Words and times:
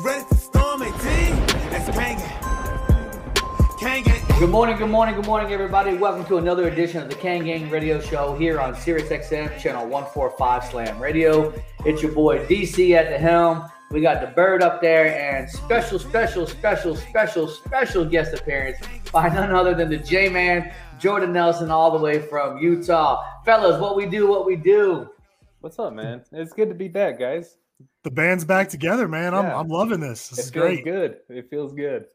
You 0.00 0.06
ready 0.06 0.24
to 0.24 0.34
storm 0.34 0.82
18? 0.82 0.94
That's 1.68 1.94
Kane 3.78 4.02
gang. 4.02 4.22
Good 4.38 4.48
morning, 4.48 4.78
good 4.78 4.88
morning, 4.88 5.14
good 5.14 5.26
morning, 5.26 5.52
everybody. 5.52 5.94
Welcome 5.94 6.24
to 6.24 6.38
another 6.38 6.68
edition 6.68 7.02
of 7.02 7.10
the 7.10 7.14
Kane 7.16 7.44
Gang 7.44 7.68
Radio 7.68 8.00
Show 8.00 8.34
here 8.34 8.62
on 8.62 8.74
Sirius 8.74 9.10
XM 9.10 9.58
channel 9.58 9.82
145 9.82 10.64
Slam 10.64 10.98
Radio. 10.98 11.52
It's 11.84 12.02
your 12.02 12.12
boy 12.12 12.46
DC 12.46 12.92
at 12.96 13.10
the 13.10 13.18
helm. 13.18 13.70
We 13.90 14.00
got 14.00 14.22
the 14.22 14.28
bird 14.28 14.62
up 14.62 14.80
there 14.80 15.20
and 15.20 15.50
special, 15.50 15.98
special, 15.98 16.46
special, 16.46 16.96
special, 16.96 17.46
special 17.46 18.06
guest 18.06 18.32
appearance 18.32 18.78
by 19.12 19.28
none 19.28 19.50
other 19.50 19.74
than 19.74 19.90
the 19.90 19.98
J 19.98 20.30
Man, 20.30 20.72
Jordan 20.98 21.34
Nelson, 21.34 21.70
all 21.70 21.90
the 21.90 22.02
way 22.02 22.22
from 22.22 22.56
Utah. 22.56 23.22
Fellas, 23.44 23.78
what 23.78 23.96
we 23.96 24.06
do, 24.06 24.26
what 24.26 24.46
we 24.46 24.56
do. 24.56 25.10
What's 25.60 25.78
up, 25.78 25.92
man? 25.92 26.24
It's 26.32 26.54
good 26.54 26.70
to 26.70 26.74
be 26.74 26.88
back, 26.88 27.18
guys. 27.18 27.58
The 28.02 28.10
band's 28.10 28.44
back 28.44 28.68
together, 28.68 29.06
man. 29.08 29.34
I'm 29.34 29.44
Yeah. 29.44 29.58
I'm 29.58 29.68
loving 29.68 30.00
this. 30.00 30.28
This 30.28 30.48
It 30.48 30.52
feels 30.52 30.64
great. 30.64 30.84
good. 30.84 31.18
It 31.28 31.50
feels 31.50 31.72
good. 31.74 32.06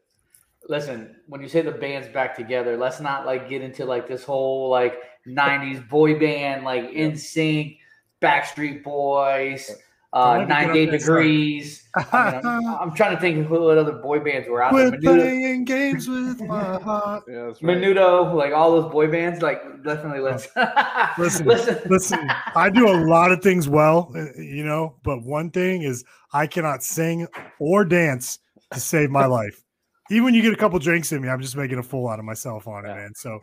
Listen, 0.68 1.14
when 1.28 1.40
you 1.40 1.48
say 1.48 1.62
the 1.62 1.70
band's 1.70 2.08
back 2.08 2.34
together, 2.36 2.76
let's 2.76 3.00
not 3.00 3.24
like 3.24 3.48
get 3.48 3.62
into 3.62 3.84
like 3.84 4.08
this 4.08 4.24
whole 4.24 4.68
like 4.68 5.00
90s 5.26 5.88
boy 5.88 6.18
band, 6.18 6.64
like 6.64 6.90
NSYNC, 6.90 7.78
Backstreet 8.20 8.82
Boys, 8.82 9.70
uh, 10.16 10.38
Don't 10.38 10.48
let 10.48 10.68
me 10.68 10.74
get 10.74 10.84
98 10.84 10.84
up 10.84 10.90
there, 10.90 11.00
sorry. 11.00 11.22
Degrees. 11.22 11.88
I 12.12 12.30
mean, 12.32 12.46
I'm, 12.46 12.66
I'm 12.66 12.94
trying 12.94 13.14
to 13.14 13.20
think 13.20 13.44
of 13.44 13.50
what 13.50 13.76
other 13.76 13.92
boy 13.92 14.18
bands 14.20 14.48
were 14.48 14.62
out 14.62 14.74
there. 14.74 14.90
Menudo, 14.92 15.02
playing 15.02 15.64
games 15.64 16.08
with 16.08 16.40
my 16.40 16.78
heart. 16.82 17.24
Yeah, 17.28 17.34
right. 17.34 17.56
Menudo, 17.56 18.34
like 18.34 18.54
all 18.54 18.80
those 18.80 18.90
boy 18.90 19.10
bands, 19.10 19.42
like 19.42 19.62
definitely 19.84 20.20
let's 20.20 20.48
Listen, 21.18 21.46
listen. 21.46 21.78
Listen, 21.90 22.30
I 22.54 22.70
do 22.70 22.88
a 22.88 22.96
lot 23.06 23.30
of 23.30 23.42
things 23.42 23.68
well, 23.68 24.10
uh, 24.16 24.40
you 24.40 24.64
know, 24.64 24.96
but 25.02 25.22
one 25.22 25.50
thing 25.50 25.82
is 25.82 26.02
I 26.32 26.46
cannot 26.46 26.82
sing 26.82 27.26
or 27.58 27.84
dance 27.84 28.38
to 28.72 28.80
save 28.80 29.10
my 29.10 29.26
life. 29.26 29.62
Even 30.10 30.24
when 30.24 30.34
you 30.34 30.40
get 30.40 30.54
a 30.54 30.56
couple 30.56 30.78
drinks 30.78 31.12
in 31.12 31.20
me, 31.20 31.28
I'm 31.28 31.42
just 31.42 31.56
making 31.56 31.78
a 31.78 31.82
fool 31.82 32.08
out 32.08 32.18
of 32.18 32.24
myself 32.24 32.66
on 32.68 32.86
it, 32.86 32.88
man. 32.88 33.12
So, 33.14 33.40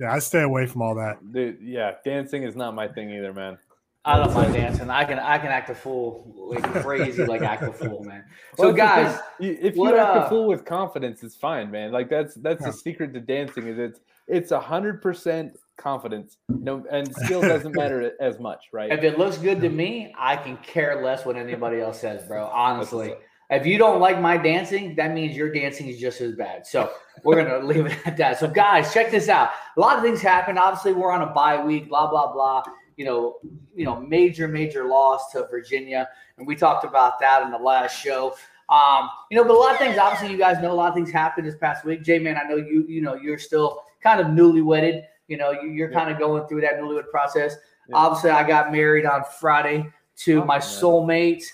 yeah, 0.00 0.12
I 0.12 0.18
stay 0.18 0.42
away 0.42 0.66
from 0.66 0.82
all 0.82 0.94
that. 0.96 1.18
Dude, 1.32 1.58
yeah, 1.60 1.92
dancing 2.04 2.42
is 2.42 2.56
not 2.56 2.74
my 2.74 2.88
thing 2.88 3.10
either, 3.10 3.32
man. 3.32 3.58
I 4.04 4.16
don't 4.16 4.32
mind 4.32 4.54
dancing. 4.54 4.88
I 4.88 5.04
can 5.04 5.18
I 5.18 5.36
can 5.38 5.48
act 5.48 5.68
a 5.68 5.74
fool 5.74 6.32
like 6.50 6.62
crazy, 6.82 7.24
like 7.24 7.42
act 7.42 7.62
a 7.62 7.72
fool, 7.72 8.02
man. 8.04 8.24
So 8.56 8.64
Well, 8.66 8.72
guys, 8.72 9.12
because 9.12 9.20
you- 9.40 9.58
if 9.60 9.76
what, 9.76 9.94
you 9.94 10.00
act 10.00 10.16
uh, 10.16 10.24
a 10.24 10.28
fool 10.28 10.46
with 10.46 10.64
confidence, 10.64 11.22
it's 11.22 11.36
fine, 11.36 11.70
man. 11.70 11.92
Like 11.92 12.08
that's 12.08 12.34
that's 12.36 12.62
Yeah. 12.62 12.68
the 12.68 12.72
secret 12.72 13.12
to 13.14 13.20
dancing 13.20 13.66
is 13.68 13.78
it's 13.78 14.00
it's 14.26 14.52
a 14.52 14.60
hundred 14.60 15.02
percent 15.02 15.58
confidence. 15.76 16.38
No, 16.48 16.84
and 16.90 17.14
skill 17.16 17.42
doesn't 17.42 17.74
matter 17.76 18.12
as 18.20 18.38
much, 18.40 18.66
right? 18.72 18.90
If 18.90 19.02
it 19.04 19.18
looks 19.18 19.36
good 19.36 19.60
to 19.60 19.68
me, 19.68 20.14
I 20.18 20.34
can 20.36 20.56
care 20.58 21.02
less 21.04 21.26
what 21.26 21.36
anybody 21.36 21.80
else 21.80 22.00
says, 22.00 22.24
bro. 22.24 22.46
Honestly. 22.52 23.14
If 23.52 23.66
you 23.66 23.78
don't 23.78 23.98
like 24.00 24.20
my 24.20 24.36
dancing, 24.36 24.94
that 24.94 25.12
means 25.12 25.36
your 25.36 25.52
dancing 25.52 25.88
is 25.88 25.98
just 25.98 26.20
as 26.20 26.36
bad. 26.36 26.64
So 26.64 26.88
we're 27.24 27.42
gonna 27.44 27.66
leave 27.66 27.84
it 27.86 27.98
at 28.06 28.16
that. 28.18 28.38
So 28.38 28.46
guys, 28.46 28.94
check 28.94 29.10
this 29.10 29.28
out. 29.28 29.50
A 29.76 29.80
lot 29.80 29.96
of 29.98 30.04
things 30.04 30.22
happened. 30.22 30.56
Obviously, 30.56 30.92
we're 30.92 31.10
on 31.10 31.22
a 31.22 31.32
bye 31.34 31.62
week, 31.62 31.88
blah, 31.88 32.08
blah, 32.08 32.32
blah. 32.32 32.62
You 33.00 33.06
know, 33.06 33.36
you 33.74 33.86
know, 33.86 33.98
major, 33.98 34.46
major 34.46 34.84
loss 34.84 35.32
to 35.32 35.46
Virginia. 35.50 36.06
And 36.36 36.46
we 36.46 36.54
talked 36.54 36.84
about 36.84 37.18
that 37.20 37.42
in 37.42 37.50
the 37.50 37.56
last 37.56 37.98
show. 37.98 38.34
Um, 38.68 39.08
you 39.30 39.38
know, 39.38 39.44
but 39.44 39.54
a 39.54 39.58
lot 39.58 39.72
of 39.72 39.78
things, 39.78 39.96
obviously, 39.96 40.30
you 40.30 40.36
guys 40.36 40.60
know 40.62 40.70
a 40.70 40.74
lot 40.82 40.88
of 40.90 40.94
things 40.94 41.10
happened 41.10 41.46
this 41.46 41.56
past 41.56 41.86
week. 41.86 42.02
J 42.02 42.18
Man, 42.18 42.36
I 42.36 42.46
know 42.46 42.56
you, 42.56 42.84
you 42.86 43.00
know, 43.00 43.14
you're 43.14 43.38
still 43.38 43.68
kind 44.02 44.20
of 44.20 44.26
newlywed. 44.26 45.02
You 45.28 45.38
know, 45.38 45.50
you, 45.50 45.70
you're 45.70 45.90
Yeah. 45.90 45.98
kind 45.98 46.10
of 46.12 46.18
going 46.18 46.46
through 46.46 46.60
that 46.60 46.74
newlywed 46.78 47.08
process. 47.10 47.56
Yeah. 47.88 47.96
Obviously, 47.96 48.30
I 48.30 48.46
got 48.46 48.70
married 48.70 49.06
on 49.06 49.22
Friday 49.40 49.90
to 50.24 50.42
Oh, 50.42 50.44
my 50.44 50.56
yeah. 50.56 50.60
soulmate. 50.60 51.44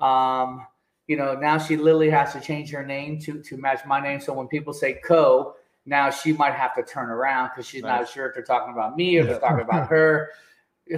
Um, 0.00 0.66
you 1.06 1.16
know, 1.16 1.34
now 1.36 1.56
she 1.56 1.76
literally 1.76 2.10
has 2.10 2.32
to 2.32 2.40
change 2.40 2.70
her 2.72 2.84
name 2.84 3.20
to 3.20 3.40
to 3.44 3.56
match 3.56 3.86
my 3.86 4.00
name. 4.00 4.20
So 4.20 4.32
when 4.32 4.48
people 4.48 4.72
say 4.72 4.94
Co, 5.04 5.54
now 5.86 6.10
she 6.10 6.32
might 6.32 6.54
have 6.54 6.74
to 6.74 6.82
turn 6.82 7.10
around 7.10 7.50
because 7.50 7.64
she's 7.64 7.84
not 7.84 8.08
sure 8.08 8.26
if 8.26 8.34
they're 8.34 8.42
talking 8.42 8.72
about 8.72 8.96
me 8.96 9.18
or 9.18 9.24
they're 9.24 9.38
talking 9.38 9.60
about 9.60 9.86
her. 9.88 10.30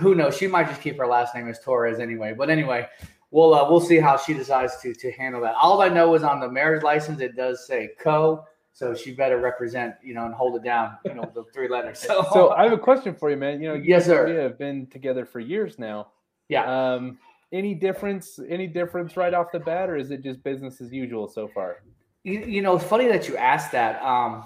Who 0.00 0.14
knows? 0.14 0.36
She 0.36 0.46
might 0.46 0.68
just 0.68 0.80
keep 0.80 0.98
her 0.98 1.06
last 1.06 1.34
name 1.34 1.48
as 1.48 1.58
Torres 1.60 1.98
anyway. 1.98 2.34
But 2.36 2.50
anyway, 2.50 2.86
we'll 3.30 3.54
uh, 3.54 3.68
we'll 3.70 3.80
see 3.80 3.98
how 3.98 4.16
she 4.16 4.34
decides 4.34 4.76
to 4.82 4.92
to 4.94 5.10
handle 5.12 5.40
that. 5.42 5.54
All 5.54 5.80
I 5.80 5.88
know 5.88 6.14
is 6.14 6.22
on 6.22 6.40
the 6.40 6.48
marriage 6.50 6.82
license 6.82 7.20
it 7.20 7.36
does 7.36 7.66
say 7.66 7.90
Co, 8.00 8.44
so 8.72 8.94
she 8.94 9.14
better 9.14 9.38
represent 9.38 9.94
you 10.02 10.14
know 10.14 10.26
and 10.26 10.34
hold 10.34 10.56
it 10.56 10.62
down. 10.64 10.98
You 11.04 11.14
know 11.14 11.30
the 11.34 11.44
three 11.54 11.68
letters. 11.68 11.98
So, 12.00 12.26
So 12.32 12.50
I 12.50 12.64
have 12.64 12.72
a 12.72 12.78
question 12.78 13.14
for 13.14 13.30
you, 13.30 13.36
man. 13.36 13.60
You 13.62 13.68
know, 13.68 13.74
you 13.74 13.84
Yes, 13.84 14.06
sir. 14.06 14.26
Maria 14.26 14.42
have 14.42 14.58
been 14.58 14.86
together 14.88 15.24
for 15.24 15.40
years 15.40 15.78
now. 15.78 16.08
yeah. 16.48 16.64
Um, 16.94 17.18
any 17.50 17.72
difference? 17.74 18.38
Any 18.46 18.66
difference 18.66 19.16
right 19.16 19.32
off 19.32 19.46
the 19.52 19.58
bat, 19.60 19.88
or 19.88 19.96
is 19.96 20.10
it 20.10 20.22
just 20.22 20.42
business 20.42 20.82
as 20.82 20.92
usual 20.92 21.26
so 21.28 21.48
far? 21.48 21.78
You, 22.24 22.40
you 22.40 22.60
know, 22.60 22.76
it's 22.76 22.84
funny 22.84 23.08
that 23.08 23.26
you 23.26 23.38
asked 23.38 23.72
that. 23.72 24.02
Um, 24.02 24.44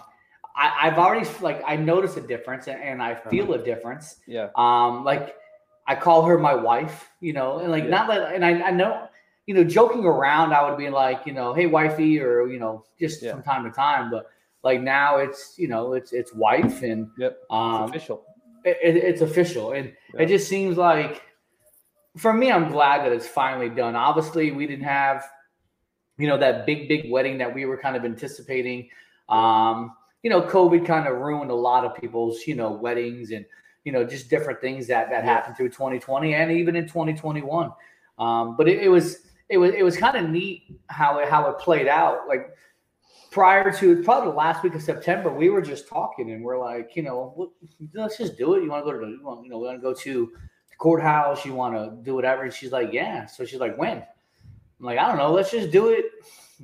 I, 0.55 0.73
I've 0.83 0.99
already 0.99 1.29
like 1.41 1.63
I 1.67 1.77
notice 1.77 2.17
a 2.17 2.21
difference 2.21 2.67
and, 2.69 2.81
and 2.83 3.03
I 3.03 3.15
feel 3.15 3.53
a 3.55 3.59
difference. 3.59 4.17
Yeah. 4.27 4.49
Um, 4.57 5.05
like 5.05 5.37
I 5.87 5.95
call 5.95 6.25
her 6.27 6.39
my 6.39 6.55
wife, 6.55 7.11
you 7.21 7.33
know, 7.33 7.59
and 7.59 7.71
like 7.71 7.85
Yeah. 7.85 7.91
not 7.91 8.09
like, 8.09 8.35
and 8.35 8.45
I, 8.45 8.63
I 8.63 8.71
know, 8.71 9.09
you 9.47 9.55
know, 9.55 9.65
joking 9.65 10.05
around, 10.05 10.53
I 10.53 10.69
would 10.69 10.79
be 10.79 10.91
like, 10.91 11.27
you 11.27 11.33
know, 11.33 11.53
hey, 11.55 11.67
wifey, 11.67 12.21
or 12.21 12.47
you 12.49 12.59
know, 12.61 12.85
just 13.01 13.23
Yeah. 13.23 13.33
from 13.33 13.43
time 13.43 13.65
to 13.65 13.71
time. 13.71 14.11
But 14.11 14.27
like 14.63 14.81
now, 14.81 15.17
it's 15.19 15.55
you 15.59 15.69
know, 15.69 15.95
it's 15.95 16.13
it's 16.13 16.33
wife, 16.35 16.83
and 16.83 17.09
Yep. 17.19 17.33
It's 17.33 17.47
um, 17.51 17.83
official. 17.85 18.25
it, 18.65 18.77
it- 18.83 18.97
it's 19.05 19.21
official, 19.23 19.73
and 19.73 19.93
Yeah. 20.15 20.23
it 20.23 20.27
just 20.27 20.49
seems 20.49 20.77
like 20.77 21.23
for 22.19 22.33
me, 22.33 22.53
I'm 22.53 22.71
glad 22.71 23.05
that 23.07 23.13
it's 23.13 23.27
finally 23.27 23.71
done. 23.71 23.97
Obviously, 23.97 24.51
we 24.53 24.67
didn't 24.67 24.85
have, 24.85 25.25
you 26.19 26.29
know, 26.29 26.37
that 26.37 26.67
big 26.67 26.87
big 26.87 27.11
wedding 27.11 27.39
that 27.39 27.53
we 27.55 27.65
were 27.65 27.79
kind 27.79 27.97
of 27.97 28.05
anticipating. 28.05 28.89
Um, 29.31 29.97
you 30.23 30.31
know, 30.31 30.43
COVID 30.43 30.87
kind 30.87 31.09
of 31.09 31.19
ruined 31.19 31.51
a 31.51 31.55
lot 31.55 31.85
of 31.85 31.95
people's, 32.01 32.47
you 32.47 32.55
know, 32.55 32.71
weddings 32.73 33.31
and 33.33 33.45
you 33.85 33.91
know 33.91 34.05
just 34.05 34.31
different 34.31 34.61
things 34.61 34.87
that 34.87 35.11
that 35.11 35.25
Yeah. 35.25 35.33
happened 35.35 35.57
through 35.57 35.71
2020 35.71 36.35
and 36.35 36.53
even 36.53 36.77
in 36.77 36.87
2021. 36.87 37.73
Um, 38.19 38.57
but 38.57 38.69
it, 38.69 38.83
it 38.83 38.89
was 38.89 39.27
it 39.49 39.59
was 39.59 39.73
it 39.75 39.83
was 39.83 39.97
kind 39.97 40.17
of 40.17 40.31
neat 40.31 40.63
how 40.87 41.19
it 41.19 41.29
how 41.29 41.49
it 41.51 41.59
played 41.59 41.89
out. 41.89 42.29
Like 42.29 42.51
prior 43.33 43.73
to 43.73 44.03
probably 44.05 44.31
the 44.31 44.37
last 44.37 44.63
week 44.63 44.75
of 44.75 44.83
September, 44.83 45.33
we 45.33 45.49
were 45.49 45.63
just 45.63 45.89
talking 45.89 46.31
and 46.31 46.45
we're 46.45 46.59
like, 46.59 46.95
you 46.95 47.03
know, 47.03 47.53
let's 47.95 48.19
just 48.19 48.37
do 48.37 48.55
it. 48.55 48.63
You 48.63 48.71
want 48.71 48.85
to 48.87 48.93
go 48.93 48.99
to 48.99 49.05
the, 49.07 49.11
you, 49.13 49.25
want, 49.25 49.43
you 49.45 49.51
know, 49.51 49.59
we 49.59 49.67
want 49.67 49.79
to 49.79 49.83
go 49.83 49.95
to 49.95 50.33
the 50.71 50.77
courthouse. 50.77 51.45
You 51.45 51.55
want 51.55 51.75
to 51.75 51.97
do 52.05 52.15
whatever. 52.15 52.43
And 52.43 52.53
she's 52.53 52.73
like, 52.73 52.93
yeah. 52.93 53.25
So 53.27 53.45
she's 53.47 53.59
like, 53.59 53.77
when? 53.79 53.99
I'm 53.99 54.87
like, 54.87 54.99
I 54.99 55.09
don't 55.09 55.17
know. 55.17 55.33
Let's 55.33 55.51
just 55.51 55.71
do 55.71 55.89
it 55.89 56.05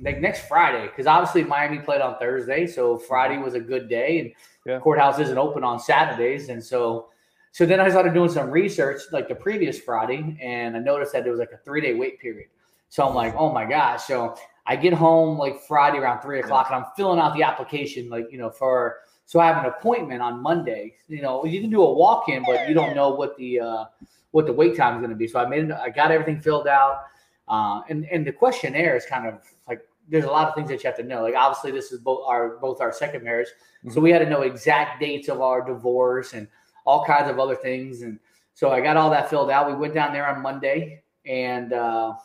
like 0.01 0.19
next 0.19 0.47
Friday 0.47 0.87
because 0.87 1.07
obviously 1.07 1.43
Miami 1.43 1.79
played 1.79 2.01
on 2.01 2.17
Thursday, 2.17 2.67
so 2.67 2.97
Friday 2.97 3.37
was 3.37 3.53
a 3.53 3.59
good 3.59 3.89
day, 3.89 4.19
and 4.19 4.31
Yeah. 4.65 4.79
courthouse 4.79 5.19
isn't 5.19 5.37
open 5.37 5.63
on 5.63 5.79
Saturdays, 5.79 6.49
and 6.49 6.63
so. 6.63 7.09
So 7.51 7.65
then 7.65 7.79
I 7.79 7.89
started 7.89 8.13
doing 8.13 8.29
some 8.29 8.51
research 8.51 9.01
like 9.11 9.27
the 9.27 9.33
previous 9.33 9.79
Friday, 9.79 10.37
and 10.39 10.77
I 10.77 10.79
noticed 10.79 11.13
that 11.13 11.23
there 11.23 11.31
was 11.31 11.39
like 11.39 11.51
a 11.51 11.57
three 11.57 11.81
day 11.81 11.95
wait 11.95 12.19
period. 12.19 12.47
So 12.89 13.07
I'm 13.07 13.15
like, 13.15 13.33
oh 13.35 13.51
my 13.51 13.65
gosh. 13.65 14.03
So 14.03 14.35
I 14.67 14.75
get 14.75 14.93
home 14.93 15.37
like 15.37 15.59
Friday 15.61 15.97
around 15.97 16.21
three 16.21 16.39
o'clock 16.39 16.67
and 16.69 16.75
I'm 16.83 16.91
filling 16.95 17.19
out 17.19 17.35
the 17.35 17.41
application, 17.41 18.07
like, 18.07 18.31
you 18.31 18.37
know, 18.37 18.51
for 18.51 18.97
so 19.25 19.39
I 19.39 19.47
have 19.47 19.57
an 19.63 19.65
appointment 19.65 20.21
on 20.21 20.41
Monday. 20.41 20.95
You 21.07 21.23
know, 21.23 21.43
you 21.43 21.59
can 21.61 21.71
do 21.71 21.81
a 21.81 21.91
walk 21.91 22.29
in, 22.29 22.43
but 22.43 22.67
you 22.67 22.75
don't 22.75 22.95
know 22.95 23.09
what 23.09 23.35
the 23.37 23.59
uh 23.61 23.85
what 24.31 24.45
the 24.45 24.53
wait 24.53 24.75
time 24.77 24.95
is 24.95 24.99
going 24.99 25.09
to 25.09 25.15
be. 25.15 25.27
So 25.27 25.39
I 25.39 25.47
made 25.47 25.71
I 25.71 25.89
got 25.89 26.11
everything 26.11 26.39
filled 26.39 26.67
out. 26.67 27.05
Uh, 27.47 27.81
and, 27.89 28.05
and 28.11 28.27
the 28.27 28.31
questionnaire 28.31 28.95
is 28.95 29.05
kind 29.07 29.25
of 29.25 29.41
like 29.67 29.81
there's 30.09 30.25
a 30.25 30.29
lot 30.29 30.47
of 30.47 30.55
things 30.55 30.69
that 30.69 30.83
you 30.83 30.87
have 30.87 30.97
to 30.97 31.03
know. 31.03 31.21
Like 31.21 31.35
obviously 31.35 31.71
this 31.71 31.91
is 31.91 31.99
both 31.99 32.23
our 32.27 32.57
both 32.57 32.81
our 32.81 32.91
second 32.91 33.23
marriage. 33.23 33.49
So 33.89 34.01
we 34.01 34.11
had 34.11 34.19
to 34.19 34.29
know 34.29 34.41
exact 34.41 34.99
dates 34.99 35.29
of 35.29 35.41
our 35.41 35.65
divorce 35.65 36.33
and 36.33 36.47
all 36.85 37.05
kinds 37.05 37.29
of 37.29 37.39
other 37.39 37.55
things. 37.55 38.01
And 38.01 38.19
so 38.53 38.71
I 38.71 38.81
got 38.81 38.97
all 38.97 39.09
that 39.11 39.29
filled 39.29 39.49
out. 39.49 39.67
We 39.67 39.75
went 39.75 39.93
down 39.93 40.11
there 40.11 40.27
on 40.27 40.41
Monday 40.41 41.03
and 41.25 41.73
uh 41.73 42.15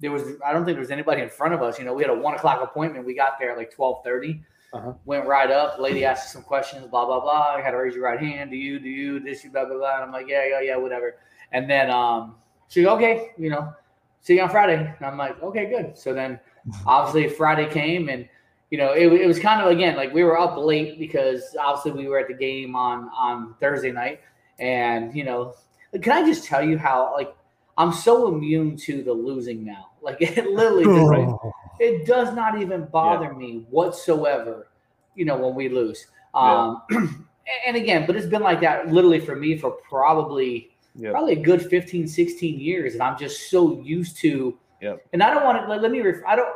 there 0.00 0.12
was 0.12 0.22
I 0.44 0.52
don't 0.52 0.64
think 0.64 0.76
there 0.76 0.80
was 0.80 0.90
anybody 0.90 1.22
in 1.22 1.28
front 1.28 1.54
of 1.54 1.62
us. 1.62 1.78
You 1.78 1.84
know, 1.84 1.92
we 1.92 2.02
had 2.02 2.10
a 2.10 2.14
one 2.14 2.34
o'clock 2.34 2.62
appointment. 2.62 3.04
We 3.04 3.14
got 3.14 3.38
there 3.38 3.52
at 3.52 3.58
like 3.58 3.72
twelve 3.72 4.02
thirty. 4.04 4.42
Uh-huh. 4.72 4.92
Went 5.06 5.26
right 5.26 5.50
up. 5.50 5.78
Lady 5.78 6.04
asked 6.04 6.26
us 6.26 6.32
some 6.32 6.42
questions. 6.42 6.86
Blah 6.86 7.06
blah 7.06 7.20
blah. 7.20 7.54
I 7.56 7.60
had 7.60 7.70
to 7.70 7.78
raise 7.78 7.94
your 7.94 8.04
right 8.04 8.20
hand. 8.20 8.50
Do 8.50 8.56
you? 8.56 8.78
Do 8.78 8.88
you? 8.88 9.18
This? 9.18 9.42
You? 9.42 9.50
Blah 9.50 9.64
blah 9.64 9.76
blah. 9.76 9.94
And 9.96 10.04
I'm 10.04 10.12
like, 10.12 10.28
yeah, 10.28 10.46
yeah, 10.46 10.60
yeah, 10.60 10.76
whatever. 10.76 11.16
And 11.52 11.68
then 11.68 11.90
um, 11.90 12.36
she 12.68 12.82
goes, 12.82 12.96
okay, 12.96 13.30
you 13.38 13.48
know, 13.50 13.72
see 14.20 14.34
you 14.34 14.42
on 14.42 14.50
Friday. 14.50 14.94
And 14.96 15.06
I'm 15.06 15.16
like, 15.16 15.42
okay, 15.42 15.70
good. 15.70 15.96
So 15.96 16.12
then 16.12 16.38
obviously 16.86 17.28
Friday 17.28 17.68
came 17.70 18.08
and 18.08 18.28
you 18.70 18.78
know 18.78 18.92
it, 18.92 19.06
it 19.12 19.26
was 19.26 19.38
kind 19.38 19.60
of 19.62 19.70
again 19.70 19.96
like 19.96 20.12
we 20.12 20.22
were 20.24 20.38
up 20.38 20.56
late 20.56 20.98
because 20.98 21.56
obviously 21.60 21.92
we 21.92 22.08
were 22.08 22.18
at 22.18 22.28
the 22.28 22.34
game 22.34 22.76
on 22.76 23.08
on 23.16 23.54
Thursday 23.60 23.92
night. 23.92 24.20
And 24.58 25.14
you 25.14 25.24
know 25.24 25.54
can 26.02 26.12
I 26.12 26.26
just 26.26 26.44
tell 26.44 26.62
you 26.62 26.78
how 26.78 27.12
like 27.14 27.34
I'm 27.76 27.92
so 27.92 28.28
immune 28.28 28.76
to 28.78 29.02
the 29.02 29.12
losing 29.12 29.64
now. 29.64 29.86
Like 30.00 30.22
it 30.22 30.46
literally 30.46 30.84
does, 30.84 31.06
Oh, 31.10 31.52
it 31.80 32.06
does 32.06 32.32
not 32.34 32.62
even 32.62 32.86
bother 32.86 33.34
me 33.34 33.66
whatsoever 33.68 34.68
you 35.16 35.24
know 35.24 35.36
when 35.36 35.54
we 35.54 35.68
lose. 35.68 36.06
Um 36.34 36.82
and 37.66 37.76
again 37.76 38.06
but 38.06 38.16
it's 38.16 38.26
been 38.26 38.42
like 38.42 38.60
that 38.60 38.88
literally 38.88 39.20
for 39.20 39.36
me 39.36 39.56
for 39.58 39.72
probably 39.88 40.70
Yep. 40.98 41.12
probably 41.12 41.32
a 41.34 41.40
good 41.42 41.62
15 41.62 42.08
16 42.08 42.58
years 42.58 42.94
and 42.94 43.02
i'm 43.02 43.16
just 43.16 43.50
so 43.50 43.80
used 43.82 44.16
to 44.16 44.58
Yep. 44.80 45.06
and 45.12 45.22
i 45.22 45.32
don't 45.32 45.44
want 45.44 45.60
to 45.62 45.68
let, 45.68 45.82
let 45.82 45.90
me 45.90 46.00
ref, 46.00 46.16
i 46.26 46.36
don't 46.36 46.48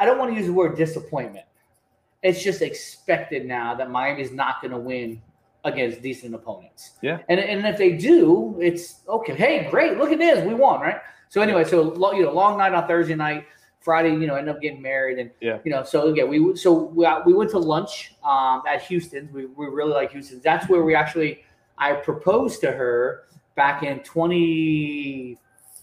i 0.00 0.04
don't 0.06 0.18
want 0.18 0.30
to 0.32 0.36
use 0.36 0.46
the 0.46 0.52
word 0.52 0.76
disappointment 0.76 1.46
it's 2.22 2.42
just 2.42 2.62
expected 2.62 3.46
now 3.46 3.74
that 3.74 3.90
miami's 3.90 4.32
not 4.32 4.60
going 4.60 4.72
to 4.72 4.78
win 4.78 5.20
against 5.64 6.02
decent 6.02 6.34
opponents 6.34 6.92
Yeah. 7.02 7.18
and, 7.28 7.38
and 7.38 7.64
if 7.66 7.78
they 7.78 7.92
do 7.92 8.58
it's 8.60 9.00
okay 9.08 9.34
hey 9.34 9.68
great 9.70 9.96
look 9.96 10.10
at 10.12 10.18
this 10.18 10.44
we 10.46 10.54
won 10.54 10.80
right 10.80 10.96
so 11.28 11.40
anyway 11.40 11.64
so 11.64 11.94
you 12.14 12.22
know 12.24 12.32
long 12.32 12.58
night 12.58 12.74
on 12.74 12.86
thursday 12.88 13.14
night 13.14 13.46
friday 13.80 14.10
you 14.10 14.26
know 14.26 14.34
end 14.34 14.48
up 14.48 14.60
getting 14.60 14.82
married 14.82 15.18
and 15.18 15.30
Yeah. 15.40 15.58
you 15.64 15.70
know 15.70 15.84
so 15.84 16.08
again 16.08 16.28
we 16.28 16.56
so 16.56 16.72
we, 16.72 17.06
we 17.26 17.32
went 17.32 17.50
to 17.50 17.58
lunch 17.58 18.14
um, 18.24 18.62
at 18.68 18.82
houston's 18.82 19.32
we, 19.32 19.46
we 19.46 19.66
really 19.66 19.92
like 19.92 20.12
houston's 20.12 20.42
that's 20.42 20.68
where 20.68 20.82
we 20.82 20.94
actually 20.96 21.44
i 21.78 21.92
proposed 21.92 22.60
to 22.62 22.72
her 22.72 23.24
back 23.54 23.82
in 23.84 24.00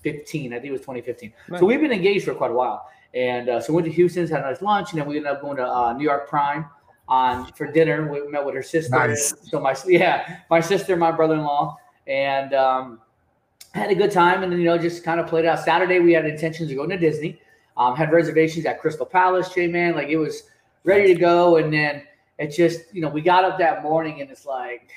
2015. 0.03 0.53
I 0.53 0.55
think 0.57 0.65
it 0.65 0.71
was 0.71 0.81
2015. 0.81 1.33
Nice. 1.49 1.59
So 1.59 1.65
we've 1.65 1.81
been 1.81 1.91
engaged 1.91 2.25
for 2.25 2.33
quite 2.33 2.51
a 2.51 2.53
while. 2.53 2.89
And 3.13 3.49
uh, 3.49 3.59
so 3.59 3.73
we 3.73 3.77
went 3.77 3.85
to 3.87 3.91
Houston's, 3.93 4.29
had 4.29 4.41
a 4.41 4.43
nice 4.43 4.61
lunch, 4.61 4.91
and 4.91 5.01
then 5.01 5.07
we 5.07 5.17
ended 5.17 5.31
up 5.31 5.41
going 5.41 5.57
to 5.57 5.67
uh, 5.67 5.93
New 5.93 6.03
York 6.03 6.29
Prime 6.29 6.65
on 7.07 7.51
for 7.53 7.65
dinner. 7.71 8.07
We 8.07 8.27
met 8.27 8.45
with 8.45 8.53
her 8.55 8.61
sister. 8.61 8.95
Nice. 8.95 9.33
So 9.49 9.59
my 9.59 9.75
yeah, 9.87 10.41
my 10.49 10.59
sister, 10.59 10.95
my 10.95 11.11
brother-in-law, 11.11 11.75
and 12.05 12.53
um, 12.53 12.99
had 13.73 13.89
a 13.89 13.95
good 13.95 14.11
time. 14.11 14.43
And 14.43 14.51
then 14.51 14.59
you 14.59 14.65
know 14.65 14.77
just 14.77 15.03
kind 15.03 15.19
of 15.19 15.27
played 15.27 15.45
out. 15.45 15.59
Saturday 15.59 15.99
we 15.99 16.13
had 16.13 16.25
intentions 16.25 16.69
of 16.69 16.77
going 16.77 16.89
to 16.89 16.97
Disney. 16.97 17.41
Um, 17.77 17.95
had 17.95 18.11
reservations 18.11 18.65
at 18.65 18.79
Crystal 18.79 19.05
Palace, 19.05 19.49
J 19.53 19.67
man. 19.67 19.95
Like 19.95 20.09
it 20.09 20.17
was 20.17 20.43
ready 20.83 21.11
to 21.11 21.19
go, 21.19 21.55
and 21.55 21.73
then 21.73 22.03
it 22.37 22.49
just 22.49 22.93
you 22.93 23.01
know 23.01 23.09
we 23.09 23.21
got 23.21 23.43
up 23.43 23.57
that 23.57 23.81
morning 23.81 24.21
and 24.21 24.29
it's 24.29 24.45
like 24.45 24.89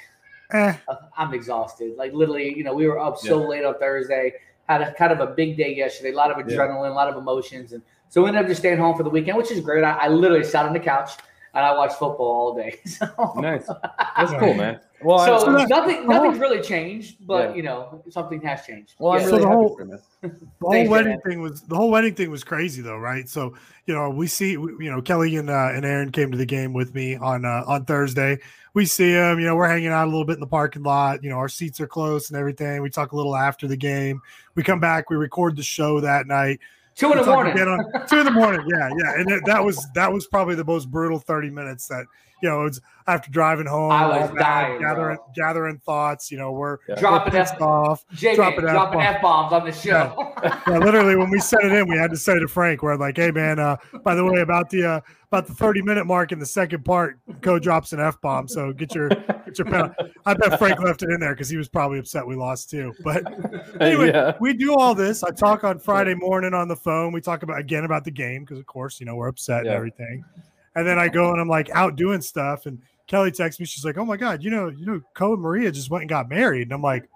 eh, 0.52 0.75
I'm 1.16 1.34
exhausted. 1.34 1.96
Like 1.96 2.12
literally, 2.12 2.56
you 2.56 2.64
know, 2.64 2.75
we 2.75 2.87
were 2.87 2.98
up 2.98 3.19
so 3.19 3.38
late 3.38 3.64
on 3.64 3.78
Thursday, 3.78 4.34
had 4.69 4.82
a 4.82 4.93
kind 4.94 5.12
of 5.12 5.20
a 5.20 5.26
big 5.35 5.56
day 5.56 5.75
yesterday, 5.75 6.12
a 6.12 6.17
lot 6.17 6.31
of 6.31 6.38
Yeah. 6.49 6.56
adrenaline, 6.56 6.91
a 6.91 6.94
lot 6.94 7.09
of 7.09 7.17
emotions, 7.17 7.73
and 7.73 7.82
so 8.09 8.23
we 8.23 8.29
ended 8.29 8.43
up 8.43 8.49
just 8.49 8.61
staying 8.61 8.79
home 8.79 8.97
for 8.97 9.03
the 9.03 9.11
weekend, 9.11 9.38
which 9.38 9.50
is 9.50 9.61
great. 9.61 9.82
I, 9.85 9.93
I 9.93 10.09
literally 10.09 10.44
sat 10.44 10.67
on 10.67 10.73
the 10.73 10.81
couch 10.81 11.12
and 11.55 11.64
I 11.64 11.75
watched 11.75 11.94
football 11.94 12.26
all 12.26 12.55
day. 12.55 12.79
So, 12.87 13.06
Nice. 13.37 13.67
That's 14.17 14.32
cool, 14.35 14.55
man. 14.55 14.81
Well, 15.04 15.19
I- 15.20 15.26
so 15.26 15.56
I'm- 15.56 15.69
nothing, 15.69 16.06
nothing's 16.08 16.38
really 16.38 16.60
changed, 16.60 17.26
but 17.26 17.50
Yeah. 17.50 17.54
you 17.56 17.62
know, 17.62 18.02
something 18.10 18.40
has 18.43 18.64
changed. 18.64 18.94
well, 18.99 19.12
I'm 19.14 19.20
So 19.20 19.26
really 19.26 19.38
the 19.40 19.46
happy 19.46 19.56
whole- 19.56 19.76
for 19.76 19.84
you, 19.84 19.99
the 20.22 20.31
whole 20.60 20.88
wedding 20.88 21.08
man. 21.12 21.20
thing 21.20 21.40
was 21.43 21.62
the 21.62 21.76
whole 21.76 21.90
wedding 21.90 22.14
thing 22.14 22.31
was 22.31 22.44
crazy 22.44 22.82
though, 22.82 22.99
right? 22.99 23.28
So 23.28 23.54
you 23.87 23.94
know 23.94 24.10
we 24.10 24.26
see 24.26 24.52
you 24.52 24.90
know 24.90 25.00
Kelly 25.02 25.37
and 25.37 25.50
uh, 25.50 25.70
and 25.72 25.84
Aaron 25.84 26.10
came 26.12 26.31
to 26.31 26.38
the 26.38 26.46
game 26.46 26.72
with 26.72 26.94
me 26.94 27.16
on 27.16 27.44
uh, 27.44 27.64
on 27.66 27.84
Thursday. 27.84 28.38
We 28.75 28.87
see 28.87 29.12
them, 29.12 29.38
you 29.38 29.44
know, 29.44 29.54
we're 29.54 29.69
hanging 29.69 29.88
out 29.88 30.04
a 30.04 30.10
little 30.10 30.25
bit 30.25 30.34
in 30.34 30.40
the 30.40 30.46
parking 30.46 30.82
lot. 30.82 31.22
You 31.22 31.28
know, 31.28 31.37
our 31.37 31.48
seats 31.48 31.78
are 31.81 31.87
close 31.87 32.31
and 32.31 32.38
everything. 32.38 32.81
We 32.81 32.88
talk 32.88 33.12
a 33.12 33.16
little 33.16 33.37
after 33.37 33.69
the 33.69 33.76
game. 33.76 34.22
We 34.55 34.62
come 34.62 34.81
back, 34.81 35.10
we 35.10 35.16
record 35.16 35.56
the 35.56 35.62
show 35.62 36.00
that 36.00 36.26
night. 36.26 36.58
Two 36.94 37.12
in 37.12 37.19
the 37.19 37.25
morning. 37.26 37.58
on- 37.58 38.06
two 38.08 38.19
in 38.20 38.25
the 38.25 38.31
morning, 38.31 38.66
yeah, 38.69 38.88
yeah, 38.98 39.14
and 39.20 39.31
it, 39.31 39.43
that 39.46 39.62
was 39.64 39.87
that 39.94 40.10
was 40.12 40.26
probably 40.26 40.55
the 40.55 40.64
most 40.64 40.90
brutal 40.90 41.19
thirty 41.19 41.50
minutes 41.50 41.87
that 41.88 42.06
you 42.43 42.49
know. 42.49 42.67
It's 42.67 42.81
after 43.06 43.31
driving 43.31 43.67
home, 43.67 43.91
I 43.91 44.06
was 44.06 44.29
all 44.31 44.35
that, 44.37 44.39
dying, 44.39 44.81
gathering 44.81 45.17
bro. 45.17 45.33
gathering 45.35 45.79
thoughts. 45.79 46.31
You 46.31 46.39
know, 46.39 46.53
we're, 46.53 46.79
Yeah. 46.89 46.94
we're 46.97 47.00
Dropping 47.00 47.35
F, 47.35 47.61
off. 47.61 48.05
J-Man, 48.12 48.37
dropping 48.37 48.61
dropping 48.61 49.00
F-bomb. 49.00 49.17
F 49.17 49.23
bombs 49.23 49.53
on 49.53 49.65
the 49.67 49.73
show. 49.73 50.33
Yeah, 50.69 50.79
literally, 50.79 51.17
when 51.17 51.31
we 51.31 51.39
set 51.41 51.65
it 51.65 51.73
in, 51.73 51.89
we 51.89 51.97
had 51.97 52.11
to 52.11 52.17
say 52.17 52.39
to 52.39 52.47
Frank, 52.49 52.83
"We're 52.83 52.97
like, 52.97 53.17
hey 53.17 53.31
man, 53.31 53.59
uh, 53.59 53.77
by 54.05 54.15
the 54.15 54.25
way, 54.25 54.41
about 54.41 54.71
the 54.71 54.85
uh, 54.85 55.00
about 55.31 55.47
the 55.47 55.55
thirty 55.55 55.81
minute 55.83 56.05
mark 56.06 56.31
in 56.33 56.39
the 56.39 56.47
second 56.47 56.85
part, 56.85 57.19
Co 57.41 57.59
drops 57.59 57.93
an 57.93 58.00
f 58.00 58.21
bomb, 58.21 58.47
so 58.49 58.73
get 58.73 58.94
your 58.94 59.09
get 59.09 59.59
your 59.59 59.67
pen." 59.67 59.93
I 60.27 60.35
bet 60.35 60.59
Frank 60.59 60.81
left 60.81 61.03
it 61.03 61.11
in 61.11 61.19
there 61.21 61.35
because 61.35 61.49
he 61.49 61.56
was 61.56 61.69
probably 61.69 61.99
upset 61.99 62.27
we 62.27 62.37
lost 62.37 62.71
too. 62.71 62.93
But 63.03 63.25
anyway, 63.81 64.09
yeah. 64.09 64.37
we 64.41 64.53
do 64.53 64.75
all 64.75 64.94
this. 64.94 65.23
I 65.25 65.31
talk 65.31 65.65
on 65.65 65.79
Friday 65.79 66.15
morning 66.15 66.55
on 66.55 66.69
the 66.69 66.77
phone. 66.77 67.12
We 67.12 67.21
talk 67.21 67.43
about 67.43 67.59
again 67.59 67.85
about 67.85 68.05
the 68.05 68.11
game 68.11 68.43
because, 68.44 68.59
of 68.59 68.67
course, 68.67 69.00
you 69.00 69.06
know 69.06 69.15
we're 69.17 69.29
upset 69.29 69.65
Yeah. 69.65 69.71
and 69.73 69.77
everything. 69.77 70.25
And 70.74 70.86
then 70.86 70.98
I 70.98 71.08
go 71.08 71.32
and 71.32 71.40
I'm 71.40 71.48
like 71.48 71.70
out 71.70 71.96
doing 71.96 72.20
stuff, 72.22 72.66
and 72.66 72.80
Kelly 73.06 73.30
texts 73.30 73.60
me. 73.60 73.66
She's 73.66 73.84
like, 73.84 73.98
"Oh 73.98 74.04
my 74.04 74.16
god, 74.16 74.42
you 74.42 74.50
know, 74.50 74.69
you 74.69 74.86
know, 74.86 75.00
Co 75.14 75.34
and 75.34 75.42
Maria 75.42 75.70
just 75.70 75.90
went 75.90 76.02
and 76.02 76.08
got 76.08 76.28
married." 76.28 76.62
And 76.62 76.72
I'm 76.72 76.82
like, 76.82 77.08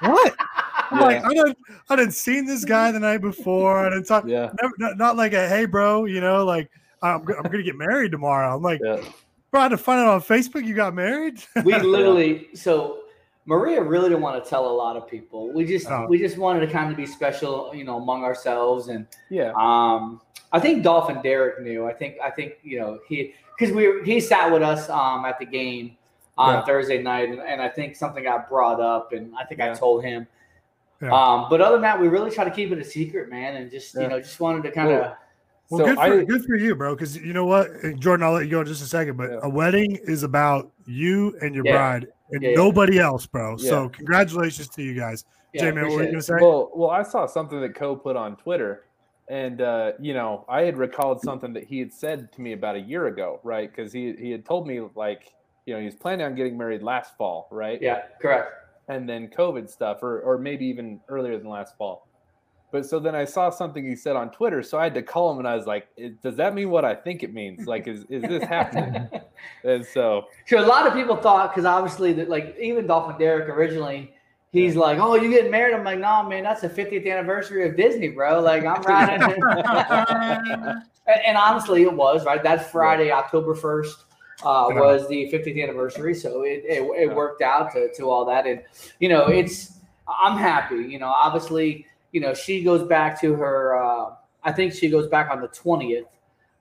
"What?" 0.00 0.34
I'm 0.90 0.98
Yeah. 1.00 1.04
like, 1.06 1.24
I 1.24 1.28
didn't, 1.30 1.58
I 1.90 1.96
didn't 1.96 2.12
seen 2.14 2.44
this 2.46 2.64
guy 2.64 2.92
the 2.92 3.00
night 3.00 3.18
before. 3.22 3.86
I 3.86 3.88
didn't 3.90 4.04
talk. 4.04 4.24
Yeah. 4.26 4.50
Never, 4.62 4.74
not, 4.78 4.96
not 4.98 5.16
like 5.16 5.32
a 5.32 5.48
hey, 5.48 5.64
bro. 5.64 6.04
You 6.04 6.20
know, 6.20 6.44
like 6.44 6.70
I'm, 7.02 7.20
I'm 7.20 7.42
gonna 7.42 7.62
get 7.62 7.76
married 7.76 8.12
tomorrow. 8.12 8.54
I'm 8.54 8.62
like, 8.62 8.80
Yeah. 8.82 9.02
bro, 9.50 9.60
I 9.60 9.64
had 9.64 9.68
to 9.70 9.78
find 9.78 10.00
out 10.00 10.08
on 10.08 10.20
Facebook 10.22 10.64
you 10.64 10.74
got 10.74 10.94
married. 10.94 11.42
we 11.64 11.74
literally 11.78 12.48
so 12.54 13.00
Maria 13.46 13.82
really 13.82 14.08
didn't 14.08 14.22
want 14.22 14.42
to 14.42 14.48
tell 14.48 14.66
a 14.66 14.72
lot 14.72 14.96
of 14.96 15.06
people. 15.08 15.52
We 15.52 15.64
just 15.66 15.90
Oh. 15.90 16.06
we 16.08 16.18
just 16.18 16.38
wanted 16.38 16.60
to 16.60 16.72
kind 16.72 16.90
of 16.90 16.96
be 16.96 17.04
special, 17.06 17.70
you 17.74 17.84
know, 17.84 17.96
among 17.98 18.22
ourselves. 18.24 18.88
And 18.88 19.06
Yeah. 19.30 19.52
um, 19.56 20.20
I 20.54 20.60
think 20.60 20.84
Dolphin 20.84 21.20
Derek 21.20 21.60
knew. 21.60 21.84
I 21.86 21.92
think 21.92 22.16
I 22.22 22.30
think 22.30 22.54
you 22.62 22.78
know 22.78 23.00
he 23.08 23.34
because 23.58 23.74
we 23.74 24.02
he 24.04 24.20
sat 24.20 24.50
with 24.52 24.62
us 24.62 24.88
um 24.88 25.24
at 25.24 25.38
the 25.38 25.44
game 25.44 25.96
on 26.38 26.54
Yeah. 26.54 26.64
Thursday 26.64 27.02
night, 27.02 27.28
and, 27.28 27.40
and 27.40 27.60
I 27.60 27.68
think 27.68 27.96
something 27.96 28.22
got 28.22 28.48
brought 28.48 28.80
up, 28.80 29.12
and 29.12 29.32
I 29.36 29.44
think 29.44 29.60
I 29.60 29.74
told 29.74 30.04
him. 30.04 30.26
Yeah. 31.02 31.10
Um, 31.12 31.46
but 31.50 31.60
other 31.60 31.74
than 31.76 31.82
that, 31.82 32.00
we 32.00 32.08
really 32.08 32.30
try 32.30 32.44
to 32.44 32.50
keep 32.50 32.70
it 32.72 32.78
a 32.78 32.84
secret, 32.84 33.28
man, 33.28 33.56
and 33.56 33.70
just 33.70 33.94
you 33.94 34.06
know 34.08 34.20
just 34.20 34.38
wanted 34.40 34.62
to 34.62 34.70
kind 34.70 34.90
of. 34.90 35.00
Well, 35.00 35.16
Well, 35.70 35.78
So 35.80 35.84
good 35.86 35.96
for 35.96 36.00
I- 36.20 36.24
good 36.24 36.44
for 36.44 36.56
you, 36.56 36.74
bro. 36.76 36.94
Because 36.94 37.16
you 37.16 37.32
know 37.32 37.46
what, 37.46 37.68
Jordan, 37.98 38.24
I'll 38.24 38.32
let 38.34 38.44
you 38.44 38.50
go 38.50 38.60
in 38.60 38.66
just 38.66 38.82
a 38.82 38.86
second. 38.86 39.16
But 39.16 39.30
Yeah. 39.30 39.38
a 39.42 39.48
wedding 39.48 39.98
is 40.04 40.22
about 40.22 40.70
you 40.86 41.36
and 41.40 41.54
your 41.54 41.64
Yeah. 41.64 41.72
bride 41.72 42.06
and 42.32 42.42
Yeah, 42.42 42.50
yeah. 42.50 42.56
nobody 42.56 42.98
else, 42.98 43.26
bro. 43.26 43.56
So 43.56 43.88
congratulations 43.88 44.68
to 44.68 44.82
you 44.82 44.94
guys. 44.94 45.24
Yeah, 45.54 45.62
J-Man, 45.62 45.84
what 45.88 45.96
were 45.96 46.02
you 46.04 46.10
gonna 46.10 46.22
say? 46.22 46.34
Well, 46.40 46.70
well, 46.74 46.90
I 46.90 47.02
saw 47.02 47.26
something 47.26 47.60
that 47.60 47.74
Co 47.74 47.96
put 47.96 48.14
on 48.16 48.36
Twitter, 48.36 48.84
and 49.28 49.60
uh, 49.60 49.92
you 50.00 50.14
know, 50.14 50.44
I 50.48 50.62
had 50.62 50.76
recalled 50.76 51.20
something 51.22 51.52
that 51.54 51.64
he 51.64 51.78
had 51.78 51.92
said 51.92 52.32
to 52.32 52.40
me 52.40 52.52
about 52.52 52.76
a 52.76 52.80
year 52.80 53.06
ago, 53.06 53.40
right? 53.42 53.70
Because 53.70 53.92
he 53.92 54.14
he 54.18 54.30
had 54.30 54.44
told 54.44 54.66
me 54.66 54.80
like, 54.94 55.34
you 55.66 55.74
know, 55.74 55.80
he 55.80 55.86
was 55.86 55.94
planning 55.94 56.26
on 56.26 56.34
getting 56.34 56.58
married 56.58 56.82
last 56.82 57.16
fall, 57.16 57.48
right? 57.50 57.80
Yeah, 57.80 58.02
correct. 58.20 58.52
And 58.88 59.08
then 59.08 59.28
COVID 59.28 59.70
stuff, 59.70 60.02
or 60.02 60.20
or 60.20 60.38
maybe 60.38 60.66
even 60.66 61.00
earlier 61.08 61.38
than 61.38 61.48
last 61.48 61.76
fall. 61.78 62.06
But 62.70 62.84
so 62.84 62.98
then 62.98 63.14
I 63.14 63.24
saw 63.24 63.50
something 63.50 63.86
he 63.86 63.94
said 63.94 64.16
on 64.16 64.32
Twitter, 64.32 64.60
so 64.62 64.78
I 64.78 64.84
had 64.84 64.94
to 64.94 65.02
call 65.02 65.30
him, 65.30 65.38
and 65.38 65.46
I 65.46 65.54
was 65.54 65.64
like, 65.64 65.86
"Does 66.22 66.36
that 66.36 66.54
mean 66.54 66.70
what 66.70 66.84
I 66.84 66.94
think 66.94 67.22
it 67.22 67.32
means? 67.32 67.66
Like, 67.66 67.86
is 67.86 68.04
is 68.10 68.22
this 68.22 68.42
happening?" 68.42 69.08
and 69.64 69.86
so 69.86 70.24
So 70.46 70.58
a 70.58 70.66
lot 70.66 70.86
of 70.86 70.92
people 70.92 71.16
thought 71.16 71.50
because 71.54 71.64
obviously 71.64 72.12
that 72.14 72.28
like 72.28 72.56
even 72.60 72.86
Dolphin 72.86 73.16
Derek 73.18 73.48
originally 73.48 74.13
he's 74.54 74.76
like, 74.76 74.98
oh, 74.98 75.16
you 75.16 75.28
getting 75.28 75.50
married? 75.50 75.74
I'm 75.74 75.84
like, 75.84 75.98
no, 75.98 76.22
man, 76.22 76.44
that's 76.44 76.62
the 76.62 76.68
50th 76.68 77.10
anniversary 77.10 77.68
of 77.68 77.76
Disney, 77.76 78.08
bro. 78.08 78.40
Like 78.40 78.64
I'm 78.64 78.80
riding. 78.82 79.22
and, 79.22 80.82
and 81.26 81.36
honestly, 81.36 81.82
it 81.82 81.92
was 81.92 82.24
right. 82.24 82.42
That 82.42 82.70
Friday, 82.70 83.10
October 83.10 83.54
1st, 83.54 83.94
uh, 84.42 84.68
was 84.70 85.08
the 85.08 85.30
50th 85.32 85.62
anniversary, 85.62 86.14
so 86.14 86.42
it, 86.42 86.64
it 86.66 86.82
it 86.98 87.14
worked 87.14 87.40
out 87.40 87.72
to 87.72 87.92
to 87.94 88.10
all 88.10 88.24
that, 88.24 88.46
and 88.46 88.62
you 88.98 89.08
know, 89.08 89.26
it's 89.26 89.78
I'm 90.08 90.36
happy. 90.36 90.76
You 90.76 90.98
know, 90.98 91.08
obviously, 91.08 91.86
you 92.12 92.20
know, 92.20 92.34
she 92.34 92.62
goes 92.62 92.86
back 92.86 93.20
to 93.20 93.34
her. 93.34 93.82
Uh, 93.82 94.14
I 94.42 94.52
think 94.52 94.72
she 94.74 94.88
goes 94.90 95.08
back 95.08 95.30
on 95.30 95.40
the 95.40 95.48
20th. 95.48 96.06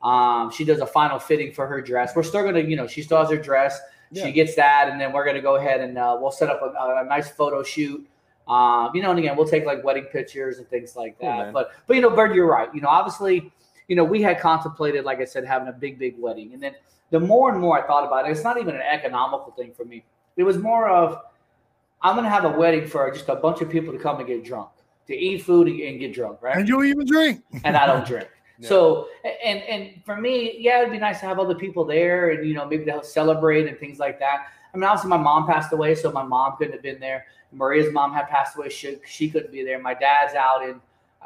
Um, 0.02 0.52
she 0.52 0.66
does 0.66 0.80
a 0.80 0.86
final 0.86 1.20
fitting 1.20 1.52
for 1.52 1.66
her 1.68 1.82
dress. 1.82 2.16
We're 2.16 2.24
still 2.24 2.44
gonna, 2.44 2.60
you 2.60 2.76
know, 2.76 2.88
she 2.88 3.02
still 3.02 3.20
has 3.20 3.30
her 3.30 3.38
dress. 3.38 3.80
Yeah. 4.14 4.26
She 4.26 4.32
gets 4.32 4.56
that, 4.56 4.90
and 4.90 5.02
then 5.02 5.12
we're 5.12 5.26
gonna 5.26 5.42
go 5.42 5.56
ahead 5.56 5.82
and 5.82 5.98
uh, 5.98 6.18
we'll 6.20 6.32
set 6.32 6.50
up 6.50 6.62
a, 6.62 7.02
a 7.02 7.06
nice 7.06 7.30
photo 7.30 7.64
shoot. 7.64 8.08
Um, 8.48 8.92
you 8.94 9.02
know, 9.02 9.10
and 9.10 9.20
again, 9.20 9.36
we'll 9.36 9.48
take 9.48 9.66
like 9.66 9.84
wedding 9.84 10.06
pictures 10.06 10.58
and 10.60 10.68
things 10.70 10.96
like 10.96 11.18
that. 11.20 11.38
man. 11.46 11.54
but 11.54 11.72
but 11.88 11.96
you 11.96 12.02
know, 12.02 12.10
Bird, 12.10 12.36
you're 12.36 12.48
right. 12.48 12.74
You 12.74 12.82
know, 12.82 12.90
obviously, 12.90 13.52
you 13.88 13.96
know, 13.96 14.04
we 14.04 14.22
had 14.22 14.40
contemplated, 14.40 15.04
like 15.06 15.20
I 15.20 15.26
said, 15.26 15.46
having 15.46 15.68
a 15.68 15.72
big, 15.74 15.98
big 15.98 16.16
wedding, 16.20 16.54
and 16.54 16.62
then 16.62 16.76
the 17.10 17.20
more 17.20 17.52
and 17.52 17.60
more 17.60 17.82
I 17.82 17.88
thought 17.88 18.06
about 18.06 18.28
it, 18.28 18.32
it's 18.32 18.44
not 18.44 18.60
even 18.60 18.76
an 18.76 18.82
economical 18.82 19.52
thing 19.54 19.72
for 19.74 19.86
me. 19.86 20.04
It 20.36 20.44
was 20.44 20.58
more 20.58 20.90
of 20.90 21.20
I'm 22.02 22.16
gonna 22.16 22.30
have 22.30 22.46
a 22.46 22.50
wedding 22.50 22.86
for 22.86 23.10
just 23.12 23.30
a 23.30 23.36
bunch 23.36 23.62
of 23.62 23.70
people 23.70 23.94
to 23.94 24.00
come 24.00 24.20
and 24.20 24.28
get 24.28 24.44
drunk, 24.44 24.70
to 25.08 25.16
eat 25.16 25.44
food 25.44 25.68
and, 25.68 25.80
and 25.80 26.00
get 26.00 26.14
drunk, 26.14 26.42
right? 26.42 26.58
and 26.58 26.68
you'll 26.68 26.84
even 26.84 27.06
drink. 27.06 27.42
and 27.64 27.78
I 27.78 27.86
don't 27.86 28.06
drink. 28.14 28.28
So 28.68 29.08
and 29.24 29.62
and 29.64 30.04
for 30.06 30.16
me, 30.16 30.56
yeah, 30.60 30.80
it'd 30.80 30.92
be 30.92 31.00
nice 31.00 31.20
to 31.20 31.26
have 31.26 31.40
other 31.40 31.56
people 31.56 31.86
there 31.86 32.32
and 32.32 32.48
you 32.48 32.54
know 32.54 32.66
maybe 32.66 32.86
to 32.86 32.92
help 32.92 33.06
celebrate 33.06 33.68
and 33.68 33.78
things 33.78 34.00
like 34.00 34.20
that. 34.20 34.48
I 34.74 34.78
mean, 34.78 34.86
obviously 34.86 35.10
my 35.10 35.18
mom 35.18 35.46
passed 35.48 35.72
away, 35.72 35.96
so 35.96 36.12
my 36.12 36.24
mom 36.24 36.56
couldn't 36.58 36.74
have 36.74 36.82
been 36.82 37.00
there. 37.00 37.26
Maria's 37.52 37.94
mom 37.94 38.14
had 38.14 38.28
passed 38.28 38.58
away; 38.58 38.70
she 38.70 38.98
she 39.06 39.30
couldn't 39.30 39.52
be 39.52 39.64
there. 39.64 39.80
My 39.80 39.94
dad's 39.94 40.34
out 40.34 40.64
in 40.64 40.82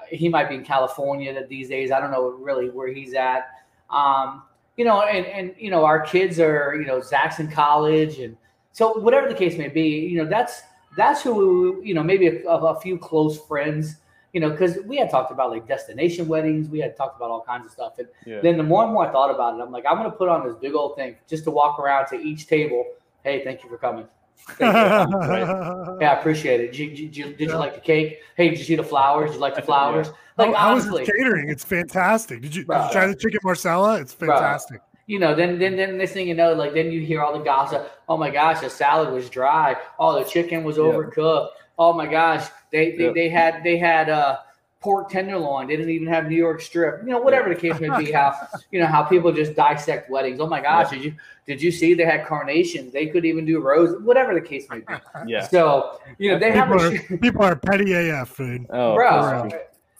he 0.09 0.29
might 0.29 0.49
be 0.49 0.55
in 0.55 0.63
California 0.63 1.45
these 1.47 1.69
days. 1.69 1.91
I 1.91 1.99
don't 1.99 2.11
know 2.11 2.29
really 2.29 2.69
where 2.69 2.87
he's 2.87 3.13
at. 3.13 3.47
Um, 3.89 4.43
you 4.75 4.85
know, 4.85 5.01
and 5.01 5.25
and 5.25 5.55
you 5.57 5.71
know, 5.71 5.85
our 5.85 5.99
kids 5.99 6.39
are 6.39 6.75
you 6.79 6.85
know 6.85 7.01
Zach's 7.01 7.39
in 7.39 7.49
college, 7.49 8.19
and 8.19 8.37
so 8.71 8.99
whatever 8.99 9.27
the 9.27 9.35
case 9.35 9.57
may 9.57 9.69
be, 9.69 9.87
you 9.87 10.23
know, 10.23 10.29
that's 10.29 10.61
that's 10.95 11.21
who 11.21 11.81
you 11.83 11.93
know 11.93 12.03
maybe 12.03 12.27
a, 12.27 12.47
a 12.47 12.79
few 12.79 12.97
close 12.97 13.39
friends. 13.47 13.97
You 14.37 14.41
know, 14.41 14.51
because 14.51 14.77
we 14.85 14.97
had 14.97 15.09
talked 15.09 15.31
about 15.31 15.49
like 15.49 15.67
destination 15.67 16.27
weddings, 16.27 16.69
we 16.69 16.77
had 16.77 16.95
talked 16.95 17.15
about 17.17 17.31
all 17.31 17.41
kinds 17.41 17.65
of 17.65 17.71
stuff, 17.71 17.93
and 17.97 18.07
Yeah. 18.23 18.39
then 18.41 18.55
the 18.55 18.61
more 18.61 18.83
and 18.83 18.93
more 18.93 19.07
I 19.07 19.11
thought 19.11 19.31
about 19.33 19.57
it, 19.57 19.63
I'm 19.63 19.71
like, 19.71 19.83
I'm 19.89 19.97
gonna 19.97 20.11
put 20.11 20.29
on 20.29 20.45
this 20.45 20.55
big 20.57 20.75
old 20.75 20.95
thing 20.95 21.15
just 21.27 21.43
to 21.45 21.49
walk 21.49 21.79
around 21.79 22.05
to 22.09 22.17
each 22.17 22.45
table. 22.45 22.85
Hey, 23.23 23.43
thank 23.43 23.63
you 23.63 23.69
for 23.71 23.79
coming. 23.79 24.05
You 24.37 24.53
for 24.57 24.63
coming, 24.73 25.19
right? 25.27 25.97
Yeah, 25.99 26.11
I 26.11 26.19
appreciate 26.19 26.59
it. 26.61 26.67
Did 26.73 26.77
you, 26.77 26.89
did 26.91 27.17
you, 27.17 27.23
did 27.33 27.39
you 27.39 27.47
Yeah. 27.47 27.57
like 27.57 27.73
the 27.73 27.81
cake? 27.81 28.19
Hey, 28.35 28.49
did 28.49 28.59
you 28.59 28.63
see 28.65 28.75
the 28.75 28.83
flowers? 28.83 29.31
Did 29.31 29.37
you 29.37 29.41
like 29.41 29.55
the 29.55 29.61
flowers? 29.71 30.11
Like 30.37 30.49
how, 30.49 30.53
how 30.53 30.75
is 30.75 30.83
honestly, 30.83 31.05
the 31.05 31.11
catering? 31.13 31.49
It's 31.49 31.63
fantastic. 31.65 32.41
Did 32.43 32.55
you, 32.55 32.63
did 32.63 32.83
you 32.83 32.89
try 32.91 33.07
the 33.07 33.15
chicken 33.15 33.39
marsala? 33.43 33.99
It's 34.01 34.13
Bro. 34.13 34.27
fantastic. 34.37 34.81
you 35.07 35.17
know, 35.17 35.33
then 35.33 35.57
then 35.57 35.75
then 35.75 35.97
this 35.97 36.11
thing 36.11 36.27
you 36.27 36.35
know, 36.35 36.53
like 36.53 36.73
then 36.75 36.91
you 36.91 37.01
hear 37.01 37.23
all 37.23 37.33
the 37.35 37.43
gossip. 37.43 37.89
Oh 38.07 38.17
my 38.17 38.29
gosh, 38.29 38.59
the 38.59 38.69
salad 38.69 39.11
was 39.11 39.31
dry. 39.31 39.75
Oh, 39.97 40.19
the 40.21 40.29
chicken 40.29 40.63
was 40.63 40.77
Yeah. 40.77 40.83
overcooked. 40.83 41.47
Oh 41.77 41.93
my 41.93 42.07
gosh, 42.07 42.47
they 42.71 42.95
they, 42.97 43.05
Yeah. 43.05 43.11
they 43.13 43.29
had 43.29 43.63
they 43.63 43.77
had 43.77 44.09
uh 44.09 44.37
pork 44.79 45.09
tenderloin. 45.09 45.67
They 45.67 45.75
didn't 45.75 45.91
even 45.91 46.07
have 46.07 46.27
New 46.29 46.35
York 46.35 46.61
strip. 46.61 47.01
You 47.03 47.09
know, 47.09 47.19
whatever 47.19 47.49
the 47.49 47.55
case 47.59 47.79
may 47.79 47.89
be, 47.97 48.11
how 48.11 48.33
you 48.71 48.79
know 48.79 48.85
how 48.87 49.03
people 49.03 49.31
just 49.31 49.55
dissect 49.55 50.09
weddings. 50.09 50.39
Oh 50.39 50.47
my 50.47 50.61
gosh, 50.61 50.89
did 50.91 51.03
you 51.03 51.13
did 51.45 51.61
you 51.61 51.71
see 51.71 51.93
they 51.93 52.05
had 52.05 52.25
carnations? 52.25 52.93
They 52.93 53.07
could 53.07 53.25
even 53.25 53.45
do 53.45 53.59
rose, 53.59 54.01
whatever 54.03 54.33
the 54.33 54.41
case 54.41 54.67
may 54.69 54.79
be. 54.79 54.93
Yeah. 55.27 55.47
So 55.47 55.99
you 56.17 56.31
know 56.31 56.39
they 56.39 56.51
have 56.51 56.67
People 56.69 56.83
a 56.83 56.95
are, 56.95 57.17
people 57.25 57.43
are 57.43 57.55
petty 57.55 57.93
AF, 57.93 58.37
dude. 58.37 58.65
Oh, 58.69 58.95
bro. 58.95 59.49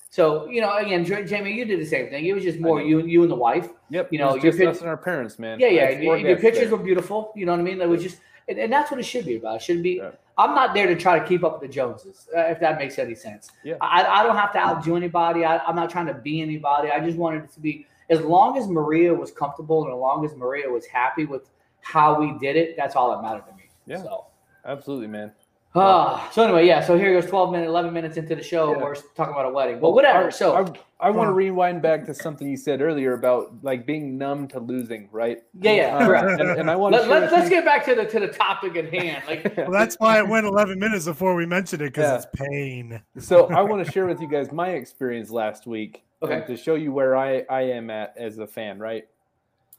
So 0.09 0.47
you 0.49 0.61
know, 0.61 0.75
again, 0.77 1.05
Jamie, 1.05 1.51
you 1.53 1.65
did 1.65 1.79
the 1.79 1.85
same 1.85 2.09
thing. 2.09 2.25
It 2.25 2.33
was 2.33 2.43
just 2.43 2.59
more 2.59 2.79
I 2.79 2.83
did. 2.83 2.89
you, 2.89 3.05
you 3.05 3.21
and 3.21 3.31
the 3.31 3.35
wife. 3.35 3.69
Yep. 3.89 4.11
You 4.11 4.19
know, 4.19 4.33
your 4.35 4.41
just 4.41 4.57
pic- 4.57 4.67
us 4.67 4.79
and 4.79 4.89
our 4.89 4.97
parents, 4.97 5.37
man. 5.37 5.59
Yeah, 5.59 5.67
yeah. 5.67 5.81
I 5.81 5.85
had 5.85 5.93
And, 5.95 6.03
four 6.05 6.15
and 6.15 6.27
your 6.27 6.37
pictures 6.37 6.69
there. 6.69 6.77
were 6.77 6.83
beautiful. 6.83 7.31
You 7.35 7.45
know 7.45 7.51
what 7.51 7.59
I 7.59 7.63
mean? 7.63 7.77
That 7.77 7.87
was 7.89 8.01
just, 8.01 8.17
and, 8.47 8.57
and 8.57 8.71
that's 8.73 8.89
what 8.89 8.99
it 8.99 9.03
should 9.03 9.25
be 9.25 9.35
about. 9.37 9.57
It 9.57 9.61
should 9.61 9.83
be. 9.83 9.97
Yeah. 10.01 10.11
I'm 10.37 10.53
not 10.53 10.73
there 10.73 10.87
to 10.87 10.95
try 10.95 11.17
to 11.17 11.25
keep 11.25 11.43
up 11.43 11.53
with 11.53 11.69
the 11.69 11.73
Joneses, 11.73 12.27
uh, 12.35 12.41
if 12.41 12.59
that 12.59 12.77
makes 12.77 12.99
any 12.99 13.15
sense. 13.15 13.49
Yeah. 13.63 13.75
I, 13.81 14.03
I 14.03 14.23
don't 14.23 14.35
have 14.35 14.53
to 14.53 14.59
outdo 14.59 14.95
anybody. 14.95 15.45
I, 15.45 15.57
I'm 15.57 15.75
not 15.75 15.89
trying 15.89 16.05
to 16.07 16.13
be 16.13 16.41
anybody. 16.41 16.91
I 16.91 16.99
just 16.99 17.17
wanted 17.17 17.43
it 17.45 17.51
to 17.53 17.59
be 17.59 17.87
as 18.09 18.21
long 18.21 18.57
as 18.57 18.67
Maria 18.67 19.13
was 19.13 19.31
comfortable 19.31 19.83
and 19.85 19.93
as 19.93 19.97
long 19.97 20.23
as 20.25 20.35
Maria 20.35 20.69
was 20.69 20.85
happy 20.85 21.25
with 21.25 21.49
how 21.81 22.19
we 22.19 22.37
did 22.37 22.55
it. 22.55 22.77
That's 22.77 22.95
all 22.95 23.11
that 23.11 23.21
mattered 23.23 23.47
to 23.47 23.55
me. 23.55 23.63
Yeah. 23.87 24.03
So. 24.03 24.25
Absolutely, 24.65 25.07
man. 25.07 25.31
Ah, 25.79 26.29
so 26.31 26.43
anyway, 26.43 26.65
yeah. 26.65 26.81
So 26.81 26.97
here 26.97 27.13
goes 27.19 27.29
12 27.29 27.51
minutes, 27.51 27.67
11 27.69 27.93
minutes 27.93 28.17
into 28.17 28.35
the 28.35 28.43
show. 28.43 28.71
Yeah. 28.71 28.83
We're 28.83 28.95
talking 28.95 29.33
about 29.33 29.45
a 29.45 29.49
wedding, 29.49 29.79
but 29.79 29.91
whatever. 29.91 30.27
I- 30.27 30.29
So 30.29 30.55
I, 30.55 31.07
I 31.07 31.09
want 31.11 31.27
to 31.27 31.33
rewind 31.33 31.81
back 31.81 32.05
to 32.05 32.13
something 32.13 32.47
you 32.49 32.57
said 32.57 32.81
earlier 32.81 33.13
about 33.13 33.53
like 33.63 33.85
being 33.85 34.17
numb 34.17 34.47
to 34.49 34.59
losing, 34.59 35.09
right? 35.11 35.43
yeah, 35.61 35.71
yeah, 35.73 35.97
Uh, 35.97 36.05
correct. 36.07 36.41
and, 36.41 36.49
and 36.59 36.71
I 36.71 36.75
want 36.75 36.95
to 36.95 37.01
Let, 37.01 37.09
let, 37.09 37.31
let's 37.31 37.49
get 37.49 37.63
back 37.65 37.85
to 37.85 37.95
the 37.95 38.05
to 38.05 38.19
the 38.19 38.27
topic 38.29 38.75
at 38.75 38.91
hand. 38.93 39.23
Like, 39.27 39.53
Well, 39.57 39.71
that's 39.71 39.95
why 39.99 40.17
it 40.19 40.27
went 40.27 40.45
11 40.47 40.79
minutes 40.79 41.05
before 41.05 41.35
we 41.35 41.45
mentioned 41.45 41.81
it 41.81 41.93
because 41.93 42.03
Yeah. 42.03 42.15
it's 42.15 42.27
pain. 42.33 43.01
so 43.19 43.47
I 43.47 43.61
want 43.61 43.85
to 43.85 43.91
share 43.91 44.05
with 44.07 44.19
you 44.21 44.27
guys 44.27 44.51
my 44.51 44.69
experience 44.69 45.29
last 45.29 45.67
week 45.67 46.03
Okay. 46.23 46.43
to 46.47 46.57
show 46.57 46.73
you 46.73 46.91
where 46.91 47.15
I, 47.15 47.45
I 47.49 47.61
am 47.61 47.91
at 47.91 48.15
as 48.17 48.39
a 48.39 48.47
fan, 48.47 48.79
right? 48.79 49.07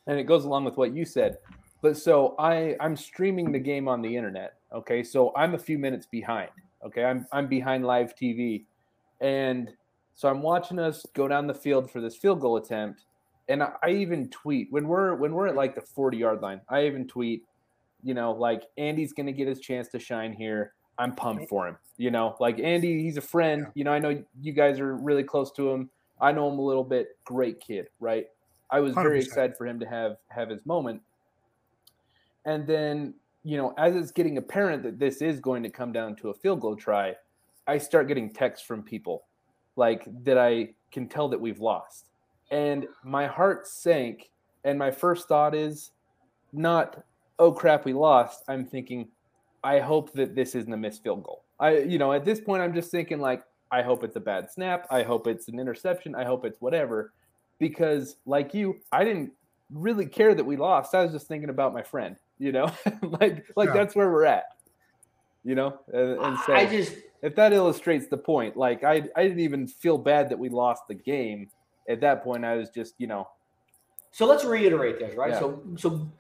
And 0.07 0.19
it 0.21 0.25
goes 0.25 0.45
along 0.45 0.65
with 0.67 0.77
what 0.77 0.93
you 0.95 1.05
said. 1.05 1.39
But 1.83 1.97
so 1.97 2.37
I 2.39 2.77
I'm 2.81 2.95
streaming 2.97 3.51
the 3.51 3.59
game 3.59 3.89
on 3.89 4.03
the 4.03 4.17
internet. 4.17 4.55
Okay, 4.73 5.03
so 5.03 5.33
I'm 5.37 5.55
a 5.55 5.59
few 5.59 5.79
minutes 5.79 6.07
behind. 6.07 6.51
Okay, 6.85 7.05
I'm 7.05 7.27
I'm 7.33 7.49
behind 7.49 7.85
live 7.85 8.15
TV, 8.15 8.65
and 9.21 9.71
so 10.15 10.29
I'm 10.29 10.43
watching 10.43 10.79
us 10.79 11.05
go 11.15 11.29
down 11.29 11.47
the 11.47 11.55
field 11.55 11.91
for 11.91 12.01
this 12.01 12.17
field 12.17 12.41
goal 12.41 12.57
attempt, 12.57 13.05
and 13.49 13.63
I, 13.63 13.73
I 13.83 13.91
even 13.91 14.29
tweet 14.29 14.69
when 14.71 14.87
we're 14.87 15.15
when 15.15 15.33
we're 15.33 15.49
at 15.49 15.57
like 15.57 15.75
the 15.75 15.81
40 15.81 16.17
yard 16.17 16.43
line. 16.43 16.61
I 16.69 16.87
even 16.87 17.07
tweet, 17.07 17.45
you 18.03 18.15
know, 18.15 18.33
like 18.33 18.65
Andy's 18.77 19.13
gonna 19.13 19.33
get 19.33 19.49
his 19.49 19.61
chance 19.61 19.89
to 19.89 19.99
shine 19.99 20.33
here. 20.33 20.75
I'm 20.99 21.15
pumped 21.15 21.49
for 21.49 21.67
him. 21.67 21.77
You 21.97 22.11
know, 22.11 22.37
like 22.41 22.59
Andy, 22.61 23.03
he's 23.03 23.17
a 23.17 23.23
friend. 23.23 23.69
You 23.75 23.85
know, 23.85 23.93
I 23.93 23.99
know 23.99 24.23
you 24.41 24.53
guys 24.53 24.81
are 24.81 24.97
really 24.97 25.25
close 25.25 25.51
to 25.53 25.71
him. 25.71 25.91
I 26.21 26.33
know 26.33 26.51
him 26.51 26.59
a 26.59 26.63
little 26.63 26.85
bit. 26.85 27.17
Great 27.25 27.61
kid, 27.61 27.89
right? 28.01 28.27
I 28.71 28.81
was 28.81 28.95
very 28.95 29.21
100%. 29.21 29.25
excited 29.25 29.57
for 29.57 29.67
him 29.67 29.81
to 29.81 29.87
have 29.87 30.17
have 30.29 30.51
his 30.51 30.67
moment. 30.67 31.01
And 32.45 32.67
then, 32.67 33.15
you 33.49 33.57
know, 33.57 33.73
as 33.79 33.97
it's 33.97 34.11
getting 34.11 34.37
apparent 34.37 34.83
that 34.83 34.99
this 34.99 35.23
is 35.23 35.41
going 35.41 35.63
to 35.63 35.71
come 35.71 35.91
down 35.91 36.15
to 36.17 36.29
a 36.29 36.35
field 36.35 36.61
goal 36.61 36.77
try, 36.77 37.15
I 37.67 37.79
start 37.79 38.07
getting 38.07 38.31
texts 38.31 38.67
from 38.67 38.83
people 38.83 39.25
like 39.75 40.07
that 40.25 40.37
I 40.37 40.75
can 40.93 41.09
tell 41.09 41.31
that 41.31 41.41
we've 41.41 41.59
lost. 41.59 42.11
And 42.51 42.87
my 43.03 43.27
heart 43.27 43.67
sank. 43.67 44.29
And 44.65 44.79
my 44.79 44.91
first 44.91 45.29
thought 45.29 45.55
is 45.55 45.93
not, 46.53 47.03
oh 47.39 47.51
crap, 47.51 47.87
we 47.87 47.95
lost. 47.95 48.45
I'm 48.49 48.67
thinking, 48.67 49.09
I 49.65 49.79
hope 49.79 50.13
that 50.13 50.35
this 50.35 50.55
isn't 50.55 50.73
a 50.73 50.77
missed 50.77 51.03
field 51.03 51.23
goal. 51.23 51.43
I, 51.59 51.79
you 51.79 51.97
know, 51.97 52.13
at 52.13 52.27
this 52.27 52.41
point, 52.41 52.61
I'm 52.61 52.75
just 52.75 52.91
thinking 52.91 53.19
like, 53.19 53.45
I 53.71 53.81
hope 53.81 54.05
it's 54.05 54.17
a 54.17 54.21
bad 54.21 54.51
snap. 54.51 54.87
I 54.91 55.03
hope 55.03 55.27
it's 55.27 55.49
an 55.49 55.59
interception. 55.59 56.15
I 56.15 56.25
hope 56.25 56.45
it's 56.45 56.61
whatever. 56.61 57.15
Because, 57.59 58.17
like 58.27 58.53
you, 58.53 58.81
I 58.93 59.05
didn't 59.05 59.33
really 59.73 60.05
care 60.05 60.35
that 60.35 60.45
we 60.45 60.59
lost. 60.59 60.95
I 60.95 61.03
was 61.03 61.13
just 61.13 61.29
thinking 61.29 61.49
about 61.49 61.73
my 61.73 61.83
friend, 61.83 62.17
you 62.39 62.53
know, 62.53 62.71
like 63.03 63.47
like 63.57 63.69
Yeah. 63.69 63.75
that's 63.75 63.95
where 63.95 64.11
we're 64.11 64.25
at, 64.25 64.45
you 65.45 65.55
know. 65.55 65.79
And, 65.93 66.25
and 66.25 66.39
so, 66.39 66.55
I 66.55 66.67
just 66.67 66.95
if 67.23 67.35
that 67.37 67.53
illustrates 67.53 68.07
the 68.09 68.17
point, 68.17 68.57
like 68.57 68.85
I 68.85 69.03
I 69.17 69.23
didn't 69.25 69.41
even 69.41 69.67
feel 69.67 69.99
bad 69.99 70.29
that 70.31 70.39
we 70.39 70.49
lost 70.49 70.83
the 70.89 70.95
game. 70.95 71.51
At 71.89 72.01
that 72.03 72.23
point, 72.23 72.45
I 72.45 72.57
was 72.57 72.69
just, 72.69 72.95
you 72.99 73.07
know, 73.07 73.27
So 74.11 74.27
let's 74.27 74.45
reiterate 74.45 74.99
this, 74.99 75.17
right? 75.17 75.31
Yeah. 75.31 75.39
So 75.39 75.63
so 75.77 76.11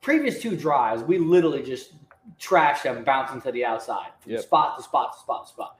previous 0.00 0.40
two 0.40 0.56
drives, 0.56 1.02
we 1.02 1.18
literally 1.18 1.62
just 1.62 1.94
trashed 2.38 2.82
them 2.84 3.02
bouncing 3.04 3.40
to 3.42 3.52
the 3.52 3.64
outside, 3.64 4.10
from 4.20 4.32
Yep. 4.32 4.42
spot 4.42 4.76
to 4.78 4.84
spot 4.84 5.12
to 5.14 5.18
spot 5.18 5.46
to 5.46 5.52
spot. 5.52 5.76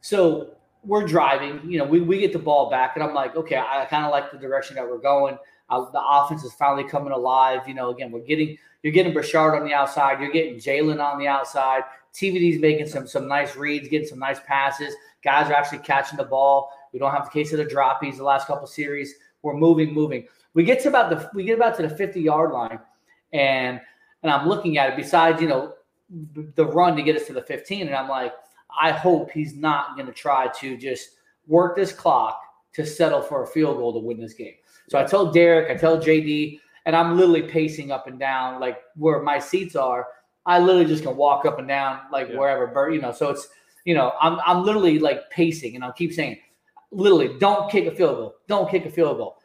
So 0.00 0.54
we're 0.84 1.06
driving, 1.06 1.60
you 1.70 1.78
know, 1.78 1.84
we, 1.84 2.00
we 2.00 2.20
get 2.20 2.32
the 2.32 2.38
ball 2.38 2.70
back, 2.70 2.94
and 2.94 3.02
I'm 3.02 3.12
like, 3.12 3.34
okay, 3.36 3.56
I 3.56 3.84
kind 3.86 4.04
of 4.04 4.12
like 4.12 4.30
the 4.30 4.38
direction 4.38 4.76
that 4.76 4.88
we're 4.88 4.98
going. 4.98 5.36
Uh, 5.68 5.90
the 5.90 6.00
offense 6.00 6.44
is 6.44 6.52
finally 6.52 6.88
coming 6.88 7.12
alive. 7.12 7.66
You 7.66 7.74
know, 7.74 7.90
again, 7.90 8.10
we're 8.10 8.20
getting 8.20 8.56
you're 8.82 8.92
getting 8.92 9.12
Bashard 9.12 9.58
on 9.58 9.66
the 9.66 9.74
outside, 9.74 10.20
you're 10.20 10.30
getting 10.30 10.56
Jalen 10.56 11.02
on 11.02 11.18
the 11.18 11.26
outside. 11.26 11.82
TVD's 12.14 12.60
making 12.60 12.86
some 12.86 13.06
some 13.06 13.26
nice 13.28 13.56
reads, 13.56 13.88
getting 13.88 14.06
some 14.06 14.18
nice 14.18 14.40
passes. 14.46 14.94
Guys 15.24 15.50
are 15.50 15.54
actually 15.54 15.78
catching 15.78 16.16
the 16.16 16.24
ball. 16.24 16.70
We 16.92 16.98
don't 16.98 17.10
have 17.10 17.24
the 17.24 17.30
case 17.30 17.52
of 17.52 17.58
the 17.58 17.66
droppies 17.66 18.16
the 18.16 18.24
last 18.24 18.46
couple 18.46 18.66
series. 18.66 19.14
We're 19.42 19.56
moving, 19.56 19.92
moving. 19.92 20.26
We 20.54 20.64
get 20.64 20.80
to 20.82 20.88
about 20.88 21.10
the 21.10 21.30
we 21.34 21.44
get 21.44 21.56
about 21.56 21.76
to 21.76 21.82
the 21.82 21.94
50 21.94 22.20
yard 22.20 22.52
line, 22.52 22.78
and 23.32 23.80
and 24.22 24.32
I'm 24.32 24.48
looking 24.48 24.78
at 24.78 24.90
it. 24.90 24.96
Besides, 24.96 25.40
you 25.42 25.48
know, 25.48 25.74
the 26.54 26.66
run 26.66 26.96
to 26.96 27.02
get 27.02 27.16
us 27.16 27.26
to 27.26 27.32
the 27.32 27.42
15, 27.42 27.86
and 27.86 27.94
I'm 27.94 28.08
like, 28.08 28.32
I 28.80 28.92
hope 28.92 29.30
he's 29.30 29.54
not 29.54 29.96
going 29.96 30.06
to 30.06 30.12
try 30.12 30.48
to 30.60 30.76
just 30.76 31.10
work 31.46 31.76
this 31.76 31.92
clock 31.92 32.40
to 32.74 32.84
settle 32.84 33.22
for 33.22 33.42
a 33.42 33.46
field 33.46 33.78
goal 33.78 33.92
to 33.92 33.98
win 33.98 34.20
this 34.20 34.34
game. 34.34 34.54
So 34.88 34.98
I 34.98 35.04
told 35.04 35.34
Derek, 35.34 35.70
I 35.70 35.74
tell 35.74 35.98
JD, 35.98 36.60
and 36.84 36.94
I'm 36.94 37.16
literally 37.16 37.42
pacing 37.42 37.90
up 37.90 38.06
and 38.06 38.18
down 38.18 38.60
like 38.60 38.78
where 38.94 39.20
my 39.22 39.38
seats 39.38 39.74
are. 39.76 40.06
I 40.46 40.60
literally 40.60 40.84
just 40.86 41.02
can 41.02 41.16
walk 41.16 41.44
up 41.44 41.58
and 41.58 41.66
down 41.66 42.00
like 42.12 42.28
Yeah. 42.28 42.38
wherever, 42.38 42.90
you 42.90 43.00
know. 43.00 43.12
So 43.12 43.30
it's 43.30 43.48
you 43.84 43.94
know, 43.94 44.12
I'm 44.20 44.38
I'm 44.44 44.64
literally 44.64 44.98
like 44.98 45.30
pacing, 45.30 45.74
and 45.76 45.84
I'll 45.84 45.92
keep 45.92 46.12
saying, 46.12 46.38
literally, 46.90 47.38
don't 47.38 47.70
kick 47.70 47.86
a 47.86 47.94
field 47.94 48.16
goal, 48.16 48.34
don't 48.48 48.68
kick 48.70 48.84
a 48.84 48.90
field 48.90 49.16
goal. 49.18 49.38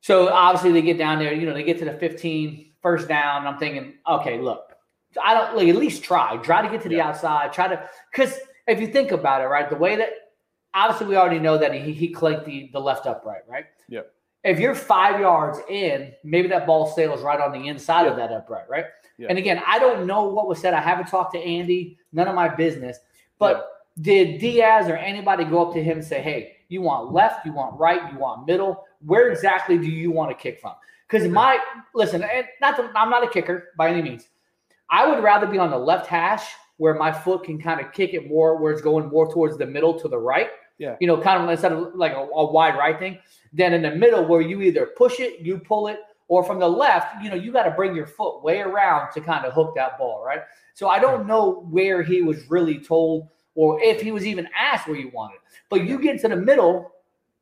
So 0.00 0.28
obviously 0.28 0.72
they 0.72 0.82
get 0.82 0.98
down 0.98 1.18
there, 1.18 1.32
you 1.32 1.46
know, 1.46 1.54
they 1.54 1.62
get 1.62 1.78
to 1.78 1.84
the 1.86 1.94
15, 1.94 2.72
first 2.82 3.08
down. 3.08 3.38
And 3.38 3.48
I'm 3.48 3.58
thinking, 3.58 3.94
okay, 4.06 4.38
look, 4.38 4.74
I 5.22 5.32
don't 5.32 5.56
like 5.56 5.68
at 5.68 5.76
least 5.76 6.04
try, 6.04 6.36
try 6.38 6.60
to 6.60 6.68
get 6.68 6.82
to 6.82 6.88
the 6.90 6.96
Yeah. 6.96 7.08
outside, 7.08 7.52
try 7.52 7.68
to 7.68 7.88
because 8.12 8.38
if 8.66 8.80
you 8.80 8.86
think 8.88 9.12
about 9.12 9.40
it, 9.40 9.46
right, 9.46 9.68
the 9.70 9.76
way 9.76 9.96
that 9.96 10.10
obviously 10.74 11.06
we 11.06 11.16
already 11.16 11.38
know 11.38 11.56
that 11.58 11.72
he 11.74 11.92
he 11.92 12.08
clanked 12.08 12.44
the 12.44 12.68
the 12.72 12.80
left 12.80 13.06
upright, 13.06 13.42
right? 13.48 13.66
Yep. 13.88 14.12
If 14.44 14.60
you're 14.60 14.74
five 14.74 15.20
yards 15.20 15.58
in, 15.70 16.12
maybe 16.22 16.48
that 16.48 16.66
ball 16.66 16.86
sails 16.86 17.22
right 17.22 17.40
on 17.40 17.52
the 17.52 17.68
inside 17.68 18.06
of 18.06 18.16
that 18.16 18.30
upright, 18.30 18.68
right? 18.68 18.84
Yeah. 19.16 19.28
And 19.30 19.38
again, 19.38 19.62
I 19.66 19.78
don't 19.78 20.06
know 20.06 20.24
what 20.24 20.48
was 20.48 20.58
said. 20.58 20.74
I 20.74 20.80
haven't 20.80 21.06
talked 21.06 21.32
to 21.34 21.40
Andy, 21.40 21.98
none 22.12 22.28
of 22.28 22.34
my 22.34 22.48
business. 22.48 22.98
But 23.38 23.70
did 24.00 24.40
Diaz 24.40 24.88
or 24.88 24.96
anybody 24.96 25.44
go 25.44 25.66
up 25.66 25.74
to 25.74 25.82
him 25.82 25.98
and 25.98 26.06
say, 26.06 26.20
"Hey, 26.20 26.56
you 26.68 26.82
want 26.82 27.12
left, 27.12 27.46
you 27.46 27.52
want 27.52 27.78
right, 27.78 28.12
you 28.12 28.18
want 28.18 28.46
middle? 28.46 28.84
Where 29.04 29.30
exactly 29.30 29.78
do 29.78 29.86
you 29.86 30.10
want 30.10 30.30
to 30.30 30.36
kick 30.36 30.60
from?" 30.60 30.74
Because 31.08 31.28
my 31.28 31.58
listen, 31.94 32.22
and 32.22 32.46
not 32.60 32.76
that 32.76 32.90
I'm 32.94 33.10
not 33.10 33.24
a 33.24 33.28
kicker 33.28 33.72
by 33.78 33.88
any 33.88 34.02
means. 34.02 34.28
I 34.90 35.08
would 35.08 35.22
rather 35.22 35.46
be 35.46 35.58
on 35.58 35.70
the 35.70 35.78
left 35.78 36.06
hash 36.06 36.46
where 36.76 36.94
my 36.94 37.12
foot 37.12 37.44
can 37.44 37.60
kind 37.60 37.80
of 37.80 37.92
kick 37.92 38.14
it 38.14 38.28
more, 38.28 38.56
where 38.56 38.72
it's 38.72 38.82
going 38.82 39.08
more 39.08 39.32
towards 39.32 39.56
the 39.56 39.66
middle 39.66 39.98
to 40.00 40.08
the 40.08 40.18
right. 40.18 40.50
Yeah. 40.78 40.96
You 41.00 41.06
know, 41.06 41.20
kind 41.20 41.42
of 41.42 41.48
instead 41.48 41.72
of 41.72 41.94
like 41.94 42.12
a, 42.12 42.16
a 42.16 42.52
wide 42.52 42.76
right 42.76 42.98
thing, 42.98 43.18
than 43.54 43.72
in 43.72 43.82
the 43.82 43.94
middle 43.94 44.24
where 44.26 44.40
you 44.40 44.60
either 44.60 44.86
push 44.86 45.20
it, 45.20 45.40
you 45.40 45.58
pull 45.58 45.88
it, 45.88 46.00
or 46.28 46.42
from 46.42 46.58
the 46.58 46.68
left, 46.68 47.22
you 47.22 47.30
know, 47.30 47.36
you 47.36 47.52
got 47.52 47.64
to 47.64 47.70
bring 47.70 47.94
your 47.94 48.06
foot 48.06 48.42
way 48.42 48.60
around 48.60 49.12
to 49.12 49.20
kind 49.20 49.44
of 49.44 49.52
hook 49.52 49.74
that 49.76 49.98
ball, 49.98 50.24
right? 50.24 50.40
So 50.74 50.88
I 50.88 50.98
don't 50.98 51.22
hmm. 51.22 51.28
know 51.28 51.66
where 51.70 52.02
he 52.02 52.22
was 52.22 52.50
really 52.50 52.78
told 52.78 53.28
or 53.54 53.80
if 53.80 54.00
he 54.00 54.10
was 54.10 54.26
even 54.26 54.48
asked 54.56 54.88
where 54.88 54.96
you 54.96 55.10
wanted. 55.14 55.38
But 55.70 55.84
you 55.84 55.98
get 56.00 56.20
to 56.22 56.28
the 56.28 56.36
middle, 56.36 56.92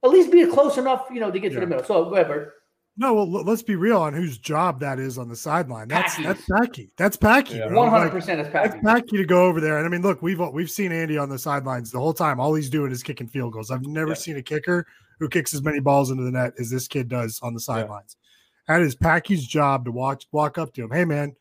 at 0.04 0.11
least 0.11 0.31
be 0.31 0.45
close 0.47 0.76
enough, 0.76 1.07
you 1.11 1.21
know, 1.21 1.31
to 1.31 1.38
get 1.38 1.52
Yeah. 1.52 1.61
to 1.61 1.66
the 1.66 1.66
middle. 1.66 1.85
So 1.85 2.09
whatever. 2.09 2.54
No, 2.97 3.15
well, 3.15 3.31
let's 3.45 3.63
be 3.63 3.75
real 3.75 3.97
on 3.97 4.13
whose 4.13 4.37
job 4.37 4.81
that 4.81 4.99
is 4.99 5.17
on 5.17 5.29
the 5.29 5.37
sideline. 5.37 5.89
That's 5.89 6.15
Packy's. 6.17 6.27
that's 6.27 6.45
Packy. 6.47 6.91
That's 6.99 7.17
Packy. 7.17 7.61
One 7.61 7.89
hundred 7.89 8.11
percent 8.11 8.41
is 8.41 8.53
That's 8.53 8.75
Packy. 8.75 8.81
Packy 8.85 9.17
to 9.17 9.25
go 9.25 9.45
over 9.47 9.61
there. 9.63 9.79
And 9.79 9.87
I 9.87 9.89
mean, 9.89 10.03
look, 10.03 10.21
we've 10.21 10.39
we've 10.53 10.71
seen 10.71 10.93
Andy 10.93 11.17
on 11.17 11.31
the 11.31 11.39
sidelines 11.39 11.91
the 11.91 11.99
whole 11.99 12.13
time. 12.13 12.39
All 12.39 12.53
he's 12.55 12.69
doing 12.69 12.93
is 12.93 13.03
kicking 13.03 13.29
field 13.29 13.55
goals. 13.55 13.71
I've 13.71 13.87
never 13.87 14.09
Yeah. 14.11 14.15
seen 14.15 14.37
a 14.37 14.43
kicker 14.43 14.87
who 15.19 15.29
kicks 15.29 15.55
as 15.55 15.63
many 15.63 15.81
balls 15.81 16.11
into 16.11 16.23
the 16.25 16.31
net 16.33 16.53
as 16.59 16.69
this 16.69 16.87
kid 16.87 17.09
does 17.09 17.41
on 17.43 17.55
the 17.55 17.61
sidelines. 17.61 18.17
That 18.69 18.83
is 18.83 18.95
Packy's 18.95 19.47
job 19.47 19.87
to 19.87 19.91
watch 19.93 20.27
walk 20.31 20.59
up 20.59 20.75
to 20.75 20.85
him. 20.85 20.91
Hey 20.91 21.07
man, 21.07 21.35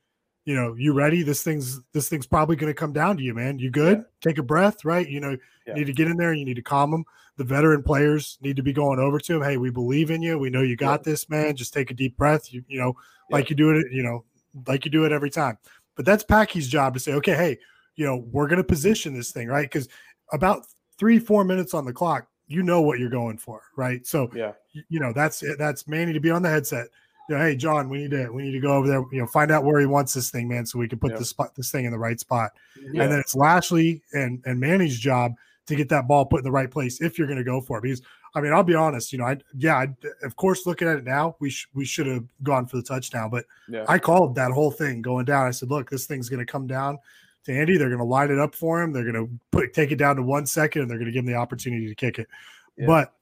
you 0.45 0.55
know, 0.55 0.73
you 0.75 0.93
ready? 0.93 1.21
This 1.23 1.43
thing's 1.43 1.79
this 1.93 2.09
thing's 2.09 2.25
probably 2.27 2.55
gonna 2.55 2.73
come 2.73 2.93
down 2.93 3.17
to 3.17 3.23
you, 3.23 3.33
man. 3.33 3.59
You 3.59 3.69
good? 3.69 4.05
Take 4.21 4.37
a 4.37 4.43
breath, 4.43 4.83
right? 4.85 5.07
You 5.07 5.19
know, 5.19 5.31
Yeah. 5.67 5.73
you 5.73 5.73
need 5.75 5.85
to 5.87 5.93
get 5.93 6.07
in 6.07 6.17
there 6.17 6.31
and 6.31 6.39
you 6.39 6.45
need 6.45 6.55
to 6.55 6.61
calm 6.61 6.91
them. 6.91 7.05
The 7.37 7.43
veteran 7.43 7.83
players 7.83 8.37
need 8.41 8.55
to 8.55 8.63
be 8.63 8.73
going 8.73 8.99
over 8.99 9.19
to 9.19 9.35
him. 9.35 9.41
Hey, 9.43 9.57
we 9.57 9.69
believe 9.69 10.11
in 10.11 10.21
you. 10.21 10.37
We 10.37 10.49
know 10.49 10.61
you 10.61 10.75
got 10.75 11.03
this, 11.03 11.29
man. 11.29 11.55
Just 11.55 11.73
take 11.73 11.89
a 11.91 11.93
deep 11.93 12.17
breath. 12.17 12.51
You, 12.53 12.63
you 12.67 12.79
know, 12.79 12.95
Yeah. 13.29 13.35
like 13.37 13.49
you 13.49 13.55
do 13.55 13.69
it, 13.71 13.91
you 13.91 14.03
know, 14.03 14.25
like 14.67 14.85
you 14.85 14.91
do 14.91 15.05
it 15.05 15.11
every 15.11 15.29
time. 15.29 15.57
But 15.95 16.05
that's 16.05 16.23
Packy's 16.23 16.67
job 16.67 16.93
to 16.95 16.99
say, 16.99 17.13
okay, 17.13 17.35
hey, 17.35 17.57
you 17.95 18.05
know, 18.05 18.17
we're 18.31 18.47
going 18.47 18.57
to 18.57 18.63
position 18.63 19.13
this 19.13 19.31
thing, 19.31 19.47
right? 19.47 19.69
Because 19.69 19.87
about 20.31 20.65
three, 20.97 21.19
four 21.19 21.43
minutes 21.43 21.73
on 21.73 21.85
the 21.85 21.93
clock, 21.93 22.27
you 22.47 22.63
know 22.63 22.81
what 22.81 22.99
you're 22.99 23.09
going 23.09 23.37
for, 23.37 23.61
right? 23.77 24.05
So, 24.05 24.29
Yeah. 24.35 24.53
you 24.89 24.99
know, 24.99 25.13
that's 25.13 25.41
it. 25.43 25.57
That's 25.57 25.87
Manny 25.87 26.13
to 26.13 26.19
be 26.19 26.31
on 26.31 26.41
the 26.41 26.49
headset. 26.49 26.87
You 27.29 27.37
know, 27.37 27.41
hey, 27.43 27.55
John, 27.55 27.87
we 27.89 27.99
need 27.99 28.11
to 28.11 28.29
we 28.29 28.43
need 28.43 28.51
to 28.51 28.59
go 28.59 28.73
over 28.73 28.87
there. 28.87 29.03
You 29.11 29.19
know, 29.21 29.27
find 29.27 29.51
out 29.51 29.63
where 29.63 29.79
he 29.79 29.85
wants 29.85 30.13
this 30.13 30.29
thing, 30.31 30.47
man, 30.47 30.65
so 30.65 30.79
we 30.79 30.87
can 30.87 30.99
put 30.99 31.11
Yeah. 31.11 31.17
this 31.19 31.29
spot 31.29 31.55
this 31.55 31.71
thing 31.71 31.85
in 31.85 31.91
the 31.91 31.99
right 31.99 32.19
spot. 32.19 32.51
Yeah. 32.79 33.03
And 33.03 33.11
then 33.11 33.19
it's 33.19 33.35
Lashlee 33.35 34.01
and 34.13 34.41
and 34.45 34.59
Manny's 34.59 34.99
job 34.99 35.35
to 35.67 35.75
get 35.75 35.87
that 35.89 36.07
ball 36.07 36.25
put 36.25 36.39
in 36.39 36.43
the 36.43 36.51
right 36.51 36.69
place 36.69 36.99
if 37.01 37.17
you're 37.17 37.27
going 37.27 37.37
to 37.37 37.43
go 37.45 37.61
for 37.61 37.77
it. 37.77 37.81
Because 37.83 38.01
I 38.33 38.41
mean, 38.41 38.51
I'll 38.53 38.63
be 38.63 38.75
honest, 38.75 39.11
you 39.13 39.19
know, 39.19 39.25
I 39.25 39.37
yeah, 39.57 39.75
I, 39.75 39.87
of 40.23 40.35
course, 40.35 40.65
looking 40.65 40.87
at 40.87 40.97
it 40.97 41.03
now, 41.03 41.35
we 41.39 41.49
sh- 41.49 41.67
we 41.73 41.85
should 41.85 42.07
have 42.07 42.23
gone 42.43 42.65
for 42.65 42.77
the 42.77 42.83
touchdown, 42.83 43.29
but 43.29 43.45
Yeah. 43.69 43.85
I 43.87 43.99
called 43.99 44.35
that 44.35 44.51
whole 44.51 44.71
thing 44.71 45.01
going 45.01 45.25
down. 45.25 45.47
I 45.47 45.51
said, 45.51 45.69
look, 45.69 45.89
this 45.89 46.05
thing's 46.07 46.29
going 46.29 46.45
to 46.45 46.51
come 46.51 46.65
down 46.65 46.97
to 47.45 47.53
Andy. 47.53 47.77
They're 47.77 47.89
going 47.89 47.99
to 47.99 48.05
line 48.05 48.31
it 48.31 48.39
up 48.39 48.55
for 48.55 48.81
him. 48.81 48.91
They're 48.93 49.09
going 49.09 49.27
to 49.27 49.29
put 49.51 49.73
take 49.73 49.91
it 49.91 49.97
down 49.97 50.15
to 50.15 50.23
one 50.23 50.45
second, 50.45 50.81
and 50.81 50.89
they're 50.91 50.97
going 50.97 51.07
to 51.07 51.11
give 51.11 51.23
him 51.25 51.31
the 51.31 51.37
opportunity 51.37 51.87
to 51.87 51.95
kick 51.95 52.19
it. 52.19 52.27
But 52.85 53.13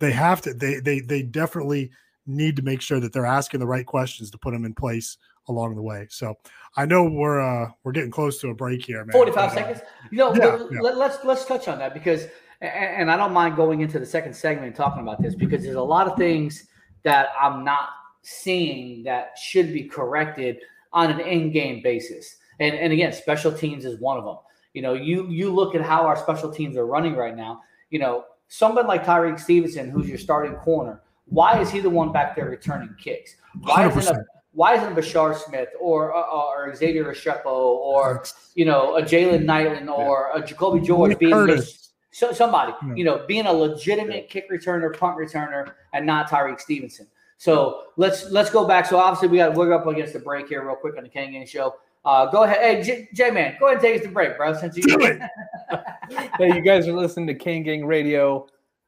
they 0.00 0.10
have 0.12 0.40
to. 0.42 0.54
They 0.54 0.80
they 0.80 1.00
they 1.00 1.22
definitely 1.22 1.90
need 2.26 2.56
to 2.56 2.62
make 2.62 2.80
sure 2.80 3.00
that 3.00 3.12
they're 3.12 3.26
asking 3.26 3.60
the 3.60 3.66
right 3.66 3.86
questions 3.86 4.30
to 4.30 4.38
put 4.38 4.52
them 4.52 4.64
in 4.64 4.74
place 4.74 5.18
along 5.48 5.74
the 5.74 5.82
way. 5.82 6.06
So 6.10 6.36
I 6.76 6.86
know 6.86 7.04
we're 7.04 7.40
uh 7.40 7.70
we're 7.82 7.92
getting 7.92 8.10
close 8.10 8.40
to 8.40 8.48
a 8.48 8.54
break 8.54 8.84
here, 8.84 9.04
man. 9.04 9.12
45 9.12 9.34
but, 9.34 9.44
uh, 9.44 9.54
seconds. 9.54 9.80
You 10.10 10.18
know, 10.18 10.34
Yeah, 10.34 10.46
let- 10.46 10.72
yeah. 10.72 10.80
Let, 10.80 10.96
let's 10.96 11.24
let's 11.24 11.44
touch 11.44 11.68
on 11.68 11.78
that 11.78 11.94
because, 11.94 12.24
and, 12.60 12.72
and 12.72 13.10
I 13.10 13.16
don't 13.16 13.32
mind 13.32 13.56
going 13.56 13.80
into 13.80 13.98
the 13.98 14.06
second 14.06 14.34
segment 14.34 14.68
and 14.68 14.76
talking 14.76 15.02
about 15.02 15.22
this 15.22 15.34
because 15.34 15.62
there's 15.62 15.76
a 15.76 15.82
lot 15.82 16.06
of 16.06 16.16
things 16.16 16.66
that 17.02 17.28
I'm 17.40 17.64
not 17.64 17.90
seeing 18.22 19.02
that 19.04 19.36
should 19.38 19.72
be 19.72 19.84
corrected 19.84 20.58
on 20.92 21.10
an 21.10 21.20
in-game 21.20 21.82
basis. 21.82 22.38
And 22.60 22.74
and 22.74 22.92
again, 22.92 23.12
special 23.12 23.52
teams 23.52 23.84
is 23.84 24.00
one 24.00 24.16
of 24.16 24.24
them. 24.24 24.38
You 24.72 24.82
know, 24.82 24.94
you 24.94 25.28
you 25.28 25.52
look 25.52 25.74
at 25.74 25.82
how 25.82 26.06
our 26.06 26.16
special 26.16 26.50
teams 26.50 26.76
are 26.76 26.86
running 26.86 27.14
right 27.14 27.36
now. 27.36 27.60
You 27.90 27.98
know, 27.98 28.24
someone 28.48 28.86
like 28.86 29.04
Tyrique 29.04 29.38
Stevenson, 29.38 29.90
who's 29.90 30.08
your 30.08 30.18
starting 30.18 30.54
corner, 30.54 31.00
why 31.26 31.60
is 31.60 31.70
he 31.70 31.80
the 31.80 31.90
one 31.90 32.12
back 32.12 32.36
there 32.36 32.48
returning 32.50 32.94
kicks? 32.98 33.36
Why 33.62 33.88
isn't 33.88 34.16
a 34.16 34.24
why 34.54 34.76
isn't 34.76 34.94
Bashar 34.94 35.36
Smith 35.36 35.68
or 35.80 36.14
uh, 36.14 36.20
or 36.22 36.74
Xavier 36.74 37.04
Restrepo 37.04 37.46
or 37.46 38.24
you 38.54 38.64
know, 38.64 38.96
a 38.96 39.02
Jaylan 39.02 39.44
Knighton 39.44 39.88
or 39.88 40.30
a 40.34 40.40
Jacolby 40.40 40.84
George 40.84 41.10
Nick 41.10 41.18
being 41.18 41.32
Curtis. 41.32 41.90
so, 42.12 42.32
somebody, 42.32 42.72
Yeah. 42.86 42.94
you 42.94 43.04
know, 43.04 43.24
being 43.26 43.46
a 43.46 43.52
legitimate 43.52 44.30
kick 44.30 44.48
returner, 44.50 44.96
punt 44.96 45.18
returner, 45.18 45.72
and 45.92 46.06
not 46.06 46.30
Tyrique 46.30 46.60
Stevenson. 46.60 47.08
So 47.36 47.82
let's 47.96 48.30
let's 48.30 48.50
go 48.50 48.66
back. 48.66 48.86
So 48.86 48.96
obviously 48.96 49.28
we 49.28 49.38
got 49.38 49.54
we're 49.54 49.72
up 49.72 49.86
against 49.88 50.12
the 50.12 50.20
break 50.20 50.48
here, 50.48 50.64
real 50.64 50.76
quick 50.76 50.96
on 50.96 51.02
the 51.02 51.08
Kane 51.08 51.32
Gang 51.32 51.46
Show. 51.46 51.74
Uh, 52.04 52.26
go 52.26 52.44
ahead, 52.44 52.58
hey 52.60 52.82
J, 52.82 53.08
J 53.12 53.30
man, 53.30 53.56
go 53.58 53.66
ahead 53.66 53.78
and 53.78 53.82
take 53.82 53.96
us 54.00 54.06
to 54.06 54.12
break, 54.12 54.36
bro. 54.36 54.54
Since 54.54 54.76
you 54.76 54.84
hey, 56.38 56.54
you 56.54 56.60
guys 56.60 56.86
are 56.86 56.92
listening 56.92 57.26
to 57.26 57.34
Gang 57.34 57.84
Radio 57.84 58.46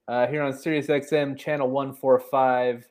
uh, 0.09 0.27
here 0.27 0.43
on 0.43 0.53
Sirius 0.53 0.87
XM 0.87 1.39
channel 1.39 1.69
145 1.71 2.87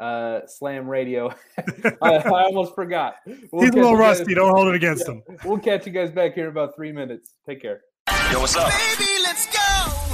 uh, 0.00 0.40
Slam 0.46 0.88
Radio. 0.88 1.34
I, 2.02 2.16
I 2.16 2.42
almost 2.44 2.74
forgot. 2.74 3.16
We'll 3.52 3.62
He's 3.62 3.70
a 3.70 3.76
little 3.76 3.92
you 3.92 3.98
guys- 3.98 4.18
rusty. 4.20 4.34
Don't 4.34 4.54
hold 4.54 4.68
it 4.68 4.74
against 4.74 5.08
him. 5.08 5.22
We'll 5.44 5.58
catch 5.58 5.86
you 5.86 5.92
guys 5.92 6.10
back 6.10 6.34
here 6.34 6.44
in 6.44 6.50
about 6.50 6.74
three 6.76 6.92
minutes. 6.92 7.34
Take 7.46 7.60
care. 7.62 7.82
Yo, 8.32 8.40
what's 8.40 8.56
up? 8.56 8.70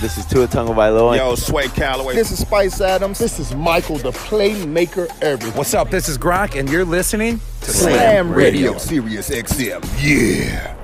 This 0.01 0.19
is 0.19 0.27
Tua 0.27 0.47
Tagovailoa. 0.47 1.17
Yo, 1.17 1.35
Sway 1.35 1.69
Calloway. 1.69 2.15
This 2.15 2.31
is 2.31 2.41
Spice 2.41 2.81
Adams. 2.81 3.19
This 3.19 3.39
is 3.39 3.55
Michael, 3.55 3.97
the 3.97 4.11
playmaker 4.11 5.09
everything. 5.23 5.57
What's 5.57 5.75
up? 5.75 5.91
This 5.91 6.09
is 6.09 6.19
Gronk, 6.19 6.59
and 6.59 6.69
you're 6.69 6.85
listening 6.85 7.41
to 7.63 7.71
Slam 7.71 8.33
Radio. 8.33 8.77
Sirius 8.79 9.31
XM. 9.31 9.83
Yeah. 10.03 10.84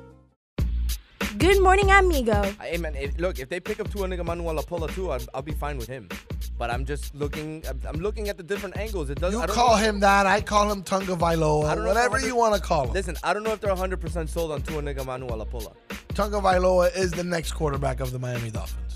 Good 1.37 1.61
morning, 1.61 1.89
amigo. 1.91 2.41
Hey 2.61 2.77
man, 2.77 2.95
if, 2.95 3.17
look, 3.17 3.39
if 3.39 3.47
they 3.49 3.59
pick 3.59 3.79
up 3.79 3.89
Tua 3.91 4.07
nigga 4.07 4.25
Manuel 4.25 4.55
Apola 4.55 4.93
too, 4.93 5.11
I'll, 5.11 5.21
I'll 5.33 5.41
be 5.41 5.53
fine 5.53 5.77
with 5.77 5.87
him. 5.87 6.09
But 6.57 6.69
I'm 6.69 6.85
just 6.85 7.15
looking, 7.15 7.63
I'm, 7.67 7.79
I'm 7.87 7.95
looking 8.01 8.27
at 8.29 8.37
the 8.37 8.43
different 8.43 8.75
angles. 8.77 9.09
It 9.09 9.19
doesn't. 9.19 9.37
You 9.37 9.43
I 9.43 9.47
don't 9.47 9.55
call 9.55 9.77
know, 9.77 9.83
him 9.83 9.99
that. 10.01 10.25
I 10.25 10.41
call 10.41 10.69
him 10.71 10.83
Tunga 10.83 11.13
I 11.13 11.15
Vailoa. 11.15 11.37
don't 11.75 11.83
know 11.85 11.91
if 11.91 11.95
Whatever 11.95 12.19
you 12.19 12.35
want 12.35 12.55
to 12.55 12.61
call 12.61 12.87
him. 12.87 12.93
Listen, 12.93 13.15
I 13.23 13.33
don't 13.33 13.43
know 13.43 13.53
if 13.53 13.61
they're 13.61 13.73
100% 13.73 14.29
sold 14.29 14.51
on 14.51 14.61
Tua 14.61 14.81
nigga 14.81 15.05
Manuel 15.05 15.45
Apola. 15.45 15.73
Tunga 16.13 16.37
Vailoa 16.41 16.95
is 16.95 17.11
the 17.11 17.23
next 17.23 17.53
quarterback 17.53 17.99
of 18.01 18.11
the 18.11 18.19
Miami 18.19 18.51
Dolphins. 18.51 18.93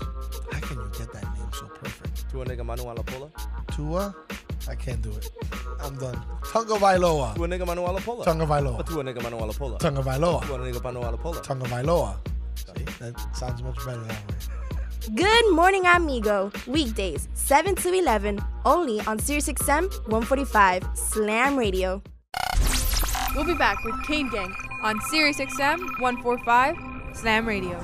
How 0.52 0.60
can 0.60 0.76
you 0.78 0.90
get 0.98 1.12
that 1.12 1.24
name 1.38 1.48
so 1.52 1.66
perfect? 1.66 2.30
Tua 2.30 2.44
nigga 2.44 2.64
Manuel 2.66 2.96
Apola. 2.96 3.30
Tua? 3.74 4.14
I 4.68 4.74
can't 4.74 5.00
do 5.02 5.10
it. 5.10 5.30
I'm 5.80 5.96
done. 5.96 6.20
Tunga 6.52 6.74
Vailoa. 6.74 7.34
Tua 7.34 7.46
nigga 7.48 7.66
Manuel 7.66 7.96
Apola. 7.98 8.24
Tunga 8.24 8.46
Vailoa. 8.46 8.84
Tua 8.86 9.04
nigga 9.04 9.22
Manuel 9.22 9.48
Apola. 9.52 9.78
Tunga 9.78 10.02
Vailoa. 10.02 10.44
Tua 10.46 10.58
nigga 10.58 10.82
Manuel 10.82 11.16
Apola. 11.16 11.42
Tunga 11.42 11.66
Vailoa. 11.66 12.16
See, 12.54 12.84
that 12.98 13.36
sounds 13.36 13.62
much 13.62 13.76
better 13.84 14.00
that 14.00 14.28
way. 14.28 15.14
Good 15.14 15.52
morning, 15.54 15.86
amigo. 15.86 16.50
Weekdays, 16.66 17.28
7 17.34 17.76
to 17.76 17.92
11, 17.92 18.40
only 18.64 18.98
on 19.00 19.18
SiriusXM 19.18 19.90
145 20.08 20.82
Slam 20.94 21.56
Radio. 21.56 22.02
We'll 23.36 23.44
be 23.44 23.54
back 23.54 23.84
with 23.84 24.02
Kane 24.04 24.30
Gang 24.30 24.52
on 24.82 25.00
Sirius 25.10 25.38
XM 25.38 25.78
145 26.00 26.76
Slam 27.14 27.46
Radio. 27.46 27.78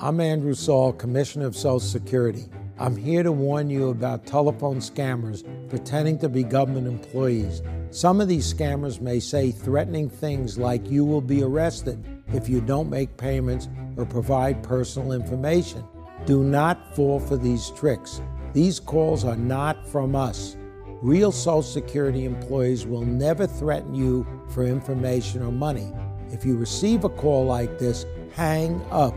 I'm 0.00 0.20
Andrew 0.20 0.54
Saul, 0.54 0.92
Commissioner 0.92 1.46
of 1.46 1.54
Social 1.54 1.80
Security. 1.80 2.44
I'm 2.76 2.96
here 2.96 3.22
to 3.22 3.30
warn 3.30 3.70
you 3.70 3.90
about 3.90 4.26
telephone 4.26 4.78
scammers 4.78 5.44
pretending 5.70 6.18
to 6.18 6.28
be 6.28 6.42
government 6.42 6.88
employees. 6.88 7.62
Some 7.90 8.20
of 8.20 8.26
these 8.26 8.52
scammers 8.52 9.00
may 9.00 9.20
say 9.20 9.52
threatening 9.52 10.10
things 10.10 10.58
like 10.58 10.90
you 10.90 11.04
will 11.04 11.20
be 11.20 11.44
arrested 11.44 12.04
if 12.32 12.48
you 12.48 12.60
don't 12.60 12.90
make 12.90 13.16
payments 13.16 13.68
or 13.96 14.04
provide 14.04 14.64
personal 14.64 15.12
information. 15.12 15.84
Do 16.26 16.42
not 16.42 16.96
fall 16.96 17.20
for 17.20 17.36
these 17.36 17.70
tricks. 17.70 18.20
These 18.54 18.80
calls 18.80 19.24
are 19.24 19.36
not 19.36 19.86
from 19.86 20.16
us. 20.16 20.56
Real 21.00 21.30
Social 21.30 21.62
Security 21.62 22.24
employees 22.24 22.86
will 22.86 23.04
never 23.04 23.46
threaten 23.46 23.94
you 23.94 24.26
for 24.48 24.64
information 24.64 25.42
or 25.42 25.52
money. 25.52 25.92
If 26.32 26.44
you 26.44 26.56
receive 26.56 27.04
a 27.04 27.08
call 27.08 27.44
like 27.44 27.78
this, 27.78 28.04
hang 28.32 28.82
up. 28.90 29.14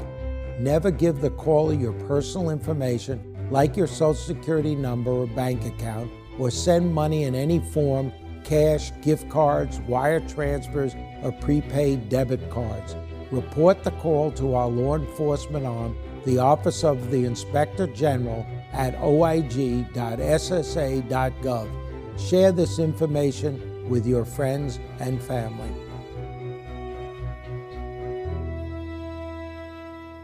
Never 0.60 0.92
give 0.92 1.22
the 1.22 1.32
caller 1.32 1.74
your 1.74 1.94
personal 1.94 2.50
information, 2.50 3.37
like 3.52 3.78
your 3.78 3.88
Social 3.88 4.14
Security 4.16 4.76
number 4.76 5.12
or 5.12 5.28
bank 5.28 5.66
account, 5.66 6.12
or 6.38 6.52
send 6.52 6.94
money 6.94 7.24
in 7.24 7.36
any 7.36 7.60
form 7.60 8.12
cash, 8.44 8.92
gift 9.02 9.30
cards, 9.30 9.80
wire 9.82 10.22
transfers, 10.22 10.96
or 11.22 11.32
prepaid 11.34 12.10
debit 12.10 12.50
cards. 12.50 12.96
Report 13.32 13.84
the 13.84 13.92
call 13.92 14.32
to 14.32 14.56
our 14.56 14.70
law 14.70 14.96
enforcement 14.96 15.66
arm, 15.66 15.98
the 16.26 16.38
Office 16.38 16.84
of 16.84 17.12
the 17.12 17.26
Inspector 17.26 17.86
General, 17.88 18.46
at 18.72 18.96
oig.ssa.gov. 18.98 19.90
Share 22.20 22.52
this 22.52 22.80
information 22.80 23.90
with 23.90 24.08
your 24.08 24.26
friends 24.26 24.80
and 25.00 25.22
family. 25.22 25.87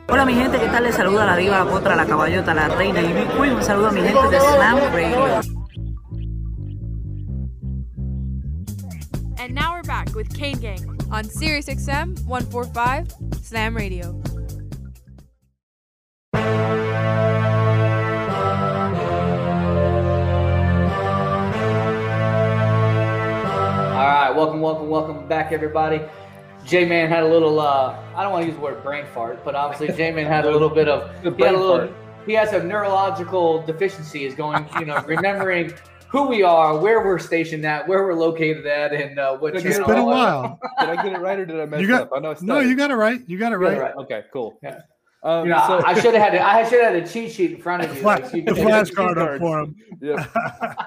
Hola 0.09 0.25
mi 0.25 0.33
gente, 0.33 0.59
¿qué 0.59 0.67
tal? 0.67 0.83
Les 0.83 0.95
saluda 0.95 1.25
la 1.25 1.35
diva, 1.37 1.59
la 1.59 1.65
potra, 1.65 1.95
la 1.95 2.05
caballota, 2.05 2.53
la 2.53 2.67
reina 2.67 3.01
y 3.01 3.13
mi 3.13 3.25
queen. 3.37 3.55
Un 3.55 3.63
saludo 3.63 3.87
a 3.87 3.91
mi 3.91 4.01
gente 4.01 4.27
de 4.29 4.39
Slam 4.39 4.77
Radio. 4.93 5.41
And 9.37 9.55
now 9.55 9.73
we're 9.73 9.83
back 9.83 10.13
with 10.13 10.29
Kane 10.37 10.59
Gang 10.59 10.99
on 11.09 11.23
Sirius 11.23 11.67
XM 11.67 12.19
145 12.25 13.07
Slam 13.41 13.75
Radio. 13.75 14.21
All 23.93 24.09
right, 24.09 24.35
welcome, 24.35 24.59
welcome, 24.59 24.89
welcome 24.89 25.27
back, 25.29 25.53
everybody. 25.53 26.01
J 26.65 26.85
Man 26.85 27.09
had 27.09 27.23
a 27.23 27.27
little, 27.27 27.59
uh, 27.59 27.97
I 28.15 28.23
don't 28.23 28.31
want 28.31 28.43
to 28.43 28.47
use 28.47 28.55
the 28.55 28.61
word 28.61 28.83
brain 28.83 29.05
fart, 29.13 29.43
but 29.43 29.55
obviously 29.55 29.95
J 29.95 30.11
Man 30.11 30.25
had 30.25 30.45
a 30.45 30.51
little 30.51 30.69
bit 30.69 30.87
of, 30.87 31.11
he 31.37 31.43
had 31.43 31.55
a 31.55 31.57
little, 31.57 31.93
he 32.25 32.33
has 32.33 32.53
a 32.53 32.63
neurological 32.63 33.61
deficiency, 33.63 34.25
is 34.25 34.33
going, 34.33 34.65
you 34.79 34.85
know, 34.85 35.01
remembering 35.05 35.73
who 36.07 36.27
we 36.27 36.43
are, 36.43 36.77
where 36.77 37.03
we're 37.03 37.19
stationed 37.19 37.65
at, 37.65 37.87
where 37.87 38.03
we're 38.05 38.13
located 38.13 38.65
at, 38.67 38.93
and 38.93 39.17
uh, 39.19 39.35
what 39.37 39.55
It's 39.55 39.63
channel. 39.63 39.87
been 39.87 39.97
a 39.97 40.05
while. 40.05 40.59
Did 40.79 40.89
I 40.89 40.95
get 41.03 41.11
it 41.13 41.19
right 41.19 41.39
or 41.39 41.45
did 41.45 41.59
I 41.59 41.65
mess 41.65 41.81
You 41.81 41.87
got 41.87 42.03
up? 42.03 42.11
I 42.15 42.19
know 42.19 42.31
I 42.31 42.35
no, 42.41 42.59
you 42.59 42.75
got 42.75 42.91
it 42.91 42.95
right. 42.95 43.19
You 43.27 43.37
got 43.37 43.51
it 43.51 43.55
You 43.55 43.61
got 43.61 43.67
right. 43.67 43.77
it 43.77 43.79
right. 43.81 43.95
Okay, 43.95 44.23
cool. 44.31 44.57
Yeah. 44.61 44.81
Um, 45.23 45.45
You 45.47 45.51
know, 45.53 45.63
so- 45.67 45.81
I 45.85 45.93
should 45.99 46.13
have 46.13 46.33
had, 46.33 46.35
I 46.35 46.67
should 46.69 46.83
have 46.83 46.93
had 46.93 47.03
a 47.03 47.07
cheat 47.07 47.31
sheet 47.31 47.51
in 47.51 47.61
front 47.61 47.83
of 47.83 47.95
you. 47.95 48.01
fla- 48.01 48.07
like, 48.07 48.33
you 48.33 48.41
the 48.43 48.51
flashcard 48.51 49.17
up 49.17 49.39
for 49.39 49.61
him. 49.61 49.75
Yeah. 50.01 50.25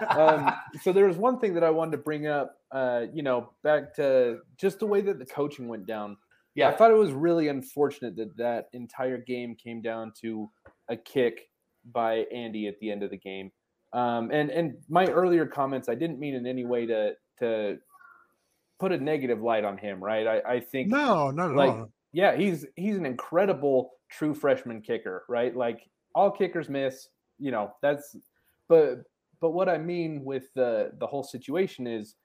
um, 0.10 0.54
so 0.82 0.92
there 0.92 1.06
was 1.06 1.16
one 1.16 1.38
thing 1.40 1.54
that 1.54 1.64
I 1.64 1.70
wanted 1.70 1.92
to 1.92 1.98
bring 1.98 2.26
up. 2.26 2.56
Uh, 2.70 3.06
you 3.14 3.22
know, 3.22 3.50
back 3.62 3.94
to 3.94 4.40
just 4.58 4.78
the 4.80 4.86
way 4.86 5.00
that 5.00 5.18
the 5.18 5.24
coaching 5.26 5.68
went 5.68 5.86
down. 5.86 6.16
Yeah. 6.54 6.68
I 6.68 6.72
thought 6.72 6.90
it 6.90 6.94
was 6.96 7.12
really 7.12 7.48
unfortunate 7.48 8.16
that 8.16 8.36
that 8.36 8.68
entire 8.72 9.18
game 9.18 9.54
came 9.54 9.80
down 9.82 10.12
to 10.22 10.50
a 10.88 10.96
kick 10.96 11.48
by 11.92 12.26
Andy 12.34 12.66
at 12.66 12.78
the 12.80 12.90
end 12.90 13.02
of 13.02 13.10
the 13.10 13.16
game. 13.16 13.52
Um, 13.92 14.30
and 14.32 14.50
and 14.50 14.74
my 14.88 15.06
earlier 15.06 15.46
comments, 15.46 15.88
I 15.88 15.94
didn't 15.94 16.18
mean 16.18 16.34
in 16.34 16.46
any 16.46 16.64
way 16.66 16.84
to 16.86 17.12
to 17.38 17.78
put 18.78 18.92
a 18.92 18.98
negative 18.98 19.40
light 19.40 19.64
on 19.64 19.78
him, 19.78 20.02
right? 20.02 20.26
I, 20.26 20.54
I 20.56 20.60
think 20.60 20.88
No, 20.88 21.30
not 21.30 21.50
at 21.50 21.56
like 21.56 21.70
all. 21.70 21.90
yeah, 22.12 22.36
he's 22.36 22.66
he's 22.74 22.96
an 22.96 23.06
incredible 23.06 23.92
true 24.16 24.34
freshman 24.34 24.80
kicker, 24.80 25.24
right? 25.28 25.54
Like 25.54 25.88
all 26.14 26.30
kickers 26.30 26.68
miss, 26.68 27.08
you 27.38 27.50
know, 27.50 27.72
that's 27.82 28.16
but 28.68 29.02
but 29.40 29.50
what 29.50 29.68
I 29.68 29.78
mean 29.78 30.24
with 30.24 30.52
the 30.54 30.92
the 30.98 31.06
whole 31.06 31.22
situation 31.22 31.86
is 31.86 32.16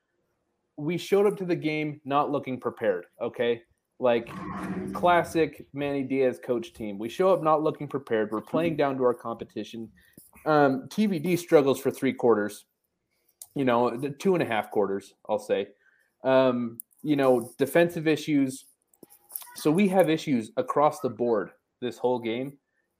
we 0.78 0.98
showed 0.98 1.28
up 1.28 1.38
to 1.38 1.46
the 1.46 1.56
game 1.56 2.00
not 2.06 2.32
looking 2.32 2.60
prepared, 2.60 3.06
okay? 3.22 3.62
Like 4.00 4.30
classic 4.94 5.68
Manny 5.74 6.04
Diaz 6.04 6.40
coach 6.44 6.74
team. 6.74 6.98
We 6.98 7.10
show 7.10 7.32
up 7.34 7.44
not 7.44 7.62
looking 7.62 7.88
prepared. 7.88 8.32
We're 8.32 8.42
playing 8.42 8.78
down 8.78 8.98
to 8.98 9.04
our 9.04 9.14
competition. 9.14 9.90
Um, 10.46 10.88
TVD 10.88 11.38
struggles 11.38 11.80
for 11.80 11.92
three 11.92 12.14
quarters, 12.14 12.66
you 13.54 13.66
know, 13.66 13.96
two 14.18 14.34
and 14.34 14.42
a 14.42 14.46
half 14.46 14.72
quarters, 14.72 15.14
I'll 15.30 15.38
say. 15.38 15.68
Um, 16.24 16.80
you 17.04 17.16
know, 17.16 17.52
defensive 17.58 18.08
issues. 18.08 18.66
So 19.56 19.70
we 19.70 19.88
have 19.90 20.10
issues 20.10 20.52
across 20.58 21.02
the 21.02 21.10
board 21.10 21.52
this 21.82 21.98
whole 21.98 22.20
game. 22.20 22.54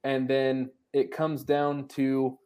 And 0.04 0.28
then 0.28 0.70
it 0.92 1.10
comes 1.10 1.44
down 1.44 1.88
to 1.88 2.38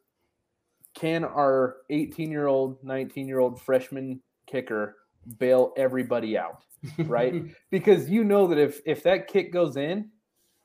can 0.95 1.23
our 1.23 1.77
18 1.89 2.31
year 2.31 2.47
old, 2.47 2.83
19 2.83 3.27
year 3.27 3.39
old 3.39 3.61
freshman 3.61 4.21
kicker 4.47 4.95
bail 5.37 5.73
everybody 5.77 6.37
out, 6.37 6.63
right? 6.99 7.43
because 7.71 8.09
you 8.09 8.23
know 8.23 8.47
that 8.47 8.57
if 8.57 8.81
if 8.85 9.03
that 9.03 9.27
kick 9.27 9.51
goes 9.51 9.77
in, 9.77 10.09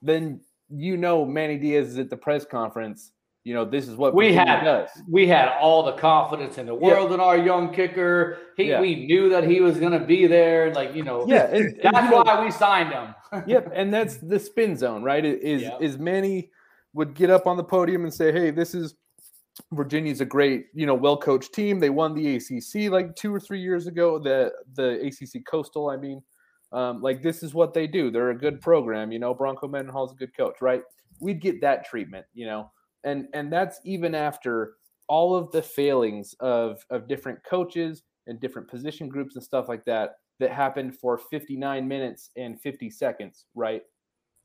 then 0.01 0.41
you 0.71 0.97
know 0.97 1.25
Manny 1.25 1.59
Diaz 1.59 1.89
is 1.89 1.99
at 1.99 2.11
the 2.11 2.17
press 2.17 2.45
conference. 2.45 3.13
You 3.45 3.55
know 3.55 3.65
this 3.65 3.89
is 3.89 3.97
what 3.97 4.15
we 4.15 4.27
Virginia 4.29 4.47
had 4.47 4.65
does. 4.65 4.89
we 5.09 5.27
had 5.27 5.49
all 5.61 5.83
the 5.83 5.93
confidence 5.95 6.59
in 6.59 6.67
the 6.67 6.75
Yeah. 6.77 6.81
world 6.87 7.13
in 7.13 7.19
our 7.19 7.37
young 7.37 7.73
kicker. 7.75 8.39
He, 8.57 8.69
Yeah. 8.69 8.81
We 8.81 9.07
knew 9.07 9.29
that 9.31 9.43
he 9.45 9.61
was 9.61 9.79
going 9.79 9.93
to 9.99 10.05
be 10.07 10.27
there. 10.29 10.73
Like 10.73 10.95
you 10.95 11.03
know, 11.03 11.27
Yeah, 11.27 11.47
and- 11.49 11.77
and 11.83 11.95
that's 11.95 12.11
know- 12.11 12.23
why 12.23 12.45
we 12.45 12.51
signed 12.53 12.93
him. 12.93 13.15
yep, 13.49 13.71
and 13.75 13.93
that's 13.93 14.17
the 14.19 14.39
spin 14.39 14.77
zone, 14.77 15.03
right? 15.03 15.25
Is 15.25 15.63
Yep. 15.63 15.83
is 15.83 15.99
Manny 15.99 16.51
would 16.95 17.15
get 17.15 17.31
up 17.31 17.47
on 17.49 17.57
the 17.57 17.65
podium 17.65 18.05
and 18.05 18.15
say, 18.15 18.31
"Hey, 18.31 18.51
this 18.51 18.75
is 18.75 18.95
Virginia's 19.73 20.21
a 20.21 20.25
great, 20.25 20.67
you 20.73 20.87
know, 20.87 20.95
well 20.95 21.17
coached 21.17 21.53
team. 21.53 21.79
They 21.81 21.91
won 21.91 22.15
the 22.15 22.37
ACC 22.37 22.89
like 22.91 23.15
two 23.17 23.35
or 23.35 23.41
three 23.41 23.61
years 23.61 23.87
ago. 23.87 24.19
The 24.19 24.53
the 24.75 25.05
ACC 25.07 25.45
Coastal, 25.45 25.91
I 25.91 25.97
mean, 25.97 26.23
um, 26.73 27.03
like 27.03 27.23
this 27.23 27.43
is 27.43 27.55
what 27.55 27.75
they 27.75 27.87
do. 27.89 28.11
They're 28.11 28.31
a 28.31 28.39
good 28.39 28.61
program. 28.61 29.11
You 29.13 29.19
know, 29.19 29.35
Bronco 29.35 29.67
Mendenhall's 29.69 30.13
a 30.13 30.15
good 30.15 30.35
coach, 30.37 30.61
right? 30.63 30.83
We'd 31.21 31.41
get 31.41 31.61
that 31.61 31.85
treatment, 31.85 32.25
you 32.35 32.47
know, 32.47 32.71
and 33.05 33.29
and 33.35 33.53
that's 33.53 33.81
even 33.85 34.15
after 34.15 34.75
all 35.09 35.35
of 35.35 35.51
the 35.53 35.63
failings 35.63 36.35
of 36.41 36.85
of 36.91 37.09
different 37.09 37.43
coaches 37.45 38.03
and 38.27 38.41
different 38.41 38.69
position 38.69 39.09
groups 39.09 39.35
and 39.37 39.45
stuff 39.45 39.69
like 39.69 39.85
that 39.85 40.17
that 40.39 40.51
happened 40.53 40.97
for 40.99 41.19
59 41.19 41.87
minutes 41.87 42.31
and 42.37 42.61
50 42.61 42.91
seconds, 42.91 43.47
right? 43.55 43.83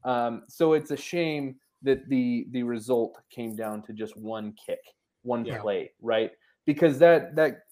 Um, 0.03 0.43
so 0.47 0.73
it's 0.73 0.91
a 0.91 0.97
shame 0.97 1.57
that 1.83 2.07
the 2.09 2.47
the 2.51 2.63
result 2.63 3.17
came 3.29 3.55
down 3.55 3.83
to 3.83 3.93
just 3.93 4.17
one 4.17 4.53
kick, 4.53 4.79
one 5.23 5.45
Yeah. 5.45 5.61
play, 5.61 5.91
right? 6.01 6.31
Because 6.65 6.99
that 6.99 7.35
that 7.35 7.63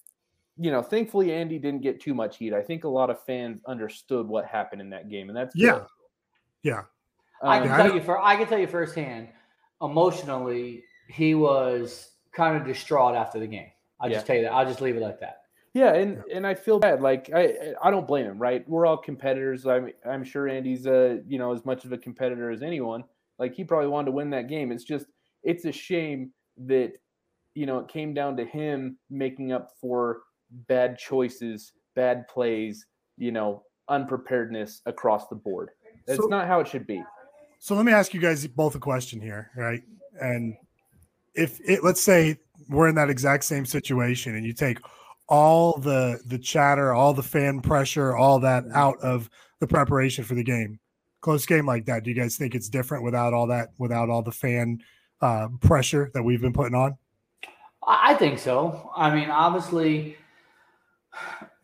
you 0.57 0.71
know, 0.71 0.81
thankfully 0.81 1.33
Andy 1.33 1.59
didn't 1.59 1.81
get 1.81 1.99
too 1.99 2.13
much 2.13 2.37
heat. 2.37 2.53
I 2.53 2.61
think 2.61 2.85
a 2.85 2.87
lot 2.89 3.09
of 3.09 3.21
fans 3.25 3.61
understood 3.67 4.25
what 4.27 4.45
happened 4.45 4.79
in 4.81 4.89
that 4.91 5.09
game, 5.09 5.29
and 5.29 5.37
that's 5.37 5.53
Yeah. 5.55 5.79
good. 5.79 5.85
Yeah. 6.63 6.83
I 7.43 7.59
can 7.59 7.69
Um, 7.71 7.77
tell 7.77 7.93
you 7.93 8.01
for 8.01 8.19
I 8.21 8.35
can 8.37 8.47
tell 8.47 8.59
you 8.59 8.67
firsthand, 8.67 9.29
emotionally, 9.81 10.83
he 11.07 11.35
was 11.35 12.11
kind 12.33 12.57
of 12.57 12.65
distraught 12.65 13.15
after 13.15 13.39
the 13.39 13.47
game. 13.47 13.69
I'll 13.99 14.09
just 14.09 14.25
tell 14.25 14.35
you 14.35 14.43
that. 14.43 14.51
I'll 14.51 14.65
just 14.65 14.81
leave 14.81 14.95
it 14.97 15.01
like 15.01 15.19
that. 15.21 15.41
Yeah, 15.73 15.93
and 15.93 16.23
and 16.33 16.47
I 16.47 16.53
feel 16.55 16.79
bad. 16.79 17.01
Like 17.01 17.29
I 17.33 17.73
I 17.83 17.91
don't 17.91 18.07
blame 18.07 18.25
him, 18.25 18.37
right? 18.39 18.67
We're 18.67 18.85
all 18.85 18.97
competitors. 18.97 19.65
I'm 19.65 19.91
I'm 20.09 20.23
sure 20.23 20.47
Andy's 20.47 20.87
uh 20.87 21.17
you 21.27 21.37
know 21.37 21.53
as 21.53 21.65
much 21.65 21.83
of 21.85 21.91
a 21.91 21.97
competitor 21.97 22.49
as 22.51 22.61
anyone. 22.61 23.03
Like 23.39 23.53
he 23.53 23.63
probably 23.65 23.87
wanted 23.89 24.05
to 24.05 24.11
win 24.11 24.29
that 24.31 24.47
game. 24.47 24.71
It's 24.71 24.83
just 24.85 25.07
it's 25.43 25.65
a 25.65 25.71
shame 25.71 26.31
that 26.65 26.93
you 27.55 27.65
know 27.65 27.79
it 27.79 27.89
came 27.89 28.13
down 28.13 28.37
to 28.37 28.45
him 28.45 28.97
making 29.09 29.51
up 29.51 29.71
for 29.81 30.21
bad 30.69 30.97
choices, 30.97 31.73
bad 31.93 32.27
plays, 32.29 32.85
you 33.17 33.31
know, 33.33 33.63
unpreparedness 33.89 34.81
across 34.85 35.27
the 35.27 35.35
board. 35.35 35.71
That's 36.07 36.21
So- 36.21 36.27
not 36.27 36.47
how 36.47 36.61
it 36.61 36.67
should 36.67 36.87
be. 36.87 37.03
So 37.65 37.73
let 37.73 37.83
me 37.83 37.93
ask 37.93 38.13
you 38.13 38.19
guys 38.19 38.45
both 38.45 38.75
a 38.75 38.79
question 38.79 39.19
here, 39.19 39.49
right? 39.55 39.81
And 40.21 40.55
if 41.33 41.59
it 41.67 41.83
let's 41.83 41.99
say 41.99 42.37
we're 42.69 42.87
in 42.89 42.93
that 42.93 43.09
exact 43.09 43.43
same 43.43 43.65
situation 43.65 44.35
and 44.35 44.45
you 44.45 44.53
take 44.53 44.77
all 45.27 45.79
the 45.79 46.19
the 46.27 46.37
chatter, 46.37 46.93
all 46.93 47.15
the 47.15 47.23
fan 47.23 47.61
pressure, 47.61 48.15
all 48.15 48.37
that 48.41 48.65
out 48.75 48.99
of 48.99 49.31
the 49.61 49.65
preparation 49.65 50.23
for 50.23 50.35
the 50.35 50.43
game. 50.43 50.79
Close 51.21 51.47
game 51.47 51.65
like 51.65 51.87
that. 51.87 52.03
Do 52.03 52.11
you 52.11 52.15
guys 52.15 52.37
think 52.37 52.53
it's 52.53 52.69
different 52.69 53.03
without 53.03 53.33
all 53.33 53.47
that, 53.47 53.69
without 53.79 54.11
all 54.11 54.21
the 54.21 54.31
fan 54.31 54.79
uh, 55.21 55.47
pressure 55.59 56.11
that 56.13 56.21
we've 56.21 56.41
been 56.41 56.53
putting 56.53 56.75
on? 56.75 56.95
I 57.81 58.11
I 58.11 58.13
think 58.13 58.37
so. 58.37 58.91
I 58.95 59.09
mean, 59.15 59.31
obviously, 59.31 60.17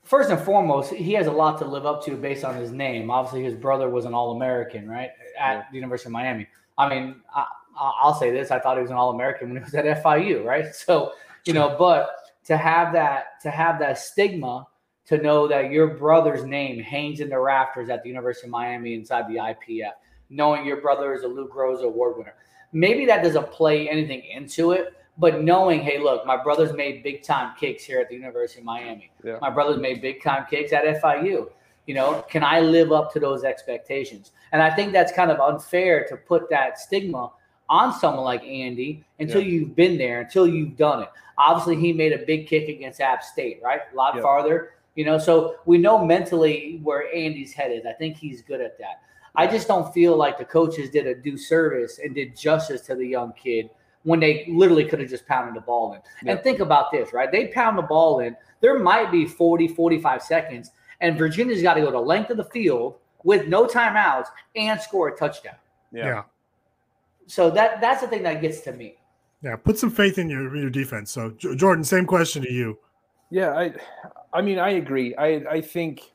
first 0.03 0.31
and 0.31 0.41
foremost, 0.41 0.95
he 0.95 1.13
has 1.13 1.27
a 1.27 1.31
lot 1.31 1.59
to 1.59 1.65
live 1.65 1.85
up 1.85 2.03
to 2.05 2.15
based 2.17 2.43
on 2.43 2.55
his 2.55 2.71
name. 2.71 3.11
Obviously, 3.11 3.43
his 3.43 3.53
brother 3.53 3.87
was 3.87 4.05
an 4.05 4.15
All 4.15 4.35
American, 4.35 4.89
right, 4.89 5.11
at 5.41 5.67
the 5.71 5.75
University 5.75 6.07
of 6.07 6.13
Miami. 6.13 6.47
I 6.77 6.89
mean, 6.89 7.21
I, 7.35 7.45
I'll 7.77 8.13
say 8.13 8.31
this: 8.31 8.51
I 8.51 8.59
thought 8.59 8.77
he 8.77 8.81
was 8.81 8.91
an 8.91 8.97
All 8.97 9.11
American 9.11 9.49
when 9.49 9.57
he 9.57 9.63
was 9.63 9.73
at 9.73 9.85
FIU, 10.03 10.45
right? 10.45 10.65
So, 10.73 11.13
you 11.45 11.53
know, 11.53 11.75
but 11.77 12.15
to 12.45 12.57
have 12.57 12.93
that 12.93 13.41
to 13.41 13.49
have 13.49 13.79
that 13.79 13.97
stigma 13.97 14.67
to 15.05 15.17
know 15.17 15.47
that 15.47 15.71
your 15.71 15.87
brother's 15.97 16.45
name 16.45 16.79
hangs 16.79 17.19
in 17.19 17.29
the 17.29 17.37
rafters 17.39 17.89
at 17.89 18.03
the 18.03 18.09
University 18.09 18.47
of 18.47 18.51
Miami 18.51 18.93
inside 18.93 19.27
the 19.27 19.35
IPF, 19.35 19.91
knowing 20.29 20.65
your 20.65 20.79
brother 20.79 21.13
is 21.13 21.23
a 21.23 21.27
Lou 21.27 21.47
Groza 21.47 21.83
award 21.83 22.17
winner. 22.17 22.35
Maybe 22.71 23.05
that 23.07 23.23
doesn't 23.23 23.51
play 23.51 23.89
anything 23.89 24.23
into 24.23 24.71
it, 24.71 24.93
but 25.17 25.43
knowing, 25.43 25.81
hey, 25.81 25.99
look, 25.99 26.25
my 26.25 26.41
brother's 26.41 26.73
made 26.73 27.03
big 27.03 27.23
time 27.23 27.55
kicks 27.59 27.83
here 27.83 27.99
at 27.99 28.09
the 28.09 28.15
University 28.15 28.61
of 28.61 28.65
Miami. 28.65 29.11
Yeah. 29.23 29.37
My 29.41 29.49
brother's 29.49 29.81
made 29.81 30.01
big 30.01 30.23
time 30.23 30.45
kicks 30.49 30.71
at 30.71 30.85
FIU. 31.01 31.49
You 31.87 31.95
know, 31.95 32.23
can 32.29 32.43
I 32.43 32.59
live 32.59 32.91
up 32.91 33.11
to 33.13 33.19
those 33.19 33.43
expectations? 33.43 34.31
And 34.51 34.61
I 34.61 34.69
think 34.69 34.93
that's 34.93 35.11
kind 35.11 35.31
of 35.31 35.39
unfair 35.39 36.05
to 36.09 36.15
put 36.15 36.49
that 36.49 36.79
stigma 36.79 37.31
on 37.69 37.93
someone 37.93 38.23
like 38.23 38.43
Andy 38.43 39.03
until 39.19 39.41
Yeah. 39.41 39.47
you've 39.47 39.75
been 39.75 39.97
there, 39.97 40.21
until 40.21 40.45
you've 40.45 40.75
done 40.77 41.03
it. 41.03 41.09
Obviously, 41.37 41.77
he 41.77 41.93
made 41.93 42.13
a 42.13 42.19
big 42.19 42.47
kick 42.47 42.67
against 42.67 43.01
App 43.01 43.23
State, 43.23 43.61
right? 43.63 43.81
A 43.91 43.95
lot 43.95 44.15
Yeah. 44.15 44.21
farther, 44.21 44.73
you 44.95 45.05
know. 45.05 45.17
So 45.17 45.55
we 45.65 45.77
know 45.77 45.97
mentally 46.05 46.79
where 46.83 47.13
Andy's 47.13 47.53
head 47.53 47.71
is. 47.71 47.85
I 47.85 47.93
think 47.93 48.17
he's 48.17 48.41
good 48.41 48.61
at 48.61 48.77
that. 48.77 49.01
I 49.35 49.47
just 49.47 49.67
don't 49.67 49.91
feel 49.93 50.17
like 50.17 50.37
the 50.37 50.45
coaches 50.45 50.89
did 50.89 51.07
a 51.07 51.15
due 51.15 51.37
service 51.37 51.99
and 51.99 52.13
did 52.13 52.35
justice 52.35 52.81
to 52.87 52.95
the 52.95 53.07
young 53.07 53.31
kid 53.33 53.69
when 54.03 54.19
they 54.19 54.45
literally 54.49 54.83
could 54.83 54.99
have 54.99 55.09
just 55.09 55.25
pounded 55.25 55.55
the 55.55 55.61
ball 55.61 55.93
in. 55.93 56.01
Yeah. 56.23 56.33
And 56.33 56.43
think 56.43 56.59
about 56.59 56.91
this, 56.91 57.13
right? 57.13 57.31
They 57.31 57.47
pound 57.47 57.77
the 57.77 57.83
ball 57.83 58.19
in. 58.19 58.35
There 58.59 58.77
might 58.77 59.11
be 59.11 59.25
40, 59.25 59.67
45 59.69 60.21
seconds, 60.21 60.71
and 61.01 61.17
Virginia's 61.17 61.61
got 61.61 61.73
to 61.73 61.81
go 61.81 61.91
the 61.91 61.99
length 61.99 62.29
of 62.29 62.37
the 62.37 62.45
field 62.45 62.95
with 63.23 63.47
no 63.47 63.65
timeouts 63.67 64.27
and 64.55 64.79
score 64.79 65.09
a 65.09 65.17
touchdown. 65.17 65.55
Yeah. 65.91 66.23
so 67.27 67.51
that 67.51 67.81
that's 67.81 68.01
the 68.01 68.07
thing 68.07 68.23
that 68.23 68.39
gets 68.41 68.61
to 68.61 68.71
me. 68.71 68.95
Yeah, 69.43 69.55
put 69.57 69.77
some 69.77 69.89
faith 69.91 70.17
in 70.17 70.29
your 70.29 70.55
your 70.55 70.69
defense. 70.69 71.11
So 71.11 71.31
J- 71.31 71.55
Jordan, 71.55 71.83
same 71.83 72.05
question 72.05 72.41
to 72.43 72.51
you. 72.51 72.77
Yeah, 73.29 73.51
I 73.51 73.73
I 74.31 74.41
mean 74.41 74.59
I 74.59 74.71
agree. 74.71 75.13
I 75.15 75.43
I 75.49 75.61
think 75.61 76.13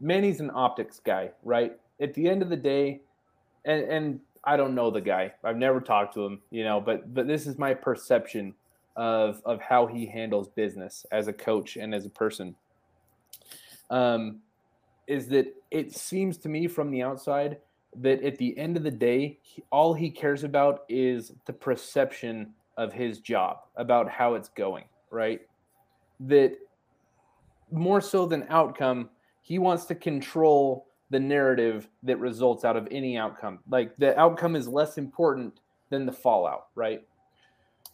Manny's 0.00 0.40
an 0.40 0.50
optics 0.54 1.00
guy, 1.04 1.30
right? 1.44 1.78
At 2.00 2.14
the 2.14 2.28
end 2.28 2.42
of 2.42 2.48
the 2.48 2.56
day, 2.56 3.02
and 3.64 3.82
and 3.82 4.20
I 4.42 4.56
don't 4.56 4.74
know 4.74 4.90
the 4.90 5.00
guy. 5.00 5.32
I've 5.44 5.58
never 5.58 5.80
talked 5.80 6.14
to 6.14 6.24
him, 6.24 6.40
you 6.50 6.64
know, 6.64 6.80
but 6.80 7.12
but 7.14 7.26
this 7.26 7.46
is 7.46 7.58
my 7.58 7.74
perception 7.74 8.54
of 8.96 9.40
of 9.44 9.60
how 9.60 9.86
he 9.86 10.06
handles 10.06 10.48
business 10.48 11.06
as 11.12 11.28
a 11.28 11.32
coach 11.32 11.76
and 11.76 11.94
as 11.94 12.06
a 12.06 12.10
person. 12.10 12.56
Um 13.90 14.40
is 15.06 15.26
that 15.28 15.54
it 15.70 15.94
seems 15.94 16.38
to 16.38 16.48
me 16.48 16.68
from 16.68 16.90
the 16.90 17.02
outside 17.02 17.58
that 17.96 18.22
at 18.22 18.38
the 18.38 18.56
end 18.56 18.76
of 18.76 18.84
the 18.84 18.90
day, 18.90 19.38
he, 19.42 19.62
all 19.72 19.92
he 19.92 20.08
cares 20.08 20.44
about 20.44 20.84
is 20.88 21.32
the 21.46 21.52
perception 21.52 22.52
of 22.76 22.92
his 22.92 23.18
job, 23.18 23.58
about 23.76 24.08
how 24.08 24.34
it's 24.34 24.48
going, 24.50 24.84
right? 25.10 25.40
That 26.20 26.56
more 27.72 28.00
so 28.00 28.26
than 28.26 28.46
outcome, 28.48 29.10
he 29.42 29.58
wants 29.58 29.84
to 29.86 29.94
control 29.94 30.86
the 31.10 31.18
narrative 31.18 31.88
that 32.04 32.18
results 32.18 32.64
out 32.64 32.76
of 32.76 32.86
any 32.90 33.16
outcome. 33.16 33.58
Like 33.68 33.96
the 33.96 34.18
outcome 34.18 34.54
is 34.54 34.68
less 34.68 34.96
important 34.96 35.60
than 35.88 36.06
the 36.06 36.12
fallout, 36.12 36.68
right? 36.76 37.04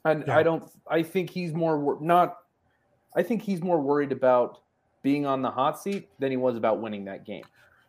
And 0.04 0.24
Yeah. 0.26 0.36
I 0.36 0.42
don't. 0.42 0.70
I 0.88 1.02
think 1.02 1.30
he's 1.30 1.54
more 1.54 1.98
not. 2.00 2.36
I 3.16 3.22
think 3.22 3.40
he's 3.42 3.62
more 3.62 3.80
worried 3.80 4.12
about 4.12 4.60
being 5.06 5.24
on 5.24 5.40
the 5.40 5.48
hot 5.50 5.78
seat 5.80 6.08
than 6.18 6.32
he 6.32 6.36
was 6.36 6.56
about 6.56 6.80
winning 6.80 7.04
that 7.04 7.24
game. 7.24 7.44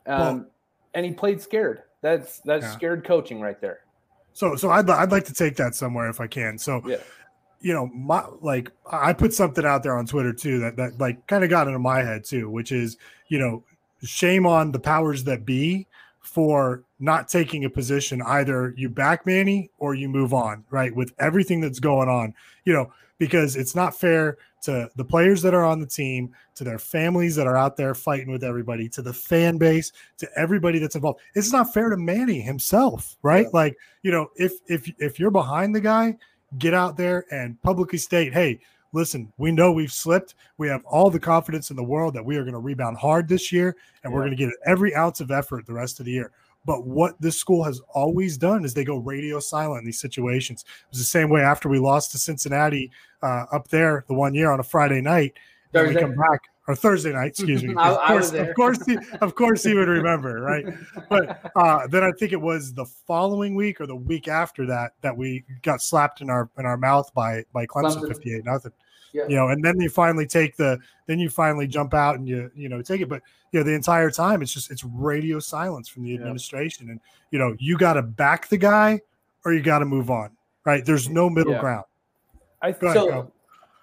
Um, 0.06 0.20
Well- 0.20 0.46
and 0.94 1.04
he 1.04 1.12
played 1.14 1.42
scared. 1.42 1.82
That's 2.02 2.42
that's 2.42 2.64
Yeah. 2.64 2.72
scared 2.74 3.04
coaching 3.04 3.42
right 3.42 3.60
there. 3.60 3.80
So 4.34 4.56
so 4.56 4.70
I'd 4.70 4.88
I'd 4.88 5.12
like 5.12 5.26
to 5.26 5.34
take 5.34 5.56
that 5.56 5.74
somewhere 5.74 6.10
if 6.10 6.22
I 6.22 6.28
can. 6.28 6.60
So 6.60 6.80
Yeah. 6.86 6.98
you 7.60 7.74
know, 7.74 7.88
my 7.88 8.24
like 8.42 8.72
I 8.86 9.14
put 9.14 9.34
something 9.34 9.66
out 9.66 9.82
there 9.82 9.98
on 9.98 10.06
Twitter 10.06 10.32
too 10.32 10.60
that 10.60 10.76
that 10.78 11.00
like 11.00 11.26
kind 11.26 11.44
of 11.44 11.50
got 11.50 11.66
into 11.66 11.80
my 11.80 12.04
head 12.04 12.24
too, 12.24 12.52
which 12.52 12.72
is 12.72 12.98
you 13.30 13.40
know, 13.40 13.64
shame 14.04 14.46
on 14.46 14.72
the 14.72 14.80
powers 14.80 15.24
that 15.24 15.44
be 15.44 15.88
for 16.22 16.84
not 17.00 17.28
taking 17.28 17.66
a 17.66 17.70
position. 17.70 18.22
Either 18.22 18.76
you 18.78 18.90
back 18.90 19.26
Manny 19.26 19.72
or 19.80 19.96
you 19.96 20.08
move 20.08 20.36
on, 20.36 20.64
right? 20.70 20.96
With 20.96 21.14
everything 21.18 21.62
that's 21.62 21.80
going 21.80 22.10
on, 22.10 22.36
you 22.64 22.74
know, 22.74 22.92
because 23.18 23.56
it's 23.56 23.74
not 23.76 24.00
fair 24.00 24.38
to 24.68 24.92
the 24.98 25.06
players 25.06 25.42
that 25.42 25.54
are 25.54 25.64
on 25.64 25.80
the 25.80 25.86
team, 25.86 26.30
to 26.54 26.66
their 26.66 26.78
families 26.78 27.38
that 27.38 27.48
are 27.48 27.56
out 27.56 27.78
there 27.78 27.96
fighting 27.96 28.30
with 28.30 28.44
everybody, 28.44 28.90
to 28.90 29.02
the 29.02 29.14
fan 29.14 29.58
base, 29.58 29.94
to 30.18 30.28
everybody 30.36 30.78
that's 30.78 30.96
involved. 30.96 31.22
It's 31.36 31.54
not 31.54 31.74
fair 31.74 31.90
to 31.90 31.96
Manny 31.96 32.42
himself, 32.42 33.16
right? 33.22 33.48
Like, 33.54 33.78
you 34.04 34.12
know, 34.12 34.30
if 34.36 34.56
if 34.68 34.92
if 35.00 35.22
you're 35.22 35.32
behind 35.32 35.74
the 35.74 35.80
guy, 35.80 36.18
get 36.58 36.74
out 36.74 36.98
there 36.98 37.24
and 37.32 37.62
publicly 37.62 37.98
state, 37.98 38.34
hey, 38.34 38.60
listen, 38.92 39.32
we 39.38 39.54
know 39.54 39.72
we've 39.72 39.92
slipped. 39.92 40.36
We 40.58 40.68
have 40.68 40.84
all 40.84 41.10
the 41.10 41.20
confidence 41.20 41.70
in 41.70 41.78
the 41.78 41.84
world 41.84 42.14
that 42.16 42.26
we 42.26 42.36
are 42.36 42.44
going 42.44 42.52
to 42.52 42.60
rebound 42.60 42.98
hard 42.98 43.30
this 43.30 43.54
year 43.54 43.78
and 44.04 44.12
we're 44.12 44.26
going 44.26 44.36
to 44.36 44.46
get 44.46 44.54
every 44.66 44.94
ounce 44.94 45.22
of 45.22 45.32
effort 45.32 45.66
the 45.66 45.74
rest 45.74 46.02
of 46.02 46.06
the 46.06 46.12
year. 46.12 46.32
But 46.68 46.86
what 46.86 47.20
this 47.22 47.38
school 47.38 47.64
has 47.64 47.80
always 47.96 48.38
done 48.38 48.66
is 48.66 48.74
they 48.74 48.84
go 48.84 48.98
radio 48.98 49.40
silent 49.40 49.80
in 49.80 49.86
these 49.86 50.02
situations. 50.02 50.66
It 50.68 50.92
was 50.92 51.00
the 51.00 51.06
same 51.06 51.30
way 51.30 51.42
after 51.42 51.70
we 51.70 51.80
lost 51.80 52.12
to 52.12 52.18
Cincinnati 52.18 52.92
uh, 53.24 53.46
up 53.54 53.70
there 53.70 54.04
the 54.10 54.14
one 54.14 54.36
year 54.36 54.52
on 54.52 54.60
a 54.60 54.64
Friday 54.64 55.00
night. 55.00 55.34
Then 55.72 55.88
we 55.88 55.94
Thursday. 55.94 56.02
come 56.02 56.16
back 56.16 56.42
or 56.68 56.76
Thursday 56.76 57.14
night, 57.14 57.28
excuse 57.28 57.64
me. 57.64 57.74
I- 57.78 57.94
of 57.94 58.08
course, 58.08 58.32
of 58.34 58.54
course, 58.56 58.86
he, 58.86 58.98
of 59.22 59.36
course, 59.36 59.64
he 59.64 59.74
would 59.76 59.88
remember, 59.88 60.42
right? 60.42 60.66
But 61.10 61.50
uh, 61.56 61.88
then 61.88 62.04
I 62.04 62.12
think 62.12 62.34
it 62.34 62.42
was 62.42 62.74
the 62.74 62.86
following 62.86 63.56
week 63.56 63.80
or 63.80 63.88
the 63.88 63.96
week 63.96 64.28
after 64.28 64.66
that 64.66 64.92
that 65.02 65.16
we 65.16 65.46
got 65.62 65.82
slapped 65.82 66.20
in 66.20 66.30
our 66.30 66.50
in 66.60 66.66
our 66.66 66.78
mouth 66.78 67.14
by 67.14 67.46
by 67.54 67.66
Clemson, 67.66 68.02
Clemson. 68.02 68.08
fifty 68.10 68.36
eight 68.36 68.44
nothing. 68.44 68.74
Yeah. 69.14 69.28
You 69.28 69.36
know, 69.36 69.50
and 69.50 69.64
then 69.64 69.80
you 69.80 69.90
finally 69.90 70.26
take 70.26 70.56
the 70.58 70.80
then 71.06 71.20
you 71.20 71.30
finally 71.30 71.68
jump 71.68 71.94
out 71.94 72.16
and 72.16 72.28
you 72.28 72.52
you 72.56 72.70
know 72.70 72.82
take 72.82 73.02
it, 73.02 73.10
but 73.10 73.22
you 73.52 73.60
know 73.60 73.64
the 73.64 73.74
entire 73.74 74.12
time 74.12 74.42
it's 74.42 74.54
just 74.54 74.72
it's 74.72 74.84
radio 74.84 75.40
silence 75.40 75.88
from 75.88 76.04
the 76.04 76.14
administration, 76.14 76.90
and 76.90 77.00
you 77.32 77.40
know 77.40 77.56
you 77.60 77.78
got 77.78 77.94
to 77.94 78.02
back 78.02 78.48
the 78.50 78.58
guy 78.58 79.00
or 79.46 79.54
you 79.54 79.62
got 79.62 79.80
to 79.80 79.86
move 79.86 80.10
on, 80.10 80.32
right? 80.66 80.86
There's 80.86 81.10
no 81.10 81.30
middle 81.30 81.54
Yeah. 81.54 81.60
ground. 81.60 81.86
I 82.62 82.72
Go 82.72 82.94
so, 82.94 83.10
Kyle. 83.10 83.32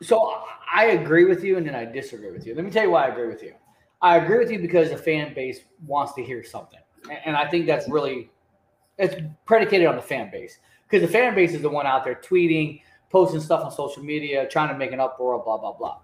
so 0.02 0.42
I 0.72 0.86
agree 0.86 1.24
with 1.24 1.44
you, 1.44 1.56
and 1.56 1.66
then 1.66 1.74
I 1.74 1.84
disagree 1.84 2.30
with 2.30 2.46
you. 2.46 2.54
Let 2.54 2.64
me 2.64 2.70
tell 2.70 2.84
you 2.84 2.90
why 2.90 3.06
I 3.06 3.08
agree 3.08 3.28
with 3.28 3.42
you. 3.42 3.54
I 4.02 4.18
agree 4.18 4.38
with 4.38 4.50
you 4.50 4.58
because 4.58 4.90
the 4.90 4.96
fan 4.98 5.32
base 5.32 5.60
wants 5.86 6.12
to 6.14 6.22
hear 6.22 6.44
something, 6.44 6.80
and, 7.08 7.18
and 7.26 7.36
I 7.36 7.48
think 7.48 7.66
that's 7.66 7.88
really 7.88 8.30
it's 8.98 9.14
predicated 9.46 9.86
on 9.86 9.96
the 9.96 10.02
fan 10.02 10.30
base 10.30 10.58
because 10.88 11.06
the 11.06 11.12
fan 11.12 11.34
base 11.34 11.54
is 11.54 11.62
the 11.62 11.70
one 11.70 11.86
out 11.86 12.04
there 12.04 12.14
tweeting, 12.14 12.80
posting 13.14 13.38
stuff 13.38 13.64
on 13.64 13.70
social 13.70 14.02
media, 14.02 14.44
trying 14.48 14.68
to 14.70 14.76
make 14.76 14.90
an 14.90 14.98
uproar, 14.98 15.40
blah 15.44 15.56
blah 15.56 15.72
blah. 15.72 15.98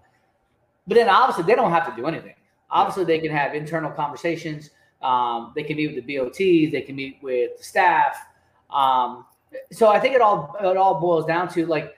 But 0.87 0.95
then 0.95 1.09
obviously 1.09 1.43
they 1.43 1.55
don't 1.55 1.69
have 1.69 1.85
to 1.93 2.01
do 2.01 2.07
anything. 2.07 2.35
Obviously 2.69 3.03
they 3.03 3.19
can 3.19 3.31
have 3.31 3.53
internal 3.53 3.91
conversations. 3.91 4.69
Um, 5.01 5.51
they 5.53 5.63
can 5.63 5.75
meet 5.75 5.93
with 5.93 6.05
the 6.05 6.17
BOTs. 6.17 6.71
They 6.71 6.83
can 6.87 6.95
meet 6.95 7.17
with 7.21 7.57
the 7.57 7.63
staff. 7.63 8.15
Um, 8.69 9.25
so 9.73 9.89
I 9.89 9.99
think 9.99 10.15
it 10.15 10.21
all 10.21 10.55
it 10.61 10.77
all 10.77 11.01
boils 11.01 11.25
down 11.25 11.49
to 11.49 11.65
like 11.65 11.93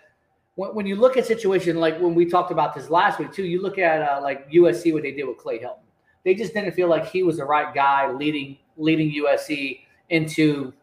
when, 0.56 0.73
when 0.73 0.88
you 0.88 0.95
look 0.95 1.15
at 1.15 1.28
situation 1.28 1.78
like 1.78 1.99
when 1.99 2.15
we 2.15 2.26
talked 2.26 2.52
about 2.52 2.73
this 2.73 2.89
last 2.89 3.19
week 3.19 3.32
too. 3.32 3.43
You 3.43 3.62
look 3.62 3.78
at 3.78 4.02
uh, 4.02 4.19
like 4.19 4.49
USC 4.49 4.93
what 4.93 5.04
they 5.04 5.12
did 5.12 5.28
with 5.28 5.38
Clay 5.38 5.60
Helton. 5.60 5.86
They 6.26 6.34
just 6.34 6.56
didn't 6.56 6.71
feel 6.71 6.88
like 6.88 7.06
he 7.06 7.21
was 7.21 7.38
the 7.38 7.45
right 7.45 7.71
guy 7.71 8.12
leading 8.12 8.58
leading 8.78 9.12
USC 9.23 9.82
into 10.10 10.73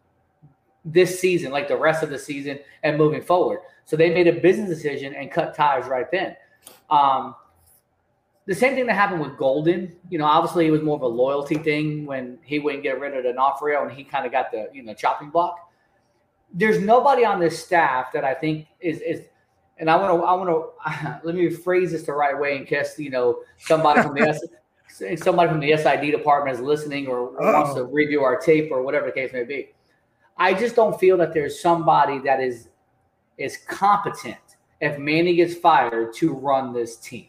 this 0.85 1.21
season, 1.21 1.53
like 1.53 1.69
the 1.69 1.77
rest 1.77 2.03
of 2.03 2.11
the 2.11 2.19
season 2.19 2.59
and 2.83 2.97
moving 2.97 3.23
forward. 3.23 3.61
So 3.85 3.97
they 3.97 4.11
made 4.11 4.29
a 4.29 4.41
business 4.41 4.69
decision 4.69 5.15
and 5.15 5.31
cut 5.31 5.55
ties 5.55 5.87
right 5.89 6.11
then. 6.11 6.37
Um, 6.89 7.35
the 8.47 8.55
same 8.55 8.75
thing 8.75 8.87
that 8.87 8.95
happened 8.95 9.21
with 9.21 9.37
Golden. 9.37 9.95
You 10.09 10.19
know, 10.19 10.25
obviously 10.25 10.67
it 10.67 10.71
was 10.71 10.83
more 10.83 10.97
of 10.97 11.03
a 11.03 11.07
loyalty 11.07 11.57
thing 11.57 12.07
when 12.07 12.39
he 12.43 12.59
wouldn't 12.59 12.83
get 12.83 12.99
rid 12.99 13.15
of 13.15 13.25
D'Onofrio 13.25 13.83
and 13.85 13.93
he 13.93 14.03
kind 14.03 14.27
of 14.27 14.33
got 14.33 14.51
the 14.51 14.69
you 14.73 14.83
know 14.83 14.95
chopping 14.95 15.31
block. 15.31 15.71
There's 16.53 16.81
nobody 16.81 17.25
on 17.25 17.39
this 17.39 17.65
staff 17.65 18.13
that 18.13 18.25
I 18.25 18.35
think 18.35 18.67
is 18.81 19.01
is, 19.03 19.23
and 19.79 19.89
I 19.89 19.97
want 19.97 20.21
to 20.21 20.27
I 20.27 20.35
want 20.35 20.51
to 20.51 21.21
let 21.25 21.35
me 21.35 21.49
phrase 21.51 21.93
this 21.93 22.03
the 22.03 22.13
right 22.13 22.39
way 22.39 22.57
in 22.57 22.65
case 22.65 22.99
you 22.99 23.11
know 23.11 23.43
somebody 23.59 24.03
from 24.03 24.15
the 24.15 24.23
S, 24.23 24.43
somebody 25.23 25.49
from 25.49 25.61
the 25.61 25.77
SID 25.77 26.11
department 26.11 26.57
is 26.57 26.63
listening 26.63 27.07
or 27.07 27.33
wants 27.33 27.75
to 27.75 27.85
review 27.85 28.25
our 28.25 28.37
tape 28.37 28.73
or 28.73 28.83
whatever 28.83 29.07
the 29.07 29.13
case 29.13 29.33
may 29.33 29.45
be. 29.45 29.69
I 30.41 30.55
just 30.55 30.75
don't 30.75 30.99
feel 30.99 31.19
that 31.19 31.35
there's 31.35 31.61
somebody 31.61 32.19
that 32.21 32.41
is 32.41 32.69
is 33.37 33.59
competent 33.59 34.39
if 34.81 34.99
Manny 34.99 35.37
gets 35.37 35.55
fired 35.55 36.15
to 36.15 36.33
run 36.33 36.73
this 36.73 36.97
team. 36.97 37.27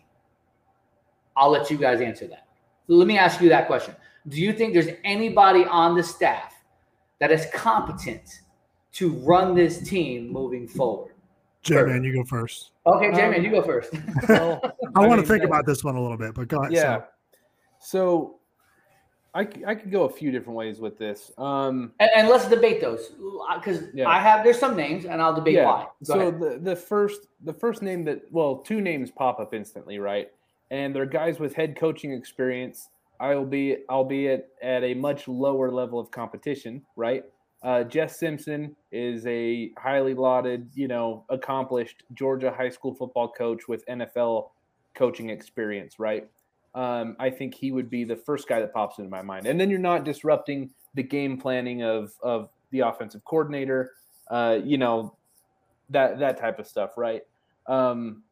I'll 1.36 1.52
let 1.52 1.69
you 1.69 1.78
guys 1.78 2.00
answer 2.02 2.28
that. 2.28 2.47
Let 2.88 3.08
me 3.08 3.17
ask 3.17 3.41
you 3.41 3.50
that 3.50 3.67
question. 3.67 3.95
Do 4.28 4.41
you 4.41 4.54
think 4.54 4.74
there's 4.74 4.89
anybody 5.04 5.65
on 5.65 5.95
the 5.95 6.04
staff 6.04 6.54
that 7.19 7.32
is 7.32 7.47
competent 7.54 8.41
to 8.93 9.10
run 9.10 9.56
this 9.56 9.82
team 9.88 10.32
moving 10.32 10.67
forward? 10.67 11.13
J 11.63 11.84
man, 11.84 12.04
you 12.04 12.13
go 12.13 12.24
first. 12.24 12.71
Okay, 12.88 13.12
J 13.13 13.24
Um, 13.24 13.43
you 13.43 13.52
go 13.52 13.62
first. 13.62 13.93
I, 14.30 14.39
want 14.95 14.95
mean, 14.95 15.17
to 15.17 15.24
think 15.24 15.41
that- 15.41 15.43
about 15.43 15.65
this 15.65 15.84
one 15.84 15.95
a 15.95 16.02
little 16.02 16.17
bit, 16.17 16.34
but 16.34 16.47
go 16.47 16.62
ahead. 16.62 16.71
Yeah. 16.71 16.97
So, 16.97 17.06
So 17.80 18.39
I, 19.33 19.47
I 19.65 19.75
could 19.75 19.91
go 19.91 20.03
a 20.03 20.09
few 20.09 20.29
different 20.31 20.57
ways 20.57 20.79
with 20.79 20.97
this. 20.97 21.31
Um, 21.37 21.93
and, 21.99 22.09
and 22.15 22.27
let's 22.27 22.49
debate 22.49 22.81
those 22.81 23.11
because 23.55 23.83
Yeah. 23.93 24.09
I 24.09 24.19
have 24.19 24.43
there's 24.43 24.59
some 24.59 24.75
names 24.75 25.05
and 25.05 25.21
I'll 25.21 25.33
debate 25.33 25.63
why. 25.63 25.87
Go 26.05 26.13
so 26.13 26.19
ahead. 26.19 26.39
the 26.39 26.59
the 26.61 26.75
first 26.75 27.27
the 27.45 27.53
first 27.53 27.81
name 27.81 28.03
that 28.05 28.23
well 28.31 28.57
two 28.57 28.81
names 28.81 29.09
pop 29.09 29.39
up 29.39 29.53
instantly, 29.53 29.99
right? 29.99 30.29
And 30.69 30.93
they're 30.95 31.05
guys 31.05 31.39
with 31.39 31.53
head 31.53 31.77
coaching 31.77 32.11
experience, 32.11 32.89
albeit 33.21 33.85
albeit 33.89 34.49
at 34.61 34.83
a 34.83 34.93
much 34.93 35.27
lower 35.29 35.71
level 35.71 35.97
of 35.99 36.11
competition, 36.11 36.81
right? 36.97 37.23
Uh, 37.63 37.83
Jess 37.83 38.17
Simpson 38.19 38.75
is 38.91 39.25
a 39.27 39.71
highly 39.77 40.13
lauded, 40.15 40.69
you 40.73 40.87
know, 40.87 41.23
accomplished 41.29 42.03
Georgia 42.15 42.51
high 42.51 42.69
school 42.69 42.93
football 42.93 43.31
coach 43.31 43.67
with 43.67 43.85
NFL 43.85 44.49
coaching 44.95 45.29
experience, 45.29 45.99
right? 45.99 46.27
Um, 46.73 47.15
I 47.19 47.29
think 47.29 47.53
he 47.53 47.71
would 47.71 47.89
be 47.89 48.03
the 48.03 48.15
first 48.15 48.47
guy 48.47 48.60
that 48.60 48.73
pops 48.73 48.97
into 48.97 49.10
my 49.10 49.21
mind. 49.21 49.45
And 49.45 49.60
then 49.60 49.69
you're 49.69 49.79
not 49.79 50.05
disrupting 50.05 50.69
the 50.93 51.03
game 51.03 51.38
planning 51.38 51.84
of 51.84 52.13
of 52.21 52.49
the 52.71 52.79
offensive 52.79 53.23
coordinator, 53.25 53.91
uh, 54.29 54.60
you 54.63 54.77
know, 54.77 55.15
that 55.89 56.19
that 56.19 56.38
type 56.38 56.60
of 56.60 56.67
stuff, 56.67 56.97
right? 56.97 57.23
Um, 57.67 58.23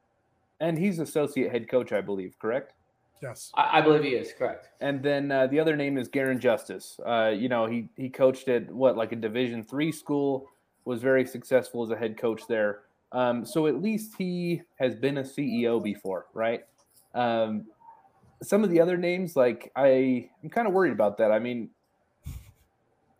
and 0.59 0.77
he's 0.77 0.99
associate 0.99 1.51
head 1.51 1.69
coach, 1.69 1.91
I 1.91 2.01
believe, 2.01 2.35
correct? 2.39 2.73
yes. 3.21 3.51
I, 3.55 3.79
I 3.79 3.81
believe 3.81 4.03
he 4.03 4.09
is 4.09 4.33
correct. 4.37 4.69
And 4.81 5.03
then 5.03 5.31
uh, 5.31 5.47
the 5.47 5.59
other 5.59 5.75
name 5.75 5.97
is 5.97 6.07
Garen 6.07 6.39
Justice. 6.39 6.99
Uh, 7.05 7.33
you 7.35 7.49
know, 7.49 7.65
he 7.65 7.89
he 7.95 8.09
coached 8.09 8.47
at 8.47 8.71
what 8.71 8.97
like 8.97 9.11
a 9.11 9.15
Division 9.15 9.63
three 9.63 9.91
school, 9.91 10.47
was 10.85 11.01
very 11.01 11.25
successful 11.25 11.83
as 11.83 11.91
a 11.91 11.95
head 11.95 12.17
coach 12.17 12.43
there. 12.47 12.81
Um, 13.11 13.45
so 13.45 13.67
at 13.67 13.81
least 13.81 14.13
he 14.17 14.61
has 14.79 14.95
been 14.95 15.17
a 15.17 15.23
CEO 15.23 15.81
before, 15.81 16.27
right? 16.33 16.63
Um, 17.15 17.65
some 18.41 18.63
of 18.63 18.69
the 18.69 18.79
other 18.79 18.97
names, 18.97 19.35
like 19.35 19.71
I, 19.75 20.29
I'm 20.43 20.49
kind 20.49 20.67
of 20.67 20.73
worried 20.73 20.93
about 20.93 21.17
that. 21.17 21.31
I 21.31 21.39
mean, 21.39 21.69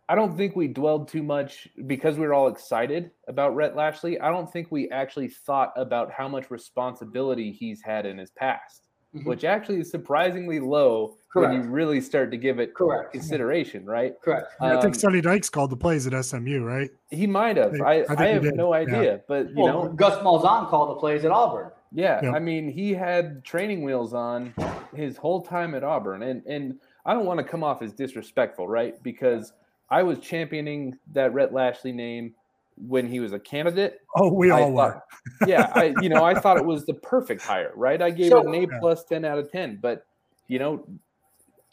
I 0.08 0.14
don't 0.16 0.36
think 0.36 0.56
we 0.56 0.66
dwelled 0.66 1.06
too 1.08 1.22
much 1.22 1.68
because 1.86 2.18
we 2.18 2.26
were 2.26 2.34
all 2.34 2.48
excited 2.48 3.12
about 3.28 3.54
Rhett 3.54 3.76
Lashlee. 3.76 4.18
I 4.18 4.30
don't 4.30 4.50
think 4.52 4.68
we 4.70 4.90
actually 4.90 5.28
thought 5.28 5.72
about 5.76 6.10
how 6.10 6.26
much 6.26 6.50
responsibility 6.50 7.52
he's 7.52 7.80
had 7.80 8.06
in 8.06 8.18
his 8.18 8.30
past, 8.32 8.88
Mhm. 9.14 9.24
which 9.26 9.44
actually 9.44 9.80
is 9.80 9.90
surprisingly 9.90 10.58
low 10.58 11.16
when 11.34 11.52
you 11.52 11.60
really 11.62 12.00
start 12.00 12.32
to 12.32 12.36
give 12.36 12.58
it 12.58 12.74
Correct. 12.74 13.12
consideration, 13.12 13.86
right? 13.86 14.14
Correct. 14.20 14.48
I 14.60 14.70
think 14.80 14.84
Um, 14.86 14.94
Sonny 14.94 15.20
Dykes 15.20 15.48
called 15.48 15.70
the 15.70 15.76
plays 15.76 16.08
at 16.08 16.12
SMU, 16.14 16.64
right? 16.64 16.90
He 17.10 17.28
might 17.28 17.56
have. 17.56 17.74
I, 17.80 18.02
I 18.02 18.04
I, 18.18 18.26
have 18.28 18.42
did, 18.42 18.56
no 18.56 18.74
yeah. 18.74 18.80
idea, 18.80 19.20
but 19.28 19.50
you 19.50 19.62
Well, 19.62 19.84
know, 19.84 19.92
Gus 19.92 20.18
Malzahn 20.24 20.68
called 20.68 20.90
the 20.90 20.96
plays 21.00 21.24
at 21.24 21.30
Auburn. 21.30 21.70
Yeah, 21.92 22.20
Yep. 22.22 22.34
I 22.34 22.38
mean, 22.38 22.68
he 22.70 22.92
had 22.94 23.44
training 23.44 23.82
wheels 23.82 24.14
on 24.14 24.54
his 24.94 25.16
whole 25.16 25.42
time 25.42 25.74
at 25.74 25.82
Auburn, 25.84 26.22
and 26.22 26.44
and 26.46 26.78
I 27.04 27.14
don't 27.14 27.26
want 27.26 27.38
to 27.38 27.44
come 27.44 27.64
off 27.64 27.82
as 27.82 27.92
disrespectful, 27.92 28.68
right? 28.68 29.02
Because 29.02 29.52
I 29.90 30.02
was 30.04 30.18
championing 30.20 30.96
that 31.12 31.32
Rhett 31.34 31.52
Lashlee 31.52 31.92
name 31.92 32.34
when 32.76 33.08
he 33.08 33.18
was 33.20 33.32
a 33.32 33.38
candidate. 33.40 34.00
Oh, 34.16 34.32
we 34.32 34.50
I 34.52 34.62
all 34.62 34.72
were. 34.72 35.02
yeah, 35.46 35.70
I 35.74 35.94
you 36.00 36.08
know 36.08 36.24
I 36.24 36.38
thought 36.38 36.56
it 36.58 36.64
was 36.64 36.86
the 36.86 36.94
perfect 36.94 37.42
hire, 37.42 37.72
right? 37.74 38.00
I 38.00 38.10
gave 38.10 38.30
So- 38.30 38.38
it 38.40 38.46
an 38.46 38.54
A 38.54 38.78
plus 38.78 39.04
ten 39.04 39.24
out 39.24 39.38
of 39.38 39.50
ten, 39.50 39.78
but 39.82 40.06
you 40.46 40.58
know 40.60 40.86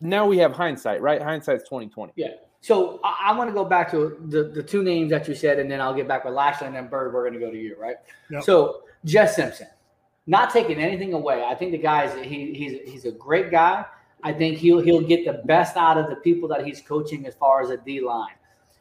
now 0.01 0.25
we 0.27 0.37
have 0.39 0.51
hindsight, 0.53 1.01
right? 1.01 1.21
Hindsight's 1.21 1.67
twenty 1.69 1.87
twenty. 1.89 2.13
Yeah. 2.15 2.29
So 2.61 2.99
I, 3.03 3.27
I 3.31 3.37
want 3.37 3.49
to 3.49 3.53
go 3.53 3.63
back 3.63 3.91
to 3.91 4.17
the, 4.29 4.45
the 4.45 4.63
two 4.63 4.81
names 4.81 5.11
that 5.11 5.27
you 5.27 5.35
said, 5.35 5.59
and 5.59 5.69
then 5.69 5.79
I'll 5.79 5.93
get 5.93 6.07
back 6.07 6.25
with 6.25 6.33
Lashlee 6.33 6.67
and 6.67 6.75
then 6.75 6.87
Bird. 6.87 7.13
We're 7.13 7.21
going 7.21 7.33
to 7.33 7.39
go 7.39 7.51
to 7.51 7.57
you, 7.57 7.75
right? 7.79 7.97
Yep. 8.31 8.43
So 8.43 8.81
Jess 9.05 9.35
Simpson, 9.35 9.67
not 10.27 10.51
taking 10.51 10.77
anything 10.77 11.13
away. 11.13 11.43
I 11.43 11.55
think 11.55 11.71
the 11.71 11.77
guy 11.77 12.03
is 12.03 12.25
he, 12.25 12.53
he's 12.53 12.91
he's 12.91 13.05
a 13.05 13.11
great 13.11 13.49
guy. 13.49 13.85
I 14.23 14.33
think 14.33 14.57
he'll 14.57 14.79
he'll 14.79 15.01
get 15.01 15.25
the 15.25 15.41
best 15.45 15.77
out 15.77 15.97
of 15.97 16.09
the 16.09 16.17
people 16.17 16.47
that 16.49 16.65
he's 16.65 16.81
coaching 16.81 17.25
as 17.25 17.33
far 17.35 17.61
as 17.61 17.69
a 17.69 17.77
D 17.77 18.01
line. 18.01 18.35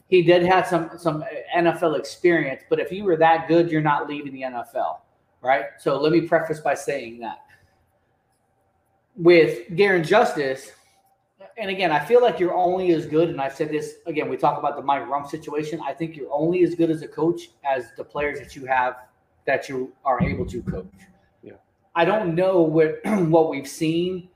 He 0.08 0.22
did 0.22 0.44
have 0.44 0.66
some 0.66 0.90
some 0.98 1.24
NFL 1.56 1.98
experience, 1.98 2.62
but 2.68 2.80
if 2.80 2.90
you 2.90 3.04
were 3.04 3.16
that 3.16 3.48
good, 3.48 3.70
you're 3.70 3.80
not 3.80 4.08
leaving 4.08 4.32
the 4.32 4.42
NFL, 4.42 4.98
right? 5.40 5.66
So 5.78 5.98
let 6.00 6.12
me 6.12 6.22
preface 6.22 6.60
by 6.60 6.74
saying 6.74 7.20
that 7.20 7.38
with 9.16 9.74
Garin 9.74 10.04
Justice, 10.04 10.72
and 11.56 11.70
again, 11.70 11.90
I 11.90 12.04
feel 12.04 12.20
like 12.22 12.38
you're 12.38 12.54
only 12.54 12.92
as 12.92 13.06
good, 13.06 13.30
and 13.30 13.40
I've 13.40 13.54
said 13.54 13.70
this 13.70 13.94
again, 14.06 14.28
we 14.28 14.36
talk 14.36 14.58
about 14.58 14.76
the 14.76 14.82
Mike 14.82 15.04
Rumph 15.04 15.30
situation. 15.30 15.80
I 15.86 15.92
think 15.92 16.16
you're 16.16 16.32
only 16.32 16.64
as 16.64 16.74
good 16.74 16.90
as 16.90 17.02
a 17.02 17.08
coach 17.08 17.50
as 17.64 17.86
the 17.96 18.04
players 18.04 18.38
that 18.40 18.56
you 18.56 18.66
have 18.66 18.96
that 19.46 19.68
you 19.68 19.92
are 20.04 20.20
able 20.22 20.44
to 20.46 20.62
coach. 20.62 20.86
I 21.96 22.04
don't 22.04 22.34
know 22.34 22.60
what 22.60 23.00
what 23.04 23.50
we've 23.50 23.66
seen 23.66 24.28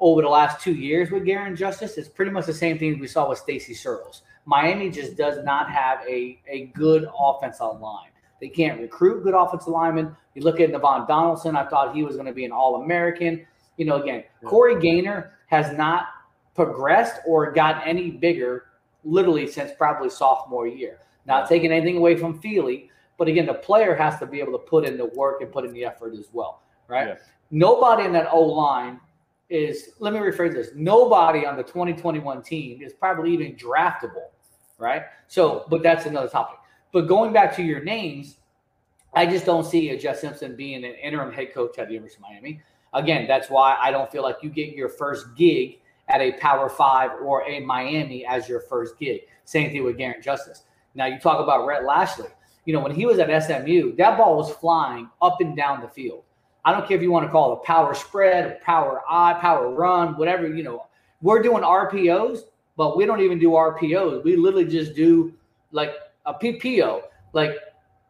over 0.00 0.22
the 0.22 0.28
last 0.28 0.62
two 0.62 0.74
years 0.74 1.10
with 1.10 1.26
Garin 1.26 1.56
Justice. 1.56 1.98
It's 1.98 2.08
pretty 2.08 2.30
much 2.30 2.46
the 2.46 2.54
same 2.54 2.78
thing 2.78 2.98
we 2.98 3.08
saw 3.08 3.28
with 3.28 3.38
Stacy 3.38 3.74
Searels. 3.74 4.22
Miami 4.46 4.90
just 4.90 5.16
does 5.16 5.44
not 5.44 5.70
have 5.70 6.00
a, 6.08 6.40
a 6.48 6.66
good 6.74 7.06
offense 7.18 7.60
online. 7.60 8.08
They 8.40 8.48
can't 8.48 8.80
recruit 8.80 9.22
good 9.22 9.34
offensive 9.34 9.68
linemen. 9.68 10.16
You 10.34 10.42
look 10.42 10.60
at 10.60 10.72
Devon 10.72 11.06
Donaldson, 11.06 11.56
I 11.56 11.66
thought 11.66 11.94
he 11.94 12.02
was 12.04 12.14
going 12.14 12.26
to 12.26 12.32
be 12.32 12.46
an 12.46 12.52
All 12.52 12.82
American. 12.82 13.44
You 13.76 13.84
know, 13.84 14.00
again, 14.00 14.24
Corey 14.44 14.80
Gaynor 14.80 15.32
has 15.48 15.76
not 15.76 16.06
progressed 16.54 17.20
or 17.26 17.52
got 17.52 17.86
any 17.86 18.10
bigger 18.10 18.66
literally 19.04 19.46
since 19.46 19.72
probably 19.76 20.10
sophomore 20.10 20.66
year. 20.66 20.98
Not 21.26 21.48
taking 21.48 21.72
anything 21.72 21.98
away 21.98 22.16
from 22.16 22.40
Feely, 22.40 22.90
but 23.18 23.28
again, 23.28 23.46
the 23.46 23.54
player 23.54 23.94
has 23.94 24.18
to 24.20 24.26
be 24.26 24.40
able 24.40 24.52
to 24.52 24.58
put 24.58 24.84
in 24.86 24.96
the 24.96 25.06
work 25.06 25.42
and 25.42 25.52
put 25.52 25.64
in 25.64 25.72
the 25.72 25.84
effort 25.84 26.14
as 26.14 26.28
well, 26.32 26.62
right? 26.90 27.16
Nobody 27.50 28.04
in 28.04 28.12
that 28.12 28.28
O 28.30 28.40
line 28.40 29.00
is, 29.48 29.90
let 29.98 30.12
me 30.12 30.20
rephrase 30.20 30.52
this, 30.52 30.70
nobody 30.74 31.46
on 31.46 31.56
the 31.56 31.62
2021 31.62 32.42
team 32.42 32.82
is 32.82 32.92
probably 32.92 33.32
even 33.32 33.56
draftable, 33.56 34.28
right? 34.78 35.02
So, 35.28 35.64
but 35.68 35.82
that's 35.82 36.06
another 36.06 36.28
topic. 36.28 36.58
But 36.92 37.02
going 37.02 37.32
back 37.32 37.54
to 37.56 37.62
your 37.62 37.82
names, 37.82 38.36
I 39.14 39.26
just 39.26 39.44
don't 39.44 39.64
see 39.64 39.90
a 39.90 39.98
Jess 39.98 40.20
Simpson 40.20 40.54
being 40.54 40.84
an 40.84 40.94
interim 40.94 41.32
head 41.32 41.52
coach 41.52 41.78
at 41.78 41.88
the 41.88 41.94
University 41.94 42.22
of 42.22 42.30
Miami. 42.30 42.60
Again, 42.92 43.26
that's 43.26 43.50
why 43.50 43.76
I 43.80 43.90
don't 43.90 44.10
feel 44.10 44.22
like 44.22 44.36
you 44.42 44.50
get 44.50 44.70
your 44.74 44.88
first 44.88 45.26
gig 45.36 45.80
at 46.08 46.20
a 46.20 46.32
Power 46.32 46.68
Five 46.68 47.12
or 47.22 47.46
a 47.48 47.60
Miami 47.60 48.24
as 48.26 48.48
your 48.48 48.60
first 48.60 48.98
gig. 48.98 49.22
Same 49.44 49.70
thing 49.70 49.84
with 49.84 49.96
Garin 49.96 50.22
Justice. 50.22 50.62
Now 50.94 51.06
you 51.06 51.18
talk 51.18 51.40
about 51.40 51.66
Rhett 51.66 51.84
Lashlee. 51.84 52.26
You 52.64 52.74
know 52.74 52.80
when 52.80 52.94
he 52.94 53.06
was 53.06 53.18
at 53.18 53.42
SMU, 53.42 53.96
that 53.96 54.16
ball 54.16 54.36
was 54.36 54.50
flying 54.52 55.08
up 55.22 55.40
and 55.40 55.56
down 55.56 55.80
the 55.80 55.88
field. 55.88 56.24
I 56.64 56.72
don't 56.72 56.86
care 56.86 56.96
if 56.96 57.02
you 57.02 57.10
want 57.10 57.26
to 57.26 57.30
call 57.32 57.52
it 57.52 57.54
a 57.54 57.66
power 57.66 57.94
spread, 57.94 58.46
a 58.46 58.64
power 58.64 59.02
eye, 59.08 59.34
power 59.40 59.70
run, 59.70 60.16
whatever. 60.16 60.46
You 60.46 60.62
know, 60.62 60.86
we're 61.22 61.42
doing 61.42 61.62
RPOs, 61.62 62.40
but 62.76 62.96
we 62.96 63.06
don't 63.06 63.20
even 63.20 63.38
do 63.38 63.50
RPOs. 63.50 64.24
We 64.24 64.36
literally 64.36 64.66
just 64.66 64.94
do 64.94 65.34
like 65.72 65.92
a 66.26 66.34
PPO. 66.34 67.02
Like 67.32 67.56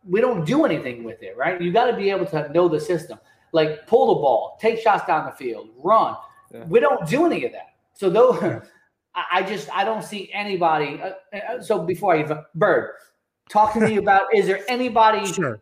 we 0.08 0.20
don't 0.20 0.44
do 0.44 0.64
anything 0.64 1.04
with 1.04 1.22
it, 1.22 1.36
right? 1.36 1.60
You 1.60 1.72
got 1.72 1.86
to 1.86 1.96
be 1.96 2.10
able 2.10 2.26
to 2.26 2.50
know 2.52 2.68
the 2.68 2.80
system. 2.80 3.18
Like 3.52 3.86
pull 3.86 4.14
the 4.14 4.20
ball, 4.20 4.58
take 4.60 4.78
shots 4.80 5.06
down 5.06 5.26
the 5.26 5.32
field, 5.32 5.70
run. 5.82 6.16
Yeah. 6.52 6.64
We 6.64 6.80
don't 6.80 7.06
do 7.08 7.26
any 7.26 7.44
of 7.44 7.52
that. 7.52 7.74
So 7.94 8.08
though, 8.08 8.62
I 9.14 9.24
I 9.32 9.42
just 9.42 9.68
I 9.74 9.84
don't 9.84 10.02
see 10.02 10.30
anybody. 10.32 11.00
Uh, 11.02 11.36
uh, 11.36 11.62
so 11.62 11.82
before 11.82 12.14
I 12.14 12.20
even 12.20 12.44
Bird, 12.54 12.94
talk 13.48 13.72
to 13.74 13.80
me 13.80 13.96
about 13.96 14.34
is 14.34 14.46
there 14.46 14.62
anybody 14.68 15.26
Sure. 15.26 15.60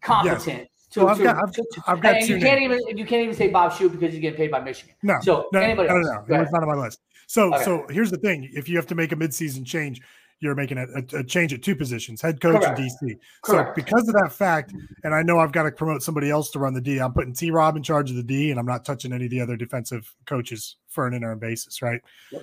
competent? 0.00 0.68
So 0.92 1.08
I've 1.08 1.18
got- 1.22 1.36
I've- 1.36 1.52
to- 1.52 1.82
I've 1.86 2.00
got 2.00 2.20
you 2.28 2.38
can't 2.38 2.60
names. 2.60 2.80
even 2.86 2.98
you 2.98 3.04
can't 3.06 3.22
even 3.22 3.34
say 3.34 3.48
Bob 3.48 3.72
Shoe 3.72 3.88
because 3.88 4.14
you 4.14 4.20
get 4.20 4.36
paid 4.36 4.50
by 4.50 4.60
Michigan. 4.60 4.94
No, 5.02 5.18
So 5.22 5.46
no, 5.52 5.60
anybody 5.60 5.88
no, 5.88 5.96
no, 5.96 6.00
no. 6.02 6.12
Go 6.18 6.24
It 6.28 6.30
ahead. 6.32 6.40
was 6.42 6.52
not 6.52 6.62
on 6.62 6.68
my 6.76 6.82
list. 6.84 7.00
So, 7.26 7.54
Okay. 7.54 7.64
so 7.64 7.86
here's 7.90 8.10
the 8.10 8.18
thing: 8.18 8.50
if 8.54 8.68
you 8.68 8.76
have 8.76 8.86
to 8.88 8.94
make 8.94 9.12
a 9.12 9.16
midseason 9.16 9.64
change, 9.64 10.00
you're 10.40 10.54
making 10.56 10.76
a, 10.76 10.82
a, 10.82 11.20
a 11.20 11.24
change 11.24 11.54
at 11.54 11.62
two 11.62 11.74
positions, 11.76 12.20
head 12.20 12.40
coach 12.40 12.60
Correct. 12.60 12.78
and 12.78 12.90
DC. 12.90 13.16
Correct. 13.42 13.68
So, 13.70 13.72
because 13.74 14.08
of 14.08 14.14
that 14.14 14.32
fact, 14.32 14.74
and 15.04 15.14
I 15.14 15.22
know 15.22 15.38
I've 15.38 15.52
got 15.52 15.62
to 15.62 15.70
promote 15.70 16.02
somebody 16.02 16.30
else 16.30 16.50
to 16.50 16.58
run 16.58 16.74
the 16.74 16.80
D, 16.80 16.98
I'm 16.98 17.12
putting 17.12 17.32
T. 17.32 17.50
Rob 17.52 17.76
in 17.76 17.82
charge 17.82 18.10
of 18.10 18.16
the 18.16 18.22
D, 18.24 18.50
and 18.50 18.58
I'm 18.60 18.66
not 18.66 18.84
touching 18.84 19.12
any 19.12 19.26
of 19.26 19.30
the 19.30 19.40
other 19.40 19.56
defensive 19.56 20.12
coaches 20.26 20.76
for 20.88 21.06
an 21.06 21.14
interim 21.14 21.38
basis, 21.38 21.80
right? 21.80 22.00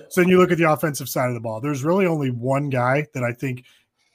So, 0.08 0.22
then 0.22 0.28
you 0.30 0.38
look 0.38 0.50
at 0.50 0.58
the 0.58 0.72
offensive 0.72 1.08
side 1.10 1.28
of 1.28 1.34
the 1.34 1.40
ball. 1.40 1.60
There's 1.60 1.84
really 1.84 2.06
only 2.06 2.30
one 2.30 2.68
guy 2.70 3.06
that 3.14 3.22
I 3.22 3.32
think 3.32 3.64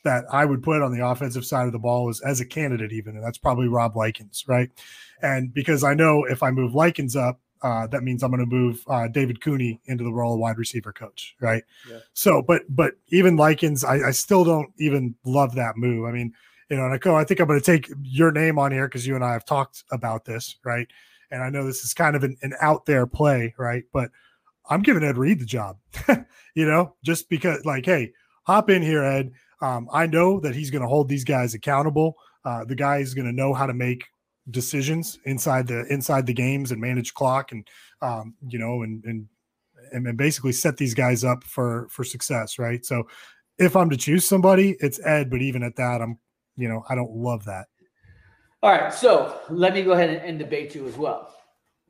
that 0.05 0.23
I 0.31 0.45
would 0.45 0.63
put 0.63 0.81
on 0.81 0.93
the 0.93 1.05
offensive 1.05 1.45
side 1.45 1.65
of 1.65 1.73
the 1.73 1.79
ball 1.79 2.07
as, 2.09 2.21
as 2.21 2.39
a 2.39 2.45
candidate, 2.45 2.93
even, 2.93 3.15
and 3.15 3.25
that's 3.25 3.39
probably 3.39 3.67
Rob 3.67 3.97
Likens, 3.97 4.45
right? 4.47 4.69
And 5.21 5.53
because 5.53 5.83
I 5.83 5.95
know 5.95 6.23
if 6.23 6.43
I 6.43 6.51
move 6.51 6.75
Likens 6.75 7.15
up, 7.15 7.41
uh, 7.63 7.87
that 7.87 8.03
means 8.03 8.21
I'm 8.21 8.29
going 8.29 8.47
to 8.47 8.55
move 8.55 8.83
uh, 8.87 9.07
David 9.07 9.41
Cooney 9.41 9.81
into 9.85 10.03
the 10.03 10.13
role 10.13 10.35
of 10.35 10.39
wide 10.39 10.59
receiver 10.59 10.93
coach, 10.93 11.35
right? 11.41 11.63
Yeah. 11.89 11.99
So, 12.13 12.43
but 12.43 12.61
but 12.69 12.93
even 13.07 13.35
Likens, 13.35 13.83
I, 13.83 14.09
I 14.09 14.11
still 14.11 14.43
don't 14.43 14.69
even 14.77 15.15
love 15.25 15.55
that 15.55 15.75
move. 15.75 16.05
I 16.05 16.11
mean, 16.11 16.33
you 16.69 16.77
know, 16.77 16.85
and 16.85 16.93
I 16.93 17.13
I 17.15 17.23
think 17.23 17.39
I'm 17.39 17.47
going 17.47 17.59
to 17.59 17.65
take 17.65 17.91
your 18.03 18.31
name 18.31 18.59
on 18.59 18.71
here 18.71 18.87
because 18.87 19.07
you 19.07 19.15
and 19.15 19.23
I 19.23 19.33
have 19.33 19.45
talked 19.45 19.83
about 19.91 20.25
this, 20.25 20.57
right? 20.63 20.87
And 21.31 21.41
I 21.41 21.49
know 21.49 21.65
this 21.65 21.83
is 21.83 21.95
kind 21.95 22.15
of 22.15 22.23
an, 22.23 22.37
an 22.43 22.53
out 22.61 22.85
there 22.85 23.07
play, 23.07 23.55
right? 23.57 23.83
But 23.91 24.11
I'm 24.69 24.83
giving 24.83 25.03
Ed 25.03 25.17
Reed 25.17 25.39
the 25.39 25.45
job, 25.45 25.77
you 26.55 26.65
know, 26.65 26.93
just 27.03 27.29
because, 27.29 27.65
like, 27.65 27.85
hey, 27.85 28.13
hop 28.43 28.69
in 28.69 28.83
here, 28.83 29.03
Ed. 29.03 29.31
Um, 29.61 29.87
I 29.91 30.07
know 30.07 30.39
that 30.41 30.55
he's 30.55 30.71
going 30.71 30.81
to 30.81 30.87
hold 30.87 31.07
these 31.09 31.23
guys 31.23 31.53
accountable. 31.53 32.15
Uh, 32.43 32.65
the 32.65 32.75
guy 32.75 32.97
is 32.97 33.13
going 33.13 33.27
to 33.27 33.33
know 33.33 33.53
how 33.53 33.65
to 33.65 33.73
make 33.73 34.05
decisions 34.51 35.17
inside 35.25 35.67
the 35.67 35.85
inside 35.87 36.27
the 36.27 36.33
games 36.33 36.71
and 36.71 36.79
manage 36.79 37.13
clock 37.15 37.51
and 37.51 37.67
um, 38.01 38.35
you 38.47 38.59
know 38.59 38.83
and 38.83 39.03
and 39.05 39.27
and 39.91 40.17
basically 40.17 40.51
set 40.51 40.77
these 40.77 40.93
guys 40.93 41.23
up 41.23 41.43
for 41.43 41.87
for 41.89 42.03
success, 42.03 42.59
right? 42.59 42.85
So 42.85 43.07
if 43.57 43.75
I'm 43.75 43.89
to 43.89 43.97
choose 43.97 44.27
somebody, 44.27 44.75
it's 44.79 45.03
Ed. 45.05 45.29
But 45.29 45.41
even 45.41 45.63
at 45.63 45.75
that, 45.77 46.01
I'm 46.01 46.19
you 46.55 46.67
know 46.67 46.83
I 46.89 46.95
don't 46.95 47.11
love 47.11 47.45
that. 47.45 47.67
All 48.61 48.71
right, 48.71 48.93
so 48.93 49.41
let 49.49 49.73
me 49.73 49.83
go 49.83 49.91
ahead 49.91 50.09
and, 50.09 50.21
and 50.21 50.39
debate 50.39 50.73
you 50.73 50.87
as 50.87 50.97
well. 50.97 51.31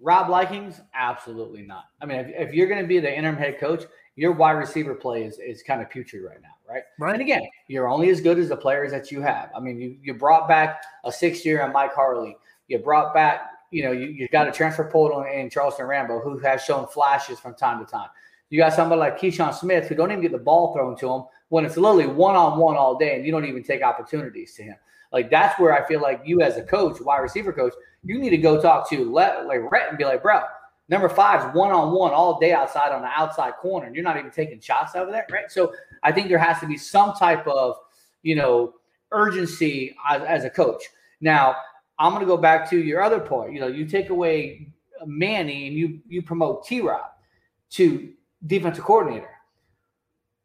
Rob 0.02 0.30
Likens, 0.30 0.82
absolutely 0.94 1.62
not. 1.62 1.86
I 2.02 2.06
mean, 2.06 2.18
if, 2.18 2.50
if 2.50 2.54
you're 2.54 2.68
going 2.68 2.82
to 2.82 2.88
be 2.88 3.00
the 3.00 3.16
interim 3.16 3.38
head 3.38 3.60
coach, 3.60 3.84
your 4.16 4.32
wide 4.32 4.52
receiver 4.52 4.96
play 4.96 5.24
is, 5.24 5.40
is 5.40 5.62
kind 5.62 5.82
of 5.82 5.90
putrid 5.90 6.24
right 6.24 6.42
now, 6.42 6.56
right? 6.70 6.84
Right. 7.00 7.14
And 7.14 7.22
again, 7.22 7.42
you're 7.68 7.88
only 7.88 8.10
as 8.10 8.22
good 8.22 8.40
as 8.40 8.50
the 8.50 8.56
players 8.56 8.92
that 8.92 9.12
you 9.12 9.22
have. 9.22 9.50
I 9.56 9.60
mean, 9.60 9.78
you, 9.78 9.98
you 10.02 10.14
brought 10.14 10.48
back 10.48 10.84
a 11.04 11.12
six 11.12 11.46
year 11.46 11.62
on 11.62 11.74
Mike 11.74 11.94
Harley. 11.94 12.38
You 12.68 12.80
brought 12.80 13.14
back, 13.14 13.50
you 13.72 13.84
know, 13.84 13.92
you, 13.92 14.08
you 14.08 14.28
got 14.30 14.48
a 14.48 14.52
transfer 14.52 14.86
portal 14.86 15.24
in 15.24 15.50
Charleston 15.50 15.86
Rambo 15.86 16.22
who 16.22 16.40
has 16.40 16.64
shown 16.64 16.88
flashes 16.88 17.40
from 17.40 17.56
time 17.56 17.84
to 17.86 17.92
time. 17.92 18.10
You 18.50 18.60
got 18.60 18.74
somebody 18.74 19.00
like 19.00 19.20
Keyshawn 19.20 19.54
Smith 19.54 19.88
who 19.88 19.96
don't 19.96 20.12
even 20.12 20.22
get 20.22 20.32
the 20.32 20.38
ball 20.38 20.74
thrown 20.74 20.96
to 20.98 21.12
him 21.12 21.24
when 21.50 21.66
it's 21.66 21.78
literally 21.78 22.08
one 22.08 22.36
on 22.36 22.58
one 22.58 22.78
all 22.78 22.98
day 22.98 23.16
and 23.16 23.26
you 23.26 23.32
don't 23.32 23.46
even 23.46 23.64
take 23.64 23.82
opportunities 23.82 24.54
to 24.56 24.64
him. 24.64 24.76
Like 25.12 25.30
that's 25.30 25.60
where 25.60 25.74
I 25.74 25.86
feel 25.88 26.02
like 26.02 26.22
you 26.26 26.42
as 26.42 26.58
a 26.58 26.64
coach, 26.64 27.02
wide 27.02 27.20
receiver 27.20 27.52
coach, 27.52 27.74
you 28.04 28.20
need 28.20 28.30
to 28.30 28.38
go 28.38 28.62
talk 28.62 28.90
to 28.90 29.12
let 29.12 29.46
like 29.46 29.60
Rhett 29.72 29.90
and 29.90 29.98
be 29.98 30.06
like, 30.06 30.22
bro, 30.22 30.42
number 30.90 31.10
five 31.10 31.50
is 31.50 31.56
one 31.56 31.72
on 31.72 31.94
one 31.94 32.14
all 32.14 32.40
day 32.40 32.54
outside 32.54 32.92
on 32.92 33.02
the 33.02 33.08
outside 33.08 33.54
corner, 33.56 33.88
and 33.88 33.96
you're 33.96 34.04
not 34.04 34.18
even 34.18 34.32
taking 34.32 34.60
shots 34.60 34.96
over 34.96 35.12
there, 35.12 35.26
right? 35.32 35.52
So 35.52 35.74
I 36.04 36.12
think 36.12 36.30
there 36.30 36.38
has 36.38 36.60
to 36.60 36.68
be 36.68 36.78
some 36.78 37.14
type 37.14 37.46
of 37.48 37.78
you 38.24 38.36
know 38.36 38.74
urgency 39.12 39.96
as, 40.10 40.22
as 40.24 40.44
a 40.46 40.50
coach. 40.50 40.84
Now 41.22 41.56
I'm 41.98 42.12
going 42.12 42.22
to 42.22 42.28
go 42.28 42.38
back 42.38 42.70
to 42.72 42.78
your 42.78 43.02
other 43.02 43.20
point. 43.20 43.54
You 43.54 43.62
know, 43.62 43.68
you 43.68 43.86
take 43.86 44.10
away 44.10 44.68
Manny 45.06 45.68
and 45.68 45.76
you 45.76 46.00
you 46.08 46.22
promote 46.22 46.66
T 46.66 46.82
Rob 46.82 47.06
to 47.72 48.12
defensive 48.46 48.84
coordinator. 48.84 49.30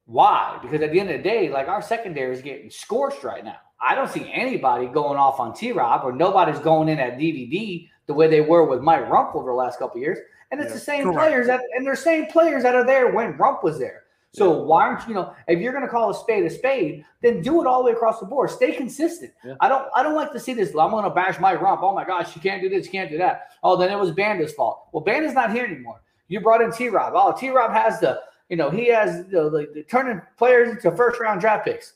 Why? 0.06 0.58
Because 0.60 0.80
at 0.82 0.92
the 0.92 0.98
end 0.98 1.10
of 1.10 1.18
the 1.18 1.22
day, 1.22 1.48
like 1.50 1.68
our 1.68 1.82
secondary 1.82 2.34
is 2.34 2.42
getting 2.42 2.70
scorched 2.70 3.22
right 3.22 3.44
now. 3.44 3.56
I 3.80 3.94
don't 3.94 4.10
see 4.10 4.30
anybody 4.32 4.86
going 4.86 5.18
off 5.18 5.40
on 5.40 5.54
T 5.54 5.72
Rob 5.72 6.04
or 6.04 6.12
nobody's 6.12 6.58
going 6.58 6.88
in 6.88 6.98
at 6.98 7.18
DVD 7.18 7.88
the 8.10 8.14
way 8.14 8.26
they 8.26 8.40
were 8.40 8.64
with 8.64 8.80
Mike 8.82 9.08
Rumph 9.08 9.36
over 9.36 9.50
the 9.50 9.54
last 9.54 9.78
couple 9.78 9.96
of 9.98 10.02
years. 10.02 10.18
And 10.50 10.60
it's 10.60 10.70
Yeah, 10.70 10.74
the 10.74 10.80
same 10.80 11.04
correct. 11.04 11.18
players 11.18 11.46
that 11.46 11.60
and 11.76 11.86
they're 11.86 11.94
same 11.94 12.26
players 12.26 12.64
that 12.64 12.74
are 12.74 12.84
there 12.84 13.12
when 13.12 13.34
Rumph 13.38 13.62
was 13.62 13.78
there. 13.78 14.02
So 14.32 14.62
why 14.62 14.82
aren't 14.86 15.02
you, 15.02 15.08
you 15.08 15.14
know, 15.14 15.32
if 15.48 15.60
you're 15.60 15.72
gonna 15.72 15.88
call 15.88 16.10
a 16.10 16.14
spade 16.14 16.44
a 16.44 16.50
spade, 16.50 17.04
then 17.22 17.40
do 17.40 17.60
it 17.60 17.66
all 17.68 17.82
the 17.82 17.86
way 17.86 17.92
across 17.92 18.18
the 18.20 18.26
board. 18.26 18.50
Stay 18.50 18.72
consistent. 18.72 19.32
I 19.60 19.68
don't 19.68 19.86
I 19.94 20.02
don't 20.02 20.14
like 20.16 20.32
to 20.32 20.40
see 20.40 20.54
this. 20.54 20.70
I'm 20.70 20.90
gonna 20.90 21.10
bash 21.10 21.38
Mike 21.38 21.60
Rumph. 21.60 21.80
Oh 21.82 21.94
my 21.94 22.04
gosh, 22.04 22.34
you 22.34 22.42
can't 22.42 22.60
do 22.60 22.68
this, 22.68 22.86
you 22.86 22.92
can't 22.92 23.10
do 23.10 23.18
that. 23.18 23.52
Oh, 23.62 23.76
then 23.76 23.90
it 23.92 23.98
was 23.98 24.10
Banda's 24.10 24.52
fault. 24.52 24.88
Well, 24.92 25.04
Banda's 25.04 25.34
not 25.34 25.52
here 25.52 25.64
anymore. 25.64 26.00
You 26.26 26.40
brought 26.40 26.62
in 26.62 26.72
T 26.72 26.88
Rob. 26.88 27.12
Oh, 27.14 27.32
T 27.32 27.48
Rob 27.50 27.70
has 27.72 28.00
the, 28.00 28.20
you 28.48 28.56
know, 28.56 28.70
he 28.70 28.88
has 28.88 29.24
the, 29.26 29.50
the, 29.50 29.68
the 29.72 29.82
turning 29.84 30.20
players 30.36 30.70
into 30.70 30.90
first 30.96 31.20
round 31.20 31.40
draft 31.40 31.64
picks. 31.64 31.92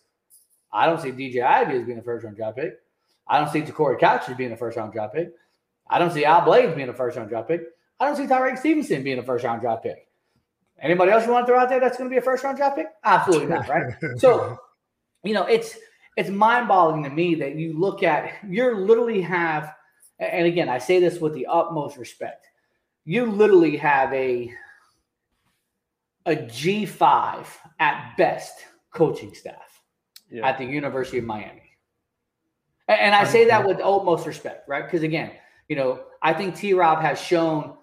I 0.73 0.87
don't 0.87 1.01
see 1.01 1.11
DJ 1.11 1.43
Ivy 1.43 1.79
as 1.79 1.85
being 1.85 1.99
a 1.99 2.03
first 2.03 2.25
round 2.25 2.37
draft 2.37 2.57
pick. 2.57 2.81
I 3.29 3.39
don't 3.39 3.49
see 3.51 3.63
Ja'Cory 3.63 3.99
Couch 3.99 4.29
as 4.29 4.37
being 4.37 4.53
a 4.53 4.57
first 4.57 4.77
round 4.77 4.93
draft 4.93 5.15
pick. 5.15 5.33
I 5.89 5.99
don't 5.99 6.13
see 6.13 6.25
Al 6.25 6.43
Blades 6.45 6.75
being 6.75 6.89
a 6.89 6.95
first 6.95 7.17
round 7.17 7.29
draft 7.29 7.49
pick. 7.49 7.63
I 8.01 8.07
don't 8.07 8.17
see 8.17 8.25
Tyrique 8.27 8.59
Stevenson 8.59 9.03
being 9.03 9.19
a 9.19 9.23
first 9.23 9.45
round 9.45 9.61
draft 9.61 9.83
pick. 9.83 10.09
Anybody 10.81 11.13
else 11.13 11.25
you 11.25 11.33
want 11.33 11.47
to 11.47 11.53
throw 11.53 11.61
out 11.61 11.69
there 11.69 11.81
that's 11.81 11.97
going 11.97 12.11
to 12.11 12.13
be 12.15 12.19
a 12.19 12.23
first 12.23 12.43
round 12.45 12.57
draft 12.57 12.77
pick? 12.77 12.87
Absolutely 13.05 13.47
not, 13.47 13.69
right? 13.69 13.95
So, 14.19 14.59
you 15.23 15.33
know, 15.35 15.45
it's 15.47 15.77
it's 16.17 16.31
mind 16.31 16.69
boggling 16.69 17.05
to 17.05 17.11
me 17.11 17.35
that 17.37 17.55
you 17.57 17.79
look 17.79 18.03
at 18.03 18.33
you're 18.49 18.81
literally 18.87 19.21
have, 19.23 19.75
and 20.19 20.47
again, 20.47 20.69
I 20.69 20.79
say 20.79 21.01
this 21.01 21.21
with 21.21 21.35
the 21.35 21.47
utmost 21.47 21.97
respect. 21.97 22.47
You 23.05 23.27
literally 23.27 23.77
have 23.77 24.13
a 24.13 24.53
a 26.27 26.37
G 26.37 26.87
five 26.87 27.57
at 27.79 28.15
best 28.17 28.55
coaching 28.93 29.35
staff 29.35 29.83
Yeah. 30.31 30.47
at 30.49 30.59
the 30.59 30.65
University 30.65 31.19
of 31.19 31.25
Miami. 31.25 31.63
A- 32.89 32.93
And 32.93 33.15
I 33.15 33.25
say 33.25 33.47
that 33.47 33.67
with 33.67 33.79
the 33.79 33.87
utmost 33.87 34.27
respect, 34.27 34.69
right? 34.69 34.85
Because 34.85 35.03
again, 35.03 35.33
you 35.69 35.77
know, 35.77 36.01
I 36.23 36.33
think 36.33 36.55
T 36.57 36.75
Rob 36.75 37.01
has 37.01 37.21
shown 37.21 37.77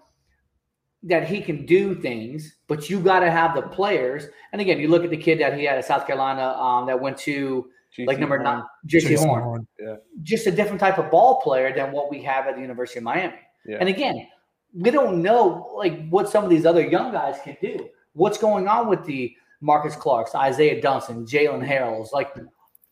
that 1.04 1.28
he 1.28 1.40
can 1.40 1.66
do 1.66 1.94
things, 1.94 2.56
but 2.68 2.88
you 2.88 3.00
got 3.00 3.20
to 3.20 3.30
have 3.30 3.54
the 3.54 3.62
players. 3.62 4.26
And 4.52 4.60
again, 4.60 4.78
you 4.78 4.88
look 4.88 5.02
at 5.04 5.10
the 5.10 5.16
kid 5.16 5.40
that 5.40 5.58
he 5.58 5.64
had 5.64 5.76
at 5.76 5.84
South 5.84 6.06
Carolina 6.06 6.52
um, 6.52 6.86
that 6.86 7.00
went 7.00 7.16
to 7.18 7.68
like 8.06 8.18
number 8.18 8.36
Horn. 8.36 8.44
nine, 8.44 8.62
Jaycee 8.86 9.18
Horn. 9.18 9.42
Horn. 9.42 9.66
Yeah. 9.80 9.96
Just 10.22 10.46
a 10.46 10.50
different 10.50 10.80
type 10.80 10.98
of 10.98 11.10
ball 11.10 11.40
player 11.42 11.74
than 11.74 11.92
what 11.92 12.10
we 12.10 12.22
have 12.22 12.46
at 12.46 12.54
the 12.54 12.60
University 12.60 12.98
of 12.98 13.04
Miami. 13.04 13.34
Yeah. 13.66 13.78
And 13.80 13.88
again, 13.88 14.26
we 14.74 14.90
don't 14.90 15.22
know 15.22 15.72
like 15.76 16.08
what 16.08 16.28
some 16.28 16.44
of 16.44 16.50
these 16.50 16.64
other 16.64 16.86
young 16.86 17.12
guys 17.12 17.36
can 17.42 17.56
do. 17.60 17.88
What's 18.14 18.38
going 18.38 18.68
on 18.68 18.88
with 18.88 19.04
the 19.04 19.34
Marcus 19.60 19.96
Clarks, 19.96 20.34
Isaiah 20.34 20.80
Dunson, 20.80 21.28
Jalen 21.28 21.66
Harrells? 21.66 22.12
Like, 22.12 22.34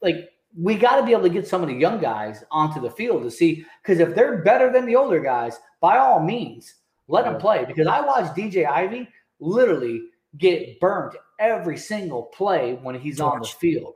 like 0.02 0.30
we 0.56 0.74
got 0.74 0.96
to 0.96 1.06
be 1.06 1.12
able 1.12 1.22
to 1.22 1.28
get 1.28 1.46
some 1.46 1.62
of 1.62 1.68
the 1.68 1.74
young 1.74 2.00
guys 2.00 2.44
onto 2.50 2.80
the 2.80 2.90
field 2.90 3.22
to 3.22 3.30
see 3.30 3.64
because 3.82 4.00
if 4.00 4.14
they're 4.14 4.42
better 4.42 4.72
than 4.72 4.84
the 4.86 4.96
older 4.96 5.20
guys, 5.20 5.58
by 5.80 5.98
all 5.98 6.20
means, 6.20 6.74
let 7.08 7.24
them 7.24 7.38
play. 7.38 7.64
Because 7.64 7.86
I 7.86 8.00
watched 8.00 8.36
DJ 8.36 8.66
Ivy 8.66 9.08
literally 9.38 10.02
get 10.38 10.78
burnt 10.80 11.16
every 11.38 11.76
single 11.76 12.24
play 12.24 12.78
when 12.82 12.94
he's 12.94 13.20
on 13.20 13.40
the 13.40 13.48
field. 13.48 13.94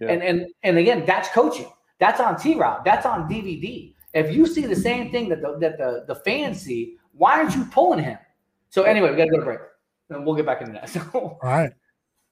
Yeah. 0.00 0.10
And 0.10 0.22
and 0.22 0.46
and 0.62 0.78
again, 0.78 1.04
that's 1.06 1.28
coaching. 1.30 1.70
That's 1.98 2.20
on 2.20 2.38
T 2.38 2.54
Rob. 2.54 2.84
That's 2.84 3.06
on 3.06 3.28
DVD. 3.28 3.94
If 4.14 4.34
you 4.34 4.46
see 4.46 4.66
the 4.66 4.76
same 4.76 5.10
thing 5.10 5.28
that 5.30 5.42
the 5.42 5.58
that 5.58 5.78
the, 5.78 6.04
the 6.06 6.14
fans 6.14 6.60
see, 6.60 6.96
why 7.12 7.38
aren't 7.38 7.54
you 7.54 7.64
pulling 7.66 8.02
him? 8.02 8.18
So 8.68 8.82
anyway, 8.82 9.10
we 9.10 9.16
gotta 9.16 9.30
go 9.30 9.38
to 9.38 9.44
break. 9.44 9.60
And 10.10 10.24
we'll 10.24 10.36
get 10.36 10.46
back 10.46 10.60
into 10.60 10.72
that. 10.72 10.88
So 10.90 11.00
All 11.14 11.38
right. 11.42 11.72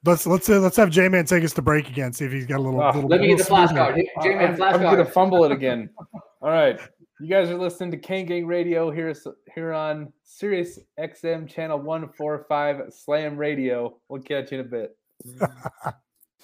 Let's 0.05 0.26
let's 0.26 0.50
uh, 0.50 0.61
let's 0.61 0.76
have 0.76 0.90
J 0.90 1.09
Man 1.09 1.24
take 1.24 1.44
us 1.44 1.52
to 1.55 1.62
break 1.62 1.88
again. 1.88 2.12
See 2.12 2.26
if 2.26 2.32
he's 2.32 2.46
got 2.46 2.59
a 2.59 2.62
little. 2.62 2.80
Ah, 2.80 2.90
little 2.90 3.09
let 3.09 3.20
me 3.20 3.28
get 3.28 3.38
the 3.38 3.44
little 3.44 3.68
flashcard. 3.68 4.02
J 4.22 4.34
Man 4.34 4.61
I'm, 4.61 4.74
I'm 4.74 4.82
gonna 4.82 5.05
fumble 5.05 5.44
it 5.44 5.52
again. 5.52 5.88
All 6.42 6.50
right, 6.50 6.78
you 7.20 7.28
guys 7.28 7.48
are 7.48 7.59
listening 7.59 7.90
to 7.92 7.96
Kane 7.96 8.26
Gang 8.26 8.46
Radio 8.46 8.90
here 8.90 9.14
here 9.55 9.72
on 9.72 10.12
Sirius 10.22 10.78
XM 11.00 11.48
channel 11.48 11.78
one 11.78 12.09
four 12.18 12.44
five 12.48 12.82
Slam 12.90 13.36
Radio. 13.36 13.96
We'll 14.09 14.20
catch 14.20 14.52
you 14.52 14.61
in 14.61 14.66
a 14.66 14.68
bit. 14.68 14.96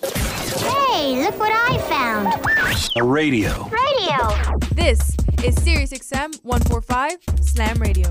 Hey, 0.03 1.23
look 1.23 1.39
what 1.39 1.53
I 1.53 1.79
found. 1.89 2.29
A 2.97 3.05
radio. 3.05 3.69
Radio. 3.69 4.59
This 4.75 5.17
is 5.45 5.55
Sirius 5.63 5.93
XM 5.93 6.43
145 6.43 7.19
Slam 7.43 7.77
Radio. 7.77 8.11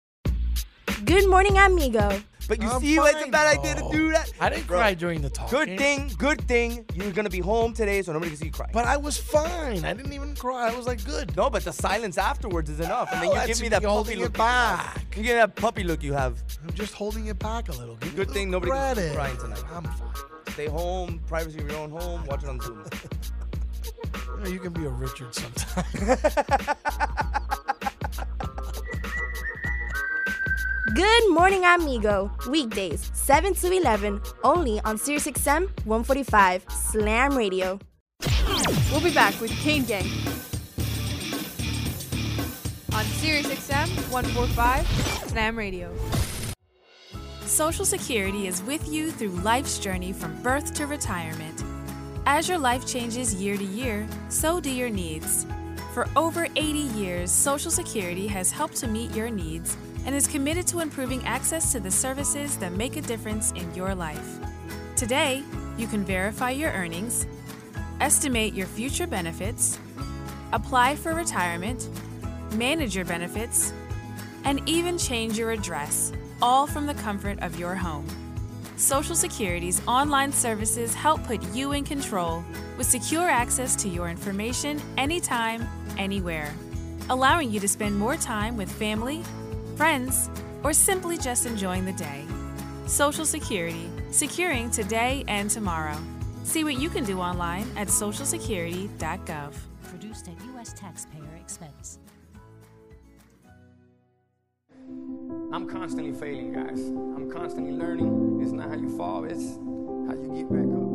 Good 1.11 1.29
morning, 1.29 1.57
amigo. 1.57 2.21
But 2.47 2.61
you 2.61 2.69
I'm 2.69 2.79
see 2.79 2.97
why 2.97 3.09
it's 3.09 3.17
a 3.17 3.21
fine, 3.23 3.31
bad 3.31 3.57
idea 3.59 3.75
to 3.75 3.81
bro. 3.81 3.91
do 3.91 4.11
that? 4.11 4.31
I 4.39 4.49
didn't 4.49 4.65
Bro, 4.65 4.77
cry 4.77 4.93
during 4.93 5.21
the 5.21 5.29
talk. 5.29 5.49
Good 5.49 5.77
thing, 5.77 6.09
good 6.17 6.39
thing 6.47 6.85
you're 6.95 7.11
gonna 7.11 7.29
be 7.29 7.39
home 7.41 7.73
today, 7.73 8.01
so 8.01 8.13
nobody 8.13 8.31
can 8.31 8.37
see 8.39 8.45
you 8.45 8.51
cry. 8.53 8.69
But 8.71 8.85
I 8.85 8.95
was 8.95 9.17
fine. 9.17 9.83
I 9.83 9.93
didn't 9.93 10.13
even 10.13 10.35
cry. 10.35 10.69
I 10.69 10.73
was 10.73 10.87
like, 10.87 11.03
good. 11.03 11.35
no, 11.35 11.49
but 11.49 11.65
the 11.65 11.73
silence 11.73 12.17
afterwards 12.17 12.69
is 12.69 12.79
enough, 12.79 13.09
and 13.11 13.23
then 13.23 13.29
you 13.29 13.35
that's 13.35 13.47
give 13.47 13.57
me 13.57 13.63
me 13.63 13.69
that 13.71 13.81
puppy 13.83 13.91
holding 13.93 14.19
look. 14.19 14.29
it 14.29 14.37
you 14.37 14.37
back. 14.37 15.17
You 15.17 15.23
get 15.23 15.35
that 15.35 15.55
puppy 15.57 15.83
look 15.83 16.01
you 16.01 16.13
have. 16.13 16.41
I'm 16.65 16.73
just 16.75 16.93
holding 16.93 17.25
it 17.27 17.37
back 17.39 17.67
a 17.67 17.73
little. 17.73 17.97
Give 17.97 18.11
me 18.13 18.15
Good 18.15 18.29
a 18.29 18.33
thing 18.33 18.49
little 18.49 18.69
nobody 18.69 18.71
can 18.71 18.95
see 18.95 19.01
you 19.09 19.13
credit. 19.17 19.37
crying 19.43 19.55
tonight. 19.57 19.75
I'm 19.75 19.83
fine. 19.83 20.53
Stay 20.53 20.67
home, 20.67 21.19
privacy 21.27 21.59
of 21.59 21.69
your 21.69 21.77
own 21.79 21.91
home. 21.91 22.25
Watch 22.25 22.43
it 22.43 22.47
on 22.49 22.61
Zoom. 22.61 22.85
You, 24.15 24.43
know, 24.45 24.49
you 24.53 24.59
can 24.59 24.73
be 24.73 24.85
a 24.85 24.89
Richard 24.89 25.35
sometime. 25.35 26.17
Good 30.93 31.29
morning, 31.29 31.63
amigo. 31.63 32.29
Weekdays, 32.49 33.11
7 33.13 33.53
to 33.53 33.71
11, 33.71 34.19
only 34.43 34.81
on 34.81 34.97
SiriusXM 34.97 35.69
145 35.85 36.65
Slam 36.69 37.37
Radio. 37.37 37.79
We'll 38.91 38.99
be 38.99 39.13
back 39.13 39.39
with 39.39 39.51
Kane 39.51 39.85
Gang 39.85 40.03
on 42.93 43.05
Sirius 43.05 43.47
XM 43.47 43.87
145 44.11 44.85
Slam 45.29 45.57
Radio. 45.57 45.95
Social 47.45 47.85
Security 47.85 48.47
is 48.47 48.61
with 48.63 48.85
you 48.91 49.11
through 49.11 49.29
life's 49.29 49.79
journey 49.79 50.11
from 50.11 50.41
birth 50.41 50.73
to 50.73 50.87
retirement. 50.87 51.63
As 52.25 52.49
your 52.49 52.57
life 52.57 52.85
changes 52.85 53.33
year 53.35 53.55
to 53.55 53.63
year, 53.63 54.05
so 54.27 54.59
do 54.59 54.69
your 54.69 54.89
needs. 54.89 55.45
For 55.93 56.09
over 56.17 56.47
80 56.57 56.79
years, 56.99 57.31
Social 57.31 57.71
Security 57.71 58.27
has 58.27 58.51
helped 58.51 58.75
to 58.77 58.87
meet 58.87 59.15
your 59.15 59.29
needs 59.29 59.77
and 60.05 60.15
is 60.15 60.27
committed 60.27 60.67
to 60.67 60.79
improving 60.79 61.23
access 61.25 61.71
to 61.71 61.79
the 61.79 61.91
services 61.91 62.57
that 62.57 62.73
make 62.73 62.97
a 62.97 63.01
difference 63.01 63.51
in 63.51 63.73
your 63.75 63.93
life. 63.93 64.39
Today, 64.95 65.43
you 65.77 65.87
can 65.87 66.03
verify 66.03 66.51
your 66.51 66.71
earnings, 66.71 67.25
estimate 67.99 68.53
your 68.53 68.67
future 68.67 69.07
benefits, 69.07 69.79
apply 70.53 70.95
for 70.95 71.13
retirement, 71.13 71.89
manage 72.53 72.95
your 72.95 73.05
benefits, 73.05 73.73
and 74.43 74.67
even 74.67 74.97
change 74.97 75.37
your 75.37 75.51
address, 75.51 76.11
all 76.41 76.65
from 76.67 76.85
the 76.85 76.93
comfort 76.95 77.39
of 77.41 77.59
your 77.59 77.75
home. 77.75 78.05
Social 78.75 79.15
Security's 79.15 79.81
online 79.87 80.31
services 80.31 80.95
help 80.95 81.23
put 81.23 81.41
you 81.53 81.73
in 81.73 81.83
control 81.83 82.43
with 82.77 82.87
secure 82.87 83.29
access 83.29 83.75
to 83.75 83.87
your 83.87 84.09
information 84.09 84.81
anytime, 84.97 85.67
anywhere, 85.99 86.51
allowing 87.09 87.51
you 87.51 87.59
to 87.59 87.67
spend 87.67 87.95
more 87.95 88.17
time 88.17 88.57
with 88.57 88.71
family, 88.71 89.23
friends, 89.81 90.29
or 90.63 90.73
simply 90.73 91.17
just 91.17 91.47
enjoying 91.47 91.85
the 91.85 91.91
day. 91.93 92.23
Social 92.85 93.25
Security, 93.25 93.89
securing 94.11 94.69
today 94.69 95.23
and 95.27 95.49
tomorrow. 95.49 95.97
See 96.43 96.63
what 96.63 96.79
you 96.79 96.87
can 96.87 97.03
do 97.03 97.19
online 97.19 97.65
at 97.75 97.87
socialsecurity.gov. 97.87 99.53
Produced 99.89 100.27
at 100.27 100.35
U.S. 100.53 100.73
taxpayer 100.73 101.35
expense. 101.35 101.97
I'm 105.51 105.67
constantly 105.67 106.13
failing, 106.13 106.53
guys. 106.53 106.79
I'm 107.15 107.31
constantly 107.31 107.73
learning. 107.73 108.39
It's 108.43 108.51
not 108.51 108.69
how 108.69 108.75
you 108.75 108.95
fall, 108.95 109.23
it's 109.23 109.57
how 110.05 110.13
you 110.13 110.29
get 110.35 110.47
back 110.53 110.69
up. 110.77 110.89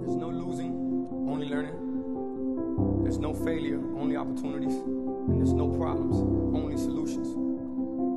There's 0.00 0.16
no 0.16 0.30
losing, 0.30 0.72
only 1.28 1.50
learning. 1.50 1.76
There's 3.02 3.18
no 3.18 3.34
failure, 3.34 3.76
only 4.00 4.16
opportunities. 4.16 4.76
And 4.76 5.38
there's 5.38 5.52
no 5.52 5.68
problems, 5.68 6.16
only 6.56 6.78
solutions. 6.78 7.51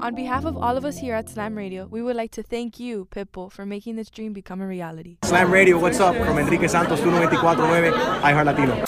On 0.00 0.14
behalf 0.14 0.44
of 0.44 0.56
all 0.56 0.76
of 0.76 0.84
us 0.84 0.98
here 0.98 1.14
at 1.14 1.28
Slam 1.28 1.56
Radio, 1.56 1.86
we 1.86 2.02
would 2.02 2.16
like 2.16 2.30
to 2.32 2.42
thank 2.42 2.78
you, 2.78 3.08
Pitbull, 3.10 3.50
for 3.50 3.64
making 3.64 3.96
this 3.96 4.10
dream 4.10 4.32
become 4.32 4.60
a 4.60 4.66
reality. 4.66 5.16
Slam 5.24 5.50
Radio, 5.50 5.78
what's 5.78 6.00
up? 6.00 6.14
From 6.16 6.38
Enrique 6.38 6.68
Santos, 6.68 7.00
1249, 7.00 7.92
iHeart 8.22 8.44
Latino. 8.44 8.84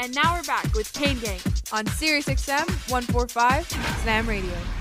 And 0.00 0.14
now 0.14 0.34
we're 0.34 0.44
back 0.44 0.72
with 0.74 0.92
Kane 0.94 1.18
Gang 1.18 1.40
on 1.72 1.86
Sirius 1.86 2.26
XM 2.26 2.66
145 2.90 3.66
Slam 4.02 4.26
Radio. 4.26 4.77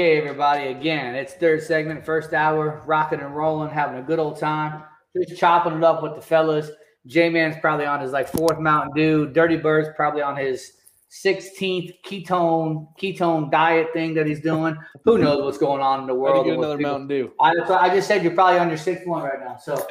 Okay, 0.00 0.16
everybody. 0.16 0.68
Again, 0.68 1.14
it's 1.14 1.34
third 1.34 1.62
segment, 1.62 2.06
first 2.06 2.32
hour, 2.32 2.82
rocking 2.86 3.20
and 3.20 3.36
rolling, 3.36 3.68
having 3.68 3.98
a 3.98 4.02
good 4.02 4.18
old 4.18 4.38
time, 4.38 4.82
just 5.14 5.38
chopping 5.38 5.74
it 5.74 5.84
up 5.84 6.02
with 6.02 6.14
the 6.14 6.22
fellas. 6.22 6.70
J 7.06 7.28
Man's 7.28 7.56
probably 7.60 7.84
on 7.84 8.00
his 8.00 8.10
like 8.10 8.26
fourth 8.26 8.58
Mountain 8.58 8.94
Dew. 8.96 9.26
Dirty 9.28 9.58
Bird's 9.58 9.90
probably 9.96 10.22
on 10.22 10.38
his 10.38 10.72
16th 11.10 11.92
ketone 12.06 12.86
ketone 12.98 13.50
diet 13.50 13.88
thing 13.92 14.14
that 14.14 14.26
he's 14.26 14.40
doing. 14.40 14.74
Who 15.04 15.18
knows 15.18 15.44
what's 15.44 15.58
going 15.58 15.82
on 15.82 16.00
in 16.00 16.06
the 16.06 16.14
world? 16.14 16.46
get 16.46 16.56
another 16.56 16.78
Mountain 16.78 17.08
Dew. 17.08 17.32
I, 17.38 17.52
I 17.68 17.94
just 17.94 18.08
said 18.08 18.22
you're 18.22 18.32
probably 18.32 18.58
on 18.58 18.68
your 18.70 18.78
sixth 18.78 19.06
one 19.06 19.22
right 19.22 19.38
now. 19.38 19.58
So, 19.58 19.86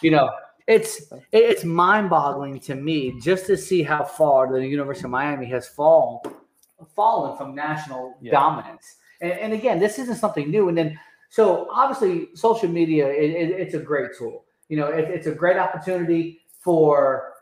you 0.00 0.10
know, 0.10 0.30
it's 0.68 1.12
it's 1.32 1.64
mind-boggling 1.64 2.60
to 2.60 2.76
me 2.76 3.20
just 3.20 3.44
to 3.48 3.58
see 3.58 3.82
how 3.82 4.04
far 4.04 4.50
the 4.50 4.66
University 4.66 5.04
of 5.04 5.10
Miami 5.10 5.44
has 5.50 5.68
fallen 5.68 6.20
fallen 6.96 7.36
from 7.36 7.54
national 7.54 8.16
Yeah. 8.22 8.32
dominance. 8.32 8.96
And, 9.20 9.32
and 9.32 9.52
again, 9.52 9.78
this 9.78 9.98
isn't 9.98 10.16
something 10.16 10.50
new. 10.50 10.68
And 10.68 10.76
then, 10.76 10.98
so 11.28 11.68
obviously, 11.70 12.28
social 12.34 12.68
media 12.68 13.08
it, 13.08 13.30
it- 13.30 13.60
it's 13.60 13.74
a 13.74 13.78
great 13.78 14.10
tool. 14.16 14.44
You 14.68 14.76
know, 14.76 14.86
it, 14.86 15.08
it's 15.10 15.26
a 15.26 15.34
great 15.34 15.56
opportunity 15.56 16.40
for 16.60 17.32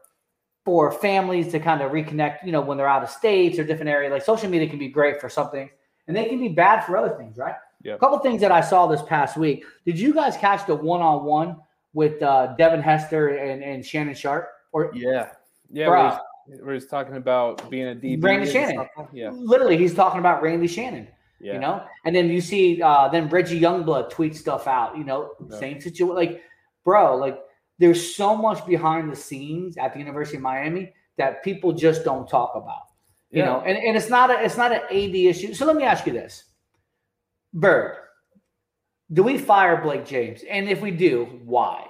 for 0.64 0.92
families 0.92 1.48
to 1.52 1.60
kind 1.60 1.80
of 1.82 1.92
reconnect. 1.92 2.44
You 2.44 2.52
know, 2.52 2.60
when 2.60 2.76
they're 2.78 2.88
out 2.88 3.02
of 3.02 3.10
states 3.10 3.58
or 3.58 3.64
different 3.64 3.90
areas, 3.90 4.10
like 4.10 4.22
social 4.22 4.48
media 4.50 4.68
can 4.68 4.78
be 4.78 4.88
great 4.88 5.20
for 5.20 5.28
something, 5.28 5.68
and 6.06 6.16
they 6.16 6.24
can 6.26 6.38
be 6.38 6.48
bad 6.48 6.84
for 6.84 6.96
other 6.96 7.16
things, 7.16 7.36
right? 7.36 7.54
Yeah. 7.82 7.94
A 7.94 7.98
couple 7.98 8.18
things 8.18 8.40
that 8.40 8.50
I 8.52 8.60
saw 8.60 8.86
this 8.86 9.02
past 9.02 9.36
week. 9.36 9.64
Did 9.84 9.98
you 9.98 10.12
guys 10.12 10.36
catch 10.36 10.66
the 10.66 10.74
one-on-one 10.74 11.56
with 11.92 12.20
uh, 12.22 12.54
Devin 12.58 12.80
Hester 12.80 13.28
and, 13.36 13.62
and 13.62 13.84
Shannon 13.84 14.14
Sharpe? 14.14 14.48
Or 14.72 14.90
Yeah. 14.94 15.30
Yeah. 15.70 16.18
We're, 16.62 16.76
just, 16.76 16.90
talking 16.90 17.16
about 17.16 17.68
being 17.70 17.88
a 17.88 17.94
DB. 17.94 18.22
Randy 18.22 18.50
Shannon. 18.50 18.88
Yeah. 19.12 19.30
Literally, 19.30 19.76
he's 19.76 19.94
talking 19.94 20.18
about 20.18 20.42
Randy 20.42 20.66
Shannon. 20.66 21.06
Yeah. 21.41 21.53
You 21.55 21.59
know, 21.61 21.84
and 22.05 22.14
then 22.16 22.28
you 22.28 22.41
see, 22.41 22.82
uh, 22.82 23.09
then 23.09 23.28
Reggie 23.28 23.61
Youngblood 23.61 24.11
tweet 24.11 24.34
stuff 24.34 24.66
out. 24.66 24.97
You 24.99 25.05
know, 25.05 25.34
Yeah. 25.49 25.59
same 25.59 25.80
situation. 25.80 26.14
Like, 26.16 26.43
bro, 26.84 27.16
like 27.16 27.39
there's 27.78 28.16
so 28.16 28.36
much 28.36 28.66
behind 28.66 29.11
the 29.12 29.16
scenes 29.16 29.76
at 29.76 29.93
the 29.93 30.01
University 30.01 30.36
of 30.39 30.43
Miami 30.43 30.93
that 31.16 31.45
people 31.45 31.72
just 31.72 32.05
don't 32.05 32.28
talk 32.28 32.53
about. 32.57 32.82
You 33.30 33.41
Yeah. 33.41 33.47
know, 33.47 33.61
and, 33.61 33.78
and 33.78 33.97
it's 33.97 34.09
not 34.11 34.30
a 34.30 34.43
it's 34.45 34.57
not 34.57 34.72
an 34.72 34.80
AD 34.91 35.14
issue. 35.14 35.55
So 35.55 35.64
let 35.64 35.76
me 35.76 35.84
ask 35.84 36.07
you 36.07 36.12
this, 36.12 36.45
Bird, 37.55 37.97
do 39.12 39.22
we 39.22 39.39
fire 39.39 39.80
Blake 39.80 40.07
James? 40.07 40.43
And 40.51 40.68
if 40.68 40.80
we 40.80 40.91
do, 40.91 41.41
why? 41.45 41.86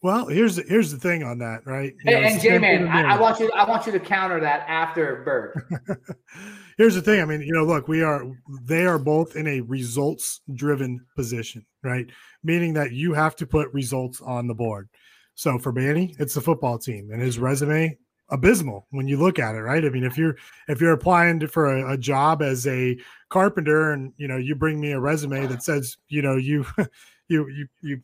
Well, 0.00 0.26
here's 0.26 0.56
the, 0.56 0.62
here's 0.62 0.92
the 0.92 0.98
thing 0.98 1.24
on 1.24 1.38
that, 1.38 1.66
right? 1.66 1.92
You 2.04 2.16
and 2.16 2.24
it's 2.24 2.34
and 2.34 2.42
J 2.42 2.58
Man, 2.58 2.88
I, 2.88 3.14
I 3.14 3.20
want 3.20 3.40
you 3.40 3.50
I 3.52 3.68
want 3.68 3.84
you 3.86 3.92
to 3.92 4.00
counter 4.00 4.38
that 4.40 4.64
after 4.68 5.22
Bird. 5.24 5.78
here's 6.78 6.94
the 6.94 7.02
thing. 7.02 7.20
I 7.20 7.24
mean, 7.26 7.42
you 7.42 7.52
know, 7.52 7.64
look, 7.64 7.88
we 7.88 8.02
are 8.02 8.24
they 8.62 8.86
are 8.86 8.98
both 8.98 9.36
in 9.36 9.46
a 9.46 9.60
results 9.60 10.40
driven 10.54 11.04
position, 11.14 11.66
right? 11.82 12.06
Meaning 12.42 12.72
that 12.74 12.92
you 12.92 13.12
have 13.12 13.36
to 13.36 13.46
put 13.46 13.72
results 13.74 14.22
on 14.22 14.46
the 14.46 14.54
board. 14.54 14.88
So 15.34 15.58
for 15.58 15.72
Manny, 15.72 16.16
it's 16.18 16.34
the 16.34 16.40
football 16.40 16.78
team 16.78 17.10
and 17.12 17.20
his 17.20 17.38
resume 17.38 17.98
abysmal 18.30 18.86
when 18.90 19.08
you 19.08 19.16
look 19.16 19.38
at 19.38 19.54
it, 19.54 19.60
right? 19.60 19.84
I 19.84 19.88
mean, 19.90 20.04
if 20.04 20.16
you're 20.16 20.36
if 20.68 20.80
you're 20.80 20.92
applying 20.92 21.46
for 21.48 21.76
a, 21.76 21.92
a 21.92 21.98
job 21.98 22.42
as 22.42 22.66
a 22.66 22.96
carpenter 23.28 23.92
and 23.92 24.12
you 24.16 24.28
know 24.28 24.36
you 24.38 24.54
bring 24.54 24.80
me 24.80 24.92
a 24.92 25.00
resume 25.00 25.46
that 25.46 25.62
says 25.62 25.98
you 26.08 26.22
know 26.22 26.36
you 26.36 26.64
you 27.28 27.48
you 27.48 27.68
you 27.82 28.02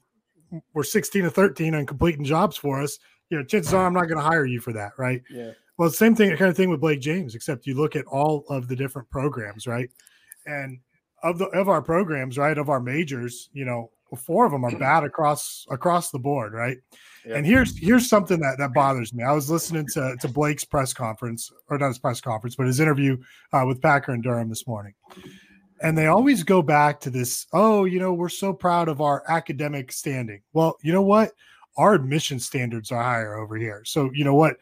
were 0.73 0.85
16 0.85 1.25
to 1.25 1.31
13 1.31 1.75
on 1.75 1.87
completing 1.87 2.25
jobs 2.25 2.57
for 2.57 2.81
us, 2.81 2.99
you 3.31 3.39
know, 3.39 3.45
chances 3.45 3.75
are 3.75 3.87
I'm 3.87 3.95
not 3.95 4.05
going 4.05 4.19
to 4.19 4.23
hire 4.23 4.47
you 4.47 4.61
for 4.61 4.73
that, 4.73 4.93
right? 4.99 5.23
Yeah. 5.31 5.53
Well, 5.77 5.91
same 5.91 6.15
thing, 6.15 6.37
kind 6.37 6.51
of 6.51 6.57
thing 6.57 6.71
with 6.71 6.81
Blake 6.81 7.01
James, 7.01 7.35
except 7.35 7.67
you 7.67 7.75
look 7.75 7.97
at 7.97 8.05
all 8.07 8.45
of 8.49 8.69
the 8.69 8.77
different 8.77 9.11
programs, 9.11 9.67
right? 9.67 9.91
And 10.47 10.79
of 11.23 11.39
the 11.39 11.47
of 11.47 11.69
our 11.69 11.83
programs, 11.83 12.39
right, 12.39 12.57
of 12.57 12.69
our 12.69 12.81
majors, 12.81 13.51
you 13.53 13.65
know, 13.65 13.91
four 14.17 14.47
of 14.47 14.53
them 14.53 14.65
are 14.65 14.79
bad 14.79 15.05
across 15.05 15.67
across 15.71 16.11
the 16.11 16.19
board, 16.19 16.53
right? 16.53 16.79
And 17.27 17.47
here's 17.47 17.77
here's 17.79 18.09
something 18.09 18.39
that 18.41 18.59
that 18.59 18.75
bothers 18.75 19.15
me. 19.15 19.25
I 19.25 19.33
was 19.33 19.51
listening 19.51 19.87
to 19.95 20.17
to 20.21 20.29
Blake's 20.29 20.65
press 20.65 20.93
conference, 20.93 21.51
or 21.69 21.79
not 21.79 21.89
his 21.89 21.99
press 21.99 22.21
conference, 22.21 22.55
but 22.55 22.67
his 22.67 22.81
interview 22.81 23.17
uh, 23.53 23.65
with 23.67 23.81
Packer 23.81 24.13
and 24.13 24.23
Durham 24.23 24.49
this 24.51 24.67
morning. 24.67 24.95
And 25.83 25.99
they 25.99 26.07
always 26.07 26.43
go 26.43 26.63
back 26.63 27.01
to 27.01 27.11
this, 27.11 27.47
oh, 27.53 27.85
you 27.85 27.99
know, 27.99 28.13
we're 28.13 28.29
so 28.29 28.53
proud 28.53 28.89
of 28.89 29.01
our 29.01 29.23
academic 29.29 29.91
standing. 29.91 30.41
Well, 30.53 30.77
you 30.83 30.93
know 30.93 31.03
what? 31.03 31.33
Our 31.77 31.95
admission 31.95 32.39
standards 32.39 32.93
are 32.93 33.03
higher 33.03 33.35
over 33.35 33.57
here. 33.57 33.83
So, 33.85 34.11
you 34.15 34.25
know 34.25 34.35
what? 34.35 34.57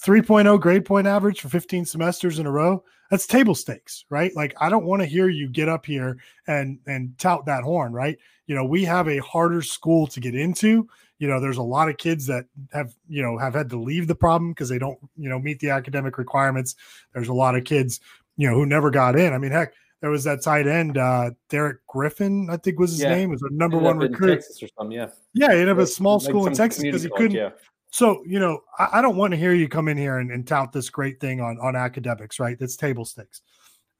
3.0 0.00 0.60
grade 0.60 0.84
point 0.84 1.06
average 1.06 1.40
for 1.40 1.48
15 1.48 1.84
semesters 1.84 2.38
in 2.38 2.46
a 2.46 2.50
row 2.50 2.82
that's 3.10 3.26
table 3.26 3.54
stakes 3.54 4.04
right 4.10 4.34
like 4.34 4.54
i 4.60 4.68
don't 4.68 4.84
want 4.86 5.00
to 5.00 5.06
hear 5.06 5.28
you 5.28 5.48
get 5.48 5.68
up 5.68 5.84
here 5.86 6.16
and 6.46 6.78
and 6.86 7.16
tout 7.18 7.44
that 7.46 7.62
horn 7.62 7.92
right 7.92 8.18
you 8.46 8.54
know 8.54 8.64
we 8.64 8.84
have 8.84 9.08
a 9.08 9.18
harder 9.18 9.62
school 9.62 10.06
to 10.06 10.18
get 10.18 10.34
into 10.34 10.88
you 11.18 11.28
know 11.28 11.38
there's 11.38 11.58
a 11.58 11.62
lot 11.62 11.88
of 11.88 11.96
kids 11.98 12.26
that 12.26 12.46
have 12.72 12.94
you 13.08 13.22
know 13.22 13.38
have 13.38 13.54
had 13.54 13.68
to 13.70 13.78
leave 13.80 14.06
the 14.08 14.14
problem 14.14 14.50
because 14.52 14.68
they 14.68 14.78
don't 14.78 14.98
you 15.16 15.28
know 15.28 15.38
meet 15.38 15.60
the 15.60 15.70
academic 15.70 16.18
requirements 16.18 16.74
there's 17.14 17.28
a 17.28 17.32
lot 17.34 17.54
of 17.54 17.64
kids 17.64 18.00
you 18.36 18.48
know 18.48 18.54
who 18.54 18.66
never 18.66 18.90
got 18.90 19.14
in 19.16 19.32
i 19.32 19.38
mean 19.38 19.52
heck 19.52 19.72
there 20.00 20.10
was 20.10 20.24
that 20.24 20.42
tight 20.42 20.66
end 20.66 20.96
uh 20.98 21.30
derek 21.48 21.86
griffin 21.86 22.48
i 22.50 22.56
think 22.56 22.80
was 22.80 22.90
his 22.92 23.02
Yeah. 23.02 23.14
name 23.14 23.30
was 23.30 23.42
a 23.42 23.52
number 23.52 23.78
one 23.78 23.98
recruit 23.98 24.36
Texas 24.36 24.62
or 24.62 24.68
something. 24.76 24.96
Yeah. 24.96 25.10
yeah, 25.34 25.48
he 25.52 25.60
ended 25.60 25.68
up 25.68 25.78
a 25.78 25.86
small 25.86 26.16
Like 26.18 26.28
school 26.28 26.46
in 26.46 26.54
Texas 26.54 26.82
because 26.82 27.02
he 27.02 27.08
college, 27.08 27.20
couldn't 27.20 27.36
yeah. 27.36 27.50
So, 27.92 28.24
you 28.26 28.40
know, 28.40 28.60
I, 28.78 28.88
I 28.94 29.02
don't 29.02 29.16
want 29.16 29.32
to 29.32 29.36
hear 29.36 29.52
you 29.52 29.68
come 29.68 29.86
in 29.86 29.98
here 29.98 30.18
and, 30.18 30.30
and 30.30 30.46
tout 30.46 30.72
this 30.72 30.88
great 30.90 31.20
thing 31.20 31.40
on, 31.40 31.58
on 31.60 31.76
academics, 31.76 32.40
right? 32.40 32.58
That's 32.58 32.74
table 32.74 33.04
stakes. 33.04 33.42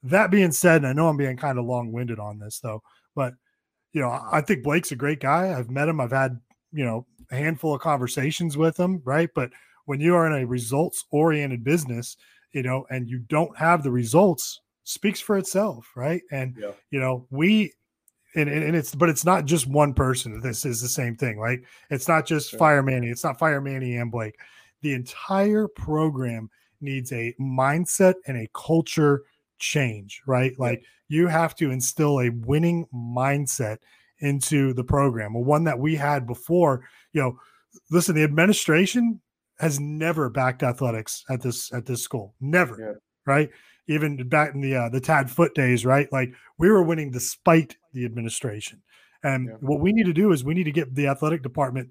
That 0.02 0.30
being 0.30 0.50
said, 0.50 0.76
and 0.76 0.86
I 0.86 0.94
know 0.94 1.08
I'm 1.08 1.16
being 1.18 1.36
kind 1.36 1.58
of 1.58 1.66
long 1.66 1.92
winded 1.92 2.18
on 2.18 2.38
this 2.38 2.58
though, 2.58 2.82
but, 3.14 3.34
you 3.92 4.00
know, 4.00 4.08
I 4.08 4.38
I 4.38 4.40
think 4.40 4.64
Blake's 4.64 4.92
a 4.92 4.96
great 4.96 5.20
guy. 5.20 5.56
I've 5.56 5.70
met 5.70 5.88
him. 5.88 6.00
I've 6.00 6.10
had, 6.10 6.40
you 6.72 6.84
know, 6.84 7.06
a 7.30 7.36
handful 7.36 7.74
of 7.74 7.82
conversations 7.82 8.56
with 8.56 8.80
him, 8.80 9.02
right? 9.04 9.28
But 9.34 9.50
when 9.84 10.00
you 10.00 10.14
are 10.14 10.26
in 10.26 10.42
a 10.42 10.46
results 10.46 11.04
oriented 11.10 11.62
business, 11.62 12.16
you 12.52 12.62
know, 12.62 12.86
and 12.90 13.08
you 13.08 13.18
don't 13.18 13.56
have 13.58 13.82
the 13.82 13.90
results, 13.90 14.60
speaks 14.84 15.20
for 15.20 15.36
itself, 15.36 15.86
right? 15.94 16.22
And, 16.30 16.56
Yeah. 16.58 16.72
you 16.90 16.98
know, 16.98 17.26
we, 17.30 17.74
and, 18.34 18.48
and 18.48 18.64
and 18.64 18.76
it's 18.76 18.94
but 18.94 19.08
it's 19.08 19.24
not 19.24 19.44
just 19.44 19.66
one 19.66 19.94
person. 19.94 20.40
This 20.40 20.64
is 20.64 20.80
the 20.80 20.88
same 20.88 21.16
thing, 21.16 21.38
right? 21.38 21.60
It's 21.90 22.08
not 22.08 22.26
just 22.26 22.56
Fire 22.56 22.82
Manny. 22.82 23.08
It's 23.08 23.24
not 23.24 23.38
Fire 23.38 23.60
Manny 23.60 23.96
and 23.96 24.10
Blake. 24.10 24.38
The 24.80 24.94
entire 24.94 25.68
program 25.68 26.50
needs 26.80 27.12
a 27.12 27.34
mindset 27.40 28.14
and 28.26 28.36
a 28.36 28.48
culture 28.54 29.22
change, 29.58 30.22
right? 30.26 30.58
Like 30.58 30.82
you 31.08 31.28
have 31.28 31.54
to 31.56 31.70
instill 31.70 32.20
a 32.20 32.30
winning 32.30 32.86
mindset 32.94 33.78
into 34.18 34.72
the 34.74 34.84
program. 34.84 35.34
Well, 35.34 35.44
one 35.44 35.64
that 35.64 35.78
we 35.78 35.94
had 35.94 36.26
before, 36.26 36.84
you 37.12 37.20
know, 37.20 37.38
listen, 37.90 38.14
the 38.14 38.22
administration 38.22 39.20
has 39.58 39.78
never 39.78 40.28
backed 40.30 40.62
athletics 40.62 41.24
at 41.30 41.42
this 41.42 41.72
at 41.72 41.86
this 41.86 42.02
school. 42.02 42.34
Never, 42.40 43.00
right? 43.26 43.50
Even 43.88 44.28
back 44.28 44.54
in 44.54 44.60
the 44.60 44.76
uh, 44.76 44.88
the 44.88 45.00
Tad 45.00 45.30
Foote 45.30 45.54
days, 45.54 45.84
right? 45.84 46.10
Like 46.12 46.32
we 46.58 46.70
were 46.70 46.82
winning 46.82 47.10
despite 47.10 47.76
the 47.92 48.04
administration. 48.04 48.82
And 49.24 49.50
what 49.60 49.80
we 49.80 49.92
need 49.92 50.06
to 50.06 50.12
do 50.12 50.32
is 50.32 50.44
we 50.44 50.54
need 50.54 50.64
to 50.64 50.72
get 50.72 50.94
the 50.94 51.06
athletic 51.06 51.42
department 51.42 51.90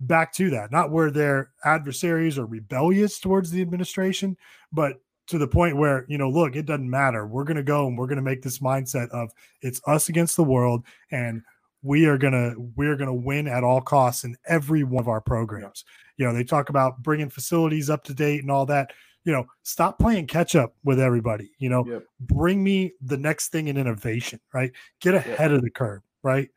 back 0.00 0.32
to 0.34 0.50
that, 0.50 0.72
not 0.72 0.90
where 0.90 1.10
they're 1.10 1.50
adversaries 1.64 2.38
or 2.38 2.46
rebellious 2.46 3.18
towards 3.18 3.50
the 3.50 3.62
administration, 3.62 4.36
but 4.72 5.00
to 5.26 5.38
the 5.38 5.48
point 5.48 5.76
where, 5.76 6.04
you 6.08 6.18
know, 6.18 6.28
look, 6.28 6.56
it 6.56 6.66
doesn't 6.66 6.90
matter. 6.90 7.26
We're 7.26 7.44
going 7.44 7.56
to 7.56 7.62
go 7.62 7.86
and 7.86 7.96
we're 7.96 8.06
going 8.06 8.16
to 8.16 8.22
make 8.22 8.42
this 8.42 8.58
mindset 8.58 9.08
of 9.10 9.30
it's 9.62 9.80
us 9.86 10.08
against 10.08 10.36
the 10.36 10.44
world 10.44 10.84
and 11.10 11.42
we 11.82 12.06
are 12.06 12.18
going 12.18 12.32
to 12.32 12.54
we're 12.76 12.96
going 12.96 13.08
to 13.08 13.12
win 13.12 13.46
at 13.46 13.62
all 13.62 13.80
costs 13.80 14.24
in 14.24 14.36
every 14.46 14.84
one 14.84 15.02
of 15.02 15.08
our 15.08 15.20
programs. 15.20 15.84
You 16.16 16.26
know, 16.26 16.34
they 16.34 16.44
talk 16.44 16.70
about 16.70 17.02
bringing 17.02 17.30
facilities 17.30 17.90
up 17.90 18.04
to 18.04 18.14
date 18.14 18.42
and 18.42 18.50
all 18.50 18.66
that. 18.66 18.92
You 19.24 19.32
know, 19.32 19.46
stop 19.62 19.98
playing 19.98 20.26
catch 20.26 20.54
up 20.54 20.74
with 20.84 21.00
everybody. 21.00 21.50
You 21.58 21.70
know, 21.70 22.02
bring 22.20 22.62
me 22.62 22.92
the 23.00 23.16
next 23.16 23.48
thing 23.48 23.68
in 23.68 23.76
innovation, 23.76 24.40
right? 24.52 24.70
Get 25.00 25.14
ahead 25.14 25.52
of 25.52 25.62
the 25.62 25.70
curve, 25.70 26.02
right? 26.22 26.48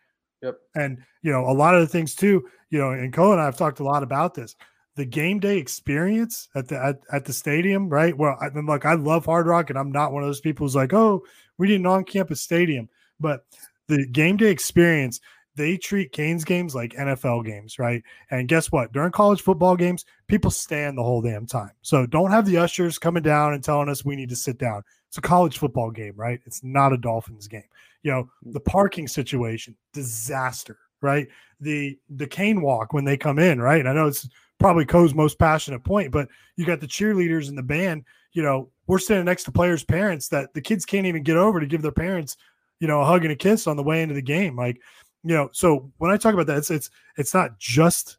Yep. 0.41 0.57
And 0.75 0.99
you 1.21 1.31
know, 1.31 1.49
a 1.49 1.51
lot 1.51 1.75
of 1.75 1.81
the 1.81 1.87
things 1.87 2.13
too, 2.13 2.47
you 2.69 2.79
know, 2.79 2.91
and 2.91 3.13
Cole 3.13 3.31
and 3.31 3.41
I 3.41 3.45
have 3.45 3.57
talked 3.57 3.79
a 3.79 3.83
lot 3.83 4.03
about 4.03 4.33
this. 4.33 4.55
The 4.95 5.05
game 5.05 5.39
day 5.39 5.57
experience 5.57 6.49
at 6.55 6.67
the 6.67 6.83
at, 6.83 6.99
at 7.11 7.25
the 7.25 7.33
stadium, 7.33 7.87
right? 7.87 8.17
Well, 8.17 8.37
I, 8.41 8.47
look, 8.49 8.85
I 8.85 8.95
love 8.95 9.25
Hard 9.25 9.47
Rock, 9.47 9.69
and 9.69 9.77
I'm 9.77 9.91
not 9.91 10.11
one 10.11 10.23
of 10.23 10.29
those 10.29 10.41
people 10.41 10.65
who's 10.65 10.75
like, 10.75 10.93
oh, 10.93 11.23
we 11.57 11.67
need 11.67 11.79
an 11.79 11.85
on-campus 11.85 12.41
stadium. 12.41 12.89
But 13.19 13.45
the 13.87 14.05
game 14.07 14.37
day 14.37 14.49
experience, 14.49 15.21
they 15.57 15.75
treat 15.75 16.11
Canes 16.11 16.45
games 16.45 16.75
like 16.75 16.93
NFL 16.93 17.43
games, 17.45 17.79
right? 17.79 18.03
And 18.29 18.47
guess 18.47 18.71
what? 18.71 18.93
During 18.93 19.11
college 19.11 19.41
football 19.41 19.75
games, 19.75 20.05
people 20.27 20.51
stand 20.51 20.97
the 20.97 21.03
whole 21.03 21.21
damn 21.21 21.47
time. 21.47 21.71
So 21.81 22.05
don't 22.05 22.31
have 22.31 22.45
the 22.45 22.57
ushers 22.57 22.99
coming 22.99 23.23
down 23.23 23.53
and 23.53 23.63
telling 23.63 23.89
us 23.89 24.05
we 24.05 24.15
need 24.15 24.29
to 24.29 24.35
sit 24.35 24.59
down. 24.59 24.83
It's 25.07 25.17
a 25.17 25.21
college 25.21 25.57
football 25.57 25.89
game, 25.89 26.13
right? 26.15 26.39
It's 26.45 26.63
not 26.63 26.93
a 26.93 26.97
Dolphins 26.97 27.47
game. 27.47 27.63
You 28.03 28.11
know, 28.11 28.23
mm. 28.45 28.53
the 28.53 28.59
parking 28.59 29.07
situation, 29.07 29.75
disaster, 29.93 30.77
right? 31.01 31.27
The 31.59 31.97
the 32.09 32.27
cane 32.27 32.61
walk 32.61 32.93
when 32.93 33.03
they 33.03 33.17
come 33.17 33.39
in, 33.39 33.59
right? 33.59 33.79
And 33.79 33.89
I 33.89 33.93
know 33.93 34.07
it's 34.07 34.29
probably 34.59 34.85
Co's 34.85 35.15
most 35.15 35.39
passionate 35.39 35.83
point, 35.83 36.11
but 36.11 36.29
you 36.55 36.65
got 36.65 36.81
the 36.81 36.87
cheerleaders 36.87 37.49
and 37.49 37.57
the 37.57 37.63
band, 37.63 38.05
you 38.33 38.43
know, 38.43 38.69
we're 38.85 38.99
standing 38.99 39.25
next 39.25 39.43
to 39.45 39.51
players' 39.51 39.83
parents 39.83 40.27
that 40.29 40.53
the 40.53 40.61
kids 40.61 40.85
can't 40.85 41.07
even 41.07 41.23
get 41.23 41.35
over 41.35 41.59
to 41.59 41.65
give 41.65 41.81
their 41.81 41.91
parents, 41.91 42.37
you 42.79 42.87
know, 42.87 43.01
a 43.01 43.05
hug 43.05 43.23
and 43.23 43.31
a 43.31 43.35
kiss 43.35 43.65
on 43.65 43.75
the 43.75 43.83
way 43.83 44.01
into 44.01 44.13
the 44.13 44.21
game. 44.21 44.55
Like, 44.55 44.79
you 45.23 45.33
know, 45.35 45.49
so 45.51 45.91
when 45.97 46.11
I 46.11 46.17
talk 46.17 46.33
about 46.33 46.47
that, 46.47 46.57
it's 46.57 46.71
it's 46.71 46.89
it's 47.17 47.33
not 47.33 47.57
just 47.59 48.17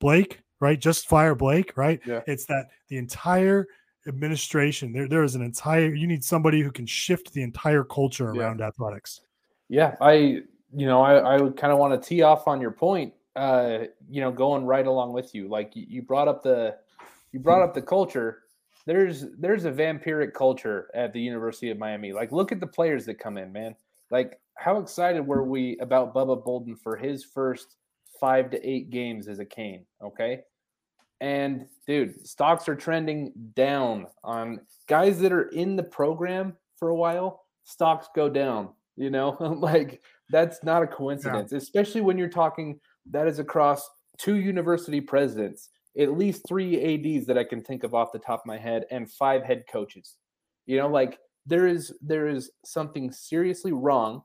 Blake, 0.00 0.40
right? 0.60 0.78
Just 0.80 1.08
fire 1.08 1.34
Blake, 1.34 1.76
right? 1.76 2.00
Yeah. 2.06 2.22
It's 2.26 2.46
that 2.46 2.68
the 2.88 2.96
entire 2.98 3.66
administration, 4.06 4.92
there 4.92 5.08
there 5.08 5.22
is 5.22 5.34
an 5.34 5.42
entire 5.42 5.94
you 5.94 6.06
need 6.06 6.24
somebody 6.24 6.60
who 6.62 6.70
can 6.70 6.86
shift 6.86 7.32
the 7.32 7.42
entire 7.42 7.84
culture 7.84 8.32
Yeah. 8.34 8.42
around 8.42 8.60
athletics. 8.60 9.20
Yeah, 9.68 9.96
I 10.00 10.12
you 10.74 10.86
know 10.86 11.02
I 11.02 11.16
I 11.16 11.40
would 11.40 11.56
kind 11.56 11.72
of 11.72 11.78
want 11.78 12.00
to 12.00 12.08
tee 12.08 12.22
off 12.22 12.48
on 12.48 12.60
your 12.60 12.70
point. 12.70 13.12
Uh, 13.36 13.84
you 14.10 14.20
know, 14.20 14.32
going 14.32 14.64
right 14.64 14.86
along 14.86 15.12
with 15.12 15.32
you. 15.34 15.46
Like 15.48 15.70
you 15.74 16.02
brought 16.02 16.26
up 16.26 16.42
the 16.42 16.76
you 17.30 17.38
brought 17.38 17.62
up 17.62 17.74
the 17.74 17.82
culture. 17.82 18.42
There's 18.86 19.26
there's 19.38 19.64
a 19.64 19.70
vampiric 19.70 20.32
culture 20.32 20.90
at 20.94 21.12
the 21.12 21.20
University 21.20 21.70
of 21.70 21.78
Miami. 21.78 22.12
Like 22.12 22.32
look 22.32 22.50
at 22.50 22.58
the 22.58 22.66
players 22.66 23.04
that 23.06 23.18
come 23.18 23.36
in, 23.38 23.52
man. 23.52 23.76
Like 24.10 24.40
how 24.56 24.78
excited 24.78 25.26
were 25.26 25.44
we 25.44 25.78
about 25.78 26.14
Bubba 26.14 26.42
Bolden 26.44 26.76
for 26.76 26.96
his 26.96 27.24
first 27.24 27.76
five 28.20 28.50
to 28.50 28.68
eight 28.68 28.90
games 28.90 29.28
as 29.28 29.38
a 29.38 29.44
Cane? 29.44 29.86
Okay. 30.02 30.40
And 31.20 31.66
dude, 31.86 32.26
stocks 32.26 32.68
are 32.68 32.76
trending 32.76 33.32
down 33.54 34.06
on 34.22 34.60
guys 34.88 35.18
that 35.20 35.32
are 35.32 35.48
in 35.48 35.76
the 35.76 35.82
program 35.82 36.56
for 36.76 36.88
a 36.88 36.96
while. 36.96 37.42
Stocks 37.64 38.08
go 38.14 38.28
down, 38.28 38.70
you 38.96 39.10
know, 39.10 39.36
like 39.60 40.00
that's 40.30 40.62
not 40.62 40.82
a 40.82 40.86
coincidence, 40.86 41.52
especially 41.52 42.00
when 42.00 42.18
you're 42.18 42.28
talking 42.28 42.78
that 43.10 43.26
is 43.26 43.38
across 43.38 43.88
two 44.18 44.36
university 44.36 45.00
presidents, 45.00 45.70
at 45.98 46.16
least 46.16 46.42
three 46.46 47.16
ADs 47.16 47.26
that 47.26 47.38
I 47.38 47.44
can 47.44 47.62
think 47.62 47.84
of 47.84 47.94
off 47.94 48.12
the 48.12 48.18
top 48.18 48.40
of 48.40 48.46
my 48.46 48.58
head, 48.58 48.84
and 48.90 49.10
five 49.10 49.42
head 49.42 49.64
coaches. 49.70 50.16
You 50.66 50.76
know, 50.76 50.88
like 50.88 51.18
there 51.48 51.66
is 51.66 51.92
there 52.00 52.28
is 52.28 52.50
something 52.64 53.10
seriously 53.10 53.72
wrong 53.72 54.22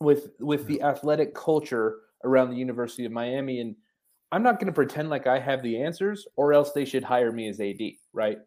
with 0.00 0.30
with 0.40 0.66
the 0.66 0.82
athletic 0.82 1.34
culture 1.34 2.00
around 2.24 2.50
the 2.50 2.56
University 2.56 3.04
of 3.04 3.12
Miami 3.12 3.60
and 3.60 3.76
I'm 4.32 4.42
not 4.42 4.58
going 4.58 4.66
to 4.66 4.72
pretend 4.72 5.08
like 5.08 5.26
I 5.26 5.38
have 5.38 5.62
the 5.62 5.80
answers 5.80 6.26
or 6.36 6.52
else 6.52 6.72
they 6.72 6.84
should 6.84 7.04
hire 7.04 7.30
me 7.30 7.48
as 7.48 7.60
AD, 7.60 7.80
right? 8.12 8.38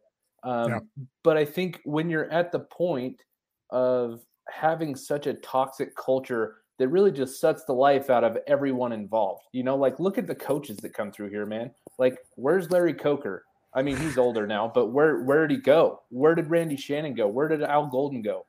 Um, 0.43 0.69
Yeah. 0.69 0.80
But 1.23 1.38
I 1.38 1.45
think 1.45 1.80
when 1.86 2.09
you're 2.09 2.30
at 2.30 2.51
the 2.51 2.59
point 2.59 3.23
of 3.69 4.21
having 4.49 4.95
such 4.95 5.27
a 5.27 5.36
toxic 5.36 5.95
culture 5.95 6.57
that 6.80 6.89
really 6.89 7.11
just 7.11 7.39
sucks 7.39 7.63
the 7.63 7.73
life 7.73 8.09
out 8.09 8.23
of 8.23 8.38
everyone 8.47 8.91
involved, 8.91 9.43
you 9.53 9.63
know, 9.63 9.75
like 9.75 9.99
look 9.99 10.17
at 10.17 10.27
the 10.27 10.36
coaches 10.36 10.77
that 10.77 10.93
come 10.93 11.11
through 11.11 11.30
here, 11.30 11.45
man. 11.45 11.71
Like, 11.97 12.17
where's 12.36 12.69
Larry 12.71 12.93
Coker? 12.93 13.45
I 13.74 13.82
mean, 13.84 13.97
he's 13.97 14.17
older 14.17 14.47
now, 14.47 14.72
but 14.74 14.88
where 14.88 15.20
where 15.24 15.45
did 15.47 15.55
he 15.55 15.61
go? 15.61 16.01
Where 16.09 16.34
did 16.36 16.49
Randy 16.49 16.76
Shannon 16.76 17.13
go? 17.13 17.28
Where 17.28 17.47
did 17.47 17.61
Al 17.61 17.88
Golden 17.88 18.22
go? 18.22 18.45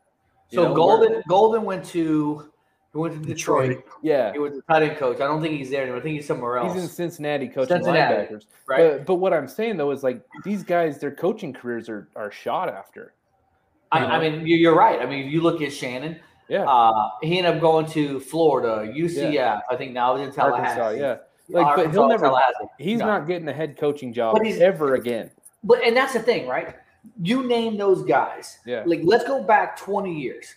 You 0.51 0.57
So 0.57 0.63
know, 0.63 0.69
where- 0.71 0.77
Golden 0.77 1.23
Golden 1.29 1.63
went 1.65 1.85
to 1.87 2.51
he 2.93 2.99
went 2.99 3.15
to 3.15 3.21
Detroit. 3.21 3.85
Yeah. 4.03 4.33
He 4.33 4.39
was 4.41 4.57
a 4.59 4.63
tight 4.63 4.83
end 4.83 4.97
coach. 4.97 5.17
I 5.21 5.27
don't 5.29 5.41
think 5.41 5.55
he's 5.57 5.71
there 5.71 5.83
anymore. 5.83 6.01
I 6.01 6.03
think 6.03 6.17
he's 6.17 6.27
somewhere 6.27 6.57
else. 6.57 6.73
He's 6.75 6.83
in 6.83 6.89
Cincinnati 6.89 7.47
coaching 7.47 7.77
Cincinnati, 7.77 8.35
linebackers. 8.35 8.47
right? 8.67 8.97
But, 8.99 9.07
but 9.07 9.15
what 9.17 9.33
I'm 9.33 9.47
saying 9.47 9.77
though 9.77 9.93
is 9.93 10.03
like 10.03 10.23
these 10.43 10.65
guys, 10.65 10.99
their 10.99 11.13
coaching 11.13 11.53
careers 11.53 11.89
are 11.89 12.09
are 12.17 12.31
shot 12.33 12.69
after. 12.69 13.15
I, 13.93 14.05
I 14.05 14.19
mean, 14.21 14.47
you- 14.47 14.57
you're 14.57 14.75
right. 14.77 15.01
I 15.01 15.07
mean, 15.07 15.27
if 15.27 15.33
you 15.33 15.41
look 15.43 15.61
at 15.63 15.73
Shannon. 15.73 16.19
Yeah. 16.49 16.65
Uh, 16.65 17.11
he 17.23 17.39
ended 17.39 17.55
up 17.55 17.61
going 17.61 17.87
to 17.93 18.19
Florida, 18.19 18.93
UCF. 18.93 19.61
I 19.71 19.77
think 19.77 19.93
now 19.93 20.17
he's 20.17 20.27
in 20.27 20.35
Tallahassee. 20.35 20.81
Arkansas, 20.81 21.01
yeah. 21.01 21.17
Like, 21.53 21.77
but 21.77 21.91
he'll 21.91 22.09
never. 22.09 22.33
He's 22.79 22.99
No. 23.01 23.07
not 23.07 23.27
getting 23.27 23.49
a 23.49 23.53
head 23.53 23.77
coaching 23.79 24.13
job 24.13 24.39
ever 24.45 24.95
again. 24.95 25.31
But 25.65 25.83
and 25.85 25.97
that's 25.97 26.13
the 26.15 26.21
thing, 26.21 26.47
right? 26.49 26.77
You 27.23 27.47
name 27.47 27.77
those 27.77 28.03
guys. 28.03 28.59
Yeah. 28.67 28.83
Like 28.87 29.01
let's 29.05 29.25
go 29.25 29.43
back 29.43 29.77
20 29.79 30.13
years. 30.15 30.55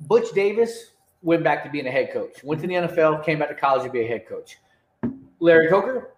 Butch 0.00 0.32
Davis 0.32 0.90
went 1.22 1.44
back 1.44 1.62
to 1.64 1.70
being 1.70 1.86
a 1.86 1.90
head 1.90 2.12
coach. 2.12 2.42
Went 2.42 2.60
to 2.62 2.66
the 2.66 2.74
NFL, 2.74 3.24
came 3.24 3.38
back 3.38 3.48
to 3.48 3.54
college 3.54 3.84
to 3.84 3.90
be 3.90 4.00
a 4.00 4.06
head 4.08 4.26
coach. 4.26 4.58
Larry 5.40 5.68
Coker 5.68 6.14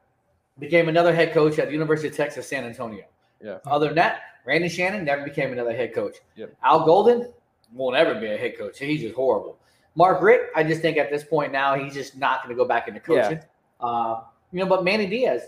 became 0.59 0.89
another 0.89 1.15
head 1.15 1.33
coach 1.33 1.59
at 1.59 1.67
the 1.67 1.73
University 1.73 2.09
of 2.09 2.17
Texas 2.17 2.49
San 2.49 2.65
Antonio. 2.65 3.05
Yeah. 3.43 3.59
Other 3.67 3.87
than 3.87 3.97
that, 3.97 4.21
Randy 4.47 4.69
Shannon 4.69 5.05
never 5.05 5.23
became 5.25 5.53
another 5.53 5.75
head 5.75 5.95
coach. 5.95 6.17
Yep. 6.37 6.55
Al 6.63 6.85
Golden 6.85 7.33
won't 7.73 7.97
ever 7.97 8.19
be 8.19 8.27
a 8.27 8.37
head 8.37 8.57
coach. 8.57 8.79
He's 8.79 9.01
just 9.01 9.15
horrible. 9.15 9.59
Mark 9.97 10.23
Richt, 10.23 10.45
I 10.57 10.63
just 10.65 10.81
think 10.83 10.97
at 10.97 11.11
this 11.11 11.25
point 11.25 11.53
now 11.53 11.75
he's 11.75 11.95
just 11.95 12.17
not 12.17 12.43
going 12.43 12.55
to 12.57 12.61
go 12.61 12.67
back 12.67 12.89
into 12.89 13.01
Yeah. 13.09 13.41
Uh, 13.85 14.21
you 14.53 14.61
know, 14.61 14.67
but 14.67 14.85
Manny 14.85 15.07
Diaz, 15.07 15.43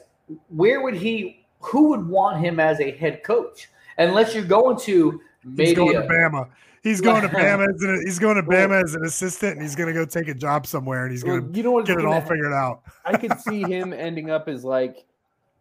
where 0.48 0.82
would 0.82 0.94
he? 0.94 1.44
Who 1.60 1.88
would 1.90 2.06
want 2.06 2.44
him 2.44 2.60
as 2.60 2.80
a 2.80 2.90
head 2.90 3.22
coach? 3.24 3.68
Unless 3.98 4.34
you're 4.34 4.44
going 4.44 4.76
to 4.80 5.20
maybe 5.44 5.66
He's 5.70 5.74
going 5.74 5.94
to 5.94 6.02
Bama. 6.02 6.48
He's 6.82 7.00
going 7.00 7.22
to 7.22 7.28
Bama 7.40 7.66
as 7.74 7.82
an, 7.82 8.02
he's 8.04 8.18
going 8.18 8.36
to 8.36 8.42
Bama 8.42 8.82
as 8.84 8.94
an 8.94 9.04
assistant, 9.04 9.54
and 9.54 9.62
he's 9.62 9.74
going 9.74 9.88
to 9.88 9.92
go 9.94 10.04
take 10.04 10.28
a 10.28 10.34
job 10.34 10.66
somewhere, 10.66 11.04
and 11.04 11.12
he's 11.12 11.24
Well, 11.24 11.38
going 11.40 11.52
to 11.52 11.56
you 11.56 11.62
know 11.64 11.82
get 11.82 11.98
it 11.98 12.04
all 12.04 12.20
figured 12.20 12.52
out. 12.52 12.82
I 13.04 13.16
could 13.16 13.38
see 13.48 13.62
him 13.62 13.92
ending 13.92 14.30
up 14.30 14.48
as 14.48 14.64
like 14.64 15.04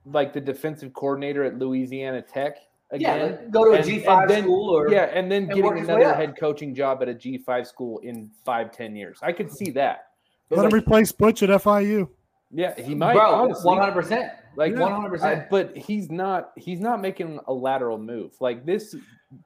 like 0.05 0.33
the 0.33 0.41
defensive 0.41 0.93
coordinator 0.93 1.43
at 1.43 1.57
Louisiana 1.57 2.21
Tech 2.21 2.57
Yeah, 2.93 3.15
again. 3.15 3.31
like, 3.31 3.51
go 3.51 3.65
to 3.65 3.71
a 3.71 3.83
G5 3.83 4.27
then- 4.27 4.43
school 4.43 4.69
or- 4.69 4.91
yeah, 4.91 5.05
and 5.13 5.31
then 5.31 5.43
and 5.43 5.47
getting 5.49 5.63
work 5.63 5.77
his 5.79 5.87
way 5.87 5.95
another 5.95 6.13
head 6.13 6.35
coaching 6.39 6.75
job 6.75 7.01
at 7.01 7.09
a 7.09 7.13
G5 7.15 7.65
school 7.65 7.99
in 7.99 8.29
five 8.43 8.71
ten 8.71 8.95
years. 8.95 9.17
I 9.23 9.31
could 9.31 9.51
see 9.51 9.71
that. 9.71 10.09
But 10.49 10.59
Let 10.59 10.65
him 10.71 10.77
replace 10.77 11.11
Butch 11.11 11.41
at 11.41 11.49
FIU. 11.49 12.07
Yeah, 12.55 12.73
he 12.79 12.95
might. 12.95 13.15
Bro, 13.15 13.53
100%. 13.53 14.31
Like 14.55 14.73
100%. 14.73 15.49
But 15.49 15.75
he's 15.75 16.09
not. 16.09 16.51
He's 16.55 16.79
not 16.79 17.01
making 17.01 17.39
a 17.47 17.53
lateral 17.53 17.97
move. 17.97 18.31
Like 18.39 18.65
this, 18.65 18.95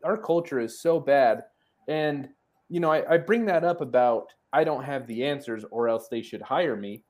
our 0.03 0.16
culture 0.16 0.60
is 0.60 0.80
so 0.80 0.99
bad, 0.99 1.45
and 1.88 2.30
you 2.70 2.80
know, 2.80 2.91
I, 2.91 3.16
I 3.16 3.18
bring 3.18 3.45
that 3.45 3.64
up 3.64 3.82
about 3.82 4.28
I 4.53 4.64
don't 4.64 4.84
have 4.84 5.07
the 5.07 5.26
answers, 5.26 5.66
or 5.72 5.89
else 5.89 6.07
they 6.07 6.22
should 6.22 6.43
hire 6.43 6.76
me. 6.76 7.03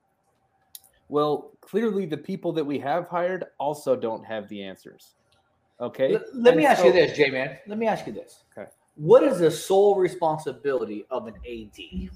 Well, 1.10 1.52
clearly, 1.60 2.06
the 2.06 2.16
people 2.16 2.52
that 2.54 2.64
we 2.64 2.78
have 2.78 3.06
hired 3.06 3.44
also 3.58 3.94
don't 3.94 4.24
have 4.24 4.48
the 4.48 4.62
answers. 4.62 5.16
Okay. 5.82 6.14
Let, 6.14 6.34
let 6.34 6.56
me 6.56 6.64
And 6.64 6.72
ask 6.72 6.82
you 6.82 6.92
this, 6.92 7.14
J 7.14 7.28
man. 7.28 7.58
Let 7.66 7.76
me 7.76 7.86
ask 7.86 8.06
you 8.06 8.14
this. 8.14 8.44
Okay. 8.56 8.70
What 8.94 9.22
is 9.22 9.40
the 9.40 9.50
sole 9.50 9.96
responsibility 9.96 11.04
of 11.10 11.26
an 11.26 11.34
AD? 11.46 12.10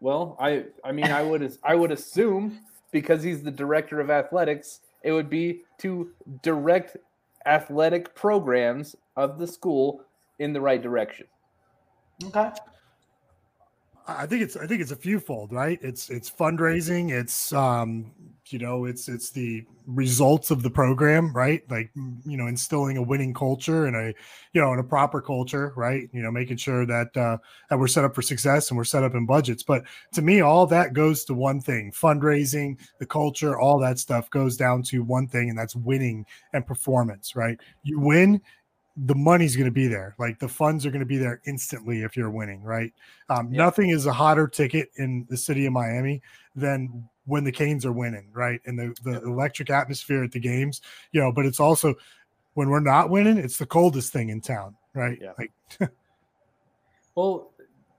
Well, 0.00 0.36
I 0.38 0.66
I 0.84 0.92
mean 0.92 1.10
I 1.10 1.22
would 1.22 1.56
I 1.62 1.74
would 1.74 1.92
assume 1.92 2.60
because 2.92 3.22
he's 3.22 3.42
the 3.42 3.50
director 3.50 4.00
of 4.00 4.10
athletics, 4.10 4.80
it 5.02 5.12
would 5.12 5.28
be 5.28 5.62
to 5.78 6.10
direct 6.42 6.96
athletic 7.46 8.14
programs 8.14 8.96
of 9.16 9.38
the 9.38 9.46
school 9.46 10.02
in 10.38 10.52
the 10.52 10.60
right 10.60 10.82
direction. 10.82 11.26
Okay. 12.24 12.50
I 14.06 14.26
think 14.26 14.42
it's 14.42 14.56
I 14.56 14.66
think 14.66 14.80
it's 14.80 14.90
a 14.90 14.96
fewfold, 14.96 15.52
right? 15.52 15.78
It's 15.82 16.08
it's 16.08 16.30
fundraising, 16.30 17.10
it's 17.10 17.52
um, 17.52 18.12
you 18.52 18.58
know, 18.58 18.84
it's 18.84 19.08
it's 19.08 19.30
the 19.30 19.64
results 19.86 20.50
of 20.50 20.62
the 20.62 20.70
program, 20.70 21.32
right? 21.32 21.62
Like 21.70 21.90
you 21.94 22.36
know, 22.36 22.46
instilling 22.46 22.96
a 22.96 23.02
winning 23.02 23.34
culture 23.34 23.86
and 23.86 23.96
a 23.96 24.14
you 24.52 24.60
know, 24.60 24.72
and 24.72 24.80
a 24.80 24.84
proper 24.84 25.20
culture, 25.20 25.72
right? 25.76 26.08
You 26.12 26.22
know, 26.22 26.30
making 26.30 26.56
sure 26.56 26.86
that 26.86 27.16
uh 27.16 27.38
that 27.70 27.78
we're 27.78 27.88
set 27.88 28.04
up 28.04 28.14
for 28.14 28.22
success 28.22 28.70
and 28.70 28.78
we're 28.78 28.84
set 28.84 29.04
up 29.04 29.14
in 29.14 29.26
budgets. 29.26 29.62
But 29.62 29.84
to 30.14 30.22
me, 30.22 30.40
all 30.40 30.66
that 30.66 30.92
goes 30.92 31.24
to 31.26 31.34
one 31.34 31.60
thing: 31.60 31.92
fundraising, 31.92 32.78
the 32.98 33.06
culture, 33.06 33.58
all 33.58 33.78
that 33.80 33.98
stuff 33.98 34.30
goes 34.30 34.56
down 34.56 34.82
to 34.84 35.02
one 35.02 35.28
thing, 35.28 35.50
and 35.50 35.58
that's 35.58 35.76
winning 35.76 36.26
and 36.52 36.66
performance, 36.66 37.36
right? 37.36 37.58
You 37.82 38.00
win, 38.00 38.40
the 39.06 39.14
money's 39.14 39.54
going 39.54 39.66
to 39.66 39.70
be 39.70 39.86
there. 39.86 40.14
Like 40.18 40.38
the 40.38 40.48
funds 40.48 40.84
are 40.84 40.90
going 40.90 41.00
to 41.00 41.06
be 41.06 41.18
there 41.18 41.40
instantly 41.46 42.02
if 42.02 42.16
you're 42.16 42.30
winning, 42.30 42.62
right? 42.62 42.92
Um, 43.28 43.50
Nothing 43.50 43.90
is 43.90 44.06
a 44.06 44.12
hotter 44.12 44.48
ticket 44.48 44.90
in 44.96 45.26
the 45.28 45.36
city 45.36 45.66
of 45.66 45.72
Miami 45.72 46.20
than 46.56 47.08
when 47.28 47.44
the 47.44 47.52
Canes 47.52 47.86
are 47.86 47.92
winning, 47.92 48.28
right? 48.32 48.60
And 48.66 48.78
the, 48.78 48.96
the 49.04 49.22
electric 49.22 49.70
atmosphere 49.70 50.24
at 50.24 50.32
the 50.32 50.40
games, 50.40 50.80
you 51.12 51.20
know, 51.20 51.30
but 51.30 51.46
it's 51.46 51.60
also 51.60 51.94
when 52.54 52.70
we're 52.70 52.80
not 52.80 53.10
winning, 53.10 53.38
it's 53.38 53.58
the 53.58 53.66
coldest 53.66 54.12
thing 54.12 54.30
in 54.30 54.40
town, 54.40 54.74
right? 54.94 55.18
Yeah. 55.20 55.32
Like, 55.38 55.52
Well, 57.18 57.50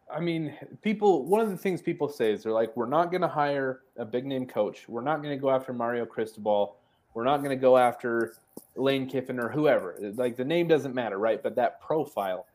I 0.10 0.22
mean, 0.22 0.56
people. 0.82 1.26
One 1.26 1.42
of 1.42 1.50
the 1.50 1.58
things 1.58 1.82
people 1.82 2.08
say 2.08 2.32
is 2.32 2.44
they're 2.44 2.54
like, 2.54 2.74
we're 2.78 2.86
not 2.86 3.12
going 3.12 3.20
to 3.22 3.28
hire 3.28 3.82
a 3.98 4.06
big 4.06 4.26
name 4.26 4.46
coach. 4.46 4.88
We're 4.88 5.02
not 5.02 5.22
going 5.22 5.38
to 5.38 5.42
go 5.42 5.50
after 5.50 5.74
Mario 5.74 6.06
Cristobal. 6.06 6.78
We're 7.14 7.26
not 7.26 7.40
going 7.40 7.50
to 7.50 7.62
go 7.62 7.78
after 7.78 8.36
Lane 8.78 9.10
Kiffin 9.10 9.38
or 9.38 9.50
whoever. 9.50 9.98
Like 10.16 10.38
the 10.38 10.46
name 10.46 10.70
doesn't 10.70 10.96
matter, 10.96 11.18
right? 11.18 11.44
But 11.44 11.56
that 11.56 11.82
profile, 11.82 12.46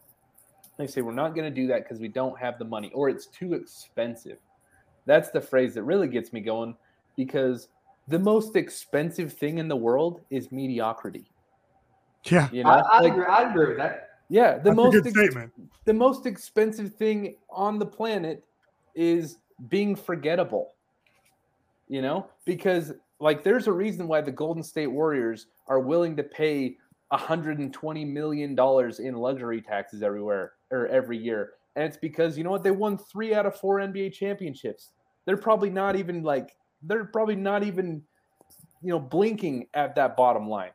they 0.79 0.87
say 0.87 1.03
we're 1.03 1.13
not 1.13 1.35
going 1.35 1.45
to 1.45 1.55
do 1.55 1.67
that 1.67 1.83
because 1.83 2.01
we 2.01 2.09
don't 2.09 2.39
have 2.39 2.59
the 2.59 2.65
money 2.65 2.91
or 2.95 3.11
it's 3.11 3.27
too 3.27 3.53
expensive. 3.53 4.39
That's 5.07 5.31
the 5.31 5.41
phrase 5.41 5.75
that 5.75 5.83
really 5.83 6.09
gets 6.09 6.33
me 6.33 6.41
going 6.41 6.77
because 7.17 7.69
the 8.09 8.19
most 8.19 8.57
expensive 8.57 9.33
thing 9.33 9.59
in 9.59 9.69
the 9.69 9.77
world 9.77 10.21
is 10.31 10.51
mediocrity. 10.53 11.31
yeah, 12.25 12.49
You 12.53 12.65
know, 12.65 12.71
I, 12.71 12.81
I, 12.81 13.01
Like- 13.01 13.13
agree, 13.13 13.25
I 13.27 13.51
agree 13.51 13.67
with 13.69 13.77
that. 13.79 14.09
yeah, 14.29 14.59
the 14.59 14.65
That's 14.65 14.69
a 14.71 14.75
most 14.75 14.93
good 14.93 15.07
ex- 15.07 15.17
statement. 15.19 15.53
the 15.85 15.95
most 15.95 16.27
expensive 16.27 16.95
thing 16.95 17.37
on 17.51 17.79
the 17.79 17.87
planet 17.87 18.45
is 18.95 19.39
being 19.69 19.95
forgettable. 19.95 20.73
You 21.89 22.01
know, 22.03 22.27
because 22.47 22.93
like 23.21 23.45
there's 23.45 23.67
a 23.67 23.73
reason 23.73 24.09
why 24.09 24.23
the 24.23 24.33
Golden 24.33 24.63
State 24.63 24.87
Warriors 24.87 25.47
are 25.69 25.81
willing 25.81 26.17
to 26.17 26.23
pay 26.23 26.79
120 27.09 28.05
million 28.07 28.55
dollars 28.55 29.01
in 29.01 29.15
luxury 29.15 29.61
taxes 29.61 30.03
everywhere 30.03 30.53
or 30.71 30.87
every 30.89 31.19
year. 31.19 31.53
And 31.77 31.85
it's 31.85 31.97
because 31.99 32.39
you 32.39 32.45
know 32.45 32.51
what 32.51 32.63
they 32.63 32.71
won 32.71 32.97
3 32.97 33.35
out 33.35 33.45
of 33.47 33.55
4 33.61 33.81
NBA 33.81 34.13
championships. 34.15 34.91
They're 35.27 35.37
probably 35.37 35.71
not 35.71 35.97
even 35.97 36.23
like 36.23 36.55
they're 36.83 37.05
probably 37.05 37.37
not 37.37 37.63
even 37.63 38.03
you 38.83 38.91
know 38.91 39.01
blinking 39.01 39.69
at 39.75 39.95
that 39.95 40.17
bottom 40.17 40.49
line 40.49 40.71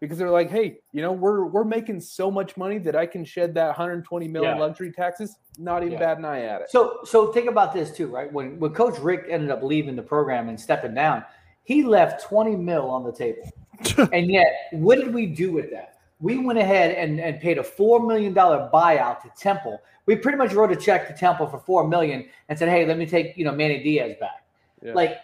because 0.00 0.16
they're 0.16 0.30
like, 0.30 0.50
hey, 0.50 0.78
you 0.92 1.02
know, 1.02 1.12
we're 1.12 1.46
we're 1.46 1.64
making 1.64 2.00
so 2.00 2.30
much 2.30 2.56
money 2.56 2.78
that 2.78 2.94
I 2.94 3.06
can 3.06 3.24
shed 3.24 3.54
that 3.54 3.66
120 3.66 4.28
million 4.28 4.56
Yeah. 4.56 4.60
luxury 4.60 4.92
taxes. 4.92 5.36
Not 5.58 5.82
even 5.82 5.94
Yeah. 5.94 5.98
bat 5.98 6.18
an 6.18 6.24
eye 6.24 6.42
at 6.42 6.60
it. 6.62 6.70
So 6.70 7.00
so 7.04 7.32
think 7.32 7.48
about 7.48 7.72
this 7.72 7.90
too, 7.90 8.06
right? 8.06 8.32
When 8.32 8.58
when 8.60 8.72
Coach 8.72 8.98
Richt 9.00 9.26
ended 9.28 9.50
up 9.50 9.62
leaving 9.62 9.96
the 9.96 10.02
program 10.02 10.48
and 10.48 10.60
stepping 10.60 10.94
down, 10.94 11.24
he 11.64 11.82
left 11.82 12.22
20 12.22 12.54
mil 12.56 12.88
on 12.88 13.02
the 13.04 13.12
table. 13.12 13.50
and 14.12 14.30
yet, 14.30 14.68
what 14.72 14.96
did 14.96 15.12
we 15.12 15.26
do 15.26 15.52
with 15.52 15.70
that? 15.70 15.97
We 16.20 16.38
went 16.38 16.58
ahead 16.58 16.94
and, 16.94 17.20
and 17.20 17.40
paid 17.40 17.58
a 17.58 17.62
four 17.62 18.04
million 18.06 18.32
dollar 18.34 18.68
buyout 18.72 19.22
to 19.22 19.30
Temple. 19.36 19.80
We 20.06 20.16
pretty 20.16 20.38
much 20.38 20.52
wrote 20.52 20.72
a 20.72 20.76
check 20.76 21.06
to 21.08 21.14
Temple 21.14 21.46
for 21.46 21.58
4 21.58 21.86
million 21.86 22.28
and 22.48 22.58
said, 22.58 22.68
"Hey, 22.68 22.86
let 22.86 22.98
me 22.98 23.06
take 23.06 23.36
you 23.36 23.44
know 23.44 23.52
Manny 23.52 23.82
Diaz 23.82 24.16
back." 24.18 24.44
Yeah. 24.82 24.94
Like 24.94 25.18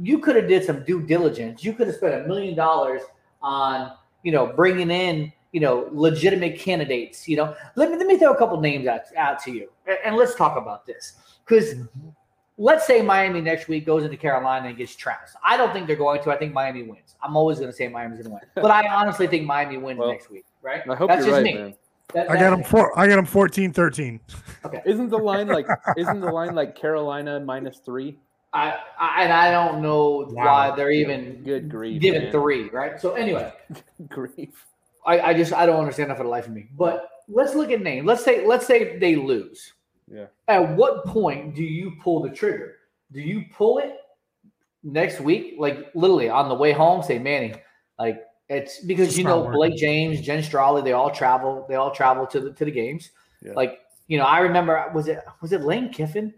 you 0.00 0.18
could 0.18 0.36
have 0.36 0.48
did 0.48 0.64
some 0.64 0.84
due 0.84 1.02
diligence. 1.02 1.64
You 1.64 1.72
could 1.72 1.86
have 1.86 1.96
spent 1.96 2.14
a 2.14 2.26
million 2.26 2.54
dollars 2.54 3.02
on 3.42 3.92
you 4.22 4.32
know 4.32 4.46
bringing 4.46 4.90
in 4.90 5.32
you 5.52 5.60
know 5.60 5.88
legitimate 5.92 6.58
candidates. 6.58 7.28
You 7.28 7.36
know, 7.36 7.56
let 7.76 7.90
me 7.90 7.96
let 7.96 8.06
me 8.06 8.18
throw 8.18 8.32
a 8.32 8.36
couple 8.36 8.60
names 8.60 8.86
out, 8.86 9.02
out 9.16 9.42
to 9.44 9.50
you, 9.50 9.70
and, 9.86 9.98
and 10.04 10.16
let's 10.16 10.34
talk 10.34 10.56
about 10.56 10.84
this 10.86 11.14
because 11.46 11.74
mm-hmm. 11.74 12.08
Let's 12.58 12.86
say 12.86 13.00
Miami 13.00 13.40
next 13.40 13.68
week 13.68 13.86
goes 13.86 14.04
into 14.04 14.16
Carolina 14.16 14.68
and 14.68 14.76
gets 14.76 14.94
trounced. 14.94 15.36
I 15.44 15.56
don't 15.56 15.72
think 15.72 15.86
they're 15.86 15.96
going 15.96 16.22
to. 16.24 16.30
I 16.30 16.36
think 16.36 16.52
Miami 16.52 16.82
wins. 16.82 17.14
I'm 17.22 17.36
always 17.36 17.58
going 17.58 17.70
to 17.70 17.76
say 17.76 17.88
Miami's 17.88 18.18
going 18.18 18.24
to 18.24 18.30
win, 18.30 18.40
but 18.54 18.70
I 18.70 18.86
honestly 18.88 19.26
think 19.26 19.46
Miami 19.46 19.78
wins 19.78 19.98
Well, 19.98 20.10
next 20.10 20.30
week. 20.30 20.44
Right? 20.60 20.82
I 20.88 20.94
hope 20.94 21.08
That's 21.08 21.24
you're 21.24 21.34
just 21.36 21.44
right, 21.44 21.54
me. 21.54 21.54
man. 21.54 21.74
That- 22.14 22.30
I 22.30 22.36
got 22.36 22.50
them 22.50 22.64
four. 22.64 22.98
I 22.98 23.06
got 23.06 23.16
them 23.16 23.26
14, 23.26 23.72
13. 23.72 24.20
Okay. 24.64 24.82
Isn't 24.84 25.08
the 25.10 25.18
line 25.18 25.46
like 25.46 25.66
isn't 25.96 26.20
the 26.20 26.30
line 26.32 26.54
like 26.54 26.74
Carolina 26.74 27.38
minus 27.40 27.78
three? 27.78 28.18
I, 28.52 28.78
I 28.98 29.24
and 29.24 29.32
I 29.32 29.50
don't 29.50 29.82
know 29.82 30.24
why 30.30 30.74
they're 30.74 30.90
even 30.90 31.42
Good 31.44 31.68
grief, 31.68 32.00
giving 32.00 32.22
man. 32.24 32.32
three. 32.32 32.70
Right. 32.70 32.98
So 32.98 33.12
anyway, 33.12 33.52
Grief. 34.08 34.64
I, 35.06 35.20
I 35.20 35.34
just 35.34 35.52
I 35.52 35.66
don't 35.66 35.78
understand 35.80 36.10
that 36.10 36.16
for 36.16 36.22
the 36.22 36.28
life 36.30 36.46
of 36.46 36.52
me. 36.52 36.68
But 36.76 37.08
let's 37.28 37.54
look 37.54 37.70
at 37.70 37.82
name. 37.82 38.06
Let's 38.06 38.24
say 38.24 38.46
let's 38.46 38.66
say 38.66 38.98
they 38.98 39.14
lose. 39.16 39.74
Yeah. 40.10 40.26
At 40.48 40.76
what 40.76 41.04
point 41.04 41.54
do 41.54 41.62
you 41.62 41.92
pull 42.02 42.22
the 42.22 42.30
trigger? 42.30 42.76
Do 43.12 43.20
you 43.20 43.44
pull 43.54 43.78
it 43.78 43.96
next 44.82 45.20
week? 45.20 45.54
Like 45.58 45.90
literally 45.94 46.28
on 46.28 46.48
the 46.48 46.54
way 46.54 46.72
home, 46.72 47.02
say 47.02 47.18
Manny, 47.18 47.54
like 47.98 48.22
it's 48.48 48.80
because 48.84 49.08
It's 49.08 49.18
you 49.18 49.24
not 49.24 49.30
know 49.30 49.38
working. 49.40 49.52
Blake 49.52 49.76
James, 49.76 50.20
Jen 50.20 50.42
Strawley, 50.42 50.82
they 50.82 50.92
all 50.92 51.10
travel, 51.10 51.66
they 51.68 51.74
all 51.74 51.90
travel 51.90 52.26
to 52.28 52.40
the 52.40 52.52
to 52.52 52.64
the 52.64 52.70
games. 52.70 53.10
Yeah. 53.42 53.52
Like, 53.54 53.80
you 54.06 54.16
know, 54.18 54.24
I 54.24 54.38
remember 54.40 54.90
was 54.94 55.08
it 55.08 55.20
was 55.42 55.52
it 55.52 55.62
Lane 55.62 55.90
Kiffin? 55.92 56.32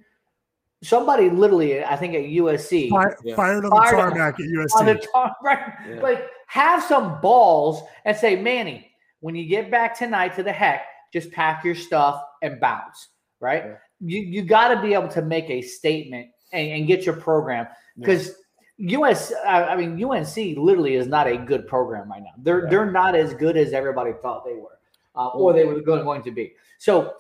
Somebody 0.83 1.29
literally, 1.29 1.85
I 1.85 1.95
think 1.97 2.15
at 2.15 2.23
USC 2.23 2.89
Fi- 2.89 3.15
Yeah. 3.23 3.35
Fired 3.37 3.65
on 3.65 3.71
the 3.71 3.77
Fired 3.77 3.95
on- 3.97 4.11
tarmac 4.13 4.35
at 4.41 4.81
on 4.81 4.87
the 4.87 4.95
USC. 4.95 5.07
tar- 5.13 5.37
right? 5.45 5.73
Yeah. 5.89 6.01
Like 6.01 6.27
have 6.47 6.83
some 6.83 7.21
balls 7.21 7.83
and 8.05 8.17
say, 8.17 8.35
Manny, 8.35 8.91
when 9.21 9.35
you 9.35 9.47
get 9.47 9.71
back 9.71 9.97
tonight 9.97 10.35
to 10.37 10.43
the 10.43 10.53
heck, 10.53 10.83
just 11.13 11.31
pack 11.33 11.65
your 11.65 11.75
stuff 11.75 12.23
and 12.43 12.59
bounce. 12.59 13.09
Right? 13.41 13.65
Yeah. 13.67 13.75
You 14.01 14.21
you 14.21 14.43
got 14.43 14.69
to 14.75 14.81
be 14.81 14.95
able 14.95 15.09
to 15.09 15.23
make 15.23 15.49
a 15.51 15.61
statement 15.63 16.29
and, 16.53 16.71
and 16.73 16.87
get 16.87 17.05
your 17.05 17.17
program 17.17 17.67
because 17.99 18.37
US. 18.79 19.33
I 19.47 19.65
I 19.65 19.77
mean 19.77 20.03
UNC 20.03 20.37
literally 20.57 20.95
is 20.95 21.07
not 21.07 21.27
a 21.27 21.37
good 21.37 21.67
program 21.67 22.11
right 22.11 22.23
now. 22.23 22.31
They're 22.39 22.65
Yeah. 22.65 22.71
they're 22.71 22.91
not 22.91 23.15
as 23.15 23.35
good 23.35 23.57
as 23.57 23.73
everybody 23.73 24.13
thought 24.23 24.45
they 24.45 24.55
were, 24.55 24.79
uh, 25.17 25.29
or 25.29 25.53
they 25.53 25.65
were 25.65 25.81
going, 25.81 26.05
going 26.05 26.23
to 26.23 26.31
be. 26.31 26.55
So 26.79 27.15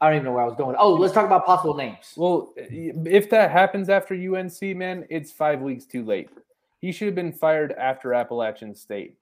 I 0.00 0.08
don't 0.08 0.16
even 0.16 0.24
know 0.26 0.32
where 0.32 0.42
I 0.42 0.46
was 0.46 0.56
going. 0.56 0.76
Oh, 0.78 0.92
let's 0.92 1.14
talk 1.14 1.24
about 1.24 1.46
possible 1.46 1.74
names. 1.74 2.12
Well, 2.16 2.52
if 2.56 3.30
that 3.30 3.50
happens 3.50 3.88
after 3.88 4.14
UNC, 4.14 4.76
man, 4.76 5.06
it's 5.08 5.32
five 5.32 5.60
weeks 5.62 5.86
too 5.86 6.04
late. 6.04 6.28
He 6.80 6.92
should 6.92 7.06
have 7.06 7.14
been 7.14 7.32
fired 7.32 7.72
after 7.72 8.12
Appalachian 8.12 8.74
State. 8.74 9.16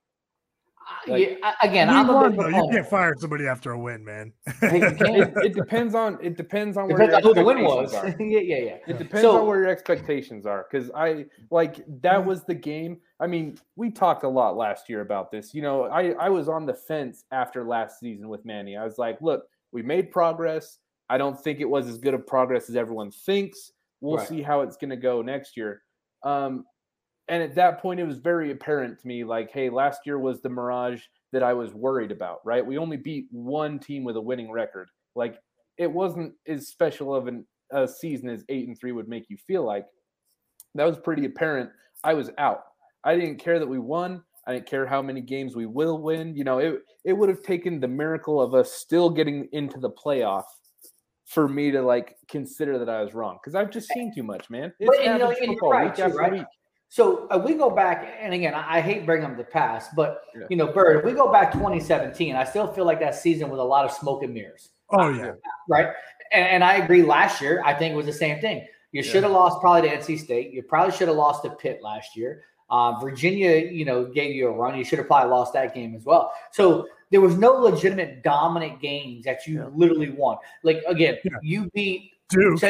Like- 1.07 1.37
yeah, 1.39 1.53
again, 1.63 1.89
I'm 1.89 2.09
a 2.09 2.13
won, 2.13 2.31
big. 2.35 2.47
You 2.55 2.69
can't 2.71 2.87
fire 2.87 3.13
somebody 3.17 3.47
after 3.47 3.71
a 3.71 3.79
win, 3.79 4.03
man. 4.05 4.31
Hey, 4.61 4.79
you 4.81 4.91
can't. 4.95 5.17
It, 5.17 5.33
it 5.37 5.55
depends 5.55 5.95
on 5.95 6.17
it 6.21 6.37
depends 6.37 6.77
on 6.77 6.87
where 6.87 6.97
Depends 6.97 7.23
your 7.25 7.31
on 7.31 7.35
who 7.37 7.41
the 7.41 7.43
win 7.43 7.63
was. 7.63 7.93
expectations 7.93 8.31
yeah, 8.31 8.39
are. 8.39 8.41
yeah, 8.41 8.57
yeah. 8.57 8.77
It 8.87 8.97
depends 8.97 9.21
So- 9.21 9.39
on 9.41 9.47
where 9.47 9.59
your 9.61 9.69
expectations 9.69 10.45
are. 10.45 10.65
Because 10.69 10.91
I 10.95 11.25
like 11.51 11.83
that 12.01 12.23
was 12.23 12.43
the 12.43 12.55
game. 12.55 12.97
I 13.19 13.27
mean, 13.27 13.57
we 13.75 13.89
talked 13.91 14.23
a 14.23 14.29
lot 14.29 14.57
last 14.57 14.89
year 14.89 15.01
about 15.01 15.31
this. 15.31 15.53
You 15.53 15.61
know, 15.61 15.85
I, 15.85 16.11
I 16.19 16.29
was 16.29 16.49
on 16.49 16.65
the 16.65 16.73
fence 16.73 17.23
after 17.31 17.63
last 17.63 17.99
season 17.99 18.27
with 18.29 18.43
Manny. 18.45 18.75
I 18.77 18.83
was 18.83 18.97
like, 18.97 19.17
look, 19.21 19.43
we 19.71 19.81
made 19.81 20.11
progress. 20.11 20.79
I 21.09 21.17
don't 21.17 21.39
think 21.39 21.59
it 21.61 21.69
was 21.69 21.87
as 21.87 21.97
good 21.97 22.13
of 22.13 22.25
progress 22.27 22.69
as 22.69 22.75
everyone 22.75 23.11
thinks. 23.11 23.71
We'll 24.01 24.17
Right. 24.17 24.27
see 24.27 24.41
how 24.41 24.61
it's 24.61 24.75
going 24.77 24.89
to 24.89 24.97
go 24.97 25.21
next 25.21 25.55
year. 25.55 25.81
Um, 26.23 26.65
and 27.27 27.41
at 27.41 27.55
that 27.55 27.81
point, 27.81 27.99
it 27.99 28.05
was 28.05 28.17
very 28.19 28.51
apparent 28.51 28.99
to 28.99 29.07
me 29.07 29.23
like, 29.23 29.51
hey, 29.51 29.69
last 29.69 30.01
year 30.05 30.19
was 30.19 30.41
the 30.41 30.49
mirage 30.49 31.01
that 31.31 31.43
I 31.43 31.53
was 31.53 31.73
worried 31.73 32.11
about, 32.11 32.39
right? 32.45 32.65
We 32.65 32.77
only 32.77 32.97
beat 32.97 33.27
one 33.31 33.79
team 33.79 34.03
with 34.03 34.15
a 34.15 34.21
winning 34.21 34.51
record. 34.51 34.89
Like, 35.15 35.39
it 35.77 35.91
wasn't 35.91 36.33
as 36.47 36.67
special 36.67 37.13
of 37.15 37.27
an, 37.27 37.45
a 37.71 37.87
season 37.87 38.29
as 38.29 38.43
eight 38.49 38.67
and 38.67 38.77
three 38.77 38.91
would 38.91 39.07
make 39.07 39.29
you 39.29 39.37
feel 39.47 39.63
like. 39.65 39.85
that 40.75 40.85
was 40.85 40.99
pretty 40.99 41.25
apparent. 41.25 41.69
I 42.03 42.13
was 42.13 42.29
out. 42.37 42.63
I 43.03 43.15
didn't 43.15 43.37
care 43.37 43.59
that 43.59 43.67
we 43.67 43.79
won. 43.79 44.23
I 44.47 44.53
didn't 44.53 44.67
care 44.67 44.85
how 44.85 45.01
many 45.01 45.21
games 45.21 45.55
we 45.55 45.65
will 45.65 45.97
win. 45.99 46.35
You 46.35 46.43
know, 46.43 46.59
it 46.59 46.81
it 47.03 47.13
would 47.13 47.29
have 47.29 47.41
taken 47.41 47.79
the 47.79 47.87
miracle 47.87 48.39
of 48.39 48.53
us 48.53 48.71
still 48.73 49.09
getting 49.09 49.47
into 49.53 49.79
the 49.79 49.89
playoff 49.89 50.43
for 51.25 51.47
me 51.47 51.71
to 51.71 51.81
like 51.81 52.15
consider 52.29 52.77
that 52.77 52.89
I 52.89 53.01
was 53.01 53.13
wrong 53.15 53.39
because 53.41 53.55
I've 53.55 53.71
just 53.71 53.89
eh. 53.91 53.95
seen 53.95 54.13
too 54.13 54.23
much, 54.23 54.49
man. 54.49 54.71
It's 54.79 54.87
But 54.87 55.03
you 55.03 55.17
know, 55.17 55.33
football 55.33 55.71
right, 55.71 55.89
week 55.89 55.99
after 55.99 56.17
right? 56.17 56.31
week. 56.31 56.45
So 56.89 57.27
uh, 57.27 57.41
we 57.43 57.55
go 57.55 57.69
back, 57.69 58.15
and 58.21 58.33
again, 58.33 58.53
I, 58.53 58.77
I 58.77 58.81
hate 58.81 59.05
bringing 59.05 59.25
up 59.25 59.37
the 59.37 59.43
past, 59.43 59.91
but 59.95 60.21
you 60.49 60.55
know, 60.55 60.67
Bird, 60.67 60.99
if 60.99 61.05
we 61.05 61.11
go 61.13 61.31
back 61.31 61.51
2017, 61.51 62.35
I 62.35 62.43
still 62.43 62.71
feel 62.71 62.85
like 62.85 62.99
that 63.01 63.15
season 63.15 63.49
was 63.49 63.59
a 63.59 63.63
lot 63.63 63.85
of 63.85 63.91
smoke 63.91 64.23
and 64.23 64.33
mirrors, 64.33 64.69
Oh 64.91 65.09
yeah. 65.09 65.33
right? 65.67 65.87
And, 66.31 66.47
and 66.47 66.63
I 66.63 66.75
agree. 66.75 67.03
Last 67.03 67.41
year, 67.41 67.61
I 67.65 67.73
think 67.73 67.93
it 67.93 67.97
was 67.97 68.05
the 68.05 68.13
same 68.13 68.39
thing. 68.39 68.65
You 68.91 69.03
should 69.03 69.23
have 69.23 69.33
lost 69.33 69.59
probably 69.59 69.89
to 69.89 69.97
NC 69.97 70.19
State. 70.19 70.51
You 70.53 70.63
probably 70.63 70.95
should 70.95 71.09
have 71.09 71.17
lost 71.17 71.43
to 71.43 71.49
Pitt 71.49 71.81
last 71.83 72.15
year. 72.15 72.43
Uh, 72.69 72.97
Virginia, 72.99 73.57
you 73.57 73.83
know, 73.83 74.05
gave 74.05 74.33
you 74.33 74.47
a 74.47 74.51
run. 74.51 74.77
You 74.77 74.85
should 74.85 74.99
have 74.99 75.07
probably 75.07 75.29
lost 75.29 75.51
that 75.53 75.75
game 75.75 75.95
as 75.95 76.05
well. 76.05 76.31
So 76.51 76.87
there 77.11 77.19
was 77.19 77.35
no 77.35 77.53
legitimate 77.53 78.23
dominant 78.23 78.79
games 78.79 79.25
that 79.25 79.45
you 79.45 79.69
literally 79.75 80.11
won. 80.11 80.37
Like 80.63 80.81
again, 80.87 81.17
you 81.41 81.69
beat 81.73 82.11
Duke. 82.29 82.61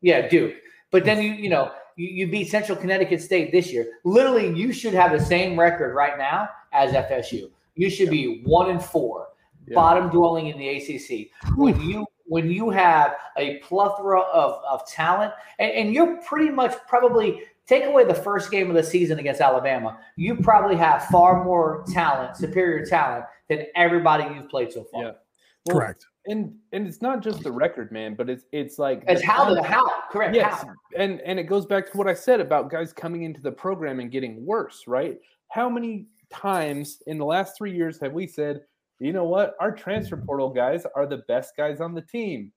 Yeah, 0.00 0.28
Duke. 0.28 0.54
But 0.92 1.04
then 1.04 1.20
you, 1.20 1.32
you 1.32 1.48
know, 1.48 1.72
you, 1.96 2.08
you 2.08 2.26
beat 2.28 2.48
Central 2.50 2.76
Connecticut 2.76 3.20
State 3.20 3.52
this 3.52 3.72
year. 3.72 3.86
Literally, 4.04 4.52
you 4.58 4.72
should 4.72 4.94
have 4.94 5.12
the 5.12 5.20
same 5.20 5.58
record 5.58 5.94
right 5.94 6.18
now 6.18 6.48
as 6.72 6.92
FSU. 6.92 7.50
You 7.74 7.90
should 7.90 8.10
be 8.10 8.42
one 8.44 8.70
and 8.70 8.82
four, 8.82 9.28
bottom 9.74 10.10
dwelling 10.10 10.48
in 10.48 10.58
the 10.58 10.68
ACC. 10.68 11.30
When 11.56 11.80
you 11.80 12.06
when 12.26 12.50
you 12.50 12.70
have 12.70 13.16
a 13.36 13.58
plethora 13.58 14.20
of, 14.20 14.62
of 14.64 14.86
talent, 14.88 15.32
and, 15.58 15.70
and 15.72 15.94
you're 15.94 16.16
pretty 16.22 16.50
much 16.50 16.74
probably 16.86 17.42
take 17.66 17.84
away 17.84 18.04
the 18.04 18.14
first 18.14 18.50
game 18.50 18.68
of 18.70 18.76
the 18.76 18.82
season 18.82 19.18
against 19.18 19.40
Alabama, 19.40 19.98
you 20.16 20.36
probably 20.36 20.76
have 20.76 21.04
far 21.06 21.44
more 21.44 21.84
talent, 21.92 22.36
superior 22.36 22.86
talent 22.86 23.24
than 23.48 23.66
everybody 23.76 24.24
you've 24.34 24.48
played 24.48 24.72
so 24.72 24.84
far. 24.84 25.02
Well, 25.66 25.76
Correct. 25.76 26.06
And 26.26 26.54
and 26.72 26.86
it's 26.86 27.02
not 27.02 27.20
just 27.20 27.42
the 27.42 27.50
record, 27.50 27.90
man, 27.90 28.14
but 28.14 28.30
it's 28.30 28.44
it's 28.52 28.78
like 28.78 29.02
It's 29.08 29.22
how 29.22 29.52
the 29.52 29.62
how 29.62 29.84
correct 30.10 30.34
Yes, 30.36 30.62
how. 30.62 30.72
and 30.96 31.20
and 31.22 31.38
it 31.38 31.44
goes 31.44 31.66
back 31.66 31.90
to 31.90 31.98
what 31.98 32.06
I 32.06 32.14
said 32.14 32.40
about 32.40 32.70
guys 32.70 32.92
coming 32.92 33.24
into 33.24 33.40
the 33.40 33.50
program 33.50 33.98
and 33.98 34.10
getting 34.10 34.46
worse, 34.46 34.84
right? 34.86 35.18
How 35.48 35.68
many 35.68 36.06
times 36.30 37.02
in 37.08 37.18
the 37.18 37.24
last 37.24 37.58
three 37.58 37.74
years 37.74 37.98
have 38.00 38.12
we 38.12 38.26
said, 38.28 38.62
you 39.00 39.12
know 39.12 39.24
what, 39.24 39.56
our 39.58 39.72
transfer 39.72 40.16
portal 40.16 40.48
guys 40.48 40.86
are 40.94 41.06
the 41.06 41.18
best 41.28 41.56
guys 41.56 41.80
on 41.80 41.92
the 41.92 42.02
team, 42.02 42.52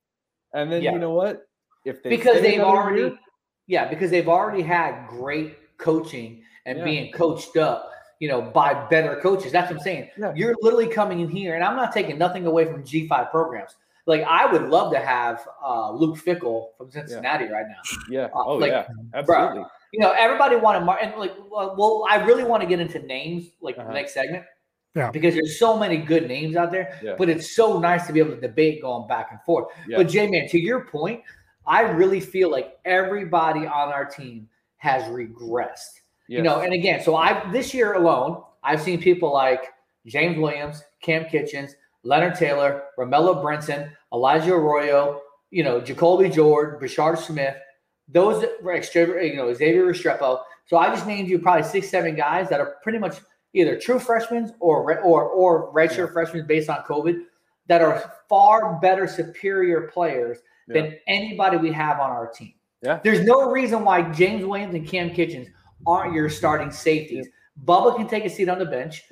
and 0.53 0.71
then 0.71 0.83
Yeah. 0.83 0.91
you 0.93 0.99
know 0.99 1.13
what, 1.13 1.47
if 1.85 2.03
they 2.03 2.09
because 2.11 2.41
they've 2.43 2.61
already 2.61 3.01
year- 3.01 3.17
yeah 3.65 3.89
because 3.89 4.11
they've 4.11 4.29
already 4.29 4.61
had 4.61 5.07
great 5.07 5.57
coaching 5.79 6.43
and 6.67 6.77
Yeah. 6.77 6.83
being 6.83 7.11
coached 7.13 7.57
up 7.57 7.91
you 8.19 8.27
know 8.27 8.41
by 8.41 8.73
better 8.89 9.19
coaches. 9.21 9.51
That's 9.51 9.69
what 9.71 9.77
i'm 9.79 9.83
saying. 9.83 10.09
You're 10.35 10.55
literally 10.61 10.87
coming 10.87 11.19
in 11.19 11.29
here 11.29 11.55
and 11.55 11.63
i'm 11.63 11.75
not 11.75 11.91
taking 11.93 12.17
nothing 12.17 12.45
away 12.45 12.65
from 12.65 12.83
g5 12.83 13.31
programs. 13.31 13.75
Like 14.07 14.23
i 14.23 14.45
would 14.45 14.63
love 14.69 14.91
to 14.93 14.99
have 14.99 15.45
uh, 15.63 15.91
luke 15.91 16.17
fickell 16.17 16.69
from 16.77 16.91
cincinnati 16.91 17.45
right 17.45 17.65
now. 17.67 17.81
Yeah, 18.09 18.25
Uh, 18.25 18.43
oh 18.45 18.55
like, 18.55 18.71
yeah, 18.71 18.87
bro, 19.23 19.35
absolutely. 19.37 19.63
you 19.93 19.99
know 19.99 20.11
everybody 20.17 20.55
wanted 20.55 20.81
Mar- 20.85 20.99
and 21.01 21.15
like 21.19 21.33
well, 21.51 21.75
well 21.77 22.05
i 22.09 22.15
really 22.23 22.43
want 22.43 22.61
to 22.61 22.67
get 22.67 22.79
into 22.79 22.99
names 22.99 23.45
like 23.61 23.77
Uh-huh. 23.77 23.87
the 23.87 23.93
next 23.93 24.13
segment. 24.13 24.45
Yeah. 24.95 25.11
because 25.11 25.33
there's 25.33 25.59
so 25.59 25.77
many 25.77 25.97
good 25.97 26.25
names 26.27 26.55
out 26.55 26.71
there 26.71 26.97
Yeah. 27.03 27.15
but 27.17 27.27
it's 27.29 27.53
so 27.53 27.79
nice 27.79 28.07
to 28.07 28.13
be 28.13 28.19
able 28.19 28.35
to 28.35 28.39
debate 28.39 28.81
going 28.81 29.07
back 29.09 29.27
and 29.31 29.41
forth. 29.41 29.67
Yeah. 29.87 29.97
but 29.97 30.07
j-man 30.07 30.47
to 30.49 30.59
your 30.59 30.85
point 30.85 31.21
i 31.67 31.81
really 31.81 32.21
feel 32.21 32.49
like 32.49 32.77
everybody 32.85 33.65
on 33.67 33.91
our 33.91 34.05
team 34.05 34.47
has 34.77 35.03
regressed 35.11 35.99
you 36.27 36.41
know 36.41 36.61
and 36.61 36.73
again 36.73 37.01
so 37.01 37.15
i 37.15 37.49
this 37.51 37.73
year 37.73 37.93
alone 37.93 38.41
i've 38.63 38.81
seen 38.81 38.99
people 38.99 39.31
like 39.31 39.73
james 40.05 40.37
williams 40.37 40.83
cam 41.01 41.25
kitchens 41.25 41.75
leonard 42.03 42.35
taylor 42.35 42.83
romello 42.97 43.43
brinson 43.43 43.91
elijah 44.13 44.53
arroyo 44.53 45.21
you 45.51 45.63
know 45.63 45.79
jacoby 45.79 46.29
jordan 46.29 46.79
bashard 46.79 47.17
smith 47.17 47.55
those 48.07 48.45
were 48.61 48.73
extra, 48.73 49.25
you 49.25 49.35
know, 49.35 49.51
Xavier 49.53 49.85
Restrepo. 49.85 50.41
So 50.67 50.77
I 50.77 50.89
just 50.89 51.07
named 51.07 51.29
you 51.29 51.39
probably 51.39 51.63
six, 51.63 51.89
seven 51.89 52.15
guys 52.15 52.49
that 52.49 52.59
are 52.59 52.75
pretty 52.83 52.99
much 52.99 53.17
either 53.53 53.79
true 53.79 53.99
freshmen 53.99 54.53
or 54.59 54.99
or 54.99 55.29
or 55.29 55.73
redshirt 55.73 56.13
freshmen 56.13 56.45
based 56.45 56.69
on 56.69 56.83
COVID 56.83 57.21
that 57.67 57.81
are 57.81 58.13
far 58.29 58.79
better, 58.79 59.07
superior 59.07 59.81
players 59.87 60.39
than 60.67 60.95
anybody 61.07 61.57
we 61.57 61.71
have 61.71 61.99
on 61.99 62.09
our 62.09 62.27
team. 62.27 62.53
Yeah. 62.81 62.99
There's 63.03 63.25
no 63.25 63.49
reason 63.51 63.83
why 63.83 64.03
James 64.11 64.45
Williams 64.45 64.75
and 64.75 64.87
Cam 64.87 65.11
Kitchens 65.11 65.47
aren't 65.85 66.13
your 66.13 66.29
starting 66.29 66.71
safeties. 66.71 67.27
Bubba 67.65 67.95
can 67.95 68.07
take 68.07 68.25
a 68.25 68.29
seat 68.29 68.49
on 68.49 68.59
the 68.59 68.65
bench. 68.65 69.03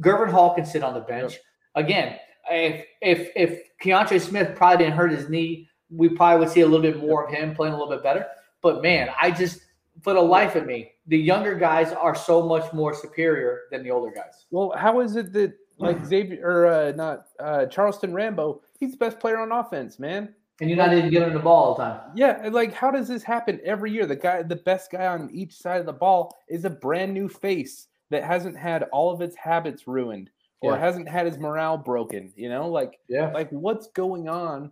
Gurvan 0.00 0.30
Hall 0.30 0.54
can 0.54 0.64
sit 0.64 0.82
on 0.82 0.94
the 0.94 1.00
bench. 1.00 1.38
Again, 1.74 2.18
if 2.50 2.86
if 3.00 3.30
if 3.36 3.60
Keontae 3.82 4.20
Smith 4.20 4.56
probably 4.56 4.84
didn't 4.84 4.96
hurt 4.96 5.10
his 5.10 5.28
knee, 5.28 5.68
we 5.90 6.08
probably 6.08 6.40
would 6.44 6.52
see 6.52 6.60
a 6.60 6.66
little 6.66 6.82
bit 6.82 6.98
more 6.98 7.26
of 7.26 7.32
him 7.32 7.54
playing 7.54 7.74
a 7.74 7.76
little 7.76 7.92
bit 7.92 8.02
better. 8.02 8.26
But 8.62 8.82
man, 8.82 9.10
I 9.20 9.30
just 9.30 9.60
for 10.02 10.12
the 10.12 10.20
life 10.20 10.56
of 10.56 10.66
me, 10.66 10.92
the 11.06 11.18
younger 11.18 11.54
guys 11.54 11.92
are 11.92 12.14
so 12.14 12.42
much 12.42 12.72
more 12.72 12.94
superior 12.94 13.62
than 13.70 13.82
the 13.82 13.90
older 13.90 14.12
guys. 14.14 14.46
Well, 14.50 14.72
how 14.76 15.00
is 15.00 15.16
it 15.16 15.32
that 15.34 15.54
like 15.78 16.04
Xavier 16.04 16.40
or 16.42 16.66
uh, 16.66 16.92
not 16.92 17.26
uh, 17.38 17.66
Charleston 17.66 18.12
Rambo? 18.12 18.62
He's 18.78 18.92
the 18.92 18.96
best 18.96 19.20
player 19.20 19.38
on 19.38 19.52
offense, 19.52 19.98
man. 19.98 20.34
And 20.60 20.70
you're 20.70 20.76
not 20.76 20.92
even 20.92 21.10
giving 21.10 21.32
the 21.34 21.40
ball 21.40 21.64
all 21.64 21.74
the 21.74 21.82
time. 21.82 22.00
Yeah, 22.14 22.48
like 22.52 22.72
how 22.72 22.90
does 22.90 23.08
this 23.08 23.22
happen 23.24 23.60
every 23.64 23.90
year? 23.90 24.06
The 24.06 24.16
guy, 24.16 24.42
the 24.42 24.56
best 24.56 24.90
guy 24.90 25.06
on 25.06 25.28
each 25.32 25.54
side 25.56 25.80
of 25.80 25.86
the 25.86 25.92
ball, 25.92 26.36
is 26.48 26.64
a 26.64 26.70
brand 26.70 27.12
new 27.12 27.28
face 27.28 27.88
that 28.10 28.22
hasn't 28.22 28.56
had 28.56 28.84
all 28.92 29.10
of 29.12 29.20
its 29.20 29.34
habits 29.36 29.88
ruined 29.88 30.30
or 30.60 30.72
Yeah. 30.72 30.78
hasn't 30.78 31.08
had 31.08 31.26
his 31.26 31.38
morale 31.38 31.76
broken. 31.76 32.32
You 32.36 32.48
know, 32.48 32.68
like 32.68 33.00
Yeah. 33.08 33.32
like 33.32 33.50
what's 33.50 33.88
going 33.88 34.28
on 34.28 34.70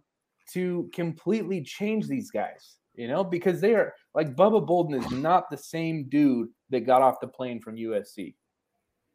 to 0.53 0.89
completely 0.95 1.62
change 1.62 2.07
these 2.07 2.30
guys? 2.30 2.76
You 2.95 3.09
know, 3.09 3.24
because 3.24 3.61
they 3.61 3.74
are 3.74 3.95
like 4.14 4.37
Bubba 4.37 4.64
Bolden 4.64 4.95
is 5.03 5.11
not 5.11 5.51
the 5.51 5.57
same 5.57 6.09
dude 6.09 6.49
that 6.70 6.80
got 6.80 7.03
off 7.03 7.20
the 7.20 7.26
plane 7.26 7.59
from 7.61 7.76
USC. 7.76 8.37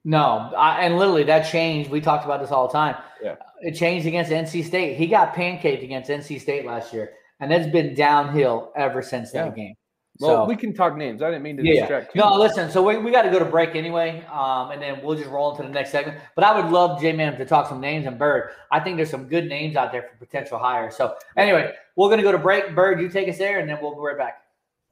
No, 0.05 0.51
I, 0.57 0.85
and 0.85 0.97
literally 0.97 1.23
that 1.23 1.49
changed. 1.49 1.89
We 1.89 1.99
talked 2.01 2.23
about 2.25 2.39
this 2.39 2.51
all 2.51 2.67
the 2.67 2.73
time. 2.73 2.95
Yeah. 3.21 3.35
It 3.61 3.73
changed 3.73 4.07
against 4.07 4.31
NC 4.31 4.63
State. 4.63 4.95
He 4.97 5.07
got 5.07 5.33
pancaked 5.33 5.83
against 5.83 6.09
NC 6.09 6.39
State 6.39 6.65
last 6.65 6.93
year, 6.93 7.11
and 7.39 7.51
it's 7.51 7.69
been 7.71 7.93
downhill 7.93 8.71
ever 8.75 9.01
since 9.01 9.31
Yeah. 9.33 9.45
that 9.45 9.55
game. 9.55 9.73
Well, 10.19 10.43
So- 10.43 10.45
we 10.45 10.55
can 10.55 10.73
talk 10.73 10.95
names. 10.95 11.21
I 11.21 11.27
didn't 11.29 11.43
mean 11.43 11.57
to 11.57 11.63
Yeah. 11.63 11.81
distract. 11.81 12.15
No, 12.15 12.33
listen. 12.35 12.71
So 12.71 12.81
we, 12.81 12.97
we 12.97 13.11
got 13.11 13.23
to 13.23 13.29
go 13.29 13.37
to 13.37 13.45
break 13.45 13.75
anyway, 13.75 14.23
um, 14.31 14.71
and 14.71 14.81
then 14.81 14.99
we'll 15.03 15.15
just 15.17 15.29
roll 15.29 15.51
into 15.51 15.63
the 15.63 15.69
next 15.69 15.91
segment. 15.91 16.17
But 16.35 16.43
I 16.43 16.59
would 16.59 16.71
love 16.71 16.99
J 17.01 17.11
Man 17.13 17.37
to 17.37 17.45
talk 17.45 17.67
some 17.67 17.79
names 17.81 18.07
and 18.07 18.17
Bird. 18.17 18.51
I 18.71 18.79
think 18.79 18.95
there's 18.97 19.11
some 19.11 19.25
good 19.27 19.47
names 19.47 19.75
out 19.75 19.91
there 19.91 20.03
for 20.03 20.25
potential 20.25 20.57
hires. 20.57 20.95
So 20.95 21.15
anyway, 21.35 21.73
we're 21.95 22.09
gonna 22.09 22.23
go 22.23 22.31
to 22.31 22.37
break. 22.39 22.73
Bird, 22.73 22.99
you 23.01 23.09
take 23.09 23.27
us 23.29 23.37
there, 23.37 23.59
and 23.59 23.69
then 23.69 23.77
we'll 23.81 23.93
be 23.93 23.99
right 24.01 24.17
back. 24.17 24.41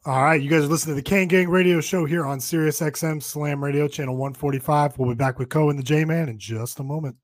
All 0.07 0.21
right, 0.21 0.39
you 0.39 0.51
guys 0.51 0.63
are 0.63 0.67
listening 0.67 0.95
to 0.95 1.01
the 1.01 1.09
Kane 1.09 1.27
Gang 1.27 1.49
Radio 1.49 1.81
Show 1.81 2.05
here 2.05 2.27
on 2.27 2.39
Sirius 2.39 2.79
XM 2.79 3.23
Slam 3.23 3.63
Radio 3.63 3.87
Channel 3.87 4.15
145. 4.15 4.99
We'll 4.99 5.09
be 5.09 5.15
back 5.15 5.39
with 5.39 5.49
Co 5.49 5.71
and 5.71 5.79
the 5.79 5.83
J 5.83 6.05
Man 6.05 6.29
in 6.29 6.37
just 6.37 6.79
a 6.79 6.83
moment. 6.83 7.15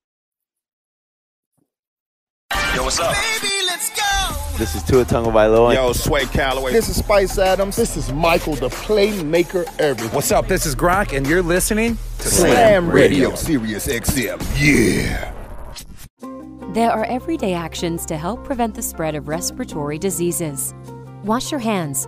Yo, 2.75 2.83
what's 2.83 2.99
up? 2.99 3.15
This 4.57 4.73
is 4.73 4.81
Tua 4.81 5.05
Tagovailoa. 5.05 5.75
Yo, 5.75 5.93
Sway 5.93 6.25
Calloway. 6.25 6.71
This 6.71 6.89
is 6.89 6.97
Spice 6.97 7.37
Adams. 7.37 7.75
This 7.75 7.95
is 7.97 8.11
Michael, 8.11 8.55
the 8.55 8.69
playmaker 8.69 9.63
everything. 9.79 10.15
What's 10.15 10.31
up? 10.31 10.47
This 10.47 10.65
is 10.65 10.73
Gronk, 10.73 11.15
and 11.15 11.27
you're 11.27 11.43
listening 11.43 11.99
to 12.17 12.29
Slam 12.29 12.89
Radio, 12.89 13.35
Sirius 13.35 13.85
XM. 13.85 14.41
Yeah. 14.59 15.31
There 16.73 16.89
are 16.89 17.05
everyday 17.05 17.53
actions 17.53 18.07
to 18.07 18.17
help 18.17 18.43
prevent 18.43 18.73
the 18.73 18.81
spread 18.81 19.13
of 19.13 19.27
respiratory 19.27 19.99
diseases. 19.99 20.73
Wash 21.23 21.51
your 21.51 21.59
hands. 21.59 22.07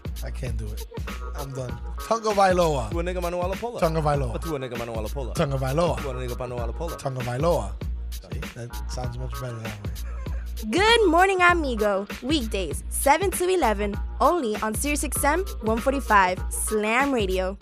I 0.23 0.29
can't 0.29 0.57
do 0.57 0.65
it. 0.67 0.85
I'm 1.35 1.51
done. 1.53 1.75
Tonga 2.07 2.29
Vailoa. 2.29 2.91
To 2.91 2.99
a 2.99 3.03
nigga 3.03 3.21
Manuela 3.21 3.55
Pola. 3.55 3.79
Tonga 3.79 4.01
Vailoa. 4.01 4.39
To 4.41 4.55
a 4.55 4.59
nigga 4.59 4.77
Manuela 4.77 5.09
Pola. 5.09 5.33
Tonga 5.33 5.57
Vailoa. 5.57 5.97
To 6.01 6.09
a 6.09 6.13
nigga 6.13 6.37
Manuela 6.37 6.73
Pola. 6.73 6.97
Tonga 6.97 7.21
Vailoa. 7.21 7.73
See, 8.11 8.39
that 8.55 8.91
sounds 8.91 9.17
much 9.17 9.31
better 9.41 9.57
that 9.59 9.83
way. 9.83 9.91
Good 10.69 11.07
morning, 11.09 11.41
amigo. 11.41 12.05
Weekdays, 12.21 12.83
7 12.89 13.31
to 13.31 13.49
11, 13.49 13.95
only 14.19 14.55
on 14.57 14.75
SiriusXM 14.75 15.47
145 15.63 16.43
Slam 16.49 17.11
Radio. 17.11 17.57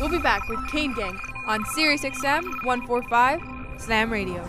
We'll 0.00 0.08
be 0.08 0.18
back 0.18 0.48
with 0.48 0.66
Kane 0.68 0.94
Gang 0.94 1.16
on 1.46 1.62
SiriusXM 1.76 2.64
145 2.64 3.40
Slam 3.80 4.10
Radio. 4.10 4.44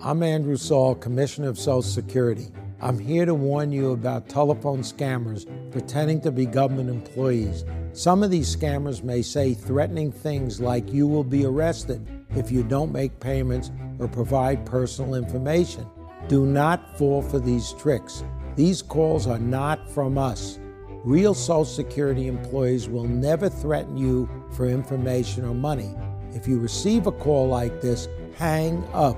I'm 0.00 0.22
Andrew 0.22 0.56
Saul, 0.56 0.94
Commissioner 0.94 1.48
of 1.48 1.58
Social 1.58 1.82
Security. 1.82 2.46
I'm 2.78 2.98
here 2.98 3.24
to 3.24 3.34
warn 3.34 3.72
you 3.72 3.92
about 3.92 4.28
telephone 4.28 4.80
scammers 4.80 5.46
pretending 5.72 6.20
to 6.20 6.30
be 6.30 6.44
government 6.44 6.90
employees. 6.90 7.64
Some 7.94 8.22
of 8.22 8.30
these 8.30 8.54
scammers 8.54 9.02
may 9.02 9.22
say 9.22 9.54
threatening 9.54 10.12
things 10.12 10.60
like 10.60 10.92
you 10.92 11.06
will 11.06 11.24
be 11.24 11.46
arrested 11.46 12.06
if 12.36 12.52
you 12.52 12.62
don't 12.62 12.92
make 12.92 13.18
payments 13.18 13.70
or 13.98 14.08
provide 14.08 14.66
personal 14.66 15.14
information. 15.14 15.86
Do 16.28 16.44
not 16.44 16.98
fall 16.98 17.22
for 17.22 17.38
these 17.38 17.72
tricks. 17.74 18.22
These 18.56 18.82
calls 18.82 19.26
are 19.26 19.38
not 19.38 19.88
from 19.88 20.18
us. 20.18 20.58
Real 21.02 21.32
Social 21.32 21.64
Security 21.64 22.26
employees 22.26 22.90
will 22.90 23.04
never 23.04 23.48
threaten 23.48 23.96
you 23.96 24.28
for 24.54 24.66
information 24.66 25.46
or 25.46 25.54
money. 25.54 25.94
If 26.34 26.46
you 26.46 26.58
receive 26.58 27.06
a 27.06 27.12
call 27.12 27.48
like 27.48 27.80
this, 27.80 28.06
hang 28.34 28.84
up. 28.92 29.16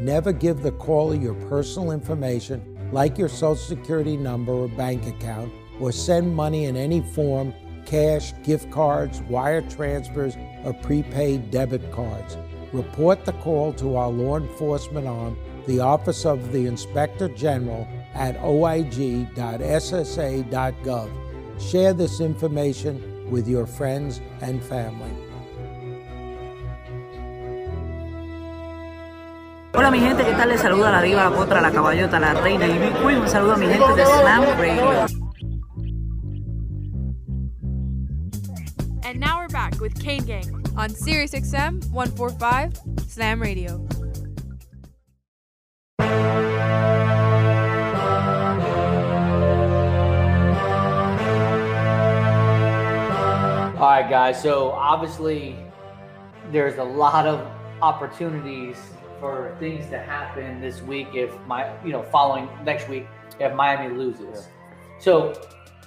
Never 0.00 0.32
give 0.32 0.62
the 0.62 0.72
caller 0.72 1.14
your 1.14 1.34
personal 1.34 1.92
information, 1.92 2.77
like 2.92 3.18
your 3.18 3.28
Social 3.28 3.56
Security 3.56 4.16
number 4.16 4.52
or 4.52 4.68
bank 4.68 5.06
account, 5.06 5.52
or 5.80 5.92
send 5.92 6.34
money 6.34 6.64
in 6.64 6.76
any 6.76 7.00
form 7.00 7.52
cash, 7.86 8.32
gift 8.42 8.70
cards, 8.70 9.20
wire 9.22 9.62
transfers, 9.62 10.36
or 10.64 10.74
prepaid 10.74 11.50
debit 11.50 11.90
cards. 11.90 12.36
Report 12.72 13.24
the 13.24 13.32
call 13.32 13.72
to 13.74 13.96
our 13.96 14.10
law 14.10 14.36
enforcement 14.36 15.06
arm, 15.06 15.38
the 15.66 15.80
Office 15.80 16.26
of 16.26 16.52
the 16.52 16.66
Inspector 16.66 17.26
General, 17.30 17.88
at 18.14 18.36
oig.ssa.gov. 18.38 19.30
Share 21.60 21.92
this 21.94 22.20
information 22.20 23.30
with 23.30 23.48
your 23.48 23.66
friends 23.66 24.20
and 24.40 24.62
family. 24.62 25.27
Hola 29.74 29.90
mi 29.90 30.00
gente, 30.00 30.24
¿qué 30.24 30.32
tal? 30.32 30.48
Les 30.48 30.60
saluda 30.60 30.90
la 30.90 31.02
diva, 31.02 31.24
la 31.24 31.30
potra, 31.30 31.60
la 31.60 31.70
caballota, 31.70 32.18
la 32.18 32.32
reina 32.32 32.66
y 32.66 32.78
Big 32.78 32.94
Queen. 33.02 33.20
Un 33.20 33.28
saludo 33.28 33.52
a 33.52 33.56
mi 33.56 33.66
gente 33.66 33.94
de 33.94 34.06
Slam 34.06 34.44
Radio. 34.58 35.06
And 39.04 39.20
now 39.20 39.38
we're 39.38 39.48
back 39.48 39.78
with 39.78 39.94
Kane 40.02 40.24
Gang 40.24 40.64
on 40.76 40.88
Sirius 40.88 41.32
XM 41.32 41.84
145 41.90 42.78
Slam 43.08 43.42
Radio. 43.42 43.86
All 53.78 53.86
right, 53.86 54.08
guys. 54.10 54.42
So 54.42 54.72
obviously, 54.72 55.56
there's 56.50 56.78
a 56.78 56.84
lot 56.84 57.26
of 57.26 57.46
opportunities 57.80 58.76
for 59.20 59.56
things 59.58 59.88
to 59.90 59.98
happen 59.98 60.60
this 60.60 60.82
week 60.82 61.08
if 61.14 61.32
my, 61.46 61.70
you 61.84 61.92
know, 61.92 62.02
following 62.02 62.48
next 62.64 62.88
week 62.88 63.06
if 63.40 63.54
Miami 63.54 63.94
loses. 63.96 64.48
So, 65.00 65.32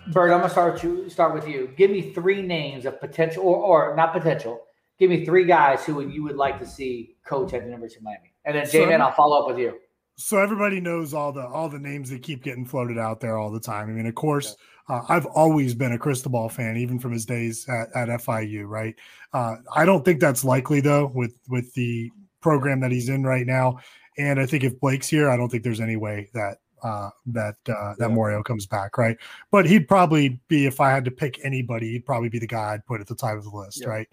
Bert, 0.07 0.31
I'm 0.31 0.39
gonna 0.39 0.49
start 0.49 0.73
with 0.73 0.83
you. 0.83 1.09
Start 1.09 1.33
with 1.33 1.47
you. 1.47 1.69
Give 1.77 1.91
me 1.91 2.13
three 2.13 2.41
names 2.41 2.85
of 2.85 2.99
potential, 2.99 3.43
or, 3.43 3.91
or 3.91 3.95
not 3.95 4.13
potential. 4.13 4.61
Give 4.99 5.09
me 5.09 5.25
three 5.25 5.45
guys 5.45 5.85
who 5.85 6.07
you 6.07 6.23
would 6.23 6.35
like 6.37 6.59
to 6.59 6.65
see 6.65 7.15
coach 7.25 7.53
at 7.53 7.61
the 7.61 7.67
University 7.67 7.97
of 7.99 8.03
Miami, 8.03 8.33
and 8.45 8.55
then 8.55 8.65
So- 8.65 8.79
J-Man, 8.79 9.01
I'll 9.01 9.11
follow 9.11 9.39
up 9.41 9.47
with 9.47 9.57
you. 9.59 9.79
so 10.15 10.37
everybody 10.37 10.79
knows 10.79 11.13
all 11.13 11.31
the 11.31 11.45
all 11.45 11.69
the 11.69 11.79
names 11.79 12.09
that 12.09 12.21
keep 12.23 12.43
getting 12.43 12.65
floated 12.65 12.97
out 12.97 13.19
there 13.19 13.37
all 13.37 13.51
the 13.51 13.59
time. 13.59 13.89
I 13.89 13.91
mean, 13.91 14.05
of 14.07 14.15
course, 14.15 14.55
uh, 14.89 15.01
I've 15.09 15.25
always 15.27 15.73
been 15.73 15.91
a 15.93 15.97
Cristobal 15.99 16.49
fan, 16.49 16.77
even 16.77 16.99
from 16.99 17.11
his 17.11 17.25
days 17.25 17.67
at, 17.69 17.89
at 17.95 18.21
FIU. 18.21 18.65
Right? 18.67 18.95
Uh, 19.33 19.55
I 19.75 19.85
don't 19.85 20.03
think 20.05 20.19
that's 20.19 20.43
likely 20.43 20.81
though 20.81 21.11
with 21.13 21.37
with 21.49 21.73
the 21.73 22.11
program 22.41 22.79
that 22.81 22.91
he's 22.91 23.09
in 23.09 23.23
right 23.23 23.45
now. 23.45 23.79
And 24.17 24.39
I 24.39 24.45
think 24.45 24.63
if 24.63 24.79
Blake's 24.79 25.07
here, 25.07 25.29
I 25.29 25.37
don't 25.37 25.49
think 25.49 25.63
there's 25.63 25.79
any 25.79 25.95
way 25.95 26.29
that 26.33 26.57
uh, 26.83 27.09
that 27.27 27.55
uh, 27.69 27.93
that 27.99 28.11
Mario 28.11 28.43
comes 28.43 28.65
back. 28.65 28.97
Right? 28.97 29.17
But 29.51 29.65
he'd 29.65 29.87
probably 29.87 30.39
be 30.47 30.65
if 30.65 30.81
I 30.81 30.89
had 30.89 31.05
to 31.05 31.11
pick 31.11 31.39
anybody, 31.43 31.91
he'd 31.91 32.05
probably 32.05 32.29
be 32.29 32.39
the 32.39 32.47
guy 32.47 32.73
I'd 32.73 32.85
put 32.85 33.01
at 33.01 33.07
the 33.07 33.15
top 33.15 33.37
of 33.37 33.43
the 33.43 33.51
list. 33.51 33.81
Yeah. 33.81 33.89
Right? 33.89 34.07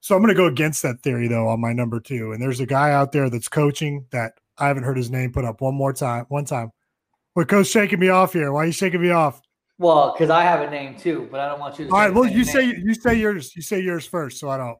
So 0.00 0.14
I'm 0.14 0.22
going 0.22 0.34
to 0.34 0.40
go 0.40 0.46
against 0.46 0.82
that 0.82 1.00
theory 1.02 1.28
though 1.28 1.48
on 1.48 1.60
my 1.60 1.72
number 1.72 2.00
two. 2.00 2.32
And 2.32 2.42
there's 2.42 2.60
a 2.60 2.66
guy 2.66 2.92
out 2.92 3.12
there 3.12 3.28
that's 3.28 3.48
coaching 3.48 4.06
that 4.10 4.34
I 4.56 4.68
haven't 4.68 4.84
heard 4.84 4.96
his 4.96 5.10
name 5.10 5.32
put 5.32 5.44
up 5.44 5.60
one 5.60 5.74
more 5.74 5.92
time. 5.92 6.24
One 6.28 6.44
time. 6.44 6.72
What 7.34 7.48
coach 7.48 7.68
shaking 7.68 8.00
me 8.00 8.08
off 8.08 8.32
here? 8.32 8.52
Why 8.52 8.62
are 8.62 8.66
you 8.66 8.72
shaking 8.72 9.02
me 9.02 9.10
off? 9.10 9.40
Well, 9.78 10.12
because 10.12 10.30
I 10.30 10.42
have 10.42 10.60
a 10.60 10.70
name 10.70 10.96
too, 10.96 11.28
but 11.30 11.38
I 11.38 11.48
don't 11.48 11.60
want 11.60 11.78
you 11.78 11.86
to. 11.86 11.92
All 11.92 11.98
right. 11.98 12.12
Well, 12.12 12.26
you 12.26 12.44
name. 12.44 12.44
say 12.44 12.64
you 12.64 12.94
say 12.94 13.14
yours. 13.14 13.54
You 13.54 13.62
say 13.62 13.80
yours 13.80 14.06
first, 14.06 14.40
so 14.40 14.48
I 14.50 14.56
don't. 14.56 14.76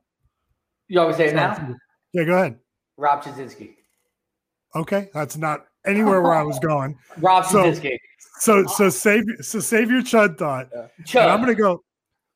You 0.88 1.00
always 1.00 1.16
say 1.16 1.26
it 1.26 1.30
so 1.32 1.36
I 1.36 1.54
don't- 1.54 1.68
now. 1.70 1.76
Yeah, 2.12 2.24
go 2.24 2.36
ahead. 2.36 2.58
Rob 2.98 3.22
Chudzinski. 3.22 3.74
Okay, 4.74 5.08
that's 5.14 5.36
not 5.38 5.64
anywhere 5.86 6.20
where 6.20 6.34
I 6.34 6.42
was 6.42 6.58
going. 6.58 6.98
Rob 7.18 7.46
So- 7.46 7.62
Chudzinski. 7.64 7.96
So 8.40 8.64
so 8.66 8.88
save 8.88 9.24
so 9.40 9.58
save 9.58 9.90
your 9.90 10.02
chud 10.02 10.38
thought. 10.38 10.68
And 10.72 10.88
Chud. 11.06 11.28
I'm 11.28 11.40
gonna 11.40 11.54
go. 11.56 11.82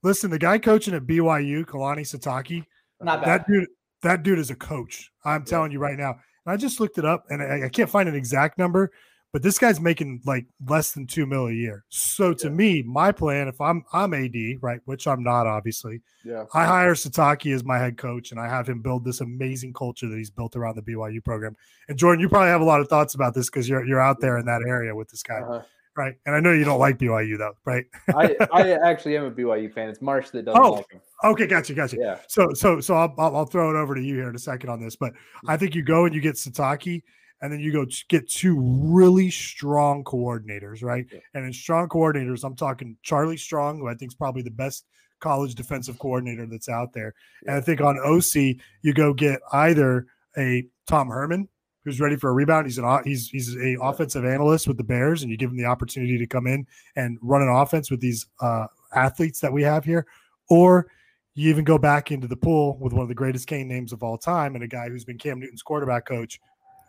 Listen, 0.03 0.31
the 0.31 0.39
guy 0.39 0.59
coaching 0.59 0.95
at 0.95 1.03
BYU, 1.07 1.65
Kalani 1.65 2.01
Sitake, 2.01 2.65
Not 3.01 3.21
bad. 3.23 3.29
that 3.43 3.47
dude, 3.47 3.69
that 4.03 4.23
dude 4.25 4.39
is 4.41 4.51
a 4.51 4.57
coach. 4.57 5.11
I'm 5.25 5.45
telling 5.45 5.71
you 5.71 5.79
right 5.79 5.97
now. 5.97 6.17
And 6.45 6.53
I 6.53 6.57
just 6.57 6.81
looked 6.81 6.99
it 6.99 7.05
up, 7.05 7.25
and 7.31 7.41
I, 7.41 7.67
I 7.67 7.69
can't 7.69 7.89
find 7.89 8.09
an 8.09 8.17
exact 8.17 8.59
number, 8.59 8.91
but 9.33 9.43
this 9.43 9.59
guy's 9.59 9.81
making 9.81 10.21
like 10.27 10.47
less 10.69 10.93
than 10.93 11.07
two 11.07 11.25
mil 11.27 11.47
a 11.47 11.53
year. 11.53 11.85
So 11.89 12.33
to 12.35 12.51
me, 12.51 12.83
my 12.83 13.13
plan, 13.13 13.49
if 13.49 13.61
I'm 13.61 13.85
I'm 13.93 14.13
AD, 14.15 14.35
right, 14.61 14.81
which 14.85 15.07
I'm 15.07 15.23
not, 15.23 15.47
obviously, 15.47 16.03
Yeah. 16.25 16.45
I 16.55 16.65
hire 16.67 16.95
Sitake 16.95 17.55
as 17.55 17.65
my 17.65 17.79
head 17.79 17.97
coach, 17.97 18.31
and 18.31 18.39
I 18.41 18.49
have 18.49 18.69
him 18.69 18.81
build 18.83 19.05
this 19.05 19.21
amazing 19.21 19.73
culture 19.73 20.09
that 20.09 20.17
he's 20.19 20.31
built 20.31 20.55
around 20.57 20.77
the 20.77 20.83
BYU 20.83 21.25
program. 21.25 21.57
And 21.89 21.99
Jordan, 21.99 22.21
you 22.21 22.29
probably 22.29 22.51
have 22.51 22.61
a 22.61 22.65
lot 22.65 22.81
of 22.81 22.89
thoughts 22.89 23.15
about 23.15 23.35
this 23.35 23.49
because 23.49 23.69
you're 23.69 23.85
you're 23.85 24.01
out 24.01 24.21
there 24.21 24.39
in 24.39 24.47
that 24.47 24.63
area 24.69 24.95
with 24.95 25.09
this 25.09 25.23
guy, 25.23 25.41
Uh-huh. 25.41 25.63
right? 25.97 26.15
And 26.27 26.35
I 26.35 26.41
know 26.41 26.53
you 26.53 26.65
don't 26.65 26.79
like 26.79 26.99
BYU 26.99 27.39
though, 27.39 27.55
right? 27.65 27.87
I, 28.15 28.37
I 28.53 28.71
actually 28.73 29.17
am 29.17 29.25
a 29.25 29.31
BYU 29.31 29.73
fan. 29.73 29.89
It's 29.89 30.03
Marsh 30.03 30.29
that 30.31 30.45
doesn't 30.45 30.61
Oh, 30.63 30.73
like 30.73 30.91
him. 30.93 31.01
okay, 31.25 31.47
gotcha, 31.47 31.73
gotcha. 31.75 31.97
Yeah. 31.99 32.19
So, 32.29 32.53
so, 32.55 32.81
so 32.81 32.95
I'll, 32.97 33.15
I'll, 33.19 33.37
I'll 33.37 33.47
throw 33.47 33.71
it 33.71 33.77
over 33.81 33.95
to 33.95 34.01
you 34.03 34.15
here 34.17 34.29
in 34.29 34.35
a 34.37 34.39
second 34.39 34.69
on 34.71 34.81
this, 34.81 34.95
but 34.97 35.13
I 35.49 35.57
think 35.57 35.75
you 35.75 35.83
go 35.83 36.05
and 36.05 36.15
you 36.15 36.21
get 36.21 36.35
Sitake, 36.37 37.03
and 37.43 37.53
then 37.53 37.61
you 37.61 37.73
go 37.73 37.85
get 38.09 38.31
two 38.31 38.59
really 38.59 39.31
strong 39.31 40.05
coordinators, 40.05 40.83
right? 40.83 41.05
And 41.35 41.45
in 41.45 41.53
strong 41.53 41.89
coordinators, 41.89 42.45
I'm 42.45 42.55
talking 42.55 42.97
Charlie 43.03 43.37
Strong, 43.37 43.81
who 43.81 43.89
I 43.89 43.95
think 43.95 44.13
is 44.13 44.15
probably 44.15 44.43
the 44.43 44.51
best 44.51 44.87
college 45.19 45.57
defensive 45.57 45.99
coordinator 45.99 46.47
that's 46.47 46.69
out 46.69 46.93
there. 46.93 47.15
And 47.47 47.57
I 47.57 47.61
think 47.61 47.81
on 47.81 47.99
OC, 47.99 48.57
you 48.83 48.95
go 48.95 49.13
get 49.13 49.41
either 49.53 50.07
a 50.39 50.67
Tom 50.87 51.09
Herman, 51.09 51.49
who's 51.85 52.01
ready 52.01 52.17
for 52.17 52.31
a 52.31 52.33
rebound. 52.33 52.67
He's 52.67 52.79
an 52.79 53.03
he's 53.05 53.29
he's 53.29 53.57
a 53.57 53.77
offensive 53.83 54.25
analyst 54.25 54.69
with 54.69 54.77
the 54.77 54.85
Bears, 54.85 55.23
and 55.23 55.31
you 55.31 55.37
give 55.37 55.51
him 55.51 55.57
the 55.57 55.65
opportunity 55.65 56.19
to 56.19 56.27
come 56.29 56.47
in 56.47 56.65
and 56.95 57.19
run 57.21 57.43
an 57.43 57.49
offense 57.49 57.91
with 57.91 58.01
these 58.01 58.27
uh, 58.41 58.67
athletes 58.95 59.41
that 59.41 59.53
we 59.53 59.65
have 59.65 59.85
here, 59.85 60.07
or 60.49 60.87
you 61.35 61.49
even 61.49 61.65
go 61.65 61.79
back 61.79 62.13
into 62.13 62.29
the 62.29 62.37
pool 62.37 62.77
with 62.79 62.93
one 62.93 63.03
of 63.03 63.09
the 63.09 63.15
greatest 63.15 63.47
Kane 63.47 63.67
names 63.67 63.93
of 63.93 64.03
all 64.03 64.19
time 64.19 64.55
and 64.55 64.63
a 64.63 64.69
guy 64.69 64.89
who's 64.89 65.05
been 65.05 65.19
Cam 65.19 65.41
Newton's 65.41 65.63
quarterback 65.63 66.07
coach, 66.07 66.39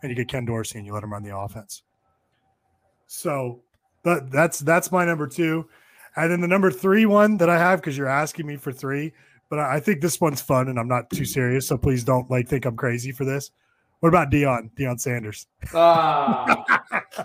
and 0.04 0.10
you 0.10 0.14
get 0.14 0.28
Ken 0.28 0.44
Dorsey 0.44 0.76
and 0.76 0.86
you 0.86 0.92
let 0.92 1.02
him 1.02 1.12
run 1.12 1.22
the 1.22 1.34
offense. 1.34 1.82
So 3.06 3.62
that 4.04 4.30
that's 4.30 4.60
that's 4.60 4.92
my 4.92 5.04
number 5.04 5.26
two. 5.26 5.66
And 6.16 6.30
then 6.30 6.42
the 6.42 6.48
number 6.48 6.70
three 6.70 7.06
one 7.06 7.38
that 7.38 7.48
I 7.48 7.58
have, 7.58 7.80
because 7.80 7.96
you're 7.96 8.06
asking 8.06 8.46
me 8.46 8.56
for 8.56 8.70
three, 8.70 9.14
but 9.48 9.58
I 9.58 9.76
I 9.76 9.80
think 9.80 10.02
this 10.02 10.20
one's 10.20 10.42
fun 10.42 10.68
and 10.68 10.78
I'm 10.78 10.88
not 10.88 11.08
too 11.08 11.24
serious. 11.24 11.66
So 11.66 11.78
please 11.78 12.04
don't 12.04 12.30
like 12.30 12.48
think 12.48 12.66
I'm 12.66 12.76
crazy 12.76 13.12
for 13.12 13.24
this. 13.24 13.50
What 14.00 14.10
about 14.10 14.30
Deion? 14.30 14.70
Deion 14.74 15.00
Sanders. 15.00 15.46
Ah. 15.72 16.64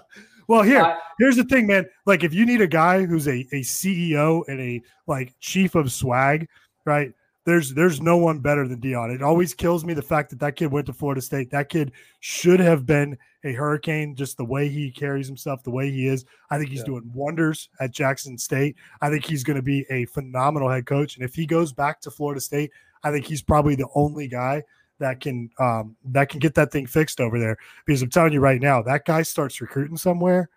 Well, 0.49 0.63
here, 0.63 0.97
here's 1.19 1.35
the 1.35 1.43
thing, 1.43 1.67
man. 1.67 1.85
Like, 2.07 2.23
if 2.23 2.33
you 2.33 2.43
need 2.43 2.59
a 2.59 2.65
guy 2.65 3.05
who's 3.05 3.27
a, 3.27 3.45
a 3.51 3.61
CEO 3.61 4.41
and 4.47 4.59
a 4.59 4.81
like 5.05 5.35
chief 5.39 5.75
of 5.75 5.91
swag, 5.91 6.47
right? 6.85 7.13
There's 7.49 7.73
there's 7.73 7.99
no 8.01 8.17
one 8.17 8.39
better 8.39 8.67
than 8.67 8.79
Deion. 8.79 9.13
It 9.13 9.21
always 9.21 9.53
kills 9.53 9.83
me 9.83 9.93
the 9.93 10.01
fact 10.01 10.29
that 10.29 10.39
that 10.39 10.55
kid 10.55 10.71
went 10.71 10.85
to 10.87 10.93
Florida 10.93 11.21
State. 11.21 11.49
That 11.51 11.69
kid 11.69 11.91
should 12.19 12.59
have 12.59 12.85
been 12.85 13.17
a 13.43 13.53
hurricane. 13.53 14.15
Just 14.15 14.37
the 14.37 14.45
way 14.45 14.69
he 14.69 14.91
carries 14.91 15.27
himself, 15.27 15.63
the 15.63 15.71
way 15.71 15.89
he 15.91 16.07
is. 16.07 16.25
I 16.49 16.57
think 16.57 16.69
he's 16.69 16.79
Yeah. 16.79 16.85
doing 16.85 17.11
wonders 17.13 17.69
at 17.79 17.91
Jackson 17.91 18.37
State. 18.37 18.75
I 19.01 19.09
think 19.09 19.25
he's 19.25 19.43
going 19.43 19.55
to 19.57 19.63
be 19.63 19.85
a 19.89 20.05
phenomenal 20.05 20.69
head 20.69 20.85
coach. 20.85 21.15
And 21.15 21.25
if 21.25 21.35
he 21.35 21.45
goes 21.45 21.73
back 21.73 21.99
to 22.01 22.11
Florida 22.11 22.41
State, 22.41 22.71
I 23.03 23.11
think 23.11 23.25
he's 23.25 23.41
probably 23.41 23.75
the 23.75 23.87
only 23.95 24.27
guy 24.27 24.63
that 24.99 25.19
can 25.21 25.49
um, 25.59 25.95
that 26.05 26.29
can 26.29 26.39
get 26.39 26.53
that 26.55 26.71
thing 26.71 26.85
fixed 26.85 27.19
over 27.21 27.39
there. 27.39 27.57
Because 27.85 28.01
I'm 28.01 28.09
telling 28.09 28.33
you 28.33 28.39
right 28.41 28.61
now, 28.61 28.81
that 28.83 29.05
guy 29.05 29.21
starts 29.23 29.61
recruiting 29.61 29.97
somewhere, 29.97 30.49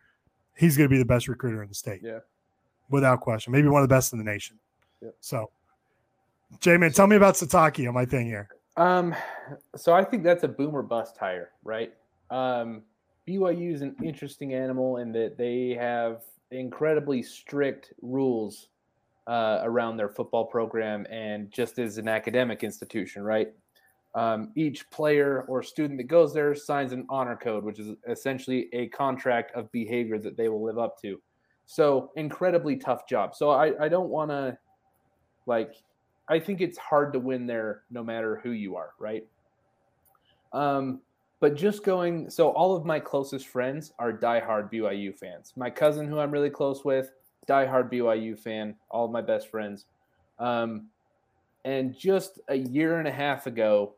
he's 0.57 0.77
going 0.77 0.89
to 0.89 0.93
be 0.93 0.99
the 0.99 1.05
best 1.05 1.29
recruiter 1.29 1.63
in 1.63 1.69
the 1.69 1.75
state. 1.75 2.01
Yeah. 2.03 2.19
without 2.91 3.21
question. 3.21 3.53
Maybe 3.53 3.69
one 3.69 3.83
of 3.83 3.89
the 3.89 3.95
best 3.95 4.13
in 4.13 4.19
the 4.19 4.25
nation. 4.25 4.59
Yep. 5.01 5.15
So, 5.21 5.51
J 6.61 6.77
tell 6.91 7.07
me 7.07 7.17
about 7.17 7.35
Sitake 7.35 7.87
on 7.87 7.95
my 7.95 8.05
thing 8.05 8.27
here. 8.27 8.49
Um, 8.77 9.15
so 9.77 9.93
I 9.93 10.05
think 10.05 10.23
that's 10.23 10.45
a 10.45 10.49
boomer 10.49 10.83
bust 10.83 11.17
hire, 11.19 11.51
right? 11.65 11.93
Um, 12.31 12.83
BYU 13.29 13.73
is 13.73 13.83
an 13.83 13.95
interesting 14.03 14.55
animal 14.55 14.97
in 14.97 15.13
that 15.13 15.37
they 15.37 15.77
have 15.79 16.23
incredibly 16.51 17.23
strict 17.23 17.93
rules 18.03 18.69
uh, 19.27 19.61
around 19.63 19.97
their 19.97 20.09
football 20.09 20.45
program 20.45 21.07
and 21.11 21.51
just 21.51 21.79
as 21.79 21.99
an 21.99 22.09
academic 22.09 22.65
institution, 22.65 23.23
right? 23.23 23.53
Um, 24.15 24.53
each 24.57 24.89
player 24.91 25.45
or 25.49 25.63
student 25.63 25.99
that 25.99 26.09
goes 26.09 26.35
there 26.35 26.55
signs 26.55 26.93
an 26.93 27.07
honor 27.09 27.37
code, 27.37 27.65
which 27.65 27.79
is 27.79 27.95
essentially 28.09 28.69
a 28.73 28.89
contract 28.89 29.55
of 29.55 29.71
behavior 29.73 30.19
that 30.19 30.37
they 30.37 30.49
will 30.49 30.63
live 30.63 30.79
up 30.79 31.01
to. 31.03 31.21
So 31.67 32.11
incredibly 32.17 32.77
tough 32.77 33.09
job. 33.09 33.35
So 33.35 33.51
I, 33.51 33.85
I 33.85 33.89
don't 33.89 34.11
want 34.11 34.31
to 34.31 34.59
like 35.47 35.75
I 36.33 36.41
think 36.41 36.63
it's 36.63 36.79
hard 36.79 37.13
to 37.13 37.19
win 37.19 37.47
there 37.47 37.83
no 37.91 38.03
matter 38.03 38.41
who 38.43 38.53
you 38.53 38.75
are, 38.75 38.95
right? 38.99 39.27
Um, 40.55 41.03
but 41.41 41.55
just 41.55 41.85
going 41.85 42.31
so 42.31 42.51
all 42.51 42.75
of 42.75 42.87
my 42.87 42.99
closest 42.99 43.49
friends 43.49 43.93
are 43.99 44.13
diehard 44.13 44.73
BYU 44.73 45.15
fans. 45.15 45.53
My 45.57 45.69
cousin, 45.69 46.09
who 46.09 46.19
I'm 46.19 46.31
really 46.31 46.49
close 46.49 46.87
with, 46.87 47.11
diehard 47.47 47.93
BYU 47.93 48.39
fan. 48.39 48.75
All 48.91 49.05
of 49.05 49.11
my 49.11 49.21
best 49.21 49.51
friends. 49.51 49.85
Um, 50.39 50.87
and 51.67 51.95
just 51.95 52.41
a 52.49 52.57
year 52.57 52.99
and 52.99 53.07
a 53.07 53.13
half 53.13 53.47
ago, 53.47 53.93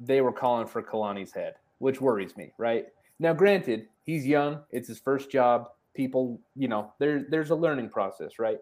they 0.00 0.22
were 0.22 0.32
calling 0.32 0.66
for 0.66 0.82
Kalani's 0.82 1.32
head, 1.32 1.56
which 1.80 2.00
worries 2.00 2.34
me. 2.34 2.52
Right 2.56 2.86
now, 3.18 3.34
granted, 3.34 3.88
he's 4.04 4.26
young; 4.26 4.60
it's 4.70 4.88
his 4.88 4.98
first 4.98 5.30
job. 5.30 5.68
People, 5.94 6.40
you 6.56 6.68
know, 6.68 6.94
there 6.98 7.26
there's 7.28 7.50
a 7.50 7.54
learning 7.54 7.90
process, 7.90 8.38
right? 8.38 8.60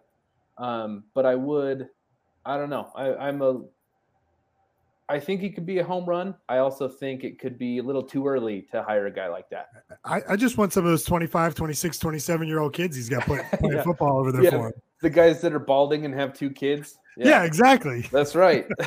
Um, 0.57 1.05
but 1.13 1.25
I 1.25 1.35
would, 1.35 1.87
I 2.45 2.57
don't 2.57 2.69
know. 2.69 2.91
I, 2.95 3.13
I'm 3.15 3.41
a 3.41 3.61
I 5.09 5.19
think 5.19 5.41
he 5.41 5.49
could 5.49 5.65
be 5.65 5.79
a 5.79 5.83
home 5.83 6.05
run. 6.05 6.33
I 6.47 6.59
also 6.59 6.87
think 6.87 7.25
it 7.25 7.37
could 7.37 7.57
be 7.57 7.79
a 7.79 7.83
little 7.83 8.01
too 8.03 8.25
early 8.25 8.61
to 8.71 8.81
hire 8.81 9.07
a 9.07 9.11
guy 9.11 9.27
like 9.27 9.49
that. 9.49 9.67
I, 10.05 10.21
I 10.29 10.35
just 10.37 10.57
want 10.57 10.71
some 10.71 10.85
of 10.85 10.89
those 10.89 11.03
25, 11.03 11.53
26, 11.53 11.97
27 11.97 12.47
year 12.47 12.59
old 12.59 12.73
kids 12.73 12.95
he's 12.95 13.09
got 13.09 13.23
playing, 13.23 13.43
playing 13.59 13.73
Yeah. 13.77 13.83
football 13.83 14.19
over 14.19 14.31
there 14.31 14.43
Yeah, 14.43 14.51
for 14.51 14.67
him. 14.67 14.73
The 15.01 15.09
guys 15.09 15.41
that 15.41 15.51
are 15.51 15.59
balding 15.59 16.05
and 16.05 16.13
have 16.13 16.33
two 16.33 16.49
kids. 16.49 16.97
Yeah, 17.17 17.43
exactly. 17.43 18.07
That's 18.09 18.35
right. 18.35 18.65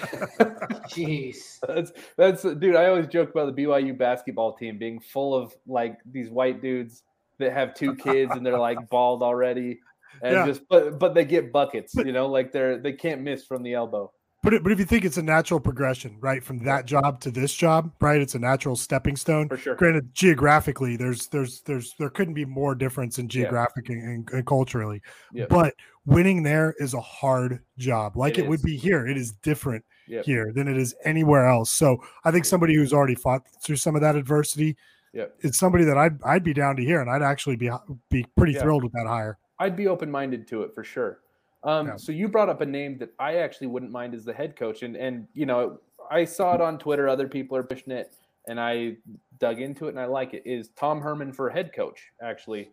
Jeez. 0.89 1.59
That's 1.67 1.93
that's 2.17 2.43
dude. 2.43 2.75
I 2.75 2.87
always 2.87 3.07
joke 3.07 3.31
about 3.31 3.55
the 3.55 3.63
BYU 3.63 3.97
basketball 3.97 4.55
team 4.57 4.79
being 4.79 5.01
full 5.01 5.35
of 5.35 5.55
like 5.67 5.99
these 6.11 6.31
white 6.31 6.63
dudes 6.63 7.03
that 7.39 7.53
have 7.53 7.75
two 7.75 7.95
kids 7.97 8.33
and 8.33 8.47
they're 8.47 8.59
like 8.59 8.89
bald 8.89 9.23
already, 9.23 9.81
and 10.23 10.33
Yeah. 10.35 10.47
just 10.47 10.63
but 10.69 10.99
but 10.99 11.15
they 11.15 11.25
get 11.25 11.53
buckets. 11.53 11.95
You 11.95 12.13
know, 12.13 12.27
like 12.27 12.53
they're 12.53 12.79
they 12.79 12.93
can't 12.93 13.23
miss 13.23 13.45
from 13.45 13.63
the 13.63 13.75
elbow. 13.75 14.13
But, 14.43 14.53
it, 14.53 14.63
but 14.63 14.73
if 14.73 14.79
you 14.79 14.85
think 14.85 15.07
it's 15.07 15.17
a 15.17 15.23
natural 15.23 15.59
progression, 15.59 16.19
right, 16.21 16.45
from 16.45 16.59
that 16.65 16.85
job 16.85 17.19
to 17.21 17.31
this 17.31 17.55
job, 17.55 17.91
right, 18.03 18.21
it's 18.21 18.35
a 18.35 18.39
natural 18.39 18.77
stepping 18.77 19.17
stone. 19.17 19.49
For 19.49 19.57
sure. 19.57 19.75
Granted, 19.75 20.15
geographically, 20.15 20.97
there's 20.99 21.29
there's 21.29 21.63
there's 21.63 21.95
there 21.99 22.11
couldn't 22.11 22.35
be 22.35 22.45
more 22.45 22.75
difference 22.75 23.19
in 23.19 23.27
geographic 23.27 23.89
and, 23.89 24.03
and, 24.03 24.31
and 24.33 24.47
culturally. 24.47 25.01
Yep. 25.33 25.49
But 25.49 25.73
winning 26.05 26.43
there 26.43 26.75
is 26.79 26.93
a 26.93 27.01
hard 27.01 27.61
job, 27.79 28.19
like 28.19 28.37
It 28.37 28.45
it, 28.45 28.49
would 28.51 28.61
be 28.63 28.77
here. 28.77 29.07
It 29.07 29.17
is 29.17 29.33
different 29.33 29.83
Yep. 30.09 30.27
here 30.27 30.53
than 30.55 30.69
it 30.69 30.77
is 30.77 30.95
anywhere 31.07 31.49
else. 31.49 31.71
So 31.71 31.97
I 32.25 32.31
think 32.31 32.45
somebody 32.45 32.75
who's 32.75 32.93
already 32.93 33.15
fought 33.15 33.47
through 33.63 33.77
some 33.77 33.95
of 33.95 34.03
that 34.03 34.15
adversity, 34.15 34.77
Yep. 35.15 35.37
it's 35.41 35.59
somebody 35.59 35.85
that 35.85 35.97
I'd 35.97 36.23
I'd 36.23 36.45
be 36.45 36.53
down 36.53 36.77
to 36.77 36.85
hear, 36.85 37.01
and 37.01 37.09
I'd 37.09 37.23
actually 37.23 37.57
be 37.57 37.71
be 38.11 38.27
pretty 38.37 38.53
Yeah. 38.53 38.61
thrilled 38.61 38.85
with 38.85 38.93
that 38.93 39.07
hire. 39.07 39.39
I'd 39.59 39.77
be 39.77 39.87
open 39.87 40.11
minded 40.11 40.47
to 40.49 40.63
it 40.63 40.75
for 40.75 40.85
sure. 40.85 41.21
Um, 41.63 41.99
So 41.99 42.13
you 42.13 42.29
brought 42.29 42.49
up 42.49 42.61
a 42.61 42.67
name 42.67 42.99
that 42.99 43.11
I 43.19 43.37
actually 43.37 43.69
wouldn't 43.69 43.91
mind 43.91 44.15
as 44.15 44.25
the 44.25 44.33
head 44.33 44.57
coach, 44.57 44.83
and 44.83 44.97
and 44.97 45.27
you 45.35 45.47
know 45.47 45.81
I 46.11 46.25
saw 46.25 46.55
it 46.55 46.61
on 46.61 46.79
Twitter. 46.79 47.09
Other 47.09 47.29
people 47.29 47.57
are 47.57 47.63
pushing 47.63 47.93
it, 47.93 48.15
and 48.49 48.61
I 48.61 48.97
dug 49.39 49.61
into 49.61 49.87
it, 49.87 49.91
and 49.91 50.01
I 50.01 50.05
like 50.07 50.35
it. 50.35 50.43
Is 50.45 50.69
Tom 50.77 51.01
Herman 51.01 51.33
for 51.33 51.49
head 51.49 51.73
coach 51.75 52.13
actually? 52.23 52.71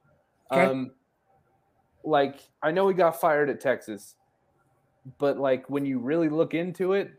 Okay. 0.51 0.65
Um, 0.65 0.91
like 2.03 2.41
I 2.61 2.71
know 2.71 2.88
he 2.88 2.93
got 2.93 3.21
fired 3.21 3.49
at 3.49 3.61
Texas, 3.61 4.15
but 5.17 5.38
like 5.38 5.69
when 5.69 5.86
you 5.86 5.99
really 5.99 6.29
look 6.29 6.53
into 6.53 6.93
it, 6.93 7.11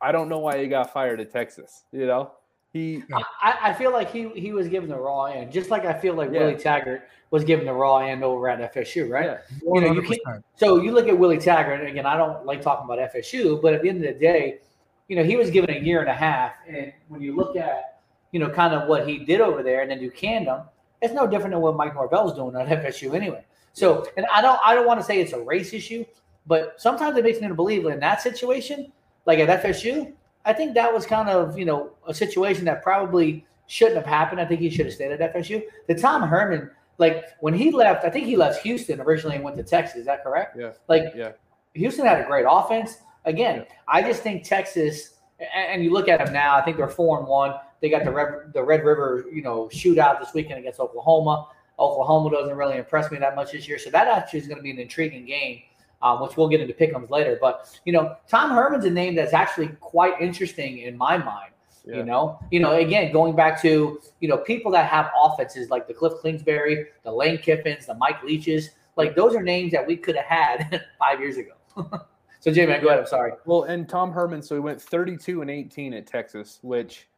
I 0.00 0.12
don't 0.12 0.28
know 0.28 0.38
why 0.38 0.62
he 0.62 0.68
got 0.68 0.92
fired 0.92 1.20
at 1.20 1.30
Texas. 1.30 1.84
You 1.92 2.06
know, 2.06 2.32
he 2.74 3.04
I, 3.40 3.70
I 3.70 3.72
feel 3.72 3.92
like 3.92 4.10
he 4.10 4.28
he 4.30 4.52
was 4.52 4.66
given 4.68 4.88
the 4.90 4.98
raw 4.98 5.26
end, 5.26 5.52
just 5.52 5.70
like 5.70 5.84
I 5.86 5.94
feel 5.94 6.14
like 6.14 6.30
Yeah. 6.32 6.40
Willie 6.40 6.56
Taggart 6.56 7.08
was 7.30 7.44
given 7.44 7.64
the 7.66 7.72
raw 7.72 7.98
end 7.98 8.22
over 8.24 8.48
at 8.48 8.74
FSU, 8.74 9.08
right? 9.08 9.38
You 9.62 9.80
know, 9.80 9.92
you 9.92 10.02
100%. 10.02 10.18
can 10.26 10.44
so 10.56 10.82
you 10.82 10.90
look 10.92 11.06
at 11.08 11.16
Willie 11.16 11.38
Taggart, 11.38 11.80
and 11.80 11.88
again, 11.88 12.04
I 12.04 12.16
don't 12.16 12.44
like 12.44 12.60
talking 12.62 12.84
about 12.84 12.98
FSU, 13.14 13.62
but 13.62 13.74
at 13.74 13.82
the 13.82 13.88
end 13.88 14.04
of 14.04 14.12
the 14.12 14.18
day, 14.20 14.58
you 15.06 15.14
know, 15.14 15.22
he 15.22 15.36
was 15.36 15.50
given 15.50 15.70
a 15.70 15.78
year 15.78 16.00
and 16.00 16.10
a 16.10 16.14
half, 16.14 16.52
and 16.68 16.92
when 17.08 17.22
you 17.22 17.34
look 17.36 17.56
at 17.56 18.00
you 18.32 18.40
know 18.40 18.50
kind 18.50 18.74
of 18.74 18.88
what 18.88 19.08
he 19.08 19.18
did 19.18 19.40
over 19.40 19.62
there, 19.62 19.82
and 19.82 19.90
then 19.90 20.00
do 20.00 20.10
Camden, 20.10 20.62
it's 21.00 21.14
no 21.14 21.28
different 21.28 21.52
than 21.52 21.60
what 21.62 21.76
Mike 21.76 21.94
Norvell's 21.94 22.34
doing 22.34 22.56
at 22.56 22.66
FSU 22.66 23.14
anyway. 23.14 23.44
So, 23.72 24.04
and 24.16 24.26
I 24.34 24.42
don't 24.42 24.58
I 24.64 24.74
don't 24.74 24.86
want 24.86 24.98
to 24.98 25.06
say 25.06 25.20
it's 25.20 25.32
a 25.32 25.40
race 25.40 25.72
issue, 25.72 26.04
but 26.44 26.74
sometimes 26.78 27.16
it 27.16 27.22
makes 27.22 27.40
me 27.40 27.46
believe 27.52 27.86
in 27.86 28.00
that 28.00 28.20
situation, 28.20 28.90
like 29.26 29.38
at 29.38 29.62
FSU, 29.62 30.12
I 30.44 30.52
think 30.52 30.74
that 30.74 30.92
was 30.92 31.06
kind 31.06 31.28
of 31.28 31.58
you 31.58 31.64
know 31.64 31.90
a 32.06 32.14
situation 32.14 32.64
that 32.66 32.82
probably 32.82 33.46
shouldn't 33.66 33.96
have 33.96 34.06
happened. 34.06 34.40
I 34.40 34.44
think 34.44 34.60
he 34.60 34.70
should 34.70 34.86
have 34.86 34.94
stayed 34.94 35.12
at 35.12 35.34
FSU. 35.34 35.62
The 35.88 35.94
Tom 35.94 36.22
Herman, 36.22 36.70
like 36.98 37.24
when 37.40 37.54
he 37.54 37.70
left, 37.70 38.04
I 38.04 38.10
think 38.10 38.26
he 38.26 38.36
left 38.36 38.62
Houston 38.62 39.00
originally 39.00 39.36
and 39.36 39.44
went 39.44 39.56
to 39.56 39.62
Texas. 39.62 40.00
Is 40.00 40.06
that 40.06 40.22
correct? 40.22 40.56
Yeah. 40.58 40.72
Like 40.88 41.12
yeah. 41.16 41.32
Houston 41.74 42.06
had 42.06 42.20
a 42.20 42.26
great 42.26 42.46
offense. 42.48 42.98
Again, 43.24 43.64
I 43.88 44.02
just 44.02 44.22
think 44.22 44.44
Texas, 44.44 45.14
and 45.54 45.82
you 45.82 45.92
look 45.92 46.08
at 46.08 46.22
them 46.22 46.32
now. 46.32 46.56
I 46.56 46.62
think 46.62 46.76
they're 46.76 46.88
four 46.88 47.18
and 47.18 47.26
one. 47.26 47.54
They 47.80 47.88
got 47.88 48.04
the 48.04 48.10
Red, 48.10 48.52
the 48.52 48.62
Red 48.62 48.84
River, 48.84 49.24
you 49.32 49.42
know, 49.42 49.68
shootout 49.72 50.20
this 50.20 50.32
weekend 50.34 50.58
against 50.58 50.80
Oklahoma. 50.80 51.48
Oklahoma 51.78 52.30
doesn't 52.30 52.56
really 52.56 52.76
impress 52.76 53.10
me 53.10 53.18
that 53.18 53.34
much 53.34 53.52
this 53.52 53.66
year, 53.66 53.78
so 53.78 53.90
that 53.90 54.06
actually 54.06 54.40
is 54.40 54.46
going 54.46 54.58
to 54.58 54.62
be 54.62 54.70
an 54.70 54.78
intriguing 54.78 55.26
game, 55.26 55.62
um, 56.04 56.20
which 56.20 56.36
we'll 56.36 56.48
get 56.48 56.60
into 56.60 56.74
pick'ems 56.74 57.10
later. 57.10 57.36
But 57.40 57.76
you 57.84 57.92
know, 57.92 58.16
Tom 58.28 58.50
Herman's 58.50 58.84
a 58.84 58.90
name 58.90 59.16
that's 59.16 59.32
actually 59.32 59.68
quite 59.80 60.20
interesting 60.20 60.78
in 60.78 60.96
my 60.96 61.18
mind. 61.18 61.50
Yeah. 61.86 61.96
You 61.96 62.04
know, 62.04 62.38
you 62.50 62.60
know, 62.60 62.72
again, 62.76 63.12
going 63.12 63.34
back 63.34 63.60
to 63.62 64.00
you 64.20 64.28
know 64.28 64.38
people 64.38 64.70
that 64.72 64.88
have 64.88 65.10
offenses 65.20 65.70
like 65.70 65.88
the 65.88 65.94
Cliff 65.94 66.12
Kingsbury, 66.22 66.86
the 67.02 67.10
Lane 67.10 67.38
Kiffins, 67.38 67.86
the 67.86 67.94
Mike 67.94 68.22
Leaches, 68.22 68.70
like 68.96 69.16
those 69.16 69.34
are 69.34 69.42
names 69.42 69.72
that 69.72 69.86
we 69.86 69.96
could 69.96 70.16
have 70.16 70.26
had 70.26 70.82
five 70.98 71.20
years 71.20 71.36
ago. 71.36 71.52
so, 72.40 72.52
Jay, 72.52 72.66
man, 72.66 72.80
go 72.80 72.88
ahead. 72.88 73.00
I'm 73.00 73.06
sorry. 73.06 73.32
Well, 73.44 73.64
and 73.64 73.88
Tom 73.88 74.12
Herman, 74.12 74.42
so 74.42 74.54
he 74.54 74.60
went 74.60 74.80
32 74.80 75.40
and 75.40 75.50
18 75.50 75.94
at 75.94 76.06
Texas, 76.06 76.58
which 76.62 77.08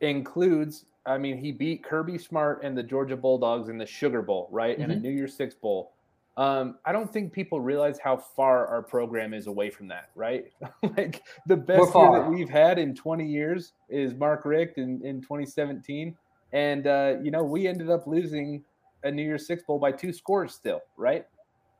includes, 0.00 0.86
I 1.04 1.18
mean, 1.18 1.36
he 1.36 1.52
beat 1.52 1.84
Kirby 1.84 2.18
Smart 2.18 2.62
and 2.62 2.76
the 2.76 2.82
Georgia 2.82 3.16
Bulldogs 3.16 3.68
in 3.68 3.78
the 3.78 3.86
Sugar 3.86 4.22
Bowl, 4.22 4.48
right? 4.50 4.78
And 4.78 4.92
a. 4.92 4.96
New 4.96 5.10
Year's 5.10 5.34
Six 5.34 5.54
Bowl. 5.54 5.92
Um, 6.36 6.76
I 6.84 6.92
don't 6.92 7.10
think 7.10 7.32
people 7.32 7.60
realize 7.60 7.98
how 7.98 8.18
far 8.18 8.66
our 8.66 8.82
program 8.82 9.32
is 9.32 9.46
away 9.46 9.70
from 9.70 9.88
that, 9.88 10.10
right? 10.14 10.44
like 10.96 11.22
the 11.46 11.56
best 11.56 11.94
year 11.94 12.12
that 12.12 12.28
we've 12.28 12.50
had 12.50 12.78
in 12.78 12.94
20 12.94 13.26
years 13.26 13.72
is 13.88 14.14
Mark 14.14 14.44
Richt 14.44 14.76
in, 14.76 15.00
in 15.02 15.22
2017. 15.22 16.14
And, 16.52 16.86
uh, 16.86 17.14
you 17.22 17.30
know, 17.30 17.42
we 17.42 17.66
ended 17.66 17.90
up 17.90 18.06
losing 18.06 18.62
a 19.02 19.10
New 19.10 19.22
Year's 19.22 19.46
Six 19.46 19.62
Bowl 19.62 19.78
by 19.78 19.92
two 19.92 20.12
scores 20.12 20.52
still, 20.52 20.82
right? 20.98 21.24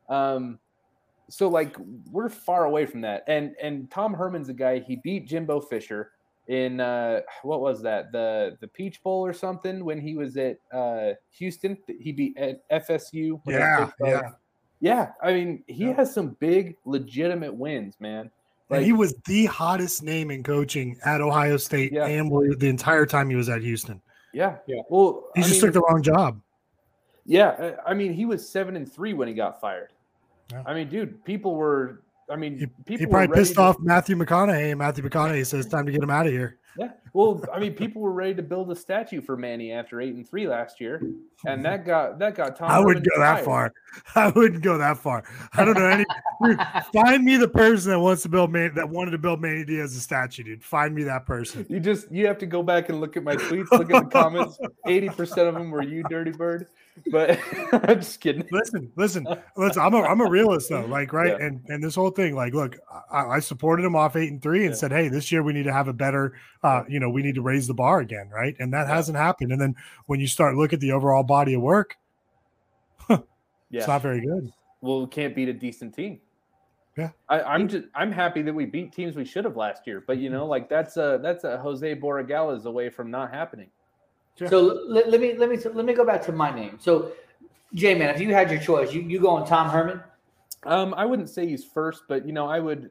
Um, 0.08 0.58
so 1.28 1.48
like 1.48 1.76
we're 2.10 2.28
far 2.28 2.64
away 2.64 2.86
from 2.86 3.00
that. 3.02 3.24
And 3.26 3.54
and 3.60 3.90
Tom 3.90 4.14
Herman's 4.14 4.48
a 4.48 4.54
guy. 4.54 4.78
He 4.78 4.96
beat 4.96 5.26
Jimbo 5.26 5.60
Fisher 5.60 6.12
in 6.48 6.80
uh, 6.80 7.20
what 7.42 7.60
was 7.60 7.82
that 7.82 8.12
the 8.12 8.56
the 8.60 8.68
Peach 8.68 9.02
Bowl 9.02 9.26
or 9.26 9.32
something 9.32 9.84
when 9.84 10.00
he 10.00 10.14
was 10.14 10.36
at 10.36 10.58
uh, 10.72 11.12
Houston. 11.32 11.76
He 12.00 12.12
beat 12.12 12.36
at 12.36 12.68
FSU. 12.70 13.40
when 13.44 13.56
Yeah, 13.56 13.86
picked 13.86 14.00
yeah. 14.04 14.30
Yeah. 14.80 15.12
I 15.22 15.32
mean, 15.32 15.64
he 15.66 15.84
has 15.84 16.12
some 16.12 16.36
big 16.40 16.76
legitimate 16.84 17.54
wins, 17.54 17.96
man. 18.00 18.30
And 18.70 18.84
he 18.84 18.92
was 18.92 19.14
the 19.26 19.46
hottest 19.46 20.02
name 20.02 20.30
in 20.30 20.42
coaching 20.42 20.98
at 21.04 21.20
Ohio 21.20 21.56
State 21.56 21.92
and 21.96 22.30
the 22.58 22.68
entire 22.68 23.06
time 23.06 23.30
he 23.30 23.36
was 23.36 23.48
at 23.48 23.62
Houston. 23.62 24.00
Yeah, 24.32 24.56
yeah. 24.66 24.82
Well, 24.90 25.24
He 25.34 25.42
I 25.42 25.44
just 25.44 25.62
mean, 25.62 25.72
took 25.72 25.74
the 25.74 25.80
wrong 25.88 26.02
job. 26.02 26.40
Yeah, 27.24 27.76
I 27.86 27.94
mean, 27.94 28.12
he 28.12 28.24
was 28.26 28.48
seven 28.48 28.76
and 28.76 28.90
three 28.90 29.12
when 29.12 29.28
he 29.28 29.34
got 29.34 29.60
fired. 29.60 29.90
I 30.66 30.74
mean, 30.74 30.88
dude, 30.88 31.24
people 31.24 31.54
were. 31.54 32.02
I 32.28 32.36
mean, 32.36 32.70
people 32.84 32.98
He 32.98 33.06
probably 33.06 33.34
pissed 33.36 33.54
to- 33.54 33.60
off 33.60 33.78
Matthew 33.80 34.16
McConaughey, 34.16 34.70
and 34.70 34.78
Matthew 34.78 35.02
McConaughey 35.04 35.46
says, 35.46 35.66
"Time 35.66 35.86
to 35.86 35.92
get 35.92 36.02
him 36.02 36.10
out 36.10 36.26
of 36.26 36.32
here." 36.32 36.58
Yeah. 36.78 36.90
Well, 37.16 37.42
I 37.50 37.58
mean, 37.58 37.72
people 37.72 38.02
were 38.02 38.12
ready 38.12 38.34
to 38.34 38.42
build 38.42 38.70
a 38.70 38.76
statue 38.76 39.22
for 39.22 39.38
Manny 39.38 39.72
after 39.72 40.02
eight 40.02 40.14
and 40.14 40.28
three 40.28 40.46
last 40.46 40.82
year, 40.82 41.00
and 41.46 41.64
that 41.64 41.86
got 41.86 42.18
that 42.18 42.34
got 42.34 42.56
Tom. 42.56 42.70
I 42.70 42.78
wouldn't 42.78 43.06
go 43.06 43.18
that 43.18 43.42
far. 43.42 43.72
I 44.14 44.28
wouldn't 44.28 44.62
go 44.62 44.76
that 44.76 44.98
far. 44.98 45.24
I 45.54 45.64
don't 45.64 45.78
know 45.78 45.86
any. 45.86 46.04
dude, 46.44 46.60
find 46.92 47.24
me 47.24 47.38
the 47.38 47.48
person 47.48 47.92
that 47.92 48.00
wants 48.00 48.20
to 48.24 48.28
build 48.28 48.52
Man, 48.52 48.74
that 48.74 48.90
wanted 48.90 49.12
to 49.12 49.18
build 49.18 49.40
Manny 49.40 49.64
Diaz 49.64 49.96
a 49.96 50.00
statue, 50.00 50.42
dude. 50.42 50.62
Find 50.62 50.94
me 50.94 51.04
that 51.04 51.24
person. 51.24 51.64
You 51.70 51.80
just 51.80 52.12
you 52.12 52.26
have 52.26 52.36
to 52.36 52.46
go 52.46 52.62
back 52.62 52.90
and 52.90 53.00
look 53.00 53.16
at 53.16 53.24
my 53.24 53.36
tweets, 53.36 53.70
look 53.70 53.90
at 53.90 54.04
the 54.04 54.10
comments. 54.10 54.58
Eighty 54.86 55.08
percent 55.08 55.48
of 55.48 55.54
them 55.54 55.70
were 55.70 55.82
you, 55.82 56.02
Dirty 56.10 56.32
Bird. 56.32 56.66
But 57.10 57.38
I'm 57.72 58.00
just 58.00 58.20
kidding. 58.20 58.46
Listen, 58.50 58.90
listen, 58.96 59.26
listen. 59.56 59.82
I'm 59.82 59.94
a 59.94 60.02
I'm 60.02 60.20
a 60.20 60.28
realist 60.28 60.70
though. 60.70 60.86
Like 60.86 61.12
right, 61.12 61.36
Yeah. 61.38 61.46
and 61.46 61.60
and 61.68 61.82
this 61.82 61.94
whole 61.94 62.10
thing, 62.10 62.34
like, 62.34 62.54
look, 62.54 62.76
I, 63.10 63.26
I 63.26 63.40
supported 63.40 63.84
him 63.84 63.94
off 63.94 64.16
eight 64.16 64.30
and 64.30 64.42
three, 64.42 64.66
and 64.66 64.76
said, 64.76 64.92
hey, 64.92 65.08
this 65.08 65.30
year 65.30 65.42
we 65.42 65.52
need 65.52 65.64
to 65.64 65.72
have 65.72 65.88
a 65.88 65.92
better, 65.92 66.38
uh, 66.62 66.84
you 66.88 67.00
know, 67.00 67.05
we 67.10 67.22
need 67.22 67.34
to 67.36 67.42
raise 67.42 67.66
the 67.66 67.74
bar 67.74 68.00
again, 68.00 68.28
right? 68.30 68.56
And 68.58 68.72
that 68.72 68.88
hasn't 68.88 69.16
happened. 69.16 69.52
And 69.52 69.60
then 69.60 69.76
when 70.06 70.20
you 70.20 70.26
start 70.26 70.56
look 70.56 70.72
at 70.72 70.80
the 70.80 70.92
overall 70.92 71.22
body 71.22 71.54
of 71.54 71.62
work, 71.62 71.96
Yeah. 73.08 73.18
it's 73.72 73.88
not 73.88 74.02
very 74.02 74.20
good. 74.20 74.52
Well, 74.80 75.02
we 75.02 75.06
can't 75.08 75.34
beat 75.34 75.48
a 75.48 75.52
decent 75.52 75.94
team. 75.94 76.20
Yeah. 76.96 77.10
I, 77.28 77.40
I'm 77.42 77.68
just 77.68 77.84
I'm 77.94 78.10
happy 78.10 78.42
that 78.42 78.54
we 78.54 78.64
beat 78.64 78.92
teams 78.92 79.16
we 79.16 79.24
should 79.24 79.44
have 79.44 79.56
last 79.56 79.86
year. 79.86 80.02
But 80.06 80.18
you 80.18 80.30
know, 80.30 80.46
like 80.46 80.68
that's 80.68 80.96
a 80.96 81.18
that's 81.22 81.44
a 81.44 81.58
Jose 81.58 81.94
Borregales 81.96 82.64
away 82.64 82.88
from 82.88 83.10
not 83.10 83.32
happening. 83.32 83.68
So 84.48 84.80
let, 84.86 85.08
let 85.10 85.20
me 85.20 85.34
let 85.36 85.48
me 85.48 85.56
let 85.56 85.84
me 85.84 85.94
go 85.94 86.04
back 86.04 86.22
to 86.26 86.32
my 86.32 86.54
name. 86.54 86.78
So, 86.80 87.12
J 87.74 87.94
man, 87.94 88.14
if 88.14 88.20
you 88.20 88.32
had 88.34 88.50
your 88.50 88.60
choice, 88.60 88.92
you 88.92 89.02
you 89.02 89.18
go 89.18 89.30
on 89.30 89.46
Tom 89.46 89.68
Herman. 89.68 90.02
Um, 90.64 90.94
I 90.94 91.04
wouldn't 91.04 91.30
say 91.30 91.46
he's 91.46 91.64
first, 91.64 92.02
but 92.08 92.26
you 92.26 92.32
know, 92.32 92.46
I 92.46 92.60
would. 92.60 92.90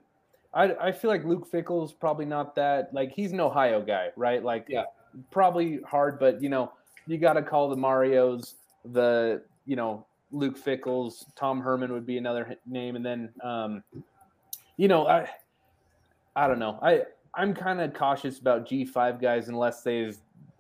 I 0.55 0.75
I 0.87 0.91
feel 0.91 1.11
like 1.11 1.23
Luke 1.25 1.49
Fickell's 1.51 1.93
probably 1.93 2.25
not 2.25 2.55
that. 2.55 2.93
Like 2.93 3.11
he's 3.11 3.31
an 3.33 3.39
Ohio 3.39 3.81
guy, 3.81 4.09
right? 4.15 4.43
Like 4.43 4.65
yeah, 4.69 4.85
probably 5.31 5.79
hard, 5.85 6.19
but 6.19 6.41
you 6.41 6.49
know, 6.49 6.71
you 7.07 7.17
got 7.17 7.33
to 7.33 7.41
call 7.41 7.69
the 7.69 7.75
Mario's, 7.75 8.55
the 8.85 9.43
you 9.65 9.75
know 9.75 10.05
Luke 10.31 10.57
Fickells, 10.57 11.25
Tom 11.35 11.59
Herman 11.61 11.91
would 11.93 12.05
be 12.05 12.17
another 12.17 12.55
name, 12.65 12.95
and 12.95 13.05
then 13.05 13.29
um, 13.43 13.83
you 14.77 14.87
know, 14.87 15.07
I 15.07 15.29
I 16.35 16.47
don't 16.47 16.59
know. 16.59 16.79
I 16.81 17.03
I'm 17.33 17.53
kind 17.53 17.81
of 17.81 17.93
cautious 17.93 18.39
about 18.39 18.67
G5 18.67 19.21
guys 19.21 19.49
unless 19.49 19.81
they 19.81 20.11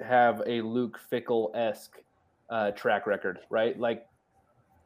have 0.05 0.41
a 0.45 0.61
Luke 0.61 0.99
Fickell 1.11 1.55
esque 1.55 2.01
uh, 2.49 2.71
track 2.71 3.07
record, 3.07 3.39
right? 3.49 3.79
Like 3.79 4.05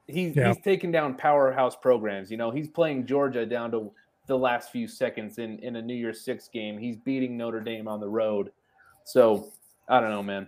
he's 0.08 0.36
Yeah. 0.36 0.50
he's 0.54 0.62
taken 0.64 0.92
down 0.92 1.16
powerhouse 1.16 1.76
programs. 1.76 2.30
You 2.30 2.38
know, 2.38 2.52
he's 2.52 2.68
playing 2.68 3.06
Georgia 3.08 3.46
down 3.46 3.72
to 3.72 3.92
the 4.30 4.38
last 4.38 4.72
few 4.72 4.88
seconds 4.88 5.38
in 5.40 5.60
in 5.60 5.76
a 5.76 5.82
New 5.82 5.94
Year's 5.96 6.22
Six 6.22 6.48
game. 6.48 6.78
He's 6.78 6.96
beating 6.96 7.36
Notre 7.36 7.60
Dame 7.60 7.88
on 7.90 8.00
the 8.00 8.08
road. 8.08 8.52
So 9.04 9.52
I 9.90 10.00
don't 10.00 10.10
know, 10.12 10.24
man. 10.24 10.48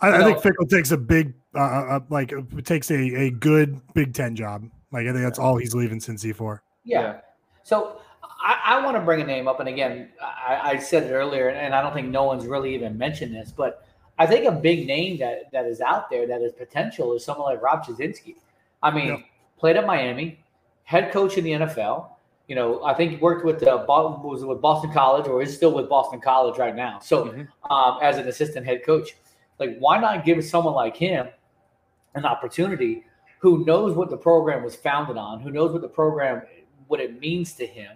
I, 0.00 0.08
I 0.12 0.18
No. 0.18 0.26
think 0.26 0.38
Fickell 0.38 0.70
takes 0.70 0.92
a 0.92 0.96
big, 0.96 1.34
uh, 1.56 1.58
uh, 1.58 2.00
like, 2.08 2.32
uh, 2.32 2.42
takes 2.64 2.88
a, 2.92 2.94
a 2.94 3.30
good 3.30 3.80
Big 3.94 4.14
Ten 4.14 4.36
job. 4.36 4.64
Like, 4.92 5.06
I 5.08 5.12
think 5.12 5.24
that's 5.24 5.40
all 5.40 5.56
he's 5.56 5.74
leaving 5.74 5.98
Cincy 5.98 6.32
for. 6.34 6.62
Yeah. 6.84 7.18
So 7.64 8.00
I, 8.40 8.60
I 8.64 8.84
want 8.84 8.96
to 8.96 9.00
bring 9.02 9.20
a 9.20 9.26
name 9.26 9.48
up, 9.48 9.58
and 9.58 9.68
again, 9.68 10.10
I, 10.22 10.60
I 10.74 10.78
said 10.78 11.02
it 11.02 11.10
earlier, 11.12 11.48
and 11.48 11.74
I 11.74 11.82
don't 11.82 11.92
think 11.92 12.08
no 12.08 12.22
one's 12.24 12.46
really 12.46 12.72
even 12.76 12.96
mentioned 12.96 13.34
this, 13.34 13.50
but 13.50 13.84
I 14.20 14.26
think 14.26 14.46
a 14.46 14.52
big 14.52 14.86
name 14.86 15.18
that 15.18 15.50
that 15.52 15.66
is 15.66 15.80
out 15.80 16.08
there 16.10 16.26
that 16.28 16.40
is 16.42 16.52
potential 16.52 17.12
is 17.14 17.24
someone 17.24 17.52
like 17.52 17.60
Rob 17.60 17.84
Chudzinski. 17.84 18.36
I 18.82 18.92
mean, 18.92 19.08
Yeah. 19.08 19.16
played 19.58 19.76
at 19.76 19.84
Miami, 19.86 20.38
head 20.84 21.10
coach 21.12 21.36
in 21.36 21.42
the 21.44 21.50
NFL. 21.52 22.10
You 22.48 22.54
know, 22.54 22.82
I 22.82 22.94
think 22.94 23.12
he 23.12 23.16
worked 23.18 23.44
with 23.44 23.62
uh, 23.62 23.84
Bo- 23.86 24.20
was 24.24 24.44
with 24.44 24.60
Boston 24.60 24.90
College, 24.90 25.28
or 25.28 25.42
is 25.42 25.54
still 25.54 25.72
with 25.72 25.88
Boston 25.88 26.20
College 26.20 26.58
right 26.58 26.74
now. 26.74 26.98
So, 26.98 27.46
um, 27.70 27.98
as 28.02 28.16
an 28.16 28.26
assistant 28.26 28.64
head 28.64 28.84
coach, 28.84 29.10
like 29.58 29.78
why 29.78 29.98
not 29.98 30.24
give 30.24 30.42
someone 30.44 30.74
like 30.74 30.96
him 30.96 31.28
an 32.14 32.24
opportunity 32.24 33.04
who 33.38 33.64
knows 33.64 33.94
what 33.94 34.10
the 34.10 34.16
program 34.16 34.64
was 34.64 34.74
founded 34.74 35.16
on, 35.16 35.40
who 35.40 35.50
knows 35.50 35.72
what 35.72 35.82
the 35.82 35.88
program, 35.88 36.42
what 36.88 37.00
it 37.00 37.20
means 37.20 37.52
to 37.54 37.66
him. 37.66 37.92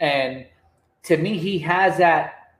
And 0.00 0.46
to 1.04 1.16
me, 1.16 1.36
he 1.38 1.58
has 1.58 1.98
that 1.98 2.54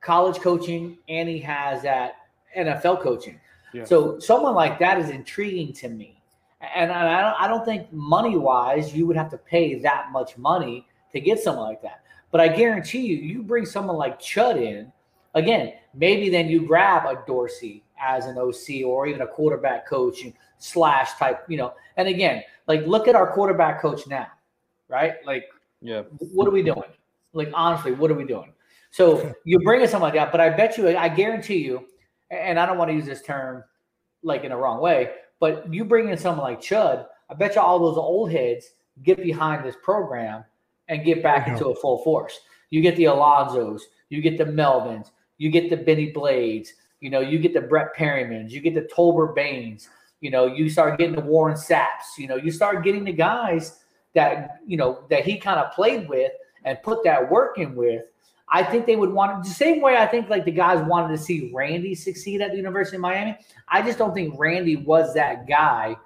college 0.00 0.36
coaching 0.38 0.98
and 1.08 1.28
he 1.28 1.38
has 1.38 1.82
that 1.82 2.16
NFL 2.56 3.00
coaching. 3.02 3.40
Yeah. 3.72 3.84
So 3.84 4.18
someone 4.18 4.54
like 4.54 4.78
that 4.80 4.98
is 4.98 5.10
intriguing 5.10 5.72
to 5.74 5.88
me. 5.88 6.19
And 6.60 6.92
I 6.92 7.22
don't, 7.22 7.40
I 7.40 7.48
don't 7.48 7.64
think 7.64 7.90
money 7.92 8.36
wise, 8.36 8.94
you 8.94 9.06
would 9.06 9.16
have 9.16 9.30
to 9.30 9.38
pay 9.38 9.78
that 9.80 10.12
much 10.12 10.36
money 10.36 10.86
to 11.12 11.20
get 11.20 11.38
someone 11.40 11.66
like 11.66 11.80
that. 11.82 12.02
But 12.30 12.40
I 12.40 12.48
guarantee 12.48 13.00
you, 13.00 13.16
you 13.16 13.42
bring 13.42 13.64
someone 13.64 13.96
like 13.96 14.20
Chud 14.20 14.56
in, 14.60 14.92
again, 15.34 15.72
maybe 15.94 16.28
then 16.28 16.48
you 16.48 16.66
grab 16.66 17.06
a 17.06 17.24
Dorsey 17.26 17.82
as 18.00 18.26
an 18.26 18.36
OC 18.38 18.84
or 18.84 19.06
even 19.06 19.22
a 19.22 19.26
quarterback 19.26 19.86
coach 19.88 20.18
slash 20.58 21.14
type, 21.14 21.44
you 21.48 21.56
know. 21.56 21.72
And 21.96 22.08
again, 22.08 22.42
like 22.66 22.86
look 22.86 23.08
at 23.08 23.14
our 23.14 23.32
quarterback 23.32 23.80
coach 23.80 24.06
now, 24.06 24.26
right? 24.88 25.14
Like, 25.24 25.46
Yeah. 25.80 26.02
what 26.32 26.46
are 26.46 26.52
we 26.52 26.62
doing? 26.62 26.82
Like, 27.32 27.50
honestly, 27.54 27.92
what 27.92 28.10
are 28.10 28.14
we 28.14 28.24
doing? 28.24 28.52
So 28.90 29.32
you 29.44 29.58
bring 29.60 29.80
in 29.80 29.88
something 29.88 30.02
like 30.04 30.14
that, 30.14 30.30
but 30.30 30.40
I 30.40 30.50
bet 30.50 30.76
you, 30.76 30.96
I 30.96 31.08
guarantee 31.08 31.58
you, 31.58 31.86
and 32.30 32.60
I 32.60 32.66
don't 32.66 32.78
want 32.78 32.90
to 32.90 32.94
use 32.94 33.06
this 33.06 33.22
term 33.22 33.64
like 34.22 34.44
in 34.44 34.52
a 34.52 34.56
wrong 34.56 34.80
way, 34.80 35.10
but 35.40 35.72
you 35.72 35.84
bring 35.84 36.08
in 36.08 36.18
someone 36.18 36.44
like 36.44 36.60
Chud, 36.60 37.06
I 37.28 37.34
bet 37.34 37.56
you 37.56 37.60
all 37.60 37.78
those 37.78 37.96
old 37.96 38.30
heads 38.30 38.70
get 39.02 39.22
behind 39.22 39.64
this 39.64 39.76
program 39.82 40.44
and 40.88 41.04
get 41.04 41.22
back 41.22 41.48
into 41.48 41.68
a 41.68 41.74
full 41.74 41.98
force. 41.98 42.38
You 42.68 42.80
get 42.82 42.96
the 42.96 43.04
Alonzos, 43.04 43.80
you 44.10 44.20
get 44.20 44.38
the 44.38 44.44
Melvins, 44.44 45.10
you 45.38 45.50
get 45.50 45.70
the 45.70 45.76
Bennie 45.76 46.12
Blades, 46.12 46.74
you 47.00 47.10
know, 47.10 47.20
you 47.20 47.38
get 47.38 47.54
the 47.54 47.60
Brett 47.60 47.96
Perrimans, 47.96 48.50
you 48.50 48.60
get 48.60 48.74
the 48.74 48.82
Tolbert 48.82 49.34
Baines, 49.34 49.88
you 50.20 50.30
know, 50.30 50.46
you 50.46 50.68
start 50.68 50.98
getting 50.98 51.16
the 51.16 51.22
Warren 51.22 51.56
Sapps, 51.56 52.18
you 52.18 52.26
know, 52.28 52.36
you 52.36 52.50
start 52.50 52.84
getting 52.84 53.04
the 53.04 53.12
guys 53.12 53.80
that, 54.14 54.58
you 54.66 54.76
know, 54.76 55.04
that 55.08 55.24
he 55.24 55.38
kind 55.38 55.58
of 55.58 55.72
played 55.72 56.08
with 56.08 56.32
and 56.64 56.82
put 56.82 57.02
that 57.04 57.30
work 57.30 57.58
in 57.58 57.74
with. 57.74 58.02
I 58.52 58.64
think 58.64 58.86
they 58.86 58.96
would 58.96 59.12
want 59.12 59.44
the 59.44 59.50
same 59.50 59.80
way 59.80 59.96
I 59.96 60.06
think 60.06 60.28
like 60.28 60.44
the 60.44 60.50
guys 60.50 60.84
wanted 60.86 61.16
to 61.16 61.22
see 61.22 61.50
Randy 61.54 61.94
succeed 61.94 62.40
at 62.40 62.50
the 62.50 62.56
University 62.56 62.96
of 62.96 63.02
Miami. 63.02 63.36
I 63.68 63.80
just 63.82 63.96
don't 63.96 64.12
think 64.12 64.34
Randy 64.38 64.76
was 64.76 65.14
that 65.14 65.46
guy 65.46 65.96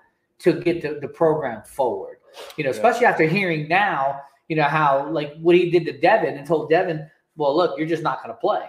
to 0.41 0.53
get 0.61 0.83
the, 0.83 0.99
the 1.01 1.09
program 1.09 1.63
forward. 1.63 2.19
You 2.57 2.65
know, 2.65 2.71
especially 2.71 3.07
after 3.07 3.25
hearing 3.25 3.69
now, 3.69 4.21
you 4.49 4.57
know, 4.57 4.65
how 4.65 5.09
like 5.11 5.35
what 5.41 5.57
he 5.57 5.71
did 5.71 5.87
to 5.87 5.99
Devin 5.99 6.37
and 6.37 6.47
told 6.47 6.69
Devin, 6.69 7.09
well, 7.37 7.57
look, 7.57 7.79
you're 7.79 7.87
just 7.87 8.03
not 8.03 8.23
going 8.23 8.35
to 8.35 8.41
play. 8.41 8.69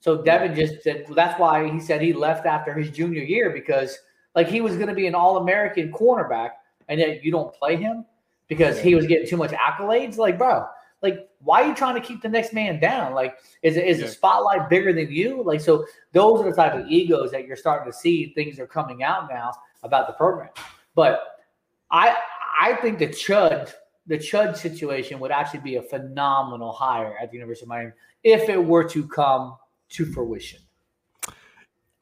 So 0.00 0.22
Devin 0.22 0.54
just 0.54 0.82
said 0.82 1.04
well, 1.06 1.14
that's 1.14 1.38
why 1.40 1.68
he 1.68 1.80
said 1.80 2.00
he 2.00 2.12
left 2.12 2.46
after 2.46 2.74
his 2.74 2.90
junior 2.90 3.22
year 3.22 3.50
because 3.50 3.98
like 4.36 4.46
he 4.46 4.60
was 4.60 4.76
going 4.76 4.88
to 4.88 4.94
be 4.94 5.06
an 5.06 5.14
All 5.14 5.38
American 5.38 5.90
cornerback, 5.90 6.50
and 6.88 7.00
yet 7.00 7.24
you 7.24 7.32
don't 7.32 7.52
play 7.54 7.76
him 7.76 8.04
because 8.46 8.78
he 8.78 8.94
was 8.94 9.06
getting 9.06 9.26
too 9.26 9.36
much 9.36 9.50
accolades. 9.50 10.16
Like, 10.16 10.38
bro, 10.38 10.66
like 11.02 11.28
why 11.46 11.62
are 11.62 11.68
you 11.68 11.74
trying 11.74 11.94
to 11.94 12.00
keep 12.00 12.20
the 12.22 12.28
next 12.28 12.52
man 12.52 12.80
down? 12.80 13.14
Like, 13.14 13.38
is 13.62 13.76
is 13.76 14.00
the 14.00 14.08
spotlight 14.08 14.68
bigger 14.68 14.92
than 14.92 15.10
you? 15.10 15.42
Like, 15.42 15.60
so 15.60 15.86
those 16.12 16.40
are 16.40 16.50
the 16.50 16.56
type 16.56 16.74
of 16.74 16.88
egos 16.88 17.30
that 17.30 17.46
you're 17.46 17.56
starting 17.56 17.90
to 17.90 17.96
see. 17.96 18.32
Things 18.34 18.58
are 18.58 18.66
coming 18.66 19.04
out 19.04 19.28
now 19.30 19.52
about 19.84 20.08
the 20.08 20.12
program, 20.14 20.50
but 20.96 21.38
I 21.90 22.16
I 22.60 22.74
think 22.82 22.98
the 22.98 23.06
Chud 23.06 23.72
the 24.08 24.18
Chud 24.18 24.56
situation 24.56 25.20
would 25.20 25.30
actually 25.30 25.60
be 25.60 25.76
a 25.76 25.82
phenomenal 25.82 26.72
hire 26.72 27.16
at 27.20 27.30
the 27.30 27.36
University 27.36 27.64
of 27.64 27.68
Miami 27.68 27.92
if 28.24 28.48
it 28.48 28.62
were 28.62 28.84
to 28.88 29.06
come 29.06 29.56
to 29.90 30.04
fruition. 30.04 30.60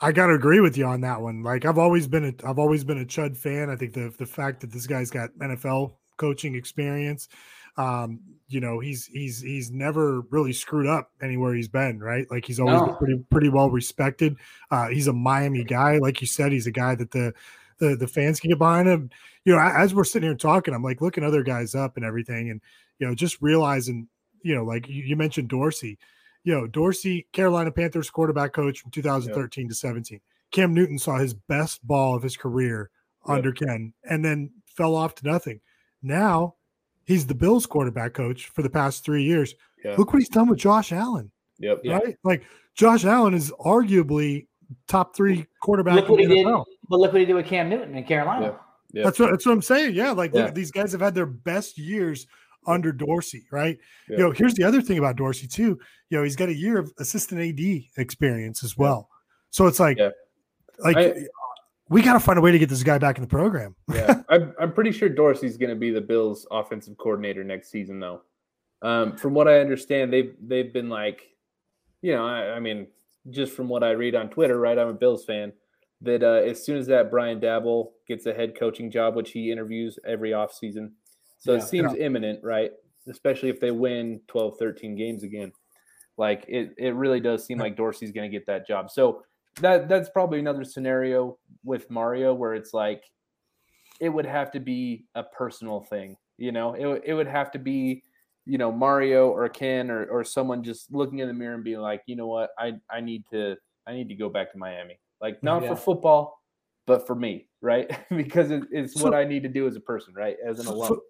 I 0.01 0.13
got 0.13 0.27
to 0.27 0.35
agree 0.35 0.61
with 0.61 0.77
you 0.77 0.87
on 0.87 1.03
that 1.03 1.21
one. 1.21 1.43
Like 1.43 1.67
I've 1.67 1.79
always 1.79 2.07
been 2.07 2.25
a 2.25 2.49
I've 2.49 2.59
always 2.59 2.83
been 2.83 3.01
a 3.01 3.05
Chud 3.05 3.37
fan. 3.37 3.69
I 3.69 3.77
think 3.77 3.93
the 3.93 4.13
the 4.19 4.27
fact 4.27 4.61
that 4.61 4.73
this 4.73 4.87
guy's 4.87 5.11
got 5.11 5.31
NFL 5.35 5.93
coaching 6.17 6.55
experience, 6.55 7.29
um, 7.77 8.21
you 8.49 8.61
know, 8.61 8.79
he's 8.79 9.07
he's 9.07 9.41
he's 9.41 9.71
never 9.71 10.21
really 10.31 10.53
screwed 10.53 10.87
up 10.87 11.11
anywhere 11.23 11.55
he's 11.55 11.69
been, 11.69 11.99
right? 12.01 12.27
Like 12.31 12.45
he's 12.45 12.61
always 12.61 12.81
No. 12.81 12.87
been 12.87 12.97
pretty 12.97 13.25
pretty 13.31 13.49
well 13.49 13.71
respected. 13.71 14.37
Uh, 14.71 14.89
he's 14.89 15.07
a 15.07 15.13
Miami 15.13 15.65
guy, 15.65 15.99
like 15.99 16.21
you 16.21 16.27
said. 16.27 16.53
He's 16.53 16.67
a 16.67 16.71
guy 16.73 16.95
that 16.95 17.11
the 17.11 17.33
the 17.79 17.97
the 17.97 18.07
fans 18.07 18.41
can 18.41 18.51
get 18.51 18.59
behind 18.59 18.89
him. 18.89 19.11
You 19.45 19.55
know, 19.55 19.61
as 19.61 19.95
we're 19.95 20.05
sitting 20.05 20.29
here 20.29 20.37
talking, 20.37 20.75
I'm 20.75 20.83
like 20.83 21.01
looking 21.01 21.25
other 21.25 21.43
guys 21.43 21.75
up 21.75 21.97
and 21.97 22.05
everything, 22.05 22.51
and 22.51 22.61
you 22.99 23.07
know, 23.07 23.15
just 23.15 23.41
realizing, 23.41 24.09
you 24.43 24.55
know, 24.55 24.65
like 24.65 24.89
you, 24.89 25.03
you 25.03 25.17
mentioned 25.17 25.49
Dorsey. 25.49 25.99
You 26.45 26.53
know, 26.53 26.67
Dorsey, 26.67 27.27
Carolina 27.33 27.73
Panthers 27.73 28.11
quarterback 28.11 28.53
coach 28.53 28.81
from 28.81 28.91
2013 28.91 29.69
to 29.69 29.75
17. 29.75 30.21
Cam 30.51 30.75
Newton 30.75 30.99
saw 30.99 31.17
his 31.17 31.33
best 31.33 31.85
ball 31.87 32.15
of 32.15 32.23
his 32.23 32.37
career 32.37 32.91
under 33.27 33.51
Ken 33.53 33.95
and 34.09 34.23
then 34.23 34.51
fell 34.67 34.95
off 34.95 35.15
to 35.17 35.27
nothing. 35.27 35.61
Now 36.03 36.57
he's 37.05 37.27
the 37.27 37.35
Bills 37.35 37.67
quarterback 37.67 38.15
coach 38.15 38.49
for 38.49 38.63
the 38.63 38.71
past 38.71 39.05
three 39.05 39.23
years. 39.23 39.55
Yeah. 39.85 39.95
Look 39.97 40.13
what 40.13 40.21
he's 40.21 40.29
done 40.29 40.49
with 40.49 40.59
Josh 40.59 40.93
Allen. 40.93 41.31
Yep. 41.59 41.83
Right? 41.87 42.17
Like 42.25 42.45
Josh 42.75 43.05
Allen 43.05 43.35
is 43.35 43.53
arguably 43.61 44.47
top 44.89 45.15
three 45.15 45.47
quarterback 45.63 45.95
Look 45.97 46.09
what 46.09 46.21
in 46.21 46.31
he 46.31 46.43
the 46.43 46.51
did, 46.51 46.65
but 46.89 46.99
look 46.99 47.13
what 47.13 47.21
he 47.21 47.27
did 47.27 47.35
with 47.35 47.47
Cam 47.47 47.69
Newton 47.69 47.95
in 47.95 48.05
Carolina. 48.05 48.59
That's 48.93 49.19
what 49.19 49.31
that's 49.31 49.45
what 49.45 49.53
I'm 49.53 49.63
saying. 49.63 49.95
Yeah, 49.95 50.13
like 50.13 50.33
look, 50.33 50.55
these 50.55 50.71
guys 50.71 50.93
have 50.93 51.01
had 51.01 51.15
their 51.15 51.27
best 51.27 51.79
years 51.79 52.27
under 52.67 52.93
Dorsey, 52.93 53.47
right? 53.51 53.77
Yeah. 54.09 54.17
You 54.17 54.23
know, 54.25 54.31
here's 54.31 54.55
the 54.55 54.65
other 54.65 54.81
thing 54.81 54.99
about 54.99 55.17
Dorsey 55.17 55.47
too. 55.47 55.79
You 56.11 56.19
know, 56.19 56.23
he's 56.23 56.37
got 56.37 56.49
a 56.49 56.55
year 56.55 56.79
of 56.79 56.93
assistant 56.99 57.41
AD 57.41 57.85
experience 57.99 58.65
as 58.65 58.77
well. 58.79 59.11
So 59.51 59.67
it's 59.67 59.81
like, 59.81 59.99
like 60.79 60.97
I- 60.97 61.27
we 61.89 62.03
got 62.03 62.15
to 62.15 62.21
find 62.21 62.39
a 62.39 62.43
way 62.43 62.51
to 62.53 62.59
get 62.59 62.69
this 62.69 62.83
guy 62.83 62.99
back 62.99 63.17
in 63.19 63.23
the 63.23 63.29
program. 63.29 63.75
yeah, 63.95 64.23
I'm, 64.29 64.55
I'm 64.61 64.73
pretty 64.73 64.93
sure 64.93 65.09
Dorsey's 65.09 65.57
going 65.57 65.71
to 65.71 65.77
be 65.77 65.91
the 65.91 66.01
Bills' 66.01 66.47
offensive 66.51 66.97
coordinator 66.97 67.45
next 67.45 67.71
season, 67.71 68.01
though. 68.01 68.23
Um, 68.83 69.17
from 69.17 69.35
what 69.35 69.49
I 69.49 69.61
understand, 69.61 70.13
they've 70.13 70.35
they've 70.43 70.73
been 70.73 70.89
like, 70.89 71.23
you 72.03 72.15
know, 72.15 72.27
I, 72.27 72.57
I 72.57 72.61
mean, 72.61 72.87
just 73.31 73.53
from 73.55 73.69
what 73.69 73.83
I 73.83 73.91
read 73.93 74.15
on 74.15 74.29
Twitter, 74.29 74.59
right? 74.59 74.79
I'm 74.79 74.89
a 74.89 74.95
Bills 74.95 75.25
fan. 75.25 75.53
That 76.03 76.23
uh, 76.23 76.47
as 76.47 76.63
soon 76.63 76.77
as 76.77 76.87
that 76.89 77.11
Brian 77.11 77.41
Daboll 77.41 77.93
gets 78.07 78.27
a 78.27 78.35
head 78.35 78.59
coaching 78.59 78.91
job, 78.91 79.15
which 79.17 79.31
he 79.31 79.51
interviews 79.51 79.99
every 80.07 80.33
offseason, 80.33 80.91
so 81.39 81.53
Yeah. 81.53 81.59
it 81.59 81.63
seems 81.63 81.93
Yeah. 81.95 82.05
imminent, 82.07 82.45
right? 82.45 82.73
Especially 83.09 83.49
if 83.49 83.59
they 83.59 83.71
win 83.71 84.21
12, 84.29 84.59
13 84.59 84.97
games 84.97 85.23
again. 85.23 85.51
Like 86.19 86.45
it, 86.47 86.75
it 86.77 86.95
really 86.95 87.21
does 87.21 87.45
seem 87.47 87.59
like 87.59 87.77
Dorsey's 87.77 88.13
going 88.13 88.31
to 88.31 88.37
get 88.37 88.47
that 88.47 88.67
job. 88.67 88.91
So 88.91 89.23
that 89.61 89.89
that's 89.89 90.09
probably 90.11 90.39
another 90.39 90.65
scenario 90.65 91.39
with 91.65 91.91
Mario 91.91 92.35
where 92.35 92.55
it's 92.55 92.75
like 92.75 93.05
it 94.01 94.09
would 94.09 94.27
have 94.27 94.51
to 94.53 94.61
be 94.61 95.05
a 95.15 95.23
personal 95.23 95.81
thing, 95.81 96.17
you 96.37 96.53
know. 96.53 96.75
It 96.75 96.87
would- 96.87 97.03
it 97.05 97.15
would 97.15 97.29
have 97.29 97.51
to 97.53 97.59
be, 97.59 98.03
you 98.45 98.59
know, 98.59 98.73
Mario 98.73 99.29
or 99.31 99.49
Ken 99.49 99.91
or 99.91 100.05
or 100.07 100.25
someone 100.25 100.63
just 100.63 100.93
looking 100.93 101.21
in 101.21 101.29
the 101.29 101.35
mirror 101.35 101.55
and 101.55 101.65
being 101.65 101.79
like, 101.81 102.03
you 102.07 102.17
know 102.17 102.27
what, 102.27 102.51
I 102.59 102.75
I 102.91 103.01
need 103.01 103.25
to 103.31 103.57
I 103.87 103.93
need 103.93 104.09
to 104.09 104.15
go 104.15 104.29
back 104.29 104.51
to 104.53 104.59
Miami. 104.59 104.99
Like 105.21 105.43
not 105.43 105.63
Yeah. 105.63 105.69
for 105.71 105.77
football, 105.77 106.43
but 106.87 107.07
for 107.07 107.15
me, 107.15 107.47
right? 107.61 107.89
because 108.11 108.51
it, 108.51 108.65
it's 108.73 108.95
So- 108.95 109.05
what 109.05 109.15
I 109.15 109.25
need 109.25 109.43
to 109.45 109.49
do 109.49 109.67
as 109.69 109.77
a 109.77 109.81
person, 109.81 110.13
right? 110.15 110.37
As 110.45 110.59
an 110.59 110.67
alum. 110.67 110.89
so 110.89 111.03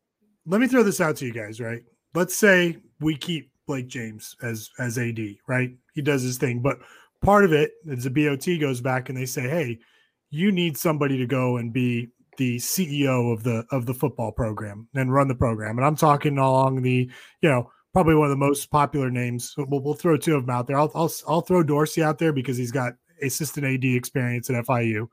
let 0.46 0.60
me 0.60 0.66
throw 0.68 0.82
this 0.82 1.00
out 1.00 1.16
to 1.16 1.26
you 1.26 1.32
guys, 1.32 1.60
right? 1.60 1.82
Let's 2.14 2.34
say 2.36 2.76
we 3.00 3.16
keep 3.16 3.50
Blake 3.66 3.88
James 3.88 4.36
as 4.42 4.68
as 4.78 4.98
AD, 4.98 5.38
right? 5.48 5.74
He 5.94 6.02
does 6.02 6.22
his 6.22 6.36
thing, 6.36 6.60
but 6.60 6.78
part 7.24 7.44
of 7.44 7.52
it 7.52 7.72
is 7.86 8.04
the 8.04 8.10
BOT 8.10 8.46
goes 8.60 8.80
back 8.80 9.08
and 9.08 9.18
they 9.18 9.26
say, 9.26 9.42
"Hey, 9.48 9.78
you 10.30 10.52
need 10.52 10.76
somebody 10.76 11.18
to 11.18 11.26
go 11.26 11.56
and 11.56 11.72
be 11.72 12.08
the 12.36 12.56
CEO 12.56 13.32
of 13.32 13.42
the 13.44 13.64
of 13.70 13.86
the 13.86 13.94
football 13.94 14.32
program 14.32 14.88
and 14.94 15.12
run 15.12 15.28
the 15.28 15.34
program." 15.34 15.78
And 15.78 15.86
I'm 15.86 15.96
talking 15.96 16.38
along 16.38 16.82
the, 16.82 17.10
you 17.40 17.48
know, 17.48 17.70
probably 17.92 18.14
one 18.14 18.26
of 18.26 18.30
the 18.30 18.36
most 18.44 18.70
popular 18.70 19.10
names. 19.10 19.54
We'll, 19.56 19.80
we'll 19.80 19.94
throw 19.94 20.16
two 20.16 20.34
of 20.36 20.46
them 20.46 20.54
out 20.54 20.66
there. 20.66 20.78
I'll, 20.78 20.90
I'll 20.94 21.12
I'll 21.28 21.40
throw 21.42 21.62
Dorsey 21.62 22.02
out 22.02 22.18
there 22.18 22.32
because 22.32 22.56
he's 22.56 22.72
got 22.72 22.94
assistant 23.22 23.64
AD 23.66 23.84
experience 23.84 24.50
at 24.50 24.64
FIU. 24.66 25.06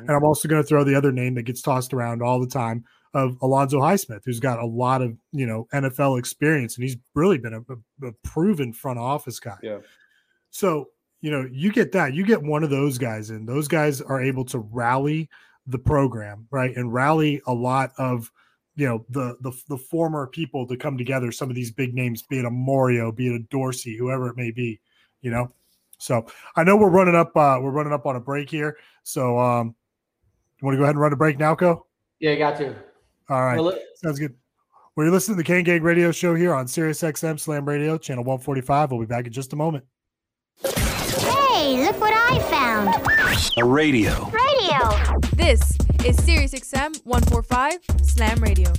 And 0.00 0.10
I'm 0.10 0.22
also 0.24 0.48
going 0.48 0.62
to 0.62 0.66
throw 0.68 0.84
the 0.84 0.94
other 0.94 1.12
name 1.12 1.34
that 1.34 1.42
gets 1.44 1.62
tossed 1.62 1.92
around 1.94 2.22
all 2.22 2.38
the 2.40 2.46
time 2.46 2.84
of 3.14 3.36
Alonzo 3.40 3.80
Highsmith, 3.80 4.20
who's 4.24 4.38
got 4.38 4.58
a 4.58 4.66
lot 4.66 5.00
of 5.02 5.16
you 5.32 5.46
know 5.46 5.66
NFL 5.72 6.18
experience, 6.18 6.76
and 6.76 6.84
he's 6.84 6.96
really 7.14 7.38
been 7.38 7.54
a, 7.54 7.60
a- 7.60 8.08
a 8.08 8.12
proven 8.22 8.72
front 8.72 8.98
office 8.98 9.40
guy. 9.40 9.56
Yeah. 9.62 9.78
So 10.50 10.90
you 11.20 11.30
know, 11.30 11.48
you 11.50 11.72
get 11.72 11.92
that, 11.92 12.14
you 12.14 12.24
get 12.24 12.42
one 12.42 12.62
of 12.62 12.70
those 12.70 12.98
guys 12.98 13.30
in. 13.30 13.44
Those 13.46 13.68
guys 13.68 14.00
are 14.00 14.22
able 14.22 14.44
to 14.46 14.58
rally 14.58 15.28
the 15.66 15.78
program, 15.78 16.46
right, 16.50 16.74
and 16.76 16.92
rally 16.92 17.42
a 17.46 17.52
lot 17.52 17.92
of 17.98 18.30
you 18.76 18.86
know 18.86 19.04
the 19.10 19.36
the 19.40 19.52
the 19.68 19.76
former 19.76 20.26
people 20.28 20.66
to 20.66 20.76
come 20.76 20.96
together. 20.96 21.32
Some 21.32 21.50
of 21.50 21.56
these 21.56 21.70
big 21.70 21.94
names, 21.94 22.22
be 22.22 22.38
it 22.38 22.44
a 22.44 22.50
Mario, 22.50 23.10
be 23.10 23.28
it 23.28 23.34
a 23.34 23.38
Dorsey, 23.50 23.96
whoever 23.96 24.28
it 24.28 24.36
may 24.36 24.50
be, 24.50 24.80
you 25.20 25.30
know. 25.30 25.52
So 25.98 26.26
I 26.54 26.62
know 26.62 26.76
we're 26.76 26.88
running 26.88 27.16
up. 27.16 27.36
uh 27.36 27.58
We're 27.60 27.70
running 27.72 27.92
up 27.92 28.06
on 28.06 28.16
a 28.16 28.20
break 28.20 28.48
here. 28.48 28.76
So 29.02 29.38
um, 29.38 29.74
you 30.60 30.66
want 30.66 30.74
to 30.74 30.78
go 30.78 30.84
ahead 30.84 30.94
and 30.94 31.00
run 31.00 31.12
a 31.12 31.16
break 31.16 31.38
now, 31.38 31.54
Co? 31.54 31.86
Yeah, 32.20 32.32
I 32.32 32.36
got 32.36 32.56
to. 32.58 32.74
All 33.28 33.44
right. 33.44 33.60
Well, 33.60 33.76
Sounds 33.96 34.18
good. 34.18 34.34
Well, 34.94 35.06
you're 35.06 35.12
listening 35.12 35.36
to 35.36 35.42
the 35.42 35.46
Kane 35.46 35.64
Gang 35.64 35.82
Radio 35.82 36.10
Show 36.10 36.34
here 36.34 36.54
on 36.54 36.66
Sirius 36.66 37.02
XM 37.02 37.38
Slam 37.38 37.64
Radio, 37.64 37.98
channel 37.98 38.24
145. 38.24 38.90
We'll 38.90 39.00
be 39.00 39.06
back 39.06 39.26
in 39.26 39.32
just 39.32 39.52
a 39.52 39.56
moment. 39.56 39.84
Hey, 41.68 41.84
look 41.84 42.00
what 42.00 42.14
I 42.14 42.38
found. 42.48 42.94
A 43.58 43.62
radio. 43.62 44.30
Radio. 44.30 45.20
This 45.34 45.60
is 46.02 46.16
Sirius 46.24 46.54
XM 46.54 46.98
145 47.04 47.80
Slam 48.00 48.42
Radio. 48.42 48.72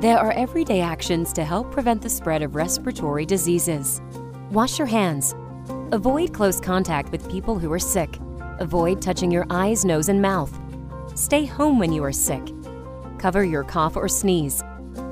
There 0.00 0.16
are 0.16 0.30
everyday 0.30 0.80
actions 0.80 1.32
to 1.32 1.44
help 1.44 1.72
prevent 1.72 2.02
the 2.02 2.08
spread 2.08 2.40
of 2.40 2.54
respiratory 2.54 3.26
diseases. 3.26 4.00
Wash 4.52 4.78
your 4.78 4.86
hands. 4.86 5.34
Avoid 5.90 6.32
close 6.32 6.60
contact 6.60 7.10
with 7.10 7.28
people 7.28 7.58
who 7.58 7.72
are 7.72 7.80
sick. 7.80 8.16
Avoid 8.60 9.02
touching 9.02 9.32
your 9.32 9.46
eyes, 9.50 9.84
nose, 9.84 10.08
and 10.08 10.22
mouth. 10.22 10.56
Stay 11.16 11.46
home 11.46 11.80
when 11.80 11.92
you 11.92 12.04
are 12.04 12.12
sick. 12.12 12.46
Cover 13.18 13.42
your 13.42 13.64
cough 13.64 13.96
or 13.96 14.06
sneeze. 14.06 14.62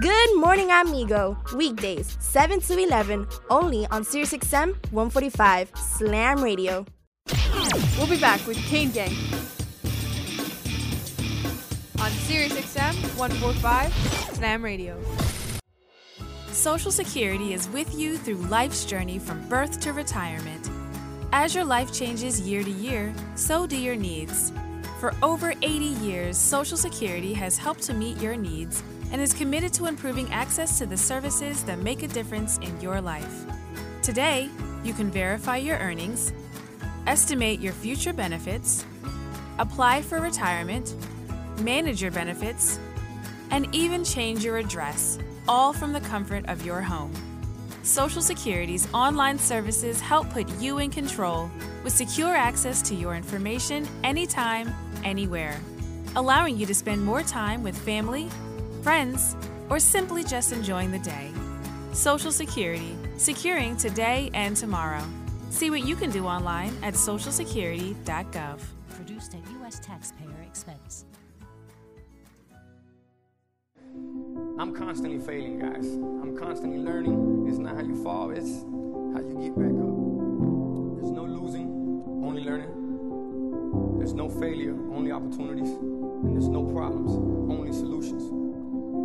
Good 0.00 0.36
morning, 0.40 0.72
amigo. 0.72 1.36
Weekdays, 1.54 2.16
7 2.18 2.58
to 2.62 2.76
11, 2.76 3.28
only 3.48 3.86
on 3.92 4.02
SiriusXM 4.02 4.74
145 4.90 5.70
Slam 5.76 6.42
Radio. 6.42 6.84
We'll 7.96 8.08
be 8.08 8.18
back 8.18 8.44
with 8.44 8.56
Kane 8.66 8.90
Gang 8.90 9.12
on 12.00 12.10
Sirius 12.10 12.54
XM 12.54 12.94
145 13.16 13.94
Slam 14.34 14.64
Radio. 14.64 15.00
Social 16.48 16.90
Security 16.90 17.54
is 17.54 17.68
with 17.68 17.94
you 17.94 18.18
through 18.18 18.48
life's 18.48 18.84
journey 18.84 19.20
from 19.20 19.48
birth 19.48 19.78
to 19.80 19.92
retirement. 19.92 20.70
As 21.32 21.54
your 21.54 21.64
life 21.64 21.92
changes 21.92 22.40
year 22.40 22.64
to 22.64 22.70
year, 22.70 23.14
so 23.36 23.64
do 23.64 23.76
your 23.76 23.96
needs. 23.96 24.52
For 24.98 25.14
over 25.22 25.52
80 25.62 25.68
years, 26.02 26.36
Social 26.36 26.76
Security 26.76 27.32
has 27.34 27.56
helped 27.56 27.82
to 27.82 27.94
meet 27.94 28.20
your 28.20 28.34
needs 28.34 28.82
and 29.14 29.22
is 29.22 29.32
committed 29.32 29.72
to 29.72 29.86
improving 29.86 30.28
access 30.32 30.76
to 30.76 30.86
the 30.86 30.96
services 30.96 31.62
that 31.62 31.78
make 31.78 32.02
a 32.02 32.08
difference 32.08 32.58
in 32.58 32.80
your 32.80 33.00
life. 33.00 33.44
Today, 34.02 34.50
you 34.82 34.92
can 34.92 35.08
verify 35.08 35.56
your 35.56 35.78
earnings, 35.78 36.32
estimate 37.06 37.60
your 37.60 37.72
future 37.72 38.12
benefits, 38.12 38.84
apply 39.60 40.02
for 40.02 40.20
retirement, 40.20 40.96
manage 41.60 42.02
your 42.02 42.10
benefits, 42.10 42.80
and 43.52 43.72
even 43.72 44.02
change 44.02 44.44
your 44.44 44.58
address, 44.58 45.20
all 45.46 45.72
from 45.72 45.92
the 45.92 46.00
comfort 46.00 46.44
of 46.48 46.66
your 46.66 46.80
home. 46.80 47.12
Social 47.84 48.20
Security's 48.20 48.92
online 48.92 49.38
services 49.38 50.00
help 50.00 50.28
put 50.30 50.48
you 50.60 50.78
in 50.78 50.90
control 50.90 51.48
with 51.84 51.92
secure 51.92 52.34
access 52.34 52.82
to 52.82 52.96
your 52.96 53.14
information 53.14 53.86
anytime, 54.02 54.74
anywhere, 55.04 55.60
allowing 56.16 56.58
you 56.58 56.66
to 56.66 56.74
spend 56.74 57.04
more 57.04 57.22
time 57.22 57.62
with 57.62 57.78
family, 57.78 58.28
friends, 58.84 59.34
or 59.70 59.80
simply 59.80 60.22
just 60.22 60.52
enjoying 60.52 60.92
the 60.92 60.98
day. 60.98 61.30
Social 61.92 62.30
Security, 62.30 62.94
securing 63.16 63.78
today 63.78 64.30
and 64.34 64.54
tomorrow. 64.54 65.02
See 65.48 65.70
what 65.70 65.86
you 65.86 65.96
can 65.96 66.10
do 66.10 66.26
online 66.26 66.76
at 66.82 66.92
socialsecurity.gov. 66.92 68.60
Produced 68.90 69.34
at 69.34 69.40
U.S. 69.52 69.80
taxpayer 69.80 70.42
expense. 70.46 71.06
I'm 74.58 74.74
constantly 74.74 75.18
failing, 75.18 75.60
guys. 75.60 75.86
I'm 75.86 76.36
constantly 76.36 76.78
learning. 76.78 77.46
It's 77.48 77.58
not 77.58 77.76
how 77.76 77.82
you 77.82 77.96
fall, 78.04 78.32
it's 78.32 78.64
how 79.14 79.20
you 79.24 79.38
get 79.40 79.56
back 79.56 79.72
up. 79.80 79.96
There's 81.00 81.10
no 81.10 81.24
losing, 81.24 81.68
only 82.22 82.44
learning. 82.44 83.96
There's 83.98 84.12
no 84.12 84.28
failure, 84.28 84.74
only 84.92 85.10
opportunities. 85.10 85.70
And 85.70 86.36
there's 86.36 86.48
no 86.48 86.64
problems, 86.64 87.12
only 87.50 87.72
solutions. 87.72 88.33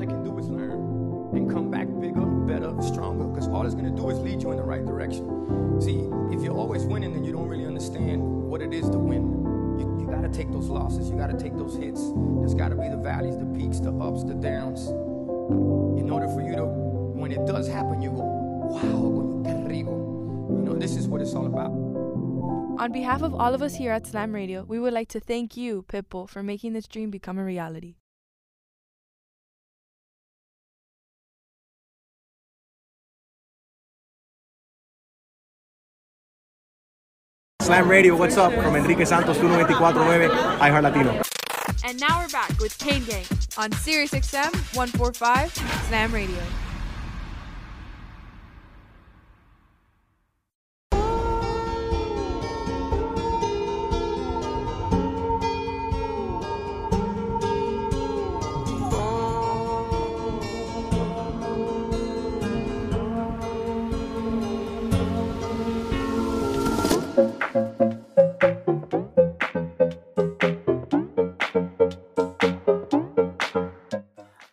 they 0.00 0.06
can 0.06 0.24
do 0.24 0.36
is 0.38 0.48
learn 0.48 0.72
and 1.32 1.50
come 1.50 1.70
back 1.70 1.86
bigger, 2.00 2.24
better, 2.24 2.74
stronger, 2.82 3.24
because 3.24 3.46
all 3.48 3.64
it's 3.64 3.74
going 3.74 3.84
to 3.84 3.94
do 3.94 4.08
is 4.10 4.18
lead 4.18 4.42
you 4.42 4.50
in 4.50 4.56
the 4.56 4.62
right 4.62 4.84
direction. 4.84 5.80
See, 5.80 6.08
if 6.34 6.42
you're 6.42 6.56
always 6.56 6.84
winning, 6.84 7.12
then 7.12 7.24
you 7.24 7.32
don't 7.32 7.48
really 7.48 7.66
understand 7.66 8.22
what 8.22 8.60
it 8.62 8.72
is 8.72 8.88
to 8.90 8.98
win. 8.98 9.22
You, 9.78 10.00
you 10.00 10.06
got 10.06 10.22
to 10.22 10.28
take 10.28 10.50
those 10.50 10.68
losses. 10.68 11.08
You 11.08 11.16
got 11.16 11.30
to 11.30 11.38
take 11.38 11.56
those 11.56 11.76
hits. 11.76 12.00
There's 12.40 12.54
got 12.54 12.70
to 12.70 12.76
be 12.76 12.88
the 12.88 12.96
valleys, 12.96 13.36
the 13.38 13.46
peaks, 13.46 13.78
the 13.78 13.92
ups, 13.92 14.24
the 14.24 14.34
downs. 14.34 14.88
In 14.88 16.10
order 16.10 16.28
for 16.28 16.40
you 16.40 16.56
to, 16.56 16.64
when 16.64 17.30
it 17.30 17.46
does 17.46 17.68
happen, 17.68 18.02
you 18.02 18.10
go, 18.10 18.24
wow, 18.72 19.30
rico. 19.68 19.92
You 20.50 20.64
know, 20.64 20.74
this 20.74 20.96
is 20.96 21.06
what 21.06 21.20
it's 21.20 21.34
all 21.34 21.46
about. 21.46 21.70
On 22.80 22.90
behalf 22.92 23.22
of 23.22 23.34
all 23.34 23.54
of 23.54 23.62
us 23.62 23.76
here 23.76 23.92
at 23.92 24.06
Slam 24.06 24.34
Radio, 24.34 24.64
we 24.64 24.80
would 24.80 24.94
like 24.94 25.08
to 25.08 25.20
thank 25.20 25.56
you, 25.56 25.84
Pitbull, 25.86 26.28
for 26.28 26.42
making 26.42 26.72
this 26.72 26.88
dream 26.88 27.10
become 27.10 27.38
a 27.38 27.44
reality. 27.44 27.96
Slam 37.70 37.88
Radio, 37.88 38.16
what's 38.16 38.36
up? 38.36 38.52
From 38.52 38.74
Enrique 38.74 39.04
Santos, 39.04 39.38
1249, 39.38 40.28
iHeart 40.58 40.82
Latino. 40.82 41.22
And 41.84 42.00
now 42.00 42.20
we're 42.20 42.28
back 42.30 42.58
with 42.58 42.76
Kane 42.78 43.04
Gang 43.04 43.24
on 43.56 43.70
Sirius 43.70 44.10
XM 44.10 44.52
145 44.74 45.52
Slam 45.86 46.12
Radio. 46.12 46.42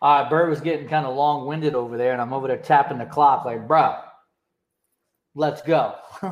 All 0.07 0.21
right, 0.21 0.29
Bert 0.29 0.49
was 0.49 0.61
getting 0.61 0.87
kind 0.87 1.05
of 1.05 1.17
long 1.17 1.47
winded 1.47 1.75
over 1.75 1.97
there, 1.97 2.13
and 2.13 2.21
I'm 2.21 2.31
over 2.31 2.47
there 2.47 2.55
tapping 2.55 2.97
the 2.97 3.05
clock, 3.05 3.43
like, 3.43 3.67
bro, 3.67 3.97
let's 5.35 5.61
go. 5.61 5.95
you 6.23 6.29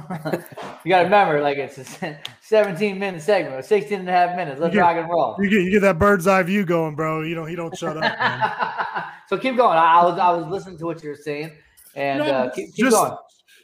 got 0.87 0.99
to 0.99 1.03
remember, 1.03 1.41
like, 1.41 1.57
it's 1.57 1.77
a 2.01 2.17
17 2.41 2.97
minute 2.97 3.21
segment, 3.21 3.53
or 3.53 3.61
16 3.61 3.99
and 3.99 4.07
a 4.07 4.13
half 4.13 4.37
minutes. 4.37 4.61
Let's 4.61 4.73
get- 4.73 4.79
rock 4.79 4.95
and 4.95 5.09
roll. 5.09 5.35
You 5.41 5.49
get 5.49 5.61
you 5.63 5.71
get 5.71 5.81
that 5.81 5.99
bird's 5.99 6.25
eye 6.25 6.41
view 6.43 6.63
going, 6.63 6.95
bro. 6.95 7.23
You 7.23 7.35
know 7.35 7.43
he 7.43 7.57
don't 7.57 7.77
shut 7.77 7.97
up. 8.01 9.03
So 9.27 9.37
keep 9.37 9.57
going. 9.57 9.77
I, 9.77 10.01
I 10.01 10.05
was 10.05 10.19
I 10.19 10.29
was 10.31 10.45
listening 10.47 10.77
to 10.77 10.85
what 10.85 11.03
you 11.03 11.09
were 11.09 11.15
saying, 11.17 11.51
and 11.95 12.19
No, 12.19 12.25
uh, 12.25 12.49
keep, 12.51 12.67
keep 12.75 12.85
just, 12.85 12.95
going. 12.95 13.17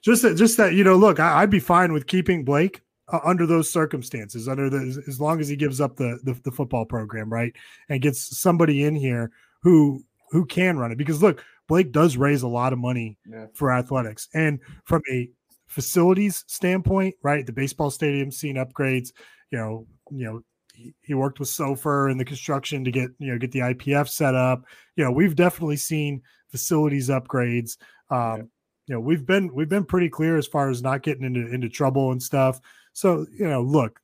just 0.03 0.23
that, 0.23 0.35
just 0.35 0.57
that 0.57 0.73
you 0.73 0.83
know, 0.83 0.97
look, 0.97 1.21
I, 1.21 1.41
I'd 1.43 1.49
be 1.51 1.59
fine 1.61 1.93
with 1.93 2.05
keeping 2.07 2.43
Blake 2.43 2.81
uh, 3.13 3.19
under 3.23 3.45
those 3.45 3.69
circumstances, 3.69 4.49
under 4.49 4.69
the 4.69 4.79
as- 4.79 4.97
as 5.07 5.21
long 5.21 5.39
as 5.39 5.47
he 5.47 5.55
gives 5.55 5.79
up 5.79 5.95
the, 5.95 6.19
the 6.23 6.33
the 6.43 6.51
football 6.51 6.83
program, 6.83 7.31
right, 7.31 7.53
and 7.87 8.01
gets 8.01 8.37
somebody 8.37 8.83
in 8.83 8.93
here 8.93 9.31
who 9.61 10.03
who 10.31 10.45
can 10.45 10.77
run 10.77 10.91
it. 10.91 10.97
Because 10.97 11.21
look, 11.21 11.43
Blake 11.67 11.91
does 11.91 12.17
raise 12.17 12.41
a 12.41 12.47
lot 12.47 12.73
of 12.73 12.79
money 12.79 13.17
Yeah. 13.25 13.47
for 13.53 13.71
athletics, 13.71 14.27
and 14.33 14.59
from 14.85 15.01
a 15.11 15.29
facilities 15.67 16.43
standpoint, 16.47 17.15
right, 17.23 17.45
the 17.45 17.53
baseball 17.53 17.89
stadium 17.91 18.29
seen 18.31 18.55
upgrades, 18.57 19.11
you 19.51 19.57
know, 19.57 19.87
you 20.11 20.25
know. 20.25 20.41
he- 20.73 20.93
He 21.01 21.13
worked 21.13 21.39
with 21.39 21.49
Soffer 21.49 22.09
in 22.09 22.17
the 22.17 22.25
construction 22.25 22.83
to 22.85 22.91
get 22.91 23.11
you 23.19 23.31
know 23.31 23.37
get 23.37 23.51
the 23.51 23.59
IPF 23.61 24.07
set 24.09 24.35
up. 24.35 24.63
You 24.95 25.03
know 25.03 25.11
we've 25.11 25.35
definitely 25.35 25.75
seen 25.77 26.21
facilities 26.49 27.09
upgrades. 27.09 27.77
Um, 28.09 28.49
you 28.87 28.95
know 28.95 28.99
we've 29.01 29.25
been 29.25 29.53
we've 29.53 29.69
been 29.69 29.85
pretty 29.85 30.09
clear 30.09 30.37
as 30.37 30.47
far 30.47 30.69
as 30.69 30.81
not 30.81 31.03
getting 31.03 31.23
into 31.25 31.45
into 31.53 31.67
trouble 31.69 32.11
and 32.13 32.23
stuff. 32.23 32.59
So 32.93 33.25
you 33.37 33.47
know, 33.47 33.61
look, 33.61 33.99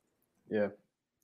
Yeah. 0.49 0.69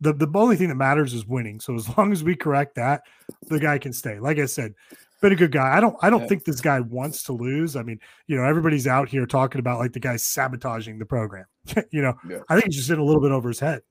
The 0.04 0.14
the 0.14 0.40
only 0.40 0.56
thing 0.56 0.70
that 0.70 0.76
matters 0.76 1.14
is 1.14 1.26
winning. 1.26 1.60
So 1.60 1.76
as 1.76 1.96
long 1.98 2.12
as 2.12 2.24
we 2.24 2.36
correct 2.36 2.76
that, 2.76 3.04
the 3.48 3.60
guy 3.60 3.78
can 3.78 3.94
stay. 3.94 4.20
Like 4.20 4.40
I 4.40 4.46
said, 4.46 4.74
been 5.22 5.32
a 5.32 5.36
good 5.36 5.52
guy. 5.52 5.76
I 5.76 5.80
don't 5.80 5.96
I 6.02 6.10
don't 6.10 6.22
Yeah. 6.22 6.28
think 6.28 6.44
this 6.44 6.62
guy 6.62 6.80
wants 6.82 7.24
to 7.24 7.34
lose. 7.34 7.76
I 7.76 7.84
mean, 7.84 8.00
you 8.28 8.36
know, 8.36 8.44
everybody's 8.44 8.88
out 8.88 9.10
here 9.10 9.26
talking 9.26 9.60
about 9.60 9.80
like 9.80 9.94
the 9.94 10.00
guy 10.00 10.18
sabotaging 10.18 11.00
the 11.00 11.06
program. 11.06 11.46
you 11.92 12.02
know, 12.02 12.14
I 12.50 12.56
think 12.56 12.66
he's 12.66 12.78
just 12.78 12.90
in 12.90 13.00
a 13.00 13.04
little 13.04 13.22
bit 13.22 13.32
over 13.32 13.50
his 13.50 13.60
head. 13.60 13.82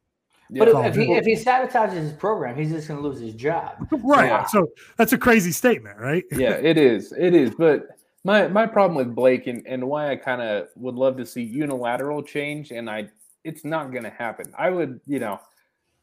But 0.50 0.68
if, 0.68 0.76
if 0.86 0.94
he 0.96 1.12
if 1.14 1.24
he 1.24 1.34
sabotages 1.34 1.92
his 1.92 2.12
program, 2.12 2.56
he's 2.56 2.70
just 2.70 2.86
going 2.86 3.02
to 3.02 3.08
lose 3.08 3.20
his 3.20 3.32
job. 3.34 3.86
right. 4.04 4.26
Yeah. 4.26 4.44
So 4.44 4.68
that's 4.98 5.14
a 5.14 5.18
crazy 5.18 5.50
statement, 5.50 5.98
right? 5.98 6.24
yeah, 6.32 6.52
it 6.52 6.76
is. 6.76 7.12
It 7.16 7.34
is. 7.34 7.54
But 7.54 7.86
my 8.24 8.48
my 8.48 8.66
problem 8.66 8.96
with 8.96 9.14
Blake 9.14 9.46
and, 9.46 9.66
and 9.66 9.88
why 9.88 10.10
I 10.10 10.16
kind 10.16 10.42
of 10.42 10.68
would 10.76 10.94
love 10.94 11.16
to 11.16 11.24
see 11.24 11.42
unilateral 11.42 12.22
change, 12.22 12.70
and 12.70 12.90
I 12.90 13.08
it's 13.44 13.64
not 13.64 13.90
going 13.90 14.04
to 14.04 14.10
happen. 14.10 14.52
I 14.56 14.70
would, 14.70 15.00
you 15.06 15.18
know, 15.18 15.40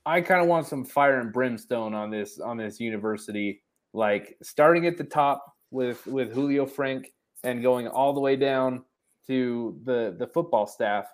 I 0.06 0.22
kind 0.22 0.42
of 0.42 0.48
want 0.48 0.68
some 0.68 0.86
fire 0.86 1.20
and 1.20 1.32
brimstone 1.32 1.94
on 1.94 2.10
this 2.10 2.40
on 2.40 2.58
this 2.58 2.80
university, 2.80 3.62
like 3.94 4.38
starting 4.42 4.86
at 4.88 4.98
the 4.98 5.04
top 5.04 5.54
with 5.72 6.06
with 6.08 6.34
Julio 6.34 6.66
Frenk 6.66 7.06
and 7.44 7.62
going 7.62 7.88
all 7.88 8.14
the 8.14 8.20
way 8.20 8.36
down 8.36 8.84
to 9.28 9.80
the 9.84 10.16
the 10.18 10.28
football 10.28 10.68
staff. 10.68 11.06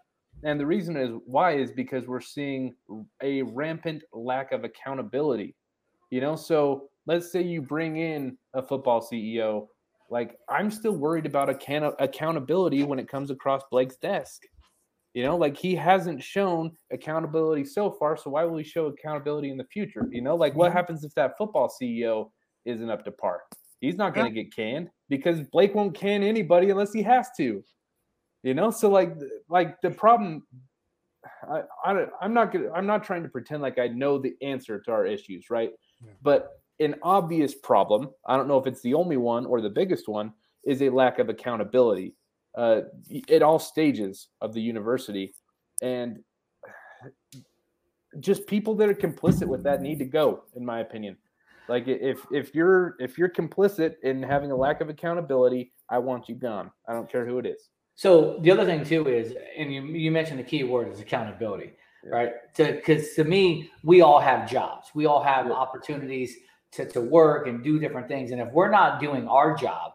And 0.44 0.60
the 0.60 0.66
reason 0.66 0.98
is 0.98 1.12
why 1.26 1.54
is 1.54 1.72
because 1.72 2.08
we're 2.08 2.22
seeing 2.22 2.76
a 3.22 3.42
rampant 3.44 4.04
lack 4.14 4.52
of 4.52 4.64
accountability. 4.64 5.56
You 6.10 6.22
know, 6.22 6.36
so 6.36 6.90
let's 7.08 7.32
say 7.32 7.42
you 7.42 7.62
bring 7.62 7.98
in 7.98 8.38
a 8.54 8.62
football 8.62 9.02
CEO, 9.02 9.68
like 10.10 10.38
I'm 10.50 10.70
still 10.70 10.94
worried 10.94 11.26
about 11.26 11.50
account- 11.50 11.96
accountability 12.00 12.84
when 12.84 13.00
it 13.00 13.10
comes 13.10 13.32
across 13.32 13.64
Blake's 13.72 13.98
desk. 13.98 14.44
You 15.16 15.24
know, 15.24 15.38
like 15.38 15.56
he 15.56 15.74
hasn't 15.76 16.22
shown 16.22 16.74
accountability 16.92 17.64
so 17.64 17.90
far, 17.90 18.18
so 18.18 18.32
why 18.32 18.44
will 18.44 18.58
he 18.58 18.66
show 18.66 18.88
accountability 18.88 19.50
in 19.50 19.56
the 19.56 19.64
future? 19.64 20.10
You 20.12 20.22
know, 20.22 20.36
like 20.36 20.56
what 20.56 20.74
happens 20.74 21.06
if 21.06 21.16
that 21.16 21.38
football 21.38 21.74
CEO 21.82 22.32
isn't 22.66 22.90
up 22.90 23.06
to 23.06 23.12
par? 23.12 23.44
He's 23.80 23.96
not 23.96 24.14
going 24.14 24.28
to 24.28 24.44
get 24.44 24.54
canned 24.54 24.90
because 25.08 25.40
Blake 25.54 25.74
won't 25.74 25.96
can 25.96 26.22
anybody 26.22 26.70
unless 26.70 26.92
he 26.92 27.02
has 27.04 27.30
to. 27.38 27.64
You 28.44 28.54
know, 28.54 28.70
so 28.72 28.90
like 28.90 29.16
like 29.48 29.80
the 29.80 29.90
problem 29.90 30.46
I, 31.50 31.62
I 31.86 32.06
I'm 32.22 32.34
not 32.34 32.52
gonna 32.52 32.70
I'm 32.74 32.86
not 32.86 33.06
trying 33.06 33.24
to 33.24 33.30
pretend 33.30 33.62
like 33.62 33.80
I 33.80 33.88
know 33.88 34.18
the 34.18 34.36
answer 34.42 34.82
to 34.82 34.92
our 34.92 35.06
issues, 35.06 35.50
right? 35.50 35.72
But 36.24 36.50
an 36.82 36.96
obvious 37.04 37.56
problem, 37.56 38.10
I 38.28 38.36
don't 38.36 38.50
know 38.50 38.58
if 38.58 38.68
it's 38.68 38.82
the 38.82 38.94
only 38.94 39.16
one 39.16 39.46
or 39.46 39.62
the 39.62 39.70
biggest 39.70 40.10
one, 40.10 40.34
is 40.66 40.82
a 40.82 40.90
lack 40.90 41.20
of 41.20 41.30
accountability 41.30 42.16
uh, 42.58 42.82
at 43.30 43.42
all 43.42 43.60
stages 43.60 44.30
of 44.42 44.54
the 44.54 44.62
university, 44.62 45.34
and 45.82 46.20
just 48.20 48.48
people 48.48 48.76
that 48.76 48.90
are 48.90 48.94
complicit 48.94 49.48
with 49.48 49.64
that 49.64 49.82
need 49.82 50.00
to 50.00 50.06
go, 50.06 50.44
in 50.56 50.66
my 50.66 50.80
opinion. 50.80 51.18
Like 51.68 51.88
if 51.88 52.20
if 52.32 52.54
you're 52.54 52.96
if 53.00 53.18
you're 53.18 53.30
complicit 53.30 53.96
in 54.04 54.22
having 54.22 54.52
a 54.52 54.56
lack 54.56 54.82
of 54.82 54.90
accountability, 54.90 55.74
I 55.90 55.98
want 55.98 56.30
you 56.30 56.36
gone. 56.36 56.72
I 56.88 56.94
don't 56.94 57.12
care 57.12 57.26
who 57.26 57.40
it 57.40 57.46
is. 57.46 57.70
So 57.96 58.40
the 58.42 58.52
other 58.52 58.66
thing 58.66 58.84
too 58.84 59.08
is, 59.08 59.34
and 59.58 59.74
you 59.74 59.84
you 59.84 60.12
mentioned 60.12 60.40
the 60.40 60.44
key 60.44 60.64
word 60.64 60.92
is 60.92 61.00
accountability, 61.00 61.74
right? 62.04 62.34
To 62.56 62.74
because 62.74 63.14
to, 63.16 63.24
me, 63.24 63.72
we 63.84 64.02
all 64.02 64.20
have 64.20 64.50
jobs, 64.50 64.90
we 64.94 65.06
all 65.06 65.24
have 65.24 65.50
opportunities 65.50 66.36
to 66.74 66.86
to 66.90 67.02
work 67.02 67.48
and 67.48 67.64
do 67.64 67.80
different 67.80 68.08
things, 68.08 68.32
and 68.32 68.42
if 68.42 68.52
we're 68.52 68.70
not 68.70 69.00
doing 69.00 69.28
our 69.28 69.56
job, 69.56 69.94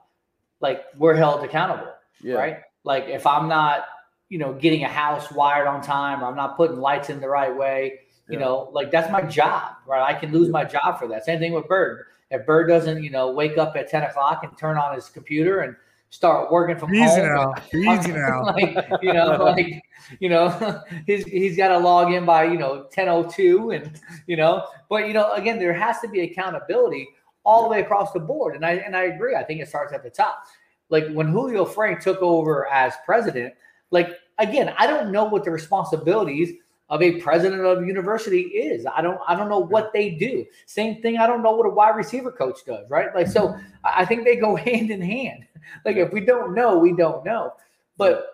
like 0.61 0.83
we're 0.97 1.15
held 1.15 1.45
accountable, 1.45 1.93
Yeah. 2.23 2.35
right? 2.35 2.59
Like 2.85 3.05
if 3.07 3.27
I'm 3.27 3.49
not, 3.49 3.85
you 4.29 4.39
know, 4.39 4.53
getting 4.53 4.85
a 4.85 4.89
house 4.89 5.31
wired 5.33 5.67
on 5.67 5.83
time, 5.83 6.23
or 6.23 6.27
I'm 6.27 6.37
not 6.37 6.57
putting 6.57 6.79
lights 6.79 7.11
in 7.11 7.21
the 7.21 7.29
right 7.29 7.55
way, 7.55 8.01
You 8.29 8.39
know, 8.39 8.71
like 8.73 8.93
that's 8.93 9.11
my 9.11 9.23
job, 9.23 9.73
right? 9.87 10.03
I 10.03 10.19
can 10.19 10.31
lose 10.33 10.49
my 10.51 10.65
job 10.65 10.99
for 11.01 11.09
that. 11.09 11.25
Same 11.25 11.41
thing 11.41 11.53
with 11.53 11.67
Bird. 11.67 12.07
If 12.31 12.47
Bird 12.47 12.69
doesn't, 12.69 13.03
you 13.03 13.11
know, 13.11 13.33
wake 13.33 13.59
up 13.59 13.75
at 13.77 13.91
10 13.91 14.05
o'clock 14.05 14.45
and 14.45 14.57
turn 14.57 14.79
on 14.79 14.95
his 14.95 15.09
computer 15.09 15.63
and 15.63 15.75
start 16.11 16.53
working 16.53 16.77
from 16.77 16.95
Easy 16.95 17.21
home. 17.21 17.27
now. 17.27 17.55
Easy 17.75 18.13
now. 18.13 18.45
like, 18.55 18.89
you 19.03 19.13
know, 19.13 19.37
like, 19.45 19.83
you 20.21 20.29
know, 20.29 20.81
he's 21.07 21.25
he's 21.25 21.57
got 21.57 21.69
to 21.69 21.79
log 21.79 22.13
in 22.13 22.25
by, 22.25 22.45
you 22.45 22.57
know, 22.57 22.87
1002 22.95 23.73
and, 23.73 24.01
you 24.29 24.37
know, 24.37 24.65
but 24.89 25.09
you 25.09 25.13
know, 25.13 25.33
again, 25.33 25.59
there 25.59 25.73
has 25.73 26.01
to 26.01 26.09
be 26.09 26.21
accountability 26.21 27.09
all 27.45 27.65
the 27.65 27.69
way 27.69 27.81
across 27.81 28.13
the 28.13 28.21
board. 28.21 28.55
And 28.55 28.65
I 28.65 28.75
and 28.75 28.97
I 28.97 29.05
agree. 29.05 29.35
I 29.35 29.43
think 29.43 29.61
it 29.61 29.69
starts 29.69 29.93
at 29.93 30.03
the 30.05 30.11
top. 30.11 30.45
Like 30.91 31.09
when 31.13 31.29
Julio 31.29 31.65
Frenk 31.65 32.01
took 32.01 32.21
over 32.21 32.69
as 32.69 32.95
president, 33.07 33.55
like 33.91 34.19
again, 34.39 34.75
I 34.77 34.87
don't 34.87 35.11
know 35.13 35.25
what 35.25 35.45
the 35.45 35.51
responsibilities 35.51 36.53
of 36.89 37.01
a 37.03 37.21
president 37.21 37.65
of 37.65 37.83
a 37.83 37.87
university 37.87 38.41
is. 38.41 38.85
I 38.85 39.01
don't 39.01 39.19
I 39.27 39.37
don't 39.37 39.49
know 39.49 39.61
what 39.61 39.93
they 39.93 40.11
do. 40.11 40.45
Same 40.67 41.01
thing, 41.01 41.19
I 41.19 41.27
don't 41.27 41.43
know 41.43 41.53
what 41.53 41.67
a 41.67 41.71
wide 41.71 41.97
receiver 41.97 42.33
coach 42.33 42.59
does, 42.67 42.91
right? 42.91 43.15
Like 43.15 43.29
so 43.29 43.49
mm-hmm. 43.49 43.63
I 43.85 44.03
I 44.03 44.05
think 44.05 44.25
they 44.25 44.37
go 44.37 44.57
hand 44.69 44.91
in 44.91 45.01
hand. 45.01 45.47
Like 45.85 45.97
if 45.97 46.13
we 46.13 46.21
don't 46.21 46.55
know, 46.55 46.79
we 46.79 46.93
don't 46.93 47.25
know. 47.25 47.53
But 47.97 48.27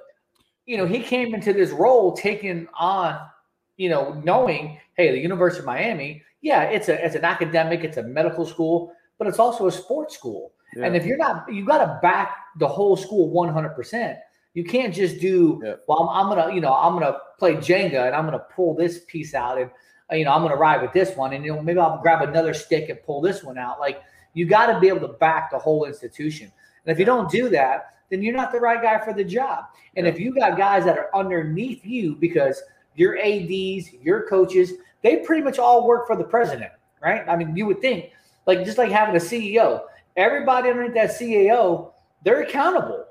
you 0.64 0.76
know, 0.76 0.86
he 0.86 1.00
came 1.00 1.34
into 1.34 1.52
this 1.52 1.70
role 1.70 2.16
taking 2.16 2.66
on, 2.74 3.20
you 3.76 3.88
know, 3.88 4.20
knowing, 4.24 4.78
hey, 4.96 5.12
the 5.12 5.18
University 5.18 5.60
of 5.60 5.66
Miami, 5.66 6.22
yeah, 6.40 6.62
it's 6.62 6.88
a 6.88 7.04
it's 7.04 7.14
an 7.14 7.24
academic, 7.24 7.84
it's 7.84 7.98
a 7.98 8.02
medical 8.02 8.46
school, 8.46 8.92
but 9.18 9.28
it's 9.28 9.38
also 9.38 9.66
a 9.66 9.72
sports 9.72 10.14
school. 10.14 10.52
And 10.84 10.96
if 10.96 11.04
you're 11.04 11.16
not, 11.16 11.52
you 11.52 11.64
got 11.64 11.78
to 11.78 11.98
back 12.02 12.36
the 12.58 12.68
whole 12.68 12.96
school 12.96 13.32
100%. 13.32 14.18
You 14.54 14.64
can't 14.64 14.94
just 14.94 15.20
do, 15.20 15.62
well, 15.86 16.08
I'm, 16.08 16.26
I'm 16.26 16.34
going 16.34 16.48
to, 16.48 16.54
you 16.54 16.60
know, 16.60 16.72
I'm 16.72 16.98
going 16.98 17.04
to 17.12 17.18
play 17.38 17.56
Jenga 17.56 18.06
and 18.06 18.14
I'm 18.14 18.26
going 18.26 18.38
to 18.38 18.44
pull 18.54 18.74
this 18.74 19.00
piece 19.06 19.34
out 19.34 19.58
and, 19.58 19.70
you 20.12 20.24
know, 20.24 20.32
I'm 20.32 20.40
going 20.40 20.52
to 20.52 20.58
ride 20.58 20.80
with 20.82 20.92
this 20.92 21.16
one. 21.16 21.32
And, 21.32 21.44
you 21.44 21.54
know, 21.54 21.62
maybe 21.62 21.78
I'll 21.78 22.00
grab 22.00 22.26
another 22.26 22.54
stick 22.54 22.88
and 22.88 23.02
pull 23.02 23.20
this 23.20 23.42
one 23.44 23.58
out. 23.58 23.80
Like, 23.80 24.02
you 24.34 24.46
got 24.46 24.72
to 24.72 24.80
be 24.80 24.88
able 24.88 25.00
to 25.00 25.14
back 25.14 25.50
the 25.50 25.58
whole 25.58 25.84
institution. 25.84 26.50
And 26.84 26.92
if 26.92 26.98
you 26.98 27.04
don't 27.04 27.30
do 27.30 27.48
that, 27.50 27.94
then 28.10 28.22
you're 28.22 28.34
not 28.34 28.52
the 28.52 28.60
right 28.60 28.80
guy 28.80 29.04
for 29.04 29.12
the 29.12 29.24
job. 29.24 29.64
And 29.96 30.06
if 30.06 30.20
you 30.20 30.34
got 30.34 30.56
guys 30.56 30.84
that 30.84 30.96
are 30.96 31.10
underneath 31.14 31.84
you 31.84 32.14
because 32.14 32.62
your 32.94 33.18
ADs, 33.18 33.92
your 33.94 34.26
coaches, 34.28 34.74
they 35.02 35.16
pretty 35.16 35.42
much 35.42 35.58
all 35.58 35.86
work 35.86 36.06
for 36.06 36.16
the 36.16 36.24
president, 36.24 36.72
right? 37.02 37.28
I 37.28 37.36
mean, 37.36 37.56
you 37.56 37.66
would 37.66 37.80
think, 37.80 38.12
like, 38.46 38.64
just 38.64 38.78
like 38.78 38.90
having 38.90 39.16
a 39.16 39.18
CEO, 39.18 39.82
everybody 40.16 40.70
underneath 40.70 40.94
that 40.94 41.10
CAO, 41.10 41.92
they're 42.24 42.42
accountable. 42.42 43.04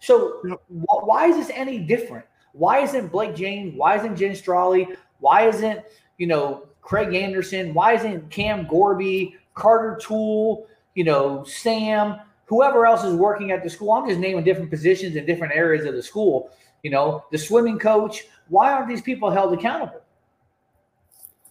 So 0.00 0.42
wh- 0.70 1.06
why 1.06 1.26
is 1.26 1.36
this 1.36 1.50
any 1.54 1.78
different? 1.78 2.24
Why 2.52 2.80
isn't 2.80 3.12
Blake 3.12 3.34
James? 3.34 3.74
Why 3.76 3.96
isn't 3.96 4.16
Jen 4.16 4.32
Strawley? 4.32 4.96
Why 5.20 5.48
isn't 5.48 5.80
you 6.18 6.26
know 6.26 6.66
Craig 6.80 7.14
Anderson? 7.14 7.72
Why 7.72 7.94
isn't 7.94 8.30
Cam 8.30 8.66
Gorby, 8.66 9.36
Carter 9.54 9.98
Tool, 10.02 10.66
You 10.94 11.04
know 11.04 11.44
Sam, 11.44 12.20
whoever 12.46 12.84
else 12.84 13.04
is 13.04 13.14
working 13.14 13.50
at 13.50 13.62
the 13.62 13.70
school. 13.70 13.92
I'm 13.92 14.06
just 14.08 14.20
naming 14.20 14.44
different 14.44 14.70
positions 14.70 15.16
in 15.16 15.24
different 15.24 15.54
areas 15.54 15.86
of 15.86 15.94
the 15.94 16.02
school. 16.02 16.50
You 16.82 16.90
know 16.90 17.24
the 17.30 17.38
swimming 17.38 17.78
coach. 17.78 18.24
Why 18.48 18.72
aren't 18.72 18.88
these 18.88 19.02
people 19.02 19.30
held 19.30 19.54
accountable? 19.54 20.00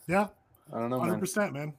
Yeah, 0.08 0.28
I 0.74 0.80
don't 0.80 0.90
know, 0.90 1.00
hundred 1.00 1.14
man. 1.14 1.20
percent, 1.20 1.54
man. 1.54 1.74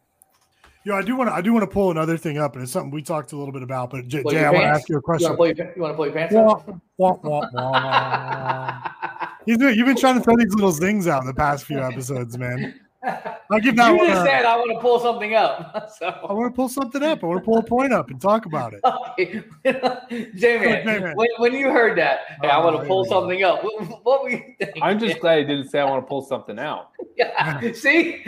Yo, 0.84 0.96
I 0.96 1.02
do 1.02 1.16
want 1.16 1.30
to. 1.30 1.34
I 1.34 1.40
do 1.40 1.52
want 1.52 1.62
to 1.62 1.72
pull 1.72 1.92
another 1.92 2.16
thing 2.16 2.38
up, 2.38 2.54
and 2.54 2.62
it's 2.62 2.72
something 2.72 2.90
we 2.90 3.02
talked 3.02 3.32
a 3.32 3.36
little 3.36 3.52
bit 3.52 3.62
about. 3.62 3.90
But 3.90 4.08
J- 4.08 4.24
Jay, 4.28 4.44
I 4.44 4.50
want 4.50 4.64
to 4.64 4.68
ask 4.68 4.88
you 4.88 4.96
a 4.96 5.00
question. 5.00 5.28
want 5.28 5.34
to 5.34 5.36
pull 5.36 5.46
your, 5.46 5.76
you 5.76 5.82
wanna 5.82 5.94
pull 5.94 6.06
your 6.06 6.14
pants 6.14 6.34
Wah, 6.34 6.60
wah, 6.96 7.18
wah, 7.22 7.48
wah. 7.52 9.28
You've 9.46 9.58
been 9.58 9.96
trying 9.96 10.16
to 10.16 10.20
throw 10.22 10.36
these 10.36 10.54
little 10.54 10.72
zings 10.72 11.06
out 11.06 11.20
in 11.20 11.26
the 11.26 11.34
past 11.34 11.66
few 11.66 11.80
episodes, 11.80 12.36
man. 12.38 12.80
I'll 13.04 13.60
give 13.60 13.76
that 13.76 13.88
you 13.90 13.96
one. 13.96 14.06
just 14.08 14.22
a- 14.22 14.24
said 14.26 14.44
I 14.44 14.56
want 14.56 14.70
to 14.72 14.78
pull 14.80 14.98
something 15.00 15.34
up. 15.34 15.90
So 15.98 16.06
I 16.08 16.32
want 16.32 16.52
to 16.52 16.56
pull 16.56 16.68
something 16.68 17.02
up. 17.02 17.22
I 17.22 17.26
want 17.26 17.40
to 17.40 17.44
pull 17.44 17.58
a 17.58 17.62
point 17.62 17.92
up 17.92 18.08
and 18.10 18.20
talk 18.20 18.46
about 18.46 18.72
it. 18.74 18.80
Okay. 18.84 19.42
J-Man, 20.34 20.84
J-Man. 20.86 21.16
when, 21.16 21.28
when 21.38 21.52
you 21.52 21.70
heard 21.70 21.98
that, 21.98 22.20
hey, 22.40 22.48
I 22.48 22.58
want 22.58 22.76
Oh, 22.76 22.80
to 22.82 22.86
pull 22.86 23.04
here 23.04 23.08
we 23.08 23.08
something 23.08 23.42
up. 23.44 23.62
What, 23.64 24.04
what 24.04 24.22
were 24.22 24.30
you 24.30 24.42
thinking? 24.58 24.82
I'm 24.82 24.98
just 24.98 25.20
glad 25.20 25.38
he 25.40 25.44
didn't 25.44 25.68
say 25.68 25.80
I 25.80 25.84
want 25.84 26.02
to 26.04 26.08
pull 26.08 26.22
something 26.22 26.58
out. 26.58 26.90
Yeah. 27.14 27.60
See? 27.72 28.22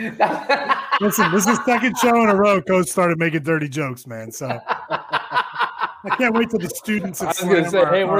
Listen, 1.01 1.31
this 1.31 1.47
is 1.47 1.57
second 1.65 1.97
show 1.97 2.21
in 2.23 2.29
a 2.29 2.35
row. 2.35 2.61
Coach 2.61 2.87
started 2.87 3.17
making 3.17 3.41
dirty 3.43 3.67
jokes, 3.67 4.05
man. 4.05 4.31
So 4.31 4.47
I 4.89 6.15
can't 6.17 6.35
wait 6.35 6.51
till 6.51 6.59
the 6.59 6.69
students. 6.69 7.21
I 7.21 7.29
at 7.29 7.35
was 7.41 7.41
gonna 7.41 7.69
say, 7.69 7.83
hey, 7.85 8.03
we're 8.05 8.19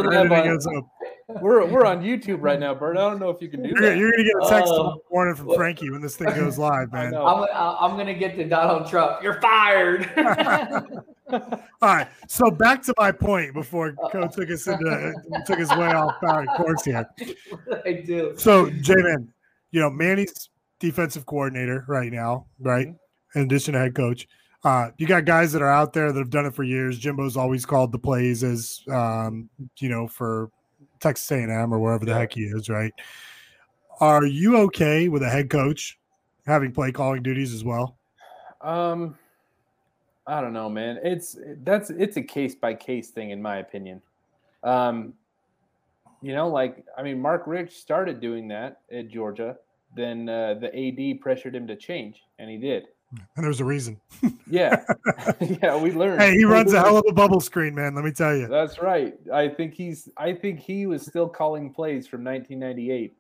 are 0.66 0.82
live 1.28 1.38
editing 1.38 1.46
on- 1.46 1.66
us 1.66 1.66
up. 1.66 1.70
We're 1.70 1.82
we're 1.82 1.86
on 1.86 2.02
YouTube 2.04 2.38
right 2.42 2.60
now, 2.60 2.74
Bert. 2.74 2.98
I 2.98 3.02
don't 3.02 3.20
know 3.20 3.30
if 3.30 3.42
you 3.42 3.50
can 3.50 3.64
do 3.64 3.70
You're, 3.70 3.82
that. 3.82 3.98
you're 3.98 4.12
gonna 4.12 4.24
get 4.24 4.36
a 4.36 4.50
text 4.50 4.74
tomorrow 4.74 5.02
morning 5.12 5.36
from 5.36 5.54
Frankie 5.56 5.90
when 5.90 6.02
this 6.02 6.16
thing 6.16 6.28
goes 6.30 6.58
live, 6.58 6.92
man. 6.94 7.16
I'm, 7.16 7.46
I'm 7.54 7.92
going 7.92 8.08
to 8.08 8.14
get 8.14 8.36
to 8.36 8.44
Donald 8.48 8.88
Trump. 8.90 9.24
You're 9.24 9.42
fired. 9.42 10.10
All 11.32 11.50
right. 11.82 12.08
so 12.28 12.52
back 12.52 12.84
to 12.84 12.94
my 13.00 13.12
point 13.12 13.54
before 13.54 13.94
Co 14.12 14.28
took 14.28 14.50
us 14.52 14.68
into 14.68 15.14
took 15.48 15.58
his 15.58 15.70
way 15.72 15.88
off 15.88 16.16
our 16.24 16.46
course 16.58 16.86
here. 16.86 17.10
I 17.86 18.04
do. 18.06 18.36
So, 18.38 18.70
J 18.70 18.94
Man, 18.96 19.34
you 19.72 19.80
know, 19.82 19.90
Manny's 19.90 20.50
defensive 20.80 21.26
coordinator 21.26 21.84
right 21.88 22.12
now, 22.12 22.46
right? 22.60 22.88
In 23.34 23.42
addition 23.42 23.74
to 23.74 23.80
head 23.80 23.96
coach. 23.96 24.28
Uh, 24.64 24.90
you 24.98 25.06
got 25.06 25.26
guys 25.26 25.52
that 25.52 25.62
are 25.62 25.70
out 25.70 25.94
there 25.94 26.12
that 26.12 26.18
have 26.20 26.30
done 26.32 26.46
it 26.46 26.54
for 26.56 26.64
years. 26.64 26.98
Jimbo's 26.98 27.38
always 27.38 27.66
called 27.66 27.92
the 27.92 28.00
plays 28.00 28.44
as 28.44 28.82
um, 28.92 29.50
you 29.80 29.90
know, 29.90 30.08
for 30.08 30.50
Texas 31.00 31.32
A&M 31.32 31.74
or 31.74 31.80
wherever 31.80 32.06
the 32.06 32.14
heck 32.14 32.34
he 32.34 32.42
is, 32.42 32.70
right? 32.70 32.94
Are 34.00 34.26
you 34.26 34.58
okay 34.58 35.08
with 35.08 35.24
a 35.24 35.30
head 35.30 35.50
coach 35.50 35.98
having 36.46 36.72
play 36.72 36.92
calling 36.92 37.24
duties 37.24 37.54
as 37.54 37.64
well? 37.64 37.98
Um, 38.62 39.18
I 40.28 40.42
don't 40.42 40.54
know, 40.54 40.70
man. 40.70 41.00
It's 41.04 41.38
that's 41.64 41.90
it's 41.92 42.18
a 42.18 42.22
case 42.22 42.56
by 42.56 42.74
case 42.74 43.10
thing, 43.12 43.30
in 43.30 43.42
my 43.42 43.58
opinion. 43.58 44.02
Um, 44.64 45.14
you 46.22 46.34
know, 46.34 46.50
like 46.50 46.84
I 46.98 47.04
mean, 47.04 47.22
Mark 47.22 47.44
Richt 47.46 47.72
started 47.72 48.20
doing 48.20 48.48
that 48.50 48.82
at 48.92 49.08
Georgia. 49.08 49.58
Then 49.96 50.28
uh, 50.28 50.56
the 50.56 50.76
AD 50.76 51.22
pressured 51.22 51.56
him 51.56 51.68
to 51.68 51.76
change, 51.76 52.24
and 52.40 52.50
he 52.50 52.58
did. 52.58 52.88
And 53.36 53.46
there's 53.46 53.60
a 53.60 53.66
reason. 53.66 54.00
Yeah, 54.50 54.84
yeah, 55.40 55.78
we 55.78 55.92
learned. 55.92 56.22
Hey, 56.22 56.36
he 56.36 56.46
runs 56.46 56.74
a 56.74 56.80
hell 56.80 56.98
of 56.98 57.06
a 57.08 57.14
bubble 57.14 57.40
screen, 57.42 57.76
man. 57.76 57.96
Let 57.96 58.06
me 58.06 58.12
tell 58.12 58.36
you. 58.36 58.48
That's 58.48 58.80
right. 58.80 59.16
I 59.34 59.50
think 59.50 59.74
he's. 59.74 60.10
I 60.18 60.34
think 60.34 60.60
he 60.60 60.86
was 60.86 61.06
still 61.06 61.28
calling 61.30 61.72
plays 61.74 62.08
from 62.08 62.24
1998 62.24 63.16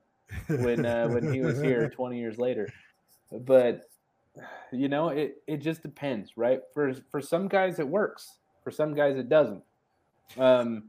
when 0.63 0.85
uh, 0.85 1.07
when 1.07 1.33
he 1.33 1.41
was 1.41 1.61
here 1.61 1.89
20 1.89 2.17
years 2.17 2.37
later. 2.37 2.67
But 3.31 3.89
you 4.71 4.87
know, 4.87 5.09
it 5.09 5.41
it 5.47 5.57
just 5.57 5.81
depends, 5.81 6.37
right? 6.37 6.61
For 6.73 6.93
for 7.11 7.21
some 7.21 7.47
guys 7.47 7.79
it 7.79 7.87
works. 7.87 8.37
For 8.63 8.71
some 8.71 8.93
guys 8.93 9.17
it 9.17 9.29
doesn't. 9.29 9.63
Um, 10.37 10.85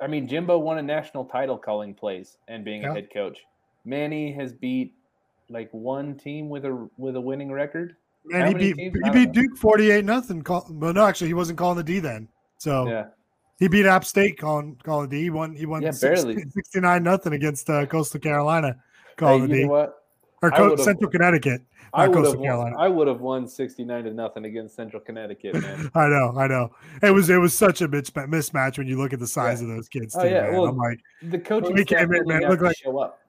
I 0.00 0.06
mean, 0.06 0.26
Jimbo 0.26 0.58
won 0.58 0.78
a 0.78 0.82
national 0.82 1.24
title 1.26 1.58
calling 1.58 1.94
plays 1.94 2.36
and 2.48 2.64
being 2.64 2.82
Yeah. 2.82 2.90
a 2.90 2.94
head 2.94 3.08
coach. 3.12 3.40
Manny 3.84 4.32
has 4.32 4.52
beat 4.52 4.94
like 5.48 5.68
one 5.72 6.16
team 6.16 6.48
with 6.48 6.64
a 6.64 6.88
with 6.96 7.16
a 7.16 7.20
winning 7.20 7.52
record. 7.52 7.96
Man, 8.24 8.48
he 8.48 8.54
beat 8.54 8.76
teams? 8.76 8.98
he 9.04 9.10
beat. 9.10 9.32
Duke 9.32 9.56
forty 9.56 9.90
eight 9.90 10.04
nothing. 10.04 10.42
Call, 10.42 10.66
but 10.70 10.94
no, 10.94 11.04
actually, 11.06 11.28
he 11.28 11.34
wasn't 11.34 11.58
calling 11.58 11.76
the 11.76 11.84
D 11.84 11.98
then. 11.98 12.28
So 12.58 12.86
Yeah. 12.88 13.06
he 13.58 13.68
beat 13.68 13.86
App 13.86 14.04
State 14.04 14.38
calling 14.38 14.76
calling 14.84 15.08
the 15.08 15.16
D. 15.16 15.22
He 15.24 15.30
won. 15.30 15.54
He 15.54 15.66
won 15.66 15.82
Yeah, 15.82 15.90
60 15.90 16.34
69 16.54 17.02
nothing 17.02 17.32
against 17.32 17.68
uh, 17.68 17.86
Coastal 17.86 18.20
Carolina. 18.20 18.76
Calling 19.16 19.42
Hey, 19.42 19.46
the 19.48 19.62
D 19.62 19.64
what? 19.66 19.94
or 20.42 20.50
Co- 20.50 20.74
Central 20.76 21.10
Connecticut, 21.10 21.62
I 21.94 22.06
not 22.06 22.14
would 22.16 22.24
Coastal 22.24 22.32
have 22.32 22.40
won, 22.40 22.48
Carolina. 22.48 22.76
I 22.78 22.88
would 22.88 23.06
have 23.08 23.20
won 23.20 23.46
69 23.46 24.04
to 24.04 24.12
nothing 24.12 24.44
against 24.44 24.74
Central 24.74 25.00
Connecticut, 25.02 25.60
man. 25.62 25.90
I 25.94 26.08
know, 26.08 26.34
I 26.36 26.46
know. 26.48 26.70
It 27.02 27.10
was 27.12 27.28
it 27.30 27.36
was 27.38 27.54
such 27.54 27.80
a 27.82 27.88
mismatch 27.88 28.78
when 28.78 28.86
you 28.88 28.96
look 28.98 29.12
at 29.12 29.18
the 29.20 29.26
size 29.26 29.60
of 29.62 29.68
those 29.68 29.88
kids. 29.88 30.16
Oh 30.16 30.22
Too, 30.22 30.28
yeah, 30.30 30.42
man. 30.42 30.52
well, 30.52 30.66
I'm 30.66 30.76
like, 30.76 30.98
the 31.22 31.38
coaching 31.38 31.74
we 31.74 31.84
came 31.84 32.12
in, 32.12 32.26
man. 32.26 32.38
even 32.38 32.50
Look 32.50 32.60
like 32.60 32.76
show 32.76 32.98
up. 32.98 33.20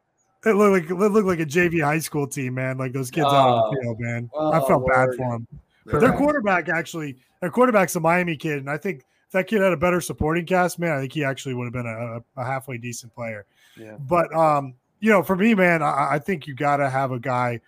It 0.45 0.53
looked 0.55 0.89
like 0.89 0.89
it 0.91 0.95
looked 0.95 1.27
like 1.27 1.39
a 1.39 1.45
JV 1.45 1.83
high 1.83 1.99
school 1.99 2.27
team, 2.27 2.55
man. 2.55 2.77
Like 2.77 2.91
those 2.93 3.09
kids 3.11 3.25
out 3.27 3.33
on 3.33 3.57
the 3.73 3.77
Oh. 3.77 3.81
field, 3.81 3.99
man. 3.99 4.29
I 4.35 4.59
Oh, 4.59 4.67
felt 4.67 4.87
bad 4.87 5.09
for 5.17 5.31
them. 5.31 5.47
Yeah. 5.85 5.99
Their 5.99 6.13
quarterback 6.13 6.69
actually, 6.69 7.17
their 7.41 7.49
quarterback's 7.49 7.95
a 7.95 7.99
Miami 7.99 8.35
kid, 8.37 8.59
and 8.59 8.69
I 8.69 8.77
think 8.77 8.99
if 8.99 9.31
that 9.31 9.47
kid 9.47 9.61
had 9.61 9.73
a 9.73 9.77
better 9.77 9.99
supporting 10.01 10.45
cast, 10.45 10.79
man, 10.79 10.91
I 10.97 11.01
think 11.01 11.13
he 11.13 11.23
actually 11.23 11.53
would 11.55 11.65
have 11.65 11.73
been 11.73 11.85
a, 11.87 12.21
a 12.41 12.45
halfway 12.45 12.77
decent 12.77 13.13
player. 13.13 13.45
Yeah. 13.77 13.97
But 13.99 14.33
um, 14.35 14.75
you 14.99 15.09
know, 15.09 15.23
for 15.23 15.35
me, 15.35 15.53
man, 15.55 15.81
I, 15.83 16.13
I 16.13 16.19
think 16.19 16.47
you 16.47 16.55
got 16.55 16.77
to 16.77 16.89
have 16.89 17.11
a 17.11 17.19
guy, 17.19 17.59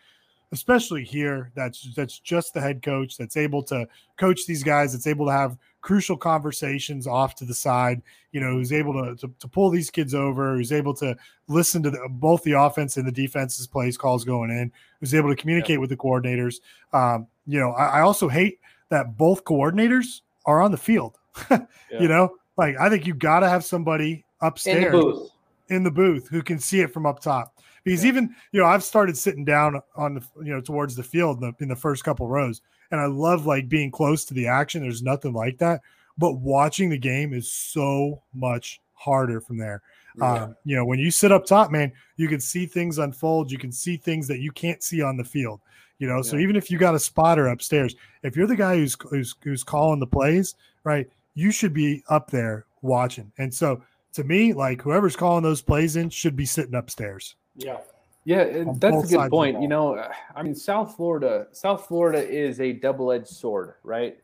especially 0.52 1.04
here, 1.04 1.52
that's 1.56 1.94
that's 1.96 2.20
just 2.20 2.54
the 2.54 2.62
head 2.62 2.82
coach 2.82 3.18
that's 3.18 3.36
able 3.38 3.64
to 3.64 3.88
coach 4.18 4.46
these 4.46 4.64
guys, 4.64 4.94
that's 4.94 5.08
able 5.08 5.26
to 5.26 5.32
have 5.32 5.58
crucial 5.86 6.18
conversations 6.18 7.06
off 7.06 7.36
to 7.36 7.46
the 7.46 7.54
side. 7.54 8.02
You 8.32 8.42
know, 8.42 8.54
who's 8.54 8.74
able 8.74 8.94
to 8.94 9.16
to, 9.18 9.32
to 9.40 9.48
pull 9.48 9.70
these 9.70 9.92
kids 9.92 10.16
over, 10.16 10.56
who's 10.56 10.72
able 10.72 10.96
to 10.96 11.16
listen 11.48 11.84
to 11.84 11.92
the, 11.92 12.00
both 12.10 12.44
the 12.44 12.54
offense 12.54 12.98
and 12.98 13.08
the 13.08 13.12
defense's 13.12 13.68
plays 13.68 13.96
calls 13.96 14.26
going 14.26 14.50
in, 14.50 14.72
who's 15.00 15.14
able 15.14 15.30
to 15.30 15.36
communicate 15.36 15.80
with 15.80 15.92
the 15.92 15.96
coordinators. 15.96 16.56
Um, 16.92 17.28
you 17.46 17.60
know, 17.60 17.72
I, 17.72 18.00
I 18.00 18.02
also 18.02 18.28
hate 18.28 18.60
that 18.90 19.16
both 19.16 19.44
coordinators 19.44 20.22
are 20.46 20.62
on 20.62 20.72
the 20.72 20.78
field. 20.78 21.18
Yeah. 21.92 22.02
You 22.02 22.08
know, 22.08 22.36
like 22.58 22.76
I 22.80 22.90
think 22.90 23.06
you 23.06 23.14
got 23.14 23.42
to 23.42 23.48
have 23.48 23.64
somebody 23.64 24.26
upstairs 24.42 24.92
booth. 24.92 25.30
in 25.70 25.84
the 25.84 25.92
booth 25.92 26.28
who 26.28 26.42
can 26.42 26.58
see 26.58 26.82
it 26.82 26.92
from 26.92 27.06
up 27.06 27.20
top. 27.20 27.54
Because 27.84 28.04
even 28.04 28.36
you 28.52 28.60
know, 28.60 28.66
I've 28.66 28.84
started 28.84 29.16
sitting 29.16 29.46
down 29.46 29.80
on 29.96 30.16
the 30.16 30.22
you 30.44 30.52
know 30.52 30.62
towards 30.62 30.96
the 30.96 31.04
field 31.04 31.44
in 31.44 31.52
the, 31.52 31.64
in 31.64 31.70
the 31.70 31.76
first 31.76 32.04
couple 32.04 32.28
rows, 32.28 32.62
and 32.96 33.02
I 33.02 33.08
love 33.08 33.46
like 33.46 33.68
being 33.68 33.92
close 33.92 34.24
to 34.26 34.34
the 34.34 34.48
action. 34.48 34.82
There's 34.82 35.04
nothing 35.04 35.34
like 35.34 35.58
that, 35.58 35.82
but 36.18 36.34
watching 36.34 36.90
the 36.90 36.98
game 36.98 37.34
is 37.34 37.52
so 37.52 38.22
much 38.34 38.80
harder 38.94 39.42
from 39.42 39.58
there. 39.58 39.82
Yeah. 40.18 40.44
Um, 40.44 40.56
you 40.64 40.78
know, 40.78 40.86
when 40.86 41.00
you 41.00 41.12
sit 41.12 41.34
up 41.34 41.46
top, 41.46 41.72
man, 41.72 41.92
you 42.16 42.30
can 42.30 42.40
see 42.40 42.66
things 42.66 43.00
unfold. 43.00 43.52
You 43.52 43.58
can 43.58 43.72
see 43.72 43.98
things 43.98 44.28
that 44.30 44.40
you 44.40 44.52
can't 44.52 44.82
see 44.82 45.02
on 45.02 45.18
the 45.18 45.26
field. 45.26 45.60
You 46.00 46.08
know, 46.08 46.22
so 46.22 46.38
even 46.38 46.56
if 46.56 46.72
you 46.72 46.78
got 46.78 46.96
a 46.96 47.00
spotter 47.00 47.48
upstairs, 47.48 47.96
if 48.24 48.36
you're 48.36 48.48
the 48.48 48.56
guy 48.56 48.76
who's 48.78 48.98
who's 49.10 49.36
who's 49.42 49.64
calling 49.64 50.00
the 50.00 50.08
plays, 50.08 50.56
right, 50.84 51.10
you 51.34 51.52
should 51.52 51.74
be 51.74 52.04
up 52.10 52.30
there 52.30 52.66
watching. 52.82 53.32
And 53.38 53.54
so 53.54 53.82
to 54.14 54.24
me, 54.24 54.54
like 54.54 54.82
whoever's 54.82 55.16
calling 55.16 55.44
those 55.44 55.62
plays 55.62 55.96
in 55.96 56.10
should 56.10 56.36
be 56.36 56.46
sitting 56.46 56.76
upstairs. 56.76 57.36
Yeah. 57.56 57.78
Yeah, 58.26 58.64
that's 58.80 59.12
a 59.12 59.18
good 59.18 59.30
point. 59.30 59.62
You 59.62 59.68
know, 59.68 60.04
I 60.36 60.42
mean, 60.42 60.56
South 60.56 60.96
Florida, 60.96 61.48
South 61.52 61.88
Florida 61.88 62.28
is 62.28 62.60
a 62.60 62.74
double-edged 62.74 63.28
sword, 63.28 63.76
right? 63.84 64.18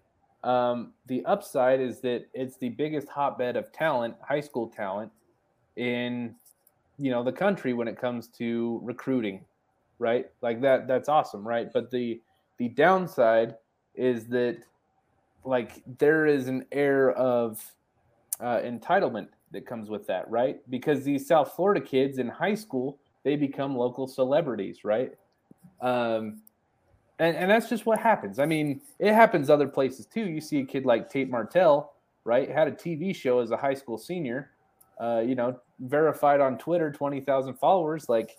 Um, 0.43 0.93
the 1.05 1.23
upside 1.25 1.79
is 1.79 2.01
that 2.01 2.25
it's 2.33 2.57
the 2.57 2.69
biggest 2.69 3.07
hotbed 3.07 3.55
of 3.55 3.71
talent, 3.71 4.15
high 4.27 4.41
school 4.41 4.67
talent, 4.67 5.11
in 5.75 6.35
you 6.97 7.11
know 7.11 7.23
the 7.23 7.31
country 7.31 7.73
when 7.73 7.87
it 7.87 7.95
comes 7.95 8.27
to 8.27 8.79
recruiting, 8.83 9.45
right? 9.99 10.25
Like 10.41 10.61
that, 10.61 10.87
that's 10.87 11.07
awesome, 11.07 11.47
right? 11.47 11.71
But 11.71 11.91
the 11.91 12.21
the 12.57 12.69
downside 12.69 13.55
is 13.93 14.25
that 14.27 14.63
like 15.43 15.83
there 15.99 16.25
is 16.25 16.47
an 16.47 16.65
air 16.71 17.11
of 17.11 17.63
uh, 18.39 18.59
entitlement 18.59 19.27
that 19.51 19.65
comes 19.67 19.89
with 19.89 20.07
that, 20.07 20.29
right? 20.29 20.59
Because 20.71 21.03
these 21.03 21.27
South 21.27 21.53
Florida 21.55 21.81
kids 21.81 22.17
in 22.17 22.27
high 22.27 22.55
school, 22.55 22.97
they 23.23 23.35
become 23.35 23.76
local 23.76 24.07
celebrities, 24.07 24.84
right? 24.84 25.11
Um, 25.81 26.41
and, 27.19 27.38
and 27.38 27.52
that's 27.52 27.69
just 27.69 27.85
what 27.85 27.99
happens. 27.99 28.39
I 28.39 28.45
mean, 28.45 28.81
it 28.99 29.14
happens 29.14 29.49
other 29.49 29.68
places 29.68 30.07
too. 30.07 30.27
You 30.27 30.41
see 30.41 30.60
a 30.60 30.65
kid 30.65 30.85
like 30.85 31.10
Tate 31.10 31.30
Martell, 31.30 31.93
right? 32.23 32.49
Had 32.49 32.68
a 32.68 32.72
TV 32.72 33.15
show 33.15 33.39
as 33.39 33.52
a 33.52 33.57
high 33.57 33.76
school 33.76 33.98
senior, 33.98 34.52
uh, 34.99 35.22
you 35.26 35.35
know, 35.35 35.60
verified 35.80 36.41
on 36.41 36.57
Twitter, 36.57 36.91
20,000 36.91 37.53
followers. 37.56 38.10
Like, 38.10 38.38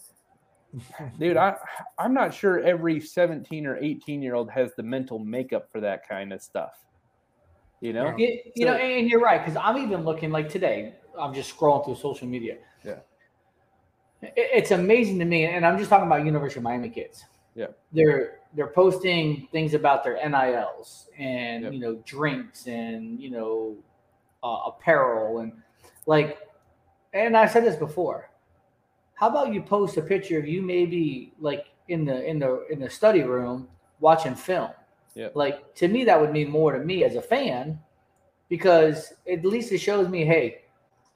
dude, 1.19 1.37
I, 1.37 1.55
I'm 1.99 2.13
not 2.13 2.35
sure 2.35 2.61
every 2.61 3.01
17 3.01 3.67
or 3.67 3.77
18 3.77 4.21
year 4.21 4.35
old 4.35 4.51
has 4.51 4.73
the 4.77 4.83
mental 4.83 5.19
makeup 5.19 5.71
for 5.71 5.81
that 5.81 6.09
kind 6.09 6.33
of 6.33 6.43
stuff. 6.43 6.73
You 7.81 7.93
know? 7.93 8.15
You, 8.17 8.39
you 8.55 8.67
know, 8.67 8.75
and 8.75 9.09
you're 9.09 9.21
right 9.21 9.45
because 9.45 9.61
I'm 9.61 9.77
even 9.79 10.05
looking 10.05 10.31
like 10.31 10.49
today. 10.49 10.95
I'm 11.19 11.35
just 11.35 11.57
scrolling 11.57 11.85
through 11.85 11.97
social 11.97 12.27
media. 12.27 12.57
Yeah. 12.85 13.01
It- 14.23 14.33
It's 14.37 14.71
amazing 14.71 15.19
to 15.19 15.25
me, 15.25 15.45
and 15.47 15.67
I'm 15.67 15.79
just 15.79 15.91
talking 15.91 16.07
about 16.07 16.25
University 16.25 16.59
of 16.61 16.65
Miami 16.65 16.89
kids. 16.89 17.25
Yeah. 17.55 17.67
They're 17.93 18.39
they're 18.55 18.67
posting 18.69 19.49
things 19.53 19.73
about 19.75 20.05
their 20.05 20.17
NILs 20.17 21.09
and 21.19 21.73
you 21.75 21.81
know 21.81 21.95
drinks 22.07 22.67
and 22.67 23.21
you 23.21 23.31
know 23.31 23.77
uh, 24.43 24.61
apparel 24.67 25.39
and 25.39 25.53
like, 26.07 26.39
and 27.15 27.37
I 27.37 27.47
said 27.47 27.65
this 27.65 27.77
before. 27.77 28.31
How 29.15 29.29
about 29.29 29.53
you 29.53 29.63
post 29.63 29.97
a 29.99 30.03
picture 30.03 30.39
of 30.39 30.47
you 30.49 30.63
maybe 30.63 31.33
like 31.41 31.67
in 31.89 32.05
the 32.05 32.25
in 32.25 32.39
the 32.39 32.67
in 32.69 32.81
the 32.81 32.89
study 32.91 33.23
room 33.23 33.69
watching 34.01 34.35
film? 34.35 34.71
Yeah. 35.15 35.29
Like 35.35 35.75
to 35.77 35.89
me, 35.89 36.05
that 36.05 36.19
would 36.21 36.33
mean 36.33 36.51
more 36.51 36.73
to 36.73 36.79
me 36.85 37.05
as 37.05 37.17
a 37.17 37.23
fan 37.23 37.79
because 38.49 39.13
at 39.31 39.45
least 39.45 39.73
it 39.73 39.79
shows 39.79 40.09
me, 40.09 40.25
hey, 40.25 40.63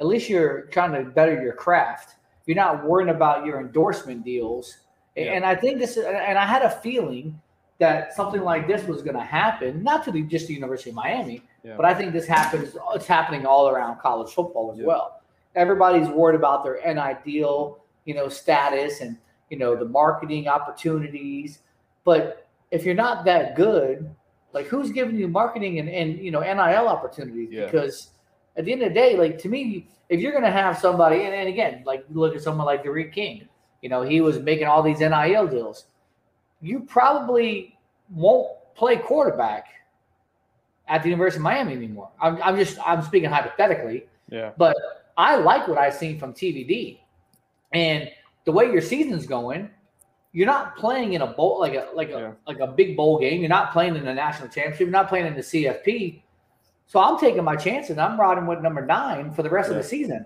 at 0.00 0.06
least 0.06 0.28
you're 0.28 0.62
trying 0.66 0.92
to 0.92 1.10
better 1.10 1.40
your 1.42 1.54
craft. 1.54 2.16
You're 2.46 2.56
not 2.56 2.84
worrying 2.84 3.10
about 3.10 3.44
your 3.44 3.60
endorsement 3.60 4.24
deals. 4.24 4.78
Yeah. 5.16 5.32
And 5.32 5.44
I 5.44 5.54
think 5.54 5.78
this, 5.78 5.96
and 5.96 6.38
I 6.38 6.46
had 6.46 6.62
a 6.62 6.70
feeling 6.70 7.40
that 7.78 8.14
something 8.14 8.42
like 8.42 8.66
this 8.66 8.84
was 8.86 9.02
going 9.02 9.16
to 9.16 9.22
happen, 9.24 9.82
not 9.82 10.04
to 10.04 10.10
the, 10.10 10.22
just 10.22 10.46
the 10.46 10.54
University 10.54 10.90
of 10.90 10.96
Miami, 10.96 11.42
Yeah. 11.62 11.76
but 11.76 11.84
I 11.84 11.92
think 11.92 12.12
this 12.12 12.26
happens. 12.26 12.76
It's 12.94 13.06
happening 13.06 13.44
all 13.44 13.68
around 13.68 13.98
college 13.98 14.32
football 14.32 14.72
as 14.72 14.78
well. 14.84 15.20
Everybody's 15.54 16.08
worried 16.08 16.36
about 16.36 16.64
their 16.64 16.80
deal, 17.24 17.78
you 18.04 18.14
know, 18.14 18.28
status 18.28 19.00
and 19.00 19.16
you 19.50 19.58
know 19.58 19.76
the 19.76 19.84
marketing 19.84 20.48
opportunities. 20.48 21.60
But 22.04 22.46
if 22.70 22.84
you're 22.84 22.94
not 22.94 23.24
that 23.24 23.56
good, 23.56 24.08
like 24.52 24.66
who's 24.66 24.90
giving 24.90 25.16
you 25.16 25.28
marketing 25.28 25.78
and, 25.78 25.88
and 25.88 26.18
you 26.18 26.30
know 26.30 26.40
NIL 26.40 26.88
opportunities? 26.88 27.48
Yeah. 27.50 27.66
Because 27.66 28.08
at 28.56 28.64
the 28.64 28.72
end 28.72 28.82
of 28.82 28.88
the 28.88 28.94
day, 28.94 29.16
like 29.16 29.38
to 29.38 29.48
me, 29.48 29.88
if 30.08 30.20
you're 30.20 30.32
gonna 30.32 30.50
have 30.50 30.78
somebody, 30.78 31.22
and, 31.22 31.34
and 31.34 31.48
again, 31.48 31.82
like 31.84 32.04
look 32.10 32.34
at 32.34 32.42
someone 32.42 32.66
like 32.66 32.84
D'Eriq 32.84 33.12
King, 33.12 33.48
you 33.82 33.88
know, 33.88 34.02
he 34.02 34.20
was 34.20 34.38
making 34.38 34.66
all 34.66 34.82
these 34.82 35.00
NIL 35.00 35.46
deals. 35.46 35.86
You 36.60 36.80
probably 36.80 37.76
won't 38.10 38.48
play 38.74 38.96
quarterback 38.96 39.66
at 40.88 41.02
the 41.02 41.08
University 41.08 41.38
of 41.38 41.42
Miami 41.42 41.72
anymore. 41.72 42.10
I'm, 42.20 42.40
I'm 42.42 42.56
just 42.56 42.78
I'm 42.84 43.02
speaking 43.02 43.30
hypothetically. 43.30 44.06
Yeah. 44.30 44.52
But 44.56 44.76
I 45.16 45.36
like 45.36 45.68
what 45.68 45.78
I've 45.78 45.94
seen 45.94 46.18
from 46.18 46.32
TVD, 46.32 46.98
and 47.72 48.10
the 48.44 48.52
way 48.52 48.66
your 48.72 48.82
season's 48.82 49.26
going, 49.26 49.70
you're 50.32 50.46
not 50.46 50.76
playing 50.76 51.14
in 51.14 51.22
a 51.22 51.26
bowl 51.26 51.60
like 51.60 51.74
a 51.74 51.88
like 51.94 52.10
a 52.10 52.36
like 52.46 52.60
a 52.60 52.66
big 52.66 52.96
bowl 52.96 53.18
game. 53.18 53.40
You're 53.40 53.48
not 53.48 53.72
playing 53.72 53.96
in 53.96 54.04
the 54.04 54.14
national 54.14 54.48
championship. 54.48 54.80
You're 54.80 54.90
not 54.90 55.08
playing 55.08 55.26
in 55.26 55.34
the 55.34 55.40
CFP. 55.40 56.22
So 56.86 57.00
I'm 57.00 57.18
taking 57.18 57.44
my 57.44 57.56
chances. 57.56 57.98
I'm 57.98 58.18
riding 58.18 58.46
with 58.46 58.60
number 58.60 58.84
nine 58.84 59.32
for 59.32 59.42
the 59.42 59.50
rest 59.50 59.70
of 59.70 59.76
the 59.76 59.82
season 59.82 60.24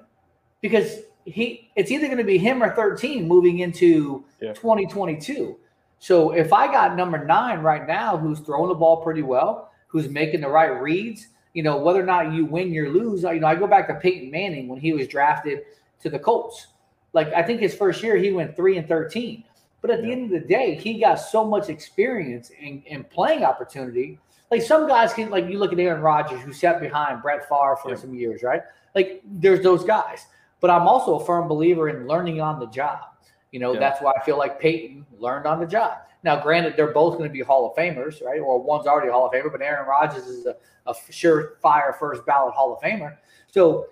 because 0.61 0.99
he 1.25 1.71
it's 1.77 1.91
either 1.91 2.07
going 2.07 2.19
to 2.19 2.25
be 2.25 2.39
him 2.39 2.63
or 2.63 2.75
13 2.75 3.27
moving 3.27 3.61
into 3.61 4.25
Yeah. 4.41 4.53
2022. 4.53 5.57
So 5.99 6.31
if 6.33 6.53
I 6.53 6.67
got 6.67 6.97
number 6.97 7.23
nine 7.25 7.61
right 7.61 7.87
now, 7.87 8.17
who's 8.17 8.41
throwing 8.41 8.69
the 8.69 8.75
ball 8.75 9.03
pretty 9.03 9.23
well, 9.23 9.71
who's 9.87 10.09
making 10.09 10.41
the 10.41 10.49
right 10.49 10.81
reads, 10.81 11.29
you 11.53 11.63
know, 11.63 11.77
whether 11.77 12.01
or 12.01 12.07
not 12.07 12.33
you 12.33 12.45
win 12.47 12.77
or 12.77 12.89
lose, 12.89 13.23
you 13.23 13.41
know, 13.41 13.47
I 13.47 13.55
go 13.55 13.67
back 13.67 13.87
to 13.89 13.95
Peyton 13.95 14.31
Manning 14.31 14.69
when 14.69 14.81
he 14.81 14.93
was 14.93 15.09
drafted 15.09 15.61
to 16.01 16.09
the 16.11 16.19
Colts. 16.19 16.69
Like 17.13 17.33
I 17.33 17.43
think 17.43 17.61
his 17.61 17.75
first 17.75 18.03
year 18.03 18.17
he 18.17 18.33
went 18.33 18.57
three 18.57 18.77
and 18.77 18.87
13. 18.89 19.45
But 19.83 19.91
at 19.91 20.03
the 20.03 20.13
end 20.13 20.25
of 20.27 20.43
the 20.43 20.47
day, 20.47 20.75
he 20.75 21.01
got 21.01 21.15
so 21.15 21.43
much 21.43 21.71
experience 21.71 22.51
and, 22.63 22.83
in 22.85 23.03
playing 23.05 23.45
opportunity. 23.45 24.19
Like 24.51 24.63
some 24.63 24.89
guys 24.89 25.13
can, 25.13 25.31
like 25.31 25.47
you 25.49 25.59
look 25.59 25.73
at 25.73 25.79
Aaron 25.79 26.03
Rodgers, 26.03 26.41
who 26.41 26.53
sat 26.53 26.81
behind 26.81 27.23
Brett 27.23 27.49
Favre 27.49 27.77
for 27.81 27.97
some 27.97 28.15
years, 28.15 28.43
right? 28.43 28.63
Like 28.95 29.23
there's 29.25 29.63
those 29.63 29.85
guys. 29.85 30.27
But 30.61 30.71
I'm 30.71 30.89
also 30.89 31.19
a 31.19 31.25
firm 31.25 31.49
believer 31.49 31.89
in 31.89 32.07
learning 32.07 32.41
on 32.41 32.59
the 32.59 32.67
job. 32.67 33.01
You 33.53 33.61
know, 33.61 33.73
Yeah. 33.73 33.81
that's 33.81 34.03
why 34.03 34.13
I 34.17 34.23
feel 34.25 34.37
like 34.37 34.61
Peyton 34.61 35.07
learned 35.19 35.47
on 35.47 35.61
the 35.61 35.67
job. 35.67 35.99
Now, 36.23 36.41
granted, 36.43 36.77
they're 36.77 36.93
both 36.93 37.17
going 37.17 37.31
to 37.31 37.33
be 37.33 37.41
Hall 37.41 37.71
of 37.71 37.77
Famers, 37.77 38.23
right? 38.23 38.41
Or 38.41 38.61
one's 38.61 38.87
already 38.87 39.09
a 39.09 39.13
Hall 39.13 39.27
of 39.27 39.33
Famer, 39.33 39.51
but 39.51 39.63
Aaron 39.63 39.89
Rodgers 39.89 40.27
is 40.27 40.45
a, 40.47 40.55
a 40.87 40.93
surefire 40.93 41.97
first 41.99 42.27
ballot 42.27 42.53
Hall 42.55 42.75
of 42.75 42.81
Famer. 42.83 43.17
So, 43.51 43.87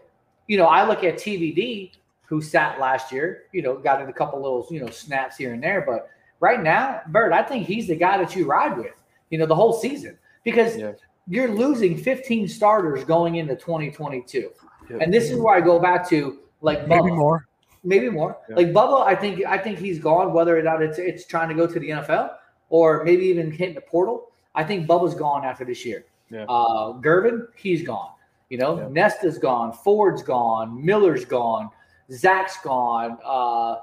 you 0.46 0.58
know, 0.58 0.66
I 0.66 0.86
look 0.86 1.04
at 1.04 1.14
TVD, 1.14 1.92
who 2.26 2.42
sat 2.42 2.78
last 2.78 3.10
year, 3.10 3.44
you 3.52 3.62
know, 3.62 3.78
got 3.78 4.02
in 4.02 4.08
a 4.10 4.12
couple 4.12 4.42
little, 4.42 4.66
you 4.70 4.80
know, 4.80 4.90
snaps 4.90 5.38
here 5.38 5.54
and 5.54 5.62
there. 5.62 5.80
But 5.86 6.10
right 6.40 6.62
now, 6.62 7.00
Bird, 7.08 7.32
I 7.32 7.42
think 7.42 7.66
he's 7.66 7.86
the 7.86 7.96
guy 7.96 8.18
that 8.18 8.36
you 8.36 8.44
ride 8.46 8.76
with, 8.76 8.92
you 9.30 9.38
know, 9.38 9.46
the 9.46 9.54
whole 9.54 9.72
season 9.72 10.18
because 10.50 10.76
you're 11.28 11.48
losing 11.48 11.96
15 11.96 12.48
starters 12.48 13.04
going 13.04 13.36
into 13.36 13.54
2022. 13.54 14.50
Yep. 14.90 15.00
And 15.02 15.12
this 15.12 15.30
is 15.30 15.38
where 15.38 15.54
I 15.54 15.60
go 15.60 15.78
back 15.78 16.08
to 16.08 16.38
like 16.62 16.88
Maybe 16.88 17.02
Bubba. 17.02 17.16
more. 17.16 17.46
Maybe 17.84 18.08
more. 18.08 18.38
Yeah. 18.48 18.56
Like 18.56 18.68
Bubba, 18.68 19.06
I 19.06 19.14
think 19.14 19.44
I 19.44 19.58
think 19.58 19.78
he's 19.78 19.98
gone, 19.98 20.32
whether 20.32 20.58
or 20.58 20.62
not 20.62 20.82
it's 20.82 20.98
it's 20.98 21.26
trying 21.26 21.48
to 21.48 21.54
go 21.54 21.66
to 21.66 21.78
the 21.78 21.90
NFL 21.90 22.30
or 22.70 23.04
maybe 23.04 23.24
even 23.26 23.50
hitting 23.50 23.74
the 23.74 23.80
portal. 23.82 24.32
I 24.54 24.64
think 24.64 24.88
Bubba's 24.88 25.14
gone 25.14 25.44
after 25.44 25.64
this 25.64 25.84
year. 25.84 26.04
Yeah. 26.30 26.44
Uh, 26.48 26.94
Gurvan, 26.94 27.46
he's 27.56 27.82
gone. 27.86 28.10
You 28.48 28.56
know, 28.58 28.88
Nesta's 28.88 29.38
gone, 29.38 29.72
Ford's 29.72 30.22
gone, 30.22 30.82
Miller's 30.82 31.26
gone, 31.26 31.68
Zach's 32.10 32.56
gone, 32.64 33.18
uh, 33.22 33.76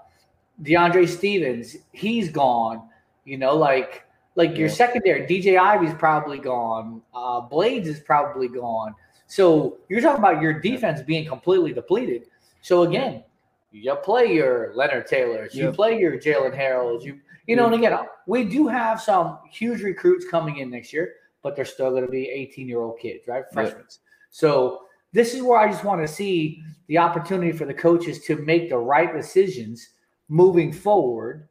DeAndre 0.63 1.07
Stevens, 1.07 1.77
he's 1.91 2.29
gone. 2.29 2.89
You 3.25 3.37
know, 3.37 3.55
like 3.55 4.04
like 4.35 4.57
your 4.57 4.69
secondary, 4.69 5.25
DJ 5.25 5.57
Ivey's 5.57 5.93
probably 5.93 6.37
gone, 6.37 7.01
uh, 7.13 7.41
Blades 7.41 7.87
is 7.87 7.99
probably 7.99 8.47
gone. 8.47 8.93
So 9.27 9.77
you're 9.89 10.01
talking 10.01 10.19
about 10.19 10.41
your 10.41 10.59
defense 10.59 11.01
being 11.01 11.27
completely 11.27 11.73
depleted. 11.73 12.27
So 12.61 12.83
again, 12.83 13.23
you 13.71 13.95
play 13.95 14.33
your 14.33 14.73
Leonard 14.75 15.07
Taylors, 15.07 15.55
you 15.55 15.71
play 15.71 15.99
your 15.99 16.17
Jalen 16.19 16.57
Harrells, 16.57 17.03
you 17.03 17.19
you 17.47 17.55
know, 17.55 17.65
and 17.65 17.75
again, 17.75 17.97
we 18.25 18.43
do 18.43 18.67
have 18.67 19.01
some 19.01 19.37
huge 19.51 19.81
recruits 19.81 20.25
coming 20.29 20.57
in 20.57 20.71
next 20.71 20.91
year, 20.91 21.13
but 21.43 21.55
they're 21.55 21.65
still 21.65 21.91
going 21.91 22.05
to 22.05 22.11
be 22.11 22.27
18 22.29 22.67
year 22.67 22.81
old 22.81 22.99
kids, 22.99 23.27
right? 23.27 23.43
Freshmen. 23.51 23.85
So 24.31 24.85
this 25.13 25.33
is 25.33 25.41
where 25.41 25.59
I 25.59 25.71
just 25.71 25.83
want 25.83 26.01
to 26.01 26.07
see 26.07 26.63
the 26.87 26.97
opportunity 26.97 27.51
for 27.51 27.65
the 27.65 27.73
coaches 27.73 28.23
to 28.25 28.37
make 28.37 28.69
the 28.69 28.77
right 28.77 29.15
decisions 29.15 29.89
moving 30.27 30.73
forward. 30.73 31.47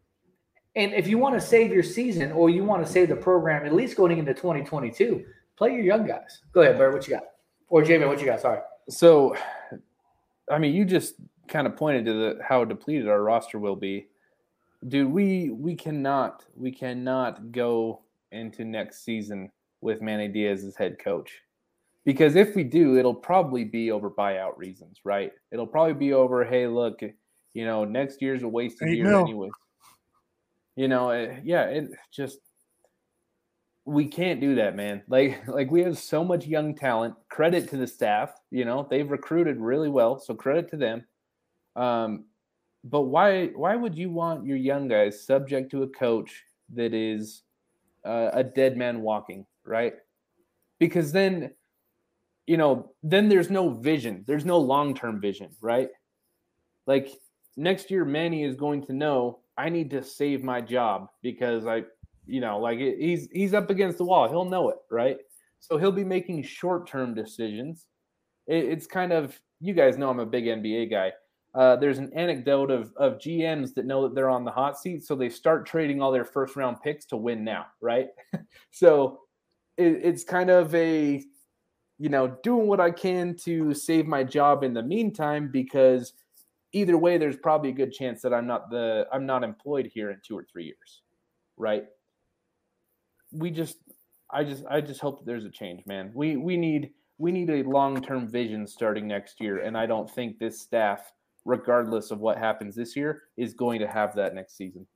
And 0.76 0.92
if 0.92 1.06
you 1.06 1.18
want 1.18 1.34
to 1.34 1.40
save 1.40 1.72
your 1.72 1.82
season 1.82 2.32
or 2.32 2.50
you 2.50 2.64
want 2.64 2.84
to 2.84 2.90
save 2.90 3.08
the 3.08 3.16
program, 3.16 3.64
at 3.64 3.72
least 3.72 3.96
going 3.96 4.18
into 4.18 4.34
2022, 4.34 5.24
play 5.56 5.70
your 5.70 5.82
young 5.82 6.06
guys. 6.06 6.42
Go 6.52 6.62
ahead, 6.62 6.76
Bird. 6.76 6.92
What 6.94 7.06
you 7.06 7.14
got? 7.14 7.24
Or 7.68 7.82
Jamie, 7.82 8.06
what 8.06 8.18
you 8.20 8.26
got? 8.26 8.40
Sorry. 8.40 8.60
So, 8.88 9.36
I 10.50 10.58
mean, 10.58 10.74
you 10.74 10.84
just 10.84 11.14
kind 11.48 11.66
of 11.66 11.76
pointed 11.76 12.04
to 12.06 12.12
the 12.12 12.38
how 12.42 12.64
depleted 12.64 13.08
our 13.08 13.22
roster 13.22 13.58
will 13.58 13.76
be. 13.76 14.08
Dude, 14.88 15.10
we 15.10 15.50
we 15.50 15.74
cannot 15.74 16.44
we 16.56 16.70
cannot 16.70 17.52
go 17.52 18.00
into 18.32 18.64
next 18.64 19.04
season 19.04 19.50
with 19.80 20.02
Manny 20.02 20.28
Diaz 20.28 20.64
as 20.64 20.76
head 20.76 20.98
coach. 20.98 21.40
Because 22.04 22.36
if 22.36 22.54
we 22.54 22.64
do, 22.64 22.98
it'll 22.98 23.14
probably 23.14 23.64
be 23.64 23.90
over 23.90 24.10
buyout 24.10 24.58
reasons, 24.58 25.00
right? 25.04 25.32
It'll 25.52 25.66
probably 25.66 25.94
be 25.94 26.12
over, 26.12 26.44
hey, 26.44 26.66
look, 26.66 27.00
you 27.54 27.64
know, 27.64 27.84
next 27.84 28.20
year's 28.20 28.42
a 28.42 28.48
wasted 28.48 28.88
Eight 28.88 28.98
year 28.98 29.06
mil. 29.06 29.20
anyway. 29.20 29.48
You 30.76 30.88
know, 30.88 31.10
it, 31.10 31.40
yeah, 31.44 31.64
it 31.64 31.90
just 32.12 32.38
we 33.84 34.06
can't 34.06 34.40
do 34.40 34.56
that, 34.56 34.76
man. 34.76 35.02
Like 35.08 35.46
like 35.48 35.70
we 35.70 35.82
have 35.82 35.98
so 35.98 36.24
much 36.24 36.46
young 36.46 36.74
talent. 36.74 37.14
Credit 37.28 37.68
to 37.70 37.76
the 37.76 37.86
staff, 37.86 38.32
you 38.50 38.64
know, 38.64 38.86
they've 38.88 39.10
recruited 39.10 39.58
really 39.58 39.88
well, 39.88 40.18
so 40.18 40.34
credit 40.34 40.70
to 40.70 40.76
them. 40.76 41.04
Um, 41.76 42.24
but 42.84 43.02
why 43.02 43.48
why 43.48 43.76
would 43.76 43.96
you 43.96 44.10
want 44.10 44.46
your 44.46 44.56
young 44.56 44.88
guys 44.88 45.24
subject 45.24 45.70
to 45.70 45.82
a 45.82 45.88
coach 45.88 46.44
that 46.74 46.94
is 46.94 47.42
uh, 48.04 48.30
a 48.32 48.44
dead 48.44 48.76
man 48.76 49.00
walking, 49.00 49.46
right? 49.64 49.94
Because 50.78 51.12
then, 51.12 51.52
you 52.46 52.56
know, 52.56 52.92
then 53.02 53.28
there's 53.28 53.50
no 53.50 53.70
vision. 53.70 54.24
There's 54.26 54.44
no 54.44 54.58
long 54.58 54.94
term 54.94 55.20
vision, 55.20 55.50
right? 55.60 55.88
Like 56.86 57.08
next 57.56 57.90
year, 57.90 58.04
Manny 58.04 58.44
is 58.44 58.56
going 58.56 58.84
to 58.86 58.92
know 58.92 59.40
I 59.56 59.68
need 59.68 59.90
to 59.90 60.02
save 60.02 60.42
my 60.42 60.60
job 60.60 61.08
because 61.22 61.66
I, 61.66 61.84
you 62.26 62.40
know, 62.40 62.58
like 62.58 62.78
it, 62.78 62.98
he's 62.98 63.28
he's 63.32 63.54
up 63.54 63.70
against 63.70 63.98
the 63.98 64.04
wall. 64.04 64.28
He'll 64.28 64.44
know 64.44 64.70
it, 64.70 64.78
right? 64.90 65.18
So 65.60 65.78
he'll 65.78 65.92
be 65.92 66.04
making 66.04 66.42
short 66.42 66.86
term 66.86 67.14
decisions. 67.14 67.86
It, 68.46 68.64
it's 68.64 68.86
kind 68.86 69.12
of 69.12 69.38
you 69.60 69.74
guys 69.74 69.96
know 69.96 70.10
I'm 70.10 70.20
a 70.20 70.26
big 70.26 70.44
NBA 70.44 70.90
guy. 70.90 71.12
Uh, 71.54 71.76
there's 71.76 71.98
an 71.98 72.12
anecdote 72.14 72.70
of 72.70 72.92
of 72.96 73.18
GMs 73.18 73.74
that 73.74 73.86
know 73.86 74.02
that 74.02 74.14
they're 74.14 74.30
on 74.30 74.44
the 74.44 74.50
hot 74.50 74.78
seat, 74.78 75.04
so 75.04 75.14
they 75.14 75.28
start 75.28 75.66
trading 75.66 76.02
all 76.02 76.10
their 76.10 76.24
first 76.24 76.56
round 76.56 76.78
picks 76.82 77.04
to 77.06 77.16
win 77.16 77.44
now, 77.44 77.66
right? 77.80 78.08
so 78.70 79.20
it, 79.76 80.00
it's 80.02 80.24
kind 80.24 80.50
of 80.50 80.74
a 80.74 81.22
you 81.98 82.08
know 82.08 82.36
doing 82.42 82.66
what 82.66 82.80
I 82.80 82.90
can 82.90 83.36
to 83.44 83.72
save 83.72 84.06
my 84.06 84.24
job 84.24 84.64
in 84.64 84.74
the 84.74 84.82
meantime 84.82 85.48
because 85.52 86.12
either 86.74 86.98
way, 86.98 87.18
there's 87.18 87.36
probably 87.36 87.70
a 87.70 87.74
good 87.74 87.92
chance 87.92 88.22
that 88.22 88.34
I'm 88.34 88.46
not 88.46 88.70
the 88.70 89.06
I'm 89.12 89.26
not 89.26 89.42
employed 89.44 89.90
here 89.92 90.10
in 90.10 90.18
two 90.26 90.36
or 90.36 90.46
three 90.50 90.64
years, 90.64 91.02
right? 91.56 91.84
We 93.32 93.50
just 93.50 93.76
I 94.30 94.44
just 94.44 94.64
I 94.70 94.80
just 94.80 95.00
hope 95.00 95.18
that 95.18 95.26
there's 95.26 95.44
a 95.44 95.50
change, 95.50 95.84
man. 95.86 96.10
We 96.14 96.36
we 96.36 96.56
need 96.56 96.90
we 97.18 97.32
need 97.32 97.50
a 97.50 97.62
long 97.62 98.02
term 98.02 98.28
vision 98.28 98.66
starting 98.66 99.08
next 99.08 99.40
year, 99.40 99.60
and 99.60 99.76
I 99.76 99.86
don't 99.86 100.10
think 100.10 100.38
this 100.38 100.60
staff 100.60 101.12
regardless 101.44 102.10
of 102.10 102.20
what 102.20 102.38
happens 102.38 102.74
this 102.74 102.96
year, 102.96 103.24
is 103.36 103.54
going 103.54 103.80
to 103.80 103.86
have 103.86 104.14
that 104.16 104.34
next 104.34 104.56
season. 104.56 104.86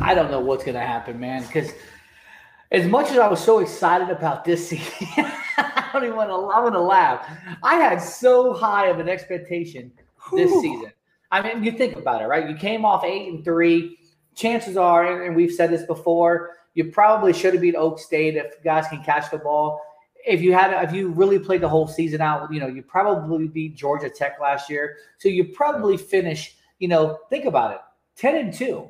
I 0.00 0.14
don't 0.14 0.30
know 0.30 0.40
what's 0.40 0.64
going 0.64 0.74
to 0.74 0.80
happen, 0.80 1.18
man. 1.18 1.42
Because 1.42 1.72
as 2.70 2.86
much 2.86 3.10
as 3.10 3.18
I 3.18 3.28
was 3.28 3.42
so 3.42 3.60
excited 3.60 4.10
about 4.10 4.44
this 4.44 4.68
season, 4.70 5.26
don't 5.94 6.04
even 6.04 6.16
want 6.16 6.28
to. 6.30 6.34
I'm 6.54 6.62
going 6.62 6.72
to 6.74 6.80
laugh. 6.80 7.26
I 7.62 7.76
had 7.76 7.98
so 7.98 8.52
high 8.52 8.88
of 8.88 8.98
an 8.98 9.08
expectation 9.08 9.90
this 10.32 10.50
Whew. 10.50 10.60
season. 10.60 10.92
I 11.30 11.40
mean, 11.42 11.64
you 11.64 11.72
think 11.72 11.96
about 11.96 12.20
it, 12.22 12.26
right? 12.26 12.48
You 12.48 12.54
came 12.56 12.84
off 12.84 13.04
eight 13.04 13.28
and 13.32 13.42
three. 13.44 13.98
Chances 14.34 14.76
are, 14.76 15.06
and- 15.06 15.22
and 15.24 15.36
we've 15.36 15.52
said 15.52 15.70
this 15.70 15.84
before, 15.86 16.50
you 16.74 16.90
probably 16.90 17.32
should 17.32 17.54
have 17.54 17.62
beat 17.62 17.76
Oak 17.76 17.98
State 17.98 18.36
if 18.36 18.62
guys 18.62 18.86
can 18.88 19.02
catch 19.02 19.30
the 19.30 19.38
ball. 19.38 19.80
If 20.26 20.40
you 20.42 20.52
had, 20.52 20.72
if 20.84 20.92
you 20.92 21.08
really 21.10 21.38
played 21.38 21.60
the 21.60 21.68
whole 21.68 21.86
season 21.86 22.20
out, 22.20 22.52
you 22.52 22.58
know, 22.60 22.66
you 22.66 22.82
probably 22.82 23.46
beat 23.46 23.76
Georgia 23.76 24.08
Tech 24.10 24.40
last 24.40 24.68
year. 24.70 24.96
So 25.18 25.28
you 25.28 25.44
probably 25.44 25.96
finish, 25.96 26.56
you 26.78 26.88
know, 26.88 27.18
think 27.30 27.44
about 27.44 27.72
it, 27.72 27.80
ten 28.16 28.36
and 28.36 28.52
two 28.52 28.88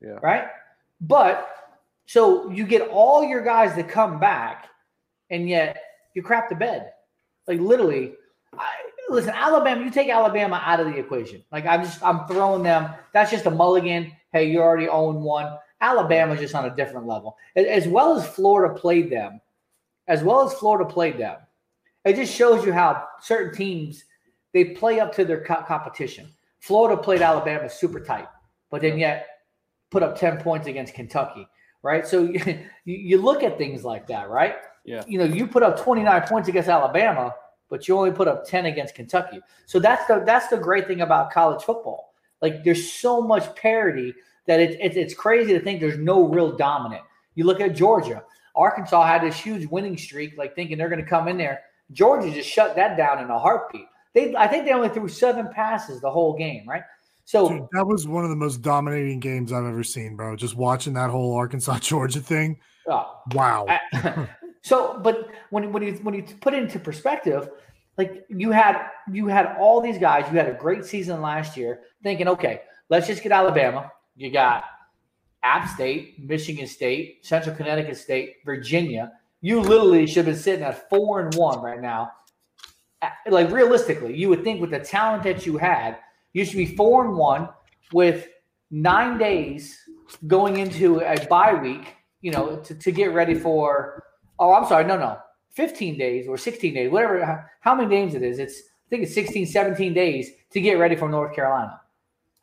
Yeah. 0.00 0.18
right? 0.22 0.44
But 1.00 1.48
so 2.06 2.48
you 2.50 2.64
get 2.64 2.88
all 2.90 3.24
your 3.24 3.42
guys 3.42 3.74
to 3.74 3.82
come 3.82 4.20
back, 4.20 4.66
and 5.30 5.48
yet 5.48 5.78
you 6.16 6.22
crap 6.22 6.48
the 6.48 6.54
bed. 6.54 6.92
Like 7.46 7.60
literally, 7.60 8.14
I, 8.58 8.66
listen, 9.10 9.30
Alabama. 9.30 9.84
You 9.84 9.90
take 9.90 10.08
Alabama 10.08 10.60
out 10.64 10.80
of 10.80 10.86
the 10.86 10.96
equation. 10.96 11.44
Like 11.52 11.66
I'm 11.66 11.82
just 11.84 12.02
I'm 12.02 12.26
throwing 12.26 12.62
them. 12.62 12.90
That's 13.12 13.30
just 13.30 13.46
a 13.46 13.50
mulligan. 13.50 14.10
Hey, 14.32 14.50
you 14.50 14.60
already 14.60 14.88
own 14.88 15.22
one. 15.22 15.56
Alabama's 15.80 16.40
just 16.40 16.54
on 16.54 16.64
a 16.64 16.74
different 16.74 17.06
level. 17.06 17.36
As 17.54 17.86
well 17.86 18.18
as 18.18 18.26
Florida 18.26 18.74
played 18.74 19.10
them, 19.10 19.40
as 20.08 20.22
well 20.22 20.42
as 20.42 20.54
Florida 20.54 20.90
played 20.90 21.18
them, 21.18 21.36
it 22.06 22.16
just 22.16 22.34
shows 22.34 22.64
you 22.64 22.72
how 22.72 23.06
certain 23.20 23.54
teams 23.54 24.04
they 24.54 24.64
play 24.64 25.00
up 25.00 25.14
to 25.16 25.24
their 25.24 25.44
co- 25.44 25.62
competition. 25.62 26.28
Florida 26.60 27.00
played 27.00 27.20
Alabama 27.20 27.68
super 27.68 28.00
tight, 28.00 28.28
but 28.70 28.80
then 28.80 28.98
yet 28.98 29.26
put 29.90 30.02
up 30.02 30.18
10 30.18 30.38
points 30.38 30.66
against 30.66 30.94
Kentucky, 30.94 31.46
right? 31.82 32.06
So 32.06 32.22
you, 32.32 32.64
you 32.84 33.18
look 33.20 33.42
at 33.42 33.58
things 33.58 33.84
like 33.84 34.06
that, 34.06 34.30
right? 34.30 34.56
Yeah. 34.86 35.02
You 35.06 35.18
know, 35.18 35.24
you 35.24 35.46
put 35.46 35.62
up 35.62 35.78
29 35.78 36.22
points 36.22 36.48
against 36.48 36.68
Alabama, 36.68 37.34
but 37.68 37.88
you 37.88 37.98
only 37.98 38.12
put 38.12 38.28
up 38.28 38.46
10 38.46 38.66
against 38.66 38.94
Kentucky. 38.94 39.40
So 39.66 39.78
that's 39.78 40.06
the 40.06 40.22
that's 40.24 40.48
the 40.48 40.56
great 40.56 40.86
thing 40.86 41.00
about 41.00 41.32
college 41.32 41.62
football. 41.62 42.14
Like 42.40 42.64
there's 42.64 42.92
so 42.92 43.20
much 43.20 43.54
parity 43.56 44.14
that 44.46 44.60
it, 44.60 44.78
it, 44.80 44.96
it's 44.96 45.14
crazy 45.14 45.52
to 45.52 45.60
think 45.60 45.80
there's 45.80 45.98
no 45.98 46.28
real 46.28 46.56
dominant. 46.56 47.02
You 47.34 47.44
look 47.44 47.60
at 47.60 47.74
Georgia. 47.74 48.22
Arkansas 48.54 49.04
had 49.06 49.22
this 49.22 49.38
huge 49.38 49.66
winning 49.66 49.98
streak, 49.98 50.38
like 50.38 50.54
thinking 50.54 50.78
they're 50.78 50.88
going 50.88 51.02
to 51.02 51.08
come 51.08 51.28
in 51.28 51.36
there. 51.36 51.60
Georgia 51.92 52.30
just 52.32 52.48
shut 52.48 52.74
that 52.76 52.96
down 52.96 53.22
in 53.22 53.28
a 53.28 53.38
heartbeat. 53.38 53.86
They, 54.14 54.34
I 54.34 54.46
think 54.46 54.64
they 54.64 54.72
only 54.72 54.88
threw 54.88 55.08
seven 55.08 55.48
passes 55.52 56.00
the 56.00 56.10
whole 56.10 56.36
game, 56.36 56.66
right? 56.66 56.82
So 57.26 57.48
Dude, 57.48 57.66
that 57.72 57.84
was 57.84 58.08
one 58.08 58.24
of 58.24 58.30
the 58.30 58.36
most 58.36 58.62
dominating 58.62 59.20
games 59.20 59.52
I've 59.52 59.64
ever 59.64 59.82
seen, 59.82 60.16
bro. 60.16 60.36
Just 60.36 60.56
watching 60.56 60.94
that 60.94 61.10
whole 61.10 61.34
Arkansas 61.34 61.80
Georgia 61.80 62.20
thing. 62.20 62.58
Oh. 62.88 63.20
Wow. 63.32 63.66
so, 64.66 64.98
but 64.98 65.28
when 65.50 65.70
when 65.70 65.84
you 65.84 65.92
when 66.02 66.12
you 66.12 66.24
put 66.40 66.52
it 66.52 66.60
into 66.60 66.80
perspective, 66.80 67.50
like 67.96 68.26
you 68.28 68.50
had 68.50 68.88
you 69.12 69.28
had 69.28 69.54
all 69.60 69.80
these 69.80 69.96
guys, 69.96 70.24
you 70.28 70.36
had 70.36 70.48
a 70.48 70.54
great 70.54 70.84
season 70.84 71.22
last 71.22 71.56
year, 71.56 71.82
thinking, 72.02 72.26
okay, 72.26 72.62
let's 72.88 73.06
just 73.06 73.22
get 73.22 73.30
Alabama. 73.30 73.92
You 74.16 74.32
got 74.32 74.64
App 75.44 75.68
State, 75.68 76.18
Michigan 76.18 76.66
State, 76.66 77.24
Central 77.24 77.54
Connecticut 77.54 77.96
State, 77.96 78.38
Virginia. 78.44 79.12
You 79.40 79.60
literally 79.60 80.04
should 80.04 80.26
have 80.26 80.34
been 80.34 80.42
sitting 80.42 80.64
at 80.64 80.90
four 80.90 81.20
and 81.20 81.32
one 81.36 81.60
right 81.60 81.80
now. 81.80 82.10
Like 83.28 83.52
realistically, 83.52 84.16
you 84.16 84.28
would 84.30 84.42
think 84.42 84.60
with 84.60 84.70
the 84.70 84.80
talent 84.80 85.22
that 85.22 85.46
you 85.46 85.58
had, 85.58 85.98
you 86.32 86.44
should 86.44 86.56
be 86.56 86.74
four 86.74 87.04
and 87.04 87.16
one 87.16 87.50
with 87.92 88.26
nine 88.72 89.16
days 89.16 89.78
going 90.26 90.56
into 90.56 91.02
a 91.02 91.24
bye 91.28 91.54
week, 91.54 91.94
you 92.20 92.32
know, 92.32 92.56
to, 92.56 92.74
to 92.74 92.90
get 92.90 93.14
ready 93.14 93.34
for 93.34 94.02
oh, 94.38 94.54
I'm 94.54 94.66
sorry, 94.66 94.84
no, 94.84 94.98
no. 94.98 95.18
15 95.52 95.96
days 95.96 96.28
or 96.28 96.36
16 96.36 96.74
days, 96.74 96.90
whatever 96.90 97.46
how- 97.60 97.74
many 97.74 97.88
games 97.88 98.14
it 98.14 98.22
is. 98.22 98.38
It's 98.38 98.60
I 98.60 98.88
think 98.90 99.02
it's 99.02 99.14
16, 99.14 99.46
17 99.46 99.94
days 99.94 100.30
to 100.52 100.60
get 100.60 100.78
ready 100.78 100.94
for 100.94 101.08
North 101.08 101.34
Carolina. 101.34 101.80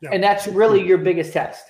Yeah. 0.00 0.10
And 0.12 0.22
that's 0.22 0.46
really 0.46 0.86
your 0.86 0.98
biggest 0.98 1.32
test. 1.32 1.64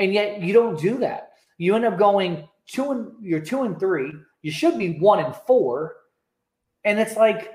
And 0.00 0.12
yet 0.12 0.42
you 0.42 0.52
don't 0.52 0.78
do 0.80 0.98
that. 0.98 1.32
You 1.58 1.76
end 1.76 1.84
up 1.84 1.96
going 1.96 2.48
two 2.66 2.90
and 2.90 3.12
you're 3.20 3.40
two 3.40 3.62
and 3.62 3.78
three. 3.78 4.12
You 4.42 4.50
should 4.50 4.78
be 4.78 4.98
one 4.98 5.24
and 5.24 5.34
four. 5.46 5.94
And 6.84 6.98
it's 6.98 7.16
like, 7.16 7.52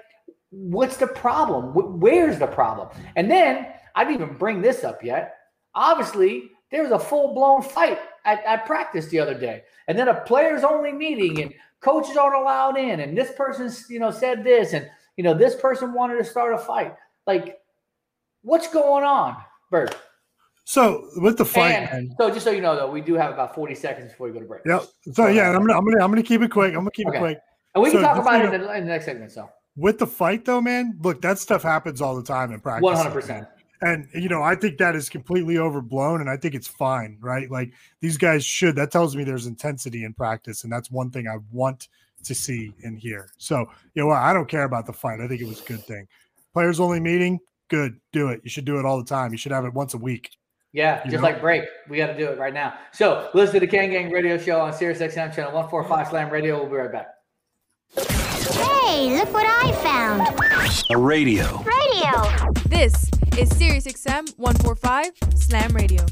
what's 0.51 0.97
the 0.97 1.07
problem? 1.07 1.73
Where's 1.99 2.39
the 2.39 2.47
problem? 2.47 2.89
And 3.15 3.29
then 3.29 3.67
I 3.95 4.05
didn't 4.05 4.21
even 4.21 4.37
bring 4.37 4.61
this 4.61 4.83
up 4.83 5.03
yet. 5.03 5.35
Obviously, 5.75 6.49
there 6.71 6.83
was 6.83 6.91
a 6.91 6.99
full 6.99 7.33
blown 7.33 7.61
fight 7.61 7.99
at, 8.25 8.43
at 8.45 8.65
practice 8.65 9.07
the 9.07 9.19
other 9.19 9.33
day, 9.33 9.63
and 9.87 9.97
then 9.97 10.07
a 10.07 10.21
players 10.21 10.63
only 10.63 10.91
meeting, 10.91 11.41
and 11.41 11.53
coaches 11.81 12.17
aren't 12.17 12.35
allowed 12.35 12.77
in, 12.77 12.99
and 12.99 13.17
this 13.17 13.31
person's 13.35 13.89
you 13.89 13.99
know 13.99 14.11
said 14.11 14.43
this, 14.43 14.73
and 14.73 14.89
you 15.17 15.23
know 15.23 15.33
this 15.33 15.55
person 15.55 15.93
wanted 15.93 16.17
to 16.17 16.23
start 16.23 16.53
a 16.53 16.57
fight. 16.57 16.95
Like, 17.27 17.59
what's 18.41 18.67
going 18.67 19.03
on, 19.03 19.37
Bert? 19.71 19.95
So 20.65 21.09
with 21.17 21.37
the 21.37 21.45
fight, 21.45 21.71
and 21.71 22.13
so 22.19 22.29
just 22.29 22.43
so 22.43 22.51
you 22.51 22.61
know, 22.61 22.75
though, 22.75 22.91
we 22.91 23.01
do 23.01 23.15
have 23.15 23.33
about 23.33 23.55
forty 23.55 23.73
seconds 23.75 24.11
before 24.11 24.27
we 24.27 24.33
go 24.33 24.39
to 24.39 24.45
break. 24.45 24.61
Yep. 24.65 24.83
So 25.13 25.27
yeah, 25.27 25.49
I'm 25.49 25.65
gonna 25.65 25.77
I'm 25.77 25.83
gonna 25.85 26.03
I'm 26.03 26.11
gonna 26.11 26.21
keep 26.23 26.41
it 26.41 26.51
quick. 26.51 26.69
I'm 26.73 26.81
gonna 26.81 26.91
keep 26.91 27.07
Okay. 27.07 27.17
it 27.17 27.21
quick. 27.21 27.39
and 27.73 27.83
we 27.83 27.89
can 27.89 27.99
So 27.99 28.03
talk 28.03 28.17
about 28.17 28.45
it 28.45 28.53
in 28.53 28.61
the, 28.61 28.73
in 28.75 28.83
the 28.83 28.89
next 28.89 29.05
segment. 29.05 29.31
So 29.31 29.49
with 29.75 29.97
the 29.97 30.05
fight 30.07 30.45
though, 30.45 30.61
man. 30.61 30.97
Look, 31.01 31.21
that 31.21 31.39
stuff 31.39 31.63
happens 31.63 32.01
all 32.01 32.15
the 32.15 32.23
time 32.23 32.51
in 32.51 32.59
practice. 32.59 32.83
one 32.83 32.95
hundred 32.95 33.13
percent. 33.13 33.47
And 33.81 34.09
you 34.13 34.27
know, 34.27 34.41
I 34.43 34.55
think 34.55 34.77
that 34.79 34.95
is 34.95 35.07
completely 35.09 35.57
overblown, 35.57 36.19
and 36.21 36.29
I 36.29 36.35
think 36.37 36.53
it's 36.53 36.67
fine, 36.67 37.17
right? 37.21 37.49
Like 37.49 37.71
these 38.01 38.17
guys 38.17 38.43
should. 38.43 38.75
That 38.75 38.91
tells 38.91 39.15
me 39.15 39.23
there's 39.23 39.47
intensity 39.47 40.03
in 40.03 40.13
practice, 40.13 40.63
and 40.63 40.71
that's 40.73 40.91
one 40.91 41.11
thing 41.11 41.27
I 41.27 41.37
want 41.51 41.87
to 42.25 42.35
see 42.35 42.73
and 42.83 42.97
hear. 42.99 43.29
So 43.37 43.59
you 43.93 44.01
know, 44.01 44.07
what? 44.07 44.17
I 44.17 44.33
don't 44.33 44.49
care 44.49 44.63
about 44.63 44.85
the 44.85 44.93
fight. 44.93 45.21
I 45.21 45.27
think 45.27 45.41
it 45.41 45.47
was 45.47 45.61
a 45.61 45.65
good 45.65 45.83
thing. 45.85 46.07
Players 46.53 46.79
only 46.81 46.99
meeting, 46.99 47.39
good. 47.69 47.97
Do 48.11 48.29
it. 48.29 48.41
You 48.43 48.49
should 48.49 48.65
do 48.65 48.79
it 48.79 48.85
all 48.85 48.97
the 48.97 49.05
time. 49.05 49.31
You 49.31 49.37
should 49.37 49.53
have 49.53 49.63
it 49.65 49.73
once 49.73 49.93
a 49.93 49.97
week. 49.97 50.31
Yeah, 50.71 50.97
You 51.03 51.11
just 51.11 51.23
know? 51.23 51.29
like 51.29 51.41
break. 51.41 51.63
We 51.89 51.97
got 51.97 52.07
to 52.07 52.17
do 52.17 52.27
it 52.27 52.37
right 52.37 52.53
now. 52.53 52.75
So 52.91 53.29
listen 53.33 53.53
to 53.55 53.59
the 53.61 53.67
Kane 53.67 53.89
Gang 53.91 54.11
Radio 54.11 54.37
Show 54.37 54.59
on 54.61 54.71
Sirius 54.73 54.99
XM 54.99 55.33
channel 55.33 55.51
145 55.53 56.09
Slam 56.09 56.29
Radio. 56.29 56.59
We'll 56.59 56.69
be 56.69 56.75
right 56.75 56.91
back. 56.91 57.07
Hey, 57.95 59.17
look 59.17 59.33
what 59.33 59.45
I 59.47 59.71
found. 59.81 60.27
A 60.91 60.97
radio. 60.97 61.63
Radio. 61.63 62.53
This 62.67 63.09
is 63.39 63.49
SiriusXM 63.51 64.37
145 64.37 65.11
Slam 65.37 65.71
Radio. 65.71 66.05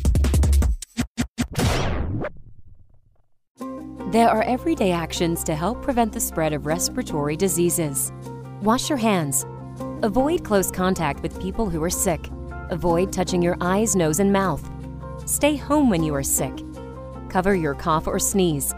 There 4.12 4.30
are 4.30 4.44
everyday 4.44 4.94
actions 4.94 5.44
to 5.44 5.54
help 5.54 5.82
prevent 5.82 6.14
the 6.14 6.22
spread 6.22 6.54
of 6.54 6.66
respiratory 6.66 7.36
diseases. 7.36 8.14
Wash 8.62 8.88
your 8.88 8.98
hands. 8.98 9.46
Avoid 10.04 10.46
close 10.46 10.72
contact 10.72 11.22
with 11.22 11.42
people 11.42 11.70
who 11.70 11.84
are 11.84 11.90
sick. 11.90 12.30
Avoid 12.70 13.12
touching 13.12 13.42
your 13.42 13.58
eyes, 13.60 13.94
nose, 13.94 14.22
and 14.22 14.32
mouth. 14.32 14.66
Stay 15.26 15.58
home 15.58 15.90
when 15.90 16.04
you 16.04 16.16
are 16.16 16.24
sick. 16.24 16.58
Cover 17.28 17.56
your 17.56 17.76
cough 17.76 18.08
or 18.08 18.20
sneeze. 18.20 18.74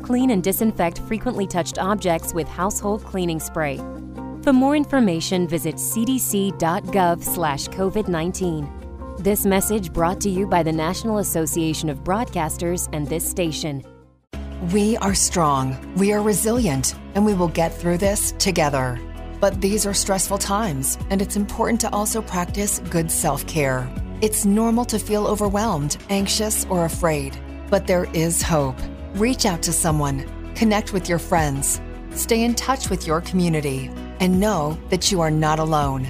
Clean 0.00 0.30
and 0.30 0.42
disinfect 0.42 1.00
frequently 1.00 1.46
touched 1.46 1.78
objects 1.78 2.32
with 2.32 2.48
household 2.48 3.04
cleaning 3.04 3.40
spray. 3.40 3.78
For 4.42 4.54
more 4.54 4.74
information, 4.74 5.46
visit 5.46 5.74
cdc.gov 5.74 7.22
slash 7.22 7.68
COVID-19. 7.68 9.22
This 9.22 9.44
message 9.44 9.92
brought 9.92 10.18
to 10.22 10.30
you 10.30 10.46
by 10.46 10.62
the 10.62 10.72
National 10.72 11.18
Association 11.18 11.90
of 11.90 11.98
Broadcasters 11.98 12.88
and 12.94 13.06
this 13.06 13.28
station. 13.28 13.84
We 14.72 14.96
are 14.98 15.14
strong, 15.14 15.76
we 15.96 16.14
are 16.14 16.22
resilient, 16.22 16.94
and 17.14 17.26
we 17.26 17.34
will 17.34 17.48
get 17.48 17.74
through 17.74 17.98
this 17.98 18.32
together. 18.38 18.98
But 19.40 19.60
these 19.60 19.84
are 19.84 19.92
stressful 19.92 20.38
times, 20.38 20.96
and 21.10 21.20
it's 21.20 21.36
important 21.36 21.78
to 21.82 21.92
also 21.92 22.22
practice 22.22 22.78
good 22.88 23.10
self 23.10 23.46
care. 23.46 23.92
It's 24.22 24.46
normal 24.46 24.86
to 24.86 24.98
feel 24.98 25.26
overwhelmed, 25.26 25.98
anxious, 26.08 26.64
or 26.70 26.86
afraid, 26.86 27.36
but 27.68 27.86
there 27.86 28.08
is 28.14 28.40
hope. 28.40 28.78
Reach 29.16 29.44
out 29.44 29.62
to 29.64 29.72
someone, 29.72 30.24
connect 30.54 30.94
with 30.94 31.10
your 31.10 31.18
friends, 31.18 31.78
stay 32.14 32.42
in 32.42 32.54
touch 32.54 32.88
with 32.88 33.06
your 33.06 33.20
community, 33.20 33.90
and 34.20 34.38
know 34.38 34.78
that 34.90 35.10
you 35.10 35.20
are 35.20 35.30
not 35.30 35.58
alone. 35.58 36.06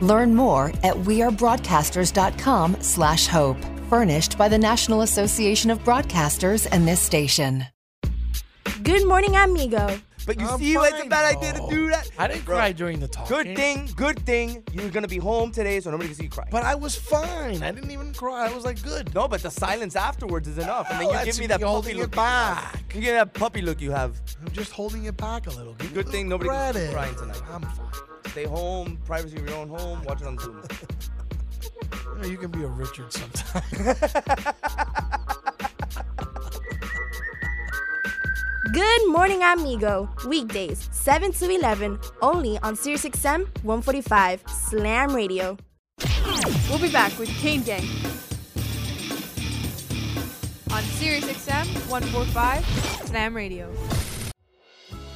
Learn 0.00 0.34
more 0.34 0.68
at 0.82 0.94
wearebroadcasters.com 0.94 2.76
slash 2.80 3.26
hope. 3.26 3.58
Furnished 3.90 4.38
by 4.38 4.48
the 4.48 4.58
National 4.58 5.02
Association 5.02 5.70
of 5.70 5.82
Broadcasters 5.84 6.66
and 6.70 6.86
this 6.86 7.00
station. 7.00 7.66
Good 8.82 9.06
morning, 9.06 9.36
amigo. 9.36 9.98
But 10.26 10.40
you 10.40 10.46
I'm 10.46 10.58
see 10.58 10.76
why 10.76 10.88
it's 10.88 11.04
a 11.04 11.08
bad 11.08 11.36
idea 11.36 11.52
to 11.52 11.66
do 11.68 11.86
oh. 11.86 11.90
that? 11.90 12.10
I 12.18 12.28
didn't 12.28 12.44
Bro, 12.44 12.56
cry 12.56 12.72
during 12.72 12.98
the 13.00 13.08
talk. 13.08 13.28
Good 13.28 13.54
thing, 13.56 13.88
good 13.96 14.18
thing 14.24 14.62
you're 14.72 14.88
gonna 14.90 15.08
be 15.08 15.18
home 15.18 15.52
today, 15.52 15.80
so 15.80 15.90
nobody 15.90 16.08
can 16.08 16.16
see 16.16 16.24
you 16.24 16.30
cry. 16.30 16.46
But 16.50 16.62
I 16.64 16.74
was 16.74 16.94
fine. 16.96 17.62
I 17.62 17.70
didn't 17.72 17.90
even 17.90 18.12
cry. 18.14 18.48
I 18.48 18.54
was 18.54 18.64
like 18.64 18.82
good. 18.82 19.14
No, 19.14 19.28
but 19.28 19.42
the 19.42 19.50
silence 19.50 19.96
afterwards 19.96 20.48
is 20.48 20.58
enough, 20.58 20.88
and 20.90 21.00
then 21.00 21.08
Oh, 21.08 21.10
you 21.10 21.16
that's 21.16 21.26
give 21.26 21.36
me 21.36 21.42
me 21.42 21.46
that 21.48 21.60
puppy 21.60 21.94
look. 21.94 22.04
it 22.04 22.16
back. 22.16 22.94
You 22.94 23.00
get 23.00 23.12
that 23.12 23.34
puppy 23.34 23.60
look 23.62 23.80
you 23.80 23.90
have. 23.90 24.20
I'm 24.40 24.52
just 24.52 24.72
holding 24.72 25.04
it 25.04 25.16
back 25.16 25.46
a 25.46 25.50
little. 25.50 25.74
Give 25.74 25.92
me 25.92 26.00
a 26.00 26.02
Good 26.02 26.06
little 26.06 26.12
thing 26.12 26.28
nobody 26.28 26.48
can 26.50 26.74
see 26.74 26.80
you 26.80 26.88
credit. 26.90 26.94
crying 26.94 27.14
tonight. 27.16 27.42
I'm 27.50 27.62
fine. 27.62 28.30
Stay 28.30 28.44
home, 28.44 28.98
privacy 29.04 29.36
of 29.36 29.46
your 29.48 29.56
own 29.58 29.68
home. 29.68 30.02
Watch 30.04 30.22
it 30.22 30.26
on 30.26 30.38
Zoom. 30.38 30.62
You, 32.16 32.20
know, 32.22 32.28
you 32.28 32.36
can 32.36 32.50
be 32.52 32.62
a 32.62 32.68
Richard 32.68 33.12
sometime. 33.12 33.62
Good 38.74 39.06
morning, 39.06 39.40
amigo. 39.40 40.08
Weekdays, 40.26 40.88
7 40.90 41.30
to 41.34 41.48
11, 41.48 41.96
only 42.22 42.58
on 42.58 42.74
SiriusXM 42.74 43.46
145 43.62 44.42
Slam 44.48 45.14
Radio. 45.14 45.56
We'll 46.68 46.80
be 46.80 46.90
back 46.90 47.16
with 47.16 47.28
Kane 47.28 47.62
Gang 47.62 47.84
on 50.72 50.82
SiriusXM 50.98 51.88
145 51.88 52.66
Slam 53.06 53.36
Radio. 53.36 53.72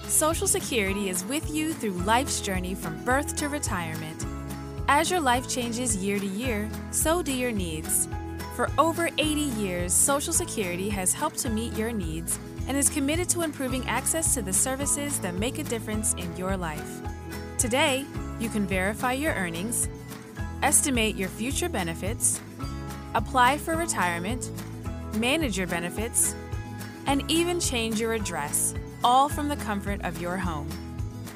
Social 0.06 0.46
Security 0.46 1.08
is 1.08 1.24
with 1.24 1.50
you 1.50 1.72
through 1.72 1.98
life's 2.04 2.40
journey 2.40 2.76
from 2.76 3.02
birth 3.04 3.34
to 3.38 3.48
retirement. 3.48 4.24
As 4.86 5.10
your 5.10 5.18
life 5.18 5.48
changes 5.48 5.96
year 5.96 6.20
to 6.20 6.26
year, 6.26 6.70
so 6.92 7.24
do 7.24 7.32
your 7.32 7.50
needs. 7.50 8.06
For 8.54 8.70
over 8.78 9.08
80 9.18 9.22
years, 9.58 9.92
Social 9.92 10.32
Security 10.32 10.88
has 10.90 11.12
helped 11.12 11.40
to 11.40 11.50
meet 11.50 11.76
your 11.76 11.90
needs 11.90 12.38
and 12.68 12.76
is 12.76 12.88
committed 12.90 13.28
to 13.30 13.42
improving 13.42 13.86
access 13.88 14.34
to 14.34 14.42
the 14.42 14.52
services 14.52 15.18
that 15.20 15.34
make 15.34 15.58
a 15.58 15.64
difference 15.64 16.14
in 16.14 16.36
your 16.36 16.56
life. 16.56 17.00
Today, 17.56 18.06
you 18.38 18.48
can 18.48 18.66
verify 18.66 19.14
your 19.14 19.32
earnings, 19.32 19.88
estimate 20.62 21.16
your 21.16 21.28
future 21.28 21.68
benefits, 21.68 22.40
apply 23.14 23.58
for 23.58 23.76
retirement, 23.76 24.50
manage 25.14 25.56
your 25.56 25.66
benefits, 25.66 26.34
and 27.06 27.28
even 27.30 27.58
change 27.58 27.98
your 27.98 28.12
address, 28.12 28.74
all 29.02 29.28
from 29.28 29.48
the 29.48 29.56
comfort 29.56 30.00
of 30.04 30.20
your 30.20 30.36
home. 30.36 30.68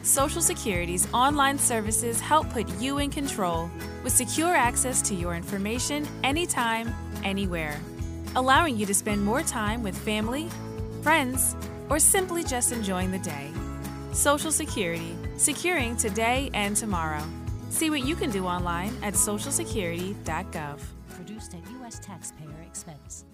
Social 0.03 0.43
Security's 0.43 1.09
online 1.15 1.59
services 1.59 2.21
help 2.21 2.51
put 2.51 2.69
you 2.81 2.99
in 2.99 3.09
control 3.09 3.71
with 4.05 4.13
secure 4.13 4.55
access 4.55 5.01
to 5.03 5.15
your 5.15 5.35
information 5.35 6.07
anytime, 6.25 6.93
anywhere, 7.25 7.81
allowing 8.37 8.77
you 8.77 8.85
to 8.85 8.95
spend 8.95 9.25
more 9.25 9.43
time 9.43 9.83
with 9.83 9.97
family, 9.97 10.51
friends, 11.03 11.57
or 11.91 11.99
simply 11.99 12.45
just 12.45 12.73
enjoying 12.73 13.11
the 13.11 13.19
day. 13.19 13.51
Social 14.13 14.53
Security, 14.53 15.17
securing 15.37 15.97
today 15.97 16.51
and 16.55 16.77
tomorrow. 16.77 17.23
See 17.71 17.91
what 17.91 18.05
you 18.05 18.15
can 18.15 18.31
do 18.31 18.47
online 18.47 18.97
at 19.03 19.15
socialsecurity.gov. 19.15 20.79
Produced 21.11 21.55
at 21.55 21.71
U.S. 21.73 21.99
taxpayer 21.99 22.63
expense. 22.67 23.25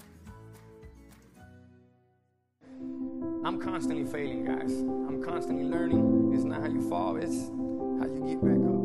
I'm 3.45 3.61
constantly 3.61 4.05
failing, 4.05 4.45
guys. 4.45 4.73
I'm 4.73 5.23
constantly 5.23 5.65
learning. 5.65 6.32
It's 6.35 6.45
not 6.45 6.61
how 6.62 6.69
you 6.69 6.89
fall, 6.89 7.16
it's 7.16 7.49
how 7.99 8.07
you 8.07 8.24
get 8.28 8.43
back 8.43 8.59
up. 8.62 8.78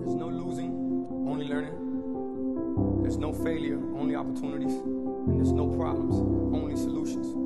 There's 0.00 0.14
no 0.14 0.28
losing, 0.28 0.72
only 1.28 1.46
learning. 1.46 3.02
There's 3.02 3.18
no 3.18 3.32
failure, 3.32 3.76
only 3.76 4.14
opportunities. 4.16 4.72
And 4.72 5.38
there's 5.38 5.52
no 5.52 5.68
problems, 5.68 6.14
only 6.54 6.76
solutions. 6.76 7.45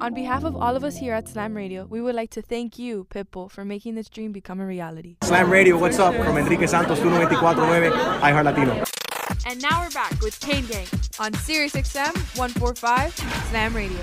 On 0.00 0.14
behalf 0.14 0.44
of 0.44 0.56
all 0.56 0.76
of 0.76 0.82
us 0.82 0.96
here 0.96 1.12
at 1.12 1.28
Slam 1.28 1.54
Radio, 1.54 1.84
we 1.84 2.00
would 2.00 2.14
like 2.14 2.30
to 2.30 2.40
thank 2.40 2.78
you, 2.78 3.06
Pitbull, 3.10 3.50
for 3.50 3.66
making 3.66 3.96
this 3.96 4.08
dream 4.08 4.32
become 4.32 4.58
a 4.58 4.64
reality. 4.64 5.16
Slam 5.22 5.50
Radio, 5.50 5.76
what's 5.76 5.98
up? 5.98 6.14
From 6.14 6.38
Enrique 6.38 6.66
Santos, 6.66 6.98
1249, 7.00 7.92
iHeart 8.22 8.44
Latino. 8.44 8.82
And 9.46 9.60
now 9.60 9.82
we're 9.82 9.90
back 9.90 10.18
with 10.22 10.40
Kane 10.40 10.64
Gang 10.64 10.86
on 11.18 11.34
Sirius 11.34 11.74
XM 11.74 12.16
145 12.38 13.14
Slam 13.50 13.76
Radio. 13.76 14.00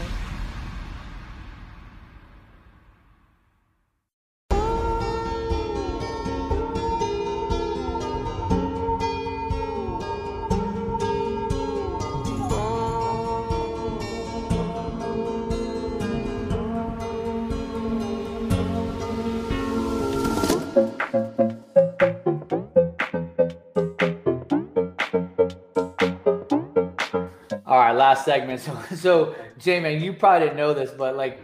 All 27.65 27.77
right, 27.77 27.93
last 27.93 28.25
segment. 28.25 28.61
So, 28.67 28.95
so 28.95 29.35
J 29.57 29.79
man, 29.79 30.01
you 30.01 30.13
probably 30.13 30.47
didn't 30.47 30.57
know 30.57 30.73
this, 30.73 30.91
but 30.91 31.15
like 31.15 31.39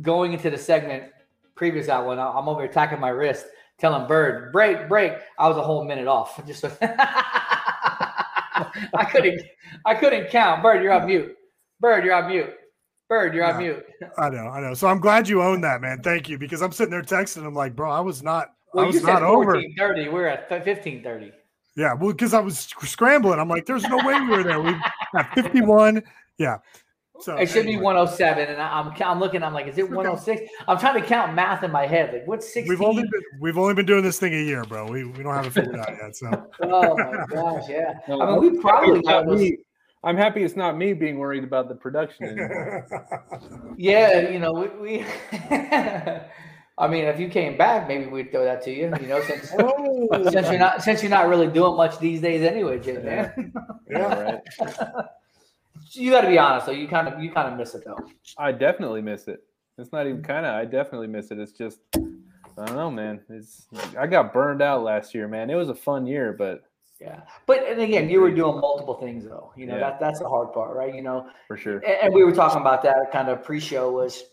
going 0.00 0.32
into 0.32 0.48
the 0.50 0.58
segment 0.58 1.04
previous 1.54 1.86
that 1.86 2.04
one, 2.04 2.18
I'm 2.18 2.48
over 2.48 2.64
attacking 2.64 3.00
my 3.00 3.10
wrist, 3.10 3.46
telling 3.78 4.06
Bird, 4.06 4.52
break, 4.52 4.88
break. 4.88 5.12
I 5.38 5.48
was 5.48 5.56
a 5.56 5.62
whole 5.62 5.84
minute 5.84 6.06
off. 6.06 6.44
Just 6.46 6.60
so- 6.60 6.76
I 8.94 9.04
couldn't. 9.10 9.42
I 9.86 9.94
couldn't 9.94 10.28
count. 10.30 10.62
Bird, 10.62 10.82
you're 10.82 10.92
on 10.92 11.06
mute. 11.06 11.34
Bird, 11.80 12.04
you're 12.04 12.14
on 12.14 12.28
mute. 12.28 12.52
Bird, 13.08 13.34
you're 13.34 13.44
on 13.44 13.58
mute. 13.58 13.84
I 14.16 14.30
know, 14.30 14.46
I 14.48 14.60
know. 14.60 14.74
So 14.74 14.86
I'm 14.88 15.00
glad 15.00 15.28
you 15.28 15.42
own 15.42 15.60
that, 15.62 15.80
man. 15.80 16.00
Thank 16.02 16.28
you, 16.28 16.38
because 16.38 16.62
I'm 16.62 16.72
sitting 16.72 16.90
there 16.90 17.02
texting. 17.02 17.44
I'm 17.46 17.54
like, 17.54 17.74
bro, 17.76 17.90
I 17.90 18.00
was 18.00 18.22
not. 18.22 18.48
Well, 18.72 18.84
I 18.84 18.88
you 18.88 18.94
was 18.94 19.02
said 19.02 19.12
not 19.12 19.22
over. 19.22 19.54
1430. 19.54 20.08
We're 20.08 20.26
at 20.26 20.50
1530. 20.50 21.32
Yeah, 21.74 21.94
well, 21.94 22.12
because 22.12 22.34
I 22.34 22.40
was 22.40 22.58
scrambling. 22.82 23.40
I'm 23.40 23.48
like, 23.48 23.66
there's 23.66 23.84
no 23.84 23.96
way 23.98 24.20
we 24.20 24.28
were 24.28 24.42
there. 24.42 24.60
We 24.60 24.74
at 25.16 25.32
51. 25.34 26.02
Yeah. 26.38 26.58
So 27.20 27.36
It 27.36 27.48
should 27.50 27.66
be 27.66 27.76
107, 27.76 28.48
and 28.48 28.60
I- 28.60 28.80
I'm 28.80 28.92
I'm 29.00 29.20
looking. 29.20 29.42
I'm 29.44 29.54
like, 29.54 29.68
is 29.68 29.78
it 29.78 29.88
106? 29.88 30.42
I'm 30.66 30.76
trying 30.76 31.00
to 31.00 31.06
count 31.06 31.34
math 31.34 31.62
in 31.62 31.70
my 31.70 31.86
head. 31.86 32.12
Like, 32.12 32.26
what's 32.26 32.52
16? 32.52 32.68
We've 32.68 32.82
only 32.82 33.02
been 33.04 33.22
we've 33.40 33.56
only 33.58 33.74
been 33.74 33.86
doing 33.86 34.02
this 34.02 34.18
thing 34.18 34.34
a 34.34 34.42
year, 34.42 34.64
bro. 34.64 34.90
We 34.90 35.04
we 35.04 35.22
don't 35.22 35.32
have 35.32 35.46
it 35.46 35.52
figured 35.52 35.76
out 35.76 35.90
yet. 35.90 36.16
So 36.16 36.28
oh 36.62 36.96
my 36.96 37.24
gosh, 37.28 37.64
yeah. 37.68 37.94
No, 38.08 38.20
I 38.20 38.32
mean, 38.32 38.40
we 38.40 38.48
I'm 38.48 38.60
probably 38.60 38.88
happy 38.88 38.98
it's 38.98 39.06
not 39.06 39.26
got 39.26 39.38
me. 39.38 39.56
I'm 40.04 40.16
happy 40.16 40.42
it's 40.42 40.56
not 40.56 40.76
me 40.76 40.94
being 40.94 41.18
worried 41.18 41.44
about 41.44 41.68
the 41.68 41.76
production 41.76 42.24
anymore. 42.26 42.88
Yeah, 43.76 44.28
you 44.28 44.40
know, 44.40 44.52
we. 44.52 44.98
we 44.98 45.06
I 46.78 46.88
mean, 46.88 47.04
if 47.04 47.20
you 47.20 47.28
came 47.28 47.58
back, 47.58 47.86
maybe 47.86 48.06
we'd 48.06 48.30
throw 48.30 48.44
that 48.44 48.62
to 48.62 48.70
you. 48.72 48.92
You 49.00 49.06
know, 49.06 49.22
since 49.22 49.52
oh. 49.58 50.08
since 50.30 50.48
you're 50.48 50.58
not 50.58 50.82
since 50.82 51.02
you're 51.02 51.10
not 51.10 51.28
really 51.28 51.48
doing 51.48 51.76
much 51.76 51.98
these 51.98 52.20
days 52.20 52.42
anyway, 52.42 52.78
Jay, 52.78 52.98
man. 52.98 53.52
yeah, 53.90 54.18
right. 54.22 54.40
you 55.92 56.10
got 56.10 56.22
to 56.22 56.28
be 56.28 56.38
honest 56.38 56.66
though. 56.66 56.72
You 56.72 56.88
kind 56.88 57.08
of 57.08 57.22
you 57.22 57.30
kind 57.30 57.52
of 57.52 57.58
miss 57.58 57.74
it 57.74 57.84
though. 57.84 57.98
I 58.38 58.52
definitely 58.52 59.02
miss 59.02 59.28
it. 59.28 59.44
It's 59.78 59.92
not 59.92 60.06
even 60.06 60.22
kind 60.22 60.46
of. 60.46 60.54
I 60.54 60.64
definitely 60.64 61.08
miss 61.08 61.30
it. 61.30 61.38
It's 61.38 61.52
just 61.52 61.80
I 62.58 62.66
don't 62.66 62.76
know, 62.76 62.90
man. 62.90 63.20
It's 63.28 63.66
I 63.98 64.06
got 64.06 64.32
burned 64.32 64.62
out 64.62 64.82
last 64.82 65.14
year, 65.14 65.28
man. 65.28 65.50
It 65.50 65.54
was 65.54 65.68
a 65.68 65.74
fun 65.74 66.06
year, 66.06 66.32
but 66.32 66.64
Yeah, 67.00 67.20
but 67.46 67.62
and 67.68 67.80
again, 67.80 68.08
you 68.08 68.20
were 68.20 68.30
doing 68.30 68.60
multiple 68.60 68.94
things 68.94 69.24
though. 69.24 69.52
You 69.56 69.66
know, 69.66 69.74
Yeah. 69.74 69.90
that 69.90 70.00
that's 70.00 70.20
the 70.20 70.28
hard 70.28 70.52
part, 70.52 70.76
right? 70.76 70.94
You 70.94 71.02
know, 71.02 71.28
for 71.48 71.56
sure. 71.56 71.78
and, 71.78 71.96
and 72.02 72.14
we 72.14 72.24
were 72.24 72.32
talking 72.34 72.60
about 72.60 72.82
that 72.82 73.10
kind 73.12 73.28
of 73.28 73.42
pre-show 73.42 73.90
was, 73.90 74.24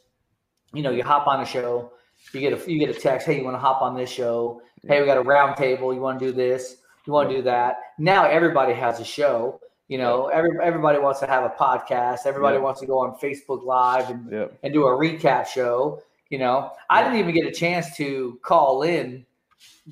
you 0.74 0.84
know, 0.84 0.92
you 0.92 1.04
hop 1.04 1.28
on 1.28 1.42
a 1.42 1.46
show, 1.46 1.92
you 2.34 2.40
get 2.40 2.54
a 2.54 2.72
you 2.72 2.80
get 2.80 2.90
a 2.96 3.00
text, 3.00 3.28
hey, 3.28 3.38
you 3.38 3.44
want 3.44 3.56
to 3.56 3.60
hop 3.60 3.82
on 3.82 3.96
this 3.96 4.10
show? 4.10 4.62
Hey, 4.88 5.00
we 5.00 5.06
got 5.06 5.18
a 5.18 5.22
round 5.22 5.58
table. 5.58 5.94
You 5.94 6.00
want 6.02 6.20
to 6.20 6.26
do 6.26 6.32
this? 6.32 6.78
You 7.06 7.14
want 7.14 7.30
to 7.30 7.36
do 7.38 7.42
that? 7.44 7.78
Now 7.98 8.26
everybody 8.26 8.74
has 8.74 9.00
a 9.00 9.06
show. 9.06 9.60
You 9.88 9.98
know, 9.98 10.28
every 10.28 10.52
everybody 10.62 11.00
wants 11.00 11.20
to 11.22 11.28
have 11.28 11.44
a 11.44 11.50
podcast. 11.50 12.26
Everybody 12.26 12.58
Yeah. 12.58 12.64
wants 12.64 12.80
to 12.82 12.86
go 12.86 13.00
on 13.00 13.16
Facebook 13.20 13.64
Live 13.64 14.10
and 14.10 14.50
and 14.64 14.74
do 14.74 14.86
a 14.86 14.92
recap 14.92 15.48
show. 15.48 16.02
You 16.30 16.38
know, 16.38 16.72
I 16.90 17.02
didn't 17.02 17.18
even 17.18 17.34
get 17.34 17.48
a 17.48 17.52
chance 17.52 17.98
to 17.98 18.38
call 18.44 18.84
in 18.84 19.26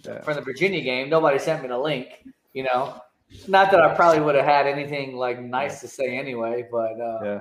Yeah. 0.03 0.21
for 0.21 0.35
the 0.35 0.41
Virginia 0.41 0.81
game. 0.81 1.09
Nobody 1.09 1.39
sent 1.39 1.63
me 1.63 1.67
the 1.69 1.77
link. 1.79 2.23
You 2.53 2.63
know, 2.63 3.01
not 3.47 3.71
that 3.71 3.81
I 3.81 3.95
probably 3.95 4.21
would 4.21 4.35
have 4.35 4.45
had 4.45 4.67
anything 4.67 5.15
like 5.15 5.39
nice 5.41 5.81
to 5.81 5.87
say 5.87 6.17
anyway, 6.17 6.67
but 6.71 6.99
uh, 7.01 7.19
yeah. 7.23 7.39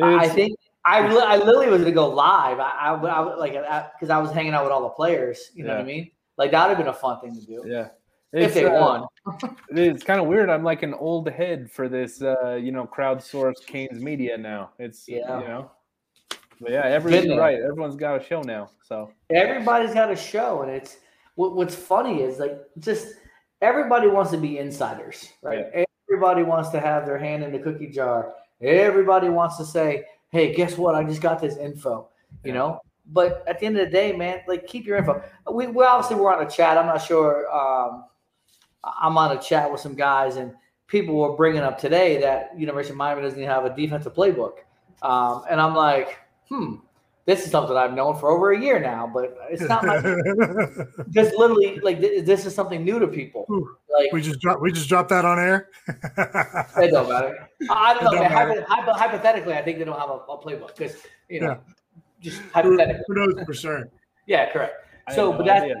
I 0.00 0.28
think 0.28 0.56
I, 0.88 1.08
li- 1.08 1.20
I 1.22 1.36
literally 1.36 1.68
was 1.68 1.82
gonna 1.82 1.92
go 1.92 2.08
live. 2.08 2.58
I, 2.60 2.70
I, 2.70 2.92
would- 2.92 3.10
I 3.10 3.20
like 3.20 3.52
because 3.52 4.10
I 4.10 4.18
was 4.18 4.30
hanging 4.30 4.54
out 4.54 4.64
with 4.64 4.72
all 4.72 4.82
the 4.82 4.88
players. 4.90 5.50
You 5.54 5.64
know 5.64 5.74
what 5.74 5.82
I 5.82 5.84
mean? 5.84 6.10
Like 6.36 6.50
that 6.52 6.62
would 6.68 6.76
have 6.76 6.78
been 6.84 6.88
a 6.94 6.96
fun 6.96 7.20
thing 7.20 7.34
to 7.38 7.44
do. 7.46 7.62
Yeah. 7.66 7.88
If 8.32 8.54
they 8.54 8.64
uh, 8.66 8.72
won. 8.80 9.06
It's 9.70 10.02
kind 10.04 10.20
of 10.20 10.26
weird. 10.26 10.50
I'm 10.50 10.62
like 10.64 10.82
an 10.82 10.94
old 10.94 11.28
head 11.30 11.70
for 11.70 11.88
this, 11.88 12.22
uh, 12.22 12.54
you 12.54 12.72
know, 12.72 12.86
crowdsourced 12.86 13.66
Canes 13.66 14.00
media 14.02 14.36
now. 14.38 14.70
It's, 14.78 15.08
Yeah. 15.08 15.40
you 15.40 15.48
know, 15.48 15.70
but 16.60 16.70
yeah, 16.72 16.82
every, 16.84 17.12
Been 17.12 17.28
there. 17.28 17.38
right. 17.40 17.58
Everyone's 17.58 17.96
got 17.96 18.20
a 18.20 18.24
show 18.24 18.40
now. 18.42 18.70
So, 18.82 19.10
Everybody's 19.30 19.94
got 19.94 20.10
a 20.10 20.16
show, 20.16 20.62
and 20.62 20.70
it's 20.70 20.96
what, 21.36 21.54
what's 21.56 21.74
funny 21.74 22.22
is 22.22 22.38
like 22.38 22.58
just 22.78 23.14
everybody 23.62 24.08
wants 24.08 24.30
to 24.32 24.36
be 24.38 24.58
insiders, 24.58 25.28
right? 25.42 25.86
Everybody 26.10 26.42
wants 26.42 26.70
to 26.70 26.80
have 26.80 27.06
their 27.06 27.18
hand 27.18 27.44
in 27.44 27.52
the 27.52 27.58
cookie 27.58 27.88
jar. 27.88 28.34
Everybody 28.60 29.28
wants 29.28 29.56
to 29.58 29.64
say, 29.64 30.04
"Hey, 30.30 30.54
guess 30.54 30.76
what? 30.76 30.94
I 30.94 31.04
just 31.04 31.22
got 31.22 31.40
this 31.40 31.56
info," 31.56 32.08
you 32.44 32.52
know. 32.52 32.80
But 33.10 33.42
at 33.46 33.58
the 33.58 33.66
end 33.66 33.78
of 33.78 33.86
the 33.86 33.90
day, 33.90 34.12
man, 34.12 34.40
like 34.46 34.66
keep 34.66 34.84
your 34.86 34.98
info. 34.98 35.22
We, 35.50 35.66
we 35.66 35.84
obviously 35.84 36.16
we're 36.16 36.34
on 36.34 36.46
a 36.46 36.50
chat. 36.50 36.76
I'm 36.76 36.86
not 36.86 36.98
sure. 36.98 37.50
Um, 37.54 38.04
I'm 38.84 39.16
on 39.16 39.36
a 39.36 39.40
chat 39.40 39.70
with 39.70 39.80
some 39.80 39.94
guys, 39.94 40.36
and 40.36 40.52
people 40.86 41.16
were 41.16 41.36
bringing 41.36 41.62
up 41.62 41.78
today 41.78 42.20
that 42.20 42.58
University 42.58 42.92
of 42.92 42.98
Miami 42.98 43.22
doesn't 43.22 43.38
even 43.38 43.50
have 43.50 43.64
a 43.64 43.74
defensive 43.74 44.14
playbook, 44.14 44.58
um, 45.02 45.44
and 45.50 45.60
I'm 45.60 45.74
like, 45.74 46.18
hmm, 46.48 46.76
this 47.28 47.44
is 47.44 47.50
something 47.50 47.76
I've 47.76 47.92
known 47.92 48.16
for 48.16 48.30
over 48.30 48.52
a 48.52 48.60
year 48.60 48.80
now, 48.80 49.10
but 49.12 49.36
it's 49.50 49.62
not 49.62 49.84
my. 49.84 50.00
just 51.10 51.34
literally, 51.38 51.78
like 51.80 52.00
th- 52.00 52.24
this 52.24 52.46
is 52.46 52.54
something 52.54 52.82
new 52.82 52.98
to 52.98 53.06
people. 53.06 53.44
Like 53.98 54.12
we 54.12 54.20
just 54.22 54.40
dropped 54.40 54.60
we 54.62 54.72
just 54.72 54.88
dropped 54.88 55.08
that 55.10 55.24
on 55.24 55.38
air. 55.38 55.68
it 55.88 56.90
don't 56.90 57.08
matter. 57.08 57.48
I 57.70 57.94
don't 57.94 58.04
know. 58.04 58.10
don't 58.12 58.20
man. 58.22 58.32
matter. 58.32 58.64
Hypo- 58.68 58.92
hypo- 58.92 58.98
hypothetically, 58.98 59.54
I 59.54 59.62
think 59.62 59.78
they 59.78 59.84
don't 59.84 59.98
have 59.98 60.10
a, 60.10 60.14
a 60.14 60.38
playbook 60.42 60.76
because 60.76 60.96
you 61.28 61.40
know, 61.40 61.46
Yeah. 61.48 61.56
just 62.20 62.38
Who, 62.40 62.48
hypothetically. 62.50 63.04
who 63.08 63.14
knows 63.14 63.44
for 63.46 63.54
sure? 63.54 63.88
Yeah, 64.26 64.50
correct. 64.52 64.74
I 65.06 65.14
So, 65.14 65.30
had 65.32 65.38
but 65.38 65.46
no 65.46 65.52
that's 65.54 65.62
idea. 65.64 65.76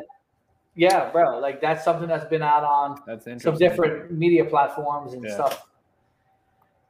yeah, 0.74 1.10
bro. 1.10 1.38
Like 1.38 1.60
that's 1.60 1.84
something 1.84 2.08
that's 2.08 2.24
been 2.24 2.42
out 2.42 2.64
on 2.64 2.98
That's 3.06 3.26
some 3.42 3.56
different 3.58 4.10
media 4.10 4.44
platforms 4.46 5.12
and 5.12 5.22
Yeah. 5.22 5.34
stuff. 5.34 5.66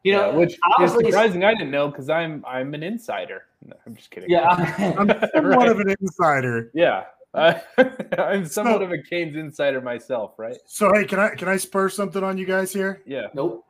You 0.05 0.13
know, 0.13 0.31
Yeah, 0.31 0.37
which 0.37 0.53
is 0.53 0.59
obviously, 0.77 1.05
surprising. 1.07 1.43
I 1.45 1.53
didn't 1.55 1.73
know 1.73 1.89
because 1.89 2.09
I'm 2.09 2.45
I'm 2.47 2.73
an 2.75 2.85
insider. 2.85 3.47
No, 3.67 3.75
I'm 3.85 3.97
just 3.97 4.11
kidding. 4.13 4.31
Yeah, 4.31 4.47
I'm 4.99 5.09
somewhat 5.35 5.67
of 5.69 5.81
an 5.81 5.91
insider. 6.01 6.71
Yeah, 6.75 7.05
I, 7.35 7.61
I'm 8.19 8.47
somewhat 8.47 8.79
So- 8.79 8.85
of 8.85 8.93
a 8.93 8.99
Canes 8.99 9.37
insider 9.37 9.81
myself, 9.81 10.35
right? 10.39 10.57
So 10.67 10.93
hey, 10.95 11.05
can 11.05 11.19
I 11.19 11.31
can 11.31 11.49
I 11.49 11.57
spur 11.57 11.89
something 11.89 12.23
on 12.25 12.39
you 12.39 12.47
guys 12.47 12.73
here? 12.73 13.03
Yeah. 13.07 13.27
Nope. 13.35 13.65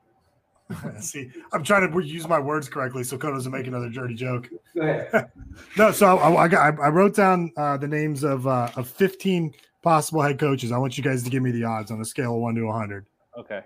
See, 1.01 1.31
I'm 1.53 1.65
trying 1.65 1.91
to 1.91 2.01
use 2.01 2.29
my 2.29 2.39
words 2.39 2.69
correctly 2.69 3.03
so 3.03 3.17
Cole 3.17 3.33
doesn't 3.33 3.51
make 3.51 3.67
another 3.67 3.89
dirty 3.89 4.15
joke. 4.15 4.49
Go 4.77 4.83
ahead. 4.83 5.31
No, 5.77 5.91
so 5.91 6.19
I, 6.19 6.45
I 6.45 6.49
got 6.49 6.79
I 6.79 6.89
wrote 6.89 7.17
down 7.17 7.51
uh, 7.57 7.77
the 7.79 7.89
names 7.89 8.23
of 8.23 8.47
uh, 8.47 8.71
of 8.77 8.87
15 8.89 9.53
possible 9.83 10.23
head 10.23 10.39
coaches. 10.39 10.71
I 10.73 10.79
want 10.79 10.97
you 10.97 11.03
guys 11.03 11.25
to 11.25 11.31
give 11.31 11.43
me 11.43 11.51
the 11.51 11.65
odds 11.65 11.91
on 11.91 12.01
a 12.01 12.05
scale 12.05 12.35
of 12.35 12.41
one 12.41 12.55
to 12.55 12.63
100. 12.65 13.07
Okay. 13.39 13.63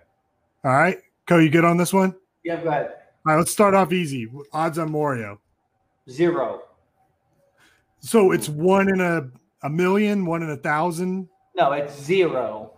All 0.64 0.72
right, 0.72 0.98
Co, 1.26 1.38
you 1.38 1.50
good 1.50 1.64
on 1.64 1.76
this 1.76 1.92
one? 1.92 2.14
Yeah, 2.44 2.62
go 2.62 2.68
ahead. 2.70 2.86
All 3.26 3.32
right, 3.32 3.36
let's 3.36 3.50
start 3.50 3.74
off 3.74 3.92
easy. 3.92 4.26
Odds 4.52 4.78
on 4.78 4.90
Mario. 4.92 5.38
Zero. 6.08 6.62
So 8.00 8.32
it's 8.32 8.48
one 8.48 8.88
in 8.88 9.00
a 9.00 9.28
a 9.62 9.70
million, 9.70 10.26
one 10.26 10.42
in 10.42 10.50
a 10.50 10.56
thousand. 10.56 11.28
No, 11.56 11.72
it's 11.72 11.98
zero. 12.00 12.72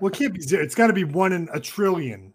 Well, 0.00 0.10
it 0.10 0.14
can't 0.18 0.32
be 0.32 0.40
zero. 0.40 0.62
It's 0.62 0.74
got 0.74 0.86
to 0.86 0.92
be 0.92 1.04
one 1.04 1.32
in 1.32 1.48
a 1.52 1.60
trillion. 1.60 2.32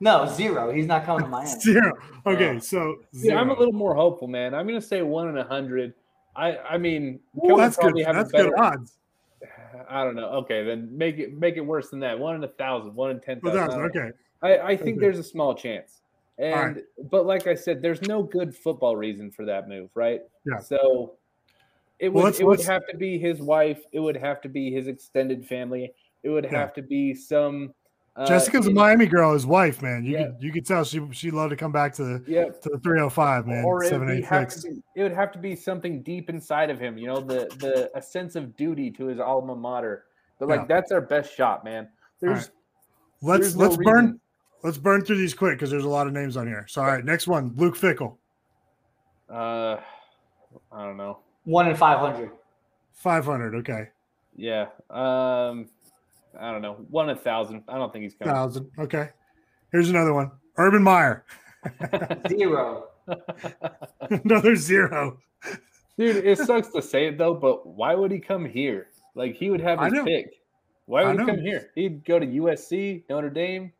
No, 0.00 0.26
zero. 0.26 0.72
He's 0.72 0.86
not 0.86 1.04
coming 1.04 1.24
to 1.24 1.30
Miami. 1.30 1.60
Zero. 1.60 1.92
Okay, 2.26 2.58
so 2.58 2.96
Yeah, 3.12 3.38
I'm 3.38 3.50
a 3.50 3.58
little 3.58 3.72
more 3.74 3.94
hopeful, 3.94 4.28
man. 4.28 4.54
I'm 4.54 4.66
gonna 4.66 4.80
say 4.80 5.02
one 5.02 5.28
in 5.28 5.38
a 5.38 5.44
hundred. 5.44 5.94
I 6.36 6.56
I 6.58 6.78
mean, 6.78 7.20
Ooh, 7.44 7.56
that's 7.56 7.76
good. 7.76 7.82
probably 7.82 8.02
have 8.02 8.16
a 8.16 8.18
That's 8.20 8.32
good 8.32 8.52
odds. 8.58 8.98
I 9.88 10.02
don't 10.04 10.16
know. 10.16 10.28
Okay, 10.30 10.64
then 10.64 10.88
make 10.96 11.18
it 11.18 11.34
make 11.38 11.56
it 11.56 11.60
worse 11.60 11.90
than 11.90 12.00
that. 12.00 12.18
One 12.18 12.34
in 12.34 12.44
a 12.44 12.48
thousand, 12.48 12.94
one 12.94 13.10
in 13.12 13.20
ten 13.20 13.38
One 13.40 13.52
thousand. 13.54 13.80
thousand, 13.82 14.00
okay. 14.00 14.10
I, 14.42 14.58
I 14.72 14.76
think 14.76 14.96
Okay. 14.96 15.00
there's 15.06 15.18
a 15.18 15.22
small 15.24 15.54
chance. 15.54 16.00
right. 16.38 16.76
And 16.76 16.82
but 17.10 17.24
like 17.26 17.46
I 17.46 17.54
said, 17.54 17.80
there's 17.80 18.02
no 18.02 18.22
good 18.22 18.54
football 18.54 18.96
reason 18.96 19.30
for 19.30 19.44
that 19.44 19.68
move, 19.68 19.90
right? 19.94 20.22
Yeah. 20.44 20.58
So 20.58 21.14
it 21.98 22.12
would 22.12 22.24
let's- 22.24 22.40
it 22.40 22.44
would 22.46 22.62
have 22.62 22.86
to 22.88 22.96
be 22.96 23.18
his 23.18 23.40
wife. 23.40 23.82
It 23.92 24.00
would 24.00 24.16
have 24.16 24.40
to 24.42 24.48
be 24.48 24.70
his 24.70 24.86
extended 24.88 25.46
family. 25.46 25.92
It 26.22 26.28
would 26.30 26.44
Yeah. 26.44 26.58
have 26.58 26.72
to 26.74 26.82
be 26.82 27.14
some. 27.14 27.74
Uh, 28.16 28.26
Jessica's 28.26 28.68
a 28.68 28.70
Miami 28.70 29.06
girl, 29.06 29.32
his 29.32 29.44
wife, 29.44 29.82
man. 29.82 30.04
You 30.04 30.12
Yeah. 30.12 30.26
could 30.26 30.36
you 30.42 30.52
could 30.52 30.64
tell 30.66 30.84
she 30.84 31.00
she 31.10 31.30
loved 31.32 31.50
to 31.50 31.56
come 31.56 31.72
back 31.72 31.92
to 31.94 32.04
the 32.04 32.24
Yeah. 32.30 32.44
to 32.50 32.68
the 32.70 32.78
305, 32.78 33.46
man. 33.46 33.64
or 33.64 33.82
it 33.82 33.86
would, 33.86 33.90
Seven 33.90 34.10
eight 34.10 34.24
have 34.24 34.48
to 34.48 34.62
be, 34.68 34.82
it 34.94 35.02
would 35.02 35.12
have 35.12 35.32
to 35.32 35.38
be 35.38 35.56
something 35.56 36.00
deep 36.02 36.30
inside 36.30 36.70
of 36.70 36.78
him, 36.78 36.96
you 36.96 37.06
know, 37.08 37.20
the 37.20 37.46
the 37.58 37.90
a 37.96 38.00
sense 38.00 38.36
of 38.36 38.54
duty 38.56 38.90
to 38.92 39.06
his 39.06 39.18
alma 39.18 39.56
mater. 39.56 40.04
But 40.38 40.48
like 40.48 40.60
Yeah. 40.60 40.66
that's 40.66 40.92
our 40.92 41.00
best 41.00 41.34
shot, 41.34 41.64
man. 41.64 41.88
There's 42.20 42.38
right. 42.38 42.50
Let's 43.22 43.40
there's 43.40 43.56
no 43.56 43.62
let's 43.64 43.76
burn 43.78 43.94
reason- 44.04 44.20
let's 44.62 44.78
burn 44.78 45.04
through 45.04 45.16
these 45.18 45.34
quick 45.34 45.58
because 45.58 45.70
there's 45.70 45.84
a 45.84 45.88
lot 45.88 46.06
of 46.06 46.12
names 46.12 46.36
on 46.36 46.46
here. 46.46 46.66
So 46.68 46.82
all 46.82 46.86
right, 46.86 47.04
next 47.04 47.26
one, 47.26 47.52
Luke 47.56 47.76
Fickell, 47.76 48.16
uh 49.28 49.78
I 50.70 50.84
don't 50.84 50.96
know. 50.96 51.18
One 51.44 51.68
in 51.68 51.76
five 51.76 51.98
hundred. 51.98 52.30
500. 52.92 53.54
Okay, 53.56 53.88
Yeah. 54.36 54.66
Um 54.90 55.68
I 56.38 56.50
don't 56.50 56.62
know. 56.62 56.74
One 56.90 57.08
in 57.10 57.16
a 57.16 57.20
thousand. 57.20 57.62
I 57.68 57.76
don't 57.78 57.92
think 57.92 58.02
he's 58.04 58.14
coming. 58.14 58.34
thousand. 58.34 58.70
Okay, 58.78 59.10
here's 59.72 59.90
another 59.90 60.12
one, 60.14 60.30
Urban 60.56 60.82
Meyer, 60.82 61.24
Zero. 62.28 62.88
another 64.24 64.56
zero. 64.56 65.18
Dude, 65.98 66.24
it 66.24 66.38
sucks 66.38 66.68
to 66.68 66.80
say 66.82 67.06
it 67.06 67.18
though, 67.18 67.34
but 67.34 67.66
why 67.66 67.94
would 67.94 68.10
he 68.10 68.18
come 68.18 68.44
here? 68.46 68.88
Like 69.14 69.34
he 69.36 69.50
would 69.50 69.60
have 69.60 69.80
his 69.80 69.92
pick. 70.04 70.40
Why 70.86 71.04
would 71.04 71.20
he 71.20 71.26
come 71.26 71.38
here? 71.40 71.70
He'd 71.74 72.04
go 72.04 72.18
to 72.18 72.26
USC, 72.26 73.04
Notre 73.08 73.30
Dame, 73.30 73.72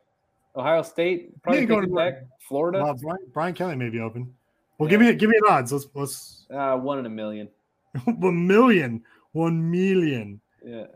Ohio 0.57 0.83
State, 0.83 1.43
probably 1.43 1.63
Yeah, 1.63 1.67
go 1.67 1.81
to 1.81 1.87
back, 1.89 2.25
Florida. 2.49 2.83
Well, 2.83 2.95
Brian, 2.95 3.19
Brian 3.33 3.55
Kelly 3.55 3.77
may 3.77 3.89
be 3.91 4.01
open. 4.01 4.35
Well, 4.79 4.89
give 4.89 5.01
me 5.01 5.13
give 5.15 5.31
me 5.31 5.37
an 5.47 5.53
odds. 5.53 5.73
Let's 5.73 5.87
let's 5.95 6.47
Uh, 6.51 6.77
one 6.77 6.99
in 6.99 7.07
a 7.07 7.11
million. 7.11 7.49
one 8.05 8.47
million, 8.47 9.03
one 9.33 9.71
million. 9.71 10.41
Yeah. 10.65 10.87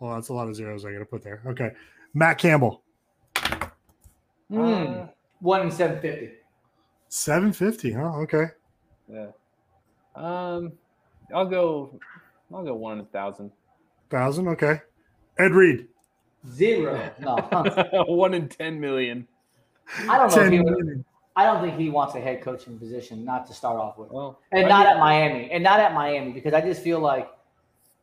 Well, 0.00 0.14
that's 0.14 0.28
a 0.28 0.34
lot 0.34 0.48
of 0.48 0.54
zeros 0.56 0.84
I 0.84 0.92
got 0.92 0.98
to 1.00 1.04
put 1.04 1.22
there. 1.22 1.42
Okay, 1.46 1.70
Matt 2.14 2.38
Campbell, 2.38 2.82
Hmm. 4.50 5.02
One 5.40 5.62
in 5.62 5.70
seven 5.70 6.00
fifty. 6.00 6.30
Seven 7.08 7.52
fifty, 7.52 7.92
huh? 7.92 8.18
Okay. 8.20 8.46
Yeah. 9.12 9.28
Um, 10.14 10.72
I'll 11.34 11.46
go. 11.46 11.98
I'll 12.54 12.64
go 12.64 12.74
one 12.74 12.94
in 12.98 13.04
a 13.04 13.08
thousand. 13.08 13.50
Thousand, 14.08 14.48
okay. 14.48 14.80
Ed 15.38 15.52
Reed. 15.52 15.88
Zero. 16.48 17.10
No. 17.20 17.36
one 18.06 18.34
in 18.34 18.48
ten 18.48 18.80
million. 18.80 19.26
I 20.08 20.18
don't 20.18 20.30
know. 20.30 20.36
If 20.36 20.50
10 20.50 20.52
he 20.52 20.58
would, 20.60 20.72
million. 20.78 21.04
I 21.36 21.44
don't 21.44 21.62
think 21.62 21.78
he 21.78 21.90
wants 21.90 22.14
a 22.14 22.20
head 22.20 22.40
coaching 22.42 22.78
position, 22.78 23.24
not 23.24 23.46
to 23.48 23.52
start 23.54 23.78
off 23.78 23.98
with, 23.98 24.10
Well, 24.10 24.40
and 24.52 24.64
I 24.64 24.68
not 24.68 24.78
mean- 24.86 24.86
at 24.88 24.98
Miami, 24.98 25.50
and 25.50 25.62
not 25.62 25.78
at 25.80 25.92
Miami 25.92 26.32
because 26.32 26.54
I 26.54 26.62
just 26.62 26.82
feel 26.82 26.98
like, 26.98 27.28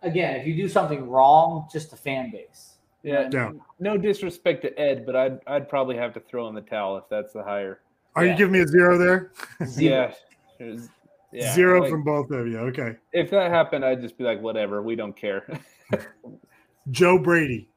again, 0.03 0.35
if 0.39 0.45
you 0.45 0.55
do 0.55 0.69
something 0.69 1.10
wrong, 1.10 1.68
just 1.72 1.89
the 1.89 1.97
fan 1.97 2.30
base. 2.31 2.76
Yeah. 3.01 3.30
Yeah. 3.34 3.51
No 3.80 3.97
disrespect 3.97 4.61
to 4.61 4.80
Ed, 4.80 5.05
but 5.05 5.15
I'd 5.15 5.39
I'd 5.47 5.68
probably 5.68 5.97
have 5.97 6.14
to 6.14 6.22
throw 6.22 6.47
in 6.47 6.55
the 6.55 6.61
towel 6.61 6.95
if 6.95 7.03
that's 7.10 7.34
the 7.34 7.43
higher. 7.43 7.81
Are 8.15 8.26
you 8.26 8.35
giving 8.35 8.53
me 8.53 8.60
a 8.61 8.68
zero 8.68 8.97
there? 8.97 9.31
Yeah. 9.76 10.14
There's- 10.60 10.88
yeah, 11.34 11.53
zero 11.53 11.81
like, 11.81 11.89
from 11.89 12.03
both 12.03 12.30
of 12.30 12.47
you. 12.47 12.60
Okay. 12.60 12.95
If 13.11 13.31
that 13.31 13.49
happened, 13.51 13.84
I'd 13.84 13.99
just 14.01 14.18
be 14.18 14.23
like, 14.23 14.39
whatever, 14.39 14.81
we 14.84 14.95
don't 14.95 15.15
care. 15.18 15.60
Joe 16.91 17.18
Brady. 17.18 17.68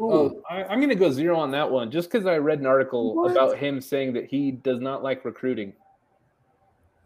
Oh, 0.00 0.42
I, 0.48 0.64
I'm 0.64 0.78
going 0.78 0.88
to 0.88 0.94
go 0.94 1.10
zero 1.10 1.38
on 1.38 1.50
that 1.50 1.70
one, 1.70 1.90
just 1.90 2.10
because 2.10 2.26
I 2.26 2.38
read 2.38 2.58
an 2.60 2.66
article 2.66 3.14
What? 3.14 3.32
about 3.32 3.58
him 3.58 3.80
saying 3.80 4.14
that 4.14 4.26
he 4.26 4.50
does 4.50 4.80
not 4.80 5.02
like 5.02 5.24
recruiting. 5.24 5.74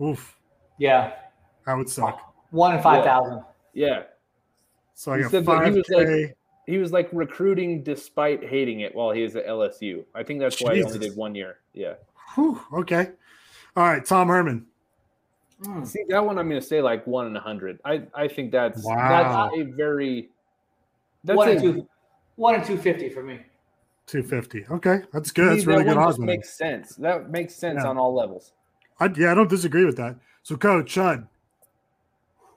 Oof. 0.00 0.36
Yeah. 0.78 1.14
That 1.66 1.76
would 1.76 1.88
suck. 1.88 2.34
One 2.50 2.76
in 2.76 2.82
five 2.82 3.04
thousand. 3.04 3.42
Yeah. 3.72 4.04
So 4.94 5.12
I 5.12 5.16
he 5.16 5.22
got 5.22 5.30
said 5.32 5.46
that 5.46 5.50
he 5.50 5.56
five 5.64 5.74
was 5.74 5.88
like 5.90 6.36
he 6.66 6.78
was 6.78 6.92
like 6.92 7.08
recruiting 7.12 7.82
despite 7.82 8.44
hating 8.44 8.80
it 8.80 8.94
while 8.94 9.10
he 9.10 9.22
was 9.22 9.34
at 9.34 9.46
LSU. 9.46 10.04
I 10.14 10.22
think 10.22 10.40
that's 10.40 10.60
why 10.62 10.76
he 10.76 10.84
only 10.84 10.98
did 10.98 11.16
one 11.16 11.34
year. 11.34 11.58
Yeah. 11.72 11.94
Whew, 12.34 12.60
okay. 12.72 13.10
All 13.76 13.84
right, 13.84 14.04
Tom 14.04 14.28
Herman. 14.28 14.66
Hmm. 15.64 15.84
See 15.84 16.04
that 16.08 16.24
one, 16.24 16.38
I'm 16.38 16.48
going 16.48 16.60
to 16.60 16.66
say 16.66 16.80
like 16.80 17.06
one 17.06 17.26
in 17.26 17.36
a 17.36 17.40
hundred. 17.40 17.80
I 17.84 18.02
I 18.14 18.28
think 18.28 18.52
that's 18.52 18.84
Wow. 18.84 19.50
that's 19.50 19.56
a 19.58 19.62
very 19.72 20.30
that's 21.24 21.36
One 21.36 21.48
a, 21.48 21.52
in 21.52 21.62
two. 21.62 21.88
One 22.36 22.54
and 22.56 22.64
two 22.64 22.76
fifty 22.76 23.08
for 23.08 23.22
me. 23.22 23.40
Two 24.06 24.22
fifty. 24.22 24.66
Okay, 24.70 25.00
that's 25.12 25.30
good. 25.30 25.56
That's 25.56 25.66
really 25.66 25.84
that 25.84 25.90
good 25.90 25.96
one 25.96 26.06
odds. 26.06 26.16
just 26.16 26.20
on 26.20 26.22
him. 26.24 26.26
makes 26.26 26.50
sense. 26.52 26.94
That 26.96 27.30
makes 27.30 27.54
sense 27.54 27.80
Yeah. 27.82 27.90
on 27.90 27.96
all 27.98 28.14
levels. 28.14 28.52
I, 29.00 29.06
yeah, 29.16 29.32
I 29.32 29.34
don't 29.34 29.48
disagree 29.50 29.84
with 29.84 29.96
that. 29.96 30.16
So, 30.42 30.56
Coach 30.56 30.94
Chud, 30.94 31.26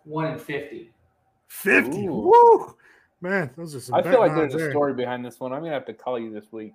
One 0.03 0.25
in 0.33 0.39
fifty. 0.39 0.91
fifty. 1.47 2.05
Ooh. 2.07 2.31
Woo, 2.33 2.75
man, 3.21 3.51
those 3.55 3.75
are 3.75 3.79
some. 3.79 3.95
I 3.95 4.01
feel 4.03 4.19
like 4.19 4.35
there's 4.35 4.53
odds 4.53 4.63
a 4.63 4.69
story 4.71 4.93
behind 4.93 5.23
this 5.25 5.39
one. 5.39 5.53
I'm 5.53 5.61
gonna 5.61 5.73
have 5.73 5.85
to 5.85 5.93
call 5.93 6.19
you 6.19 6.31
this 6.33 6.51
week. 6.51 6.73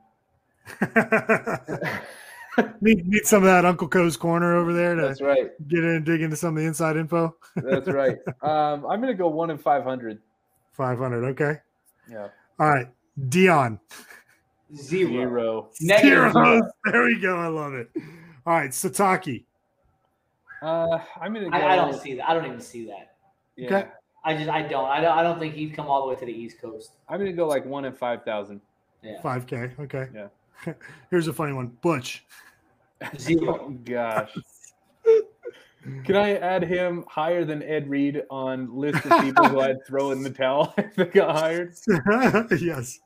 Need, 2.82 3.08
need 3.08 3.24
some 3.24 3.38
of 3.42 3.44
that 3.48 3.64
Uncle 3.64 3.88
Co's 3.88 4.18
corner 4.18 4.54
over 4.56 4.74
there 4.74 4.94
to 4.94 5.00
That's 5.08 5.22
right. 5.22 5.50
get 5.68 5.78
in 5.84 5.88
and 5.90 6.04
dig 6.04 6.20
into 6.20 6.36
some 6.36 6.54
of 6.54 6.60
the 6.62 6.66
inside 6.68 6.98
info. 6.98 7.34
That's 7.56 7.88
right. 7.88 8.18
Um, 8.42 8.84
I'm 8.86 9.00
gonna 9.00 9.14
go 9.14 9.28
one 9.28 9.48
in 9.50 9.56
five 9.56 9.84
hundred. 9.84 10.18
Five 10.72 10.98
hundred. 10.98 11.24
Okay. 11.30 11.60
Yeah. 12.10 12.28
All 12.62 12.68
right, 12.68 12.86
Deion. 13.18 13.80
Zero. 14.76 15.10
Zero. 15.10 15.70
Negative 15.80 16.32
Zero. 16.32 16.32
zero. 16.32 16.70
There 16.84 17.04
we 17.06 17.18
go. 17.18 17.36
I 17.36 17.48
love 17.48 17.74
it. 17.74 17.90
All 18.46 18.54
right, 18.54 18.70
Sitake. 18.70 19.46
Uh, 20.62 21.00
I'm 21.20 21.34
gonna 21.34 21.50
go. 21.50 21.56
I, 21.56 21.72
I 21.72 21.74
don't 21.76 22.00
see 22.00 22.14
that. 22.14 22.30
I 22.30 22.34
don't 22.34 22.46
even 22.46 22.60
see 22.60 22.86
that. 22.86 23.16
Yeah. 23.56 23.66
Okay. 23.66 23.88
I 24.24 24.36
just 24.36 24.48
I 24.48 24.62
don't. 24.62 24.88
I 24.88 25.00
don't. 25.00 25.18
I 25.18 25.24
don't 25.24 25.40
think 25.40 25.56
he'd 25.56 25.74
come 25.74 25.88
all 25.88 26.02
the 26.02 26.08
way 26.10 26.14
to 26.14 26.24
the 26.24 26.32
East 26.32 26.60
Coast. 26.60 26.92
I'm 27.08 27.18
gonna 27.18 27.32
go 27.32 27.48
like 27.48 27.66
one 27.66 27.84
in 27.84 27.94
five 27.94 28.24
thousand. 28.24 28.60
Yeah. 29.02 29.20
Five 29.22 29.48
K. 29.48 29.72
Okay. 29.80 30.06
Yeah. 30.14 30.74
Here's 31.10 31.26
a 31.26 31.32
funny 31.32 31.54
one. 31.54 31.66
Butch. 31.82 32.24
Zero. 33.18 33.58
Oh 33.60 33.70
gosh. 33.84 34.30
Can 36.04 36.16
I 36.16 36.36
add 36.36 36.62
him 36.62 37.04
higher 37.08 37.44
than 37.44 37.62
Ed 37.62 37.88
Reed 37.88 38.22
on 38.30 38.74
list 38.76 39.04
of 39.04 39.20
people 39.20 39.48
who 39.48 39.60
I'd 39.60 39.84
throw 39.86 40.12
in 40.12 40.22
the 40.22 40.30
towel 40.42 40.72
if 40.78 40.94
they 40.94 41.06
got 41.06 41.36
hired? 41.36 41.74
yes. 42.60 43.00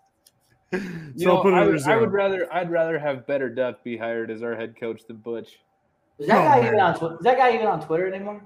You 0.73 0.81
So 1.17 1.31
I'll 1.31 1.37
know, 1.37 1.43
put 1.43 1.53
it 1.55 1.57
I, 1.57 1.67
would, 1.67 1.83
I 1.85 1.97
would 1.97 2.13
rather 2.13 2.53
I'd 2.53 2.71
rather 2.71 2.99
have 2.99 3.27
Better 3.27 3.49
Duck 3.49 3.83
be 3.83 3.97
hired 3.97 4.31
as 4.31 4.43
our 4.43 4.55
head 4.55 4.75
coach 4.79 5.03
than 5.07 5.17
Butch. 5.17 5.61
Is 6.19 6.27
that 6.27 6.39
Oh, 6.39 6.43
guy 6.49 6.57
man. 6.61 6.67
even 6.67 6.81
on 6.81 6.99
Twitter? 6.99 7.15
Is 7.17 7.21
that 7.23 7.39
guy 7.39 7.55
even 7.55 7.67
on 7.67 7.81
Twitter 7.87 8.07
anymore? 8.13 8.43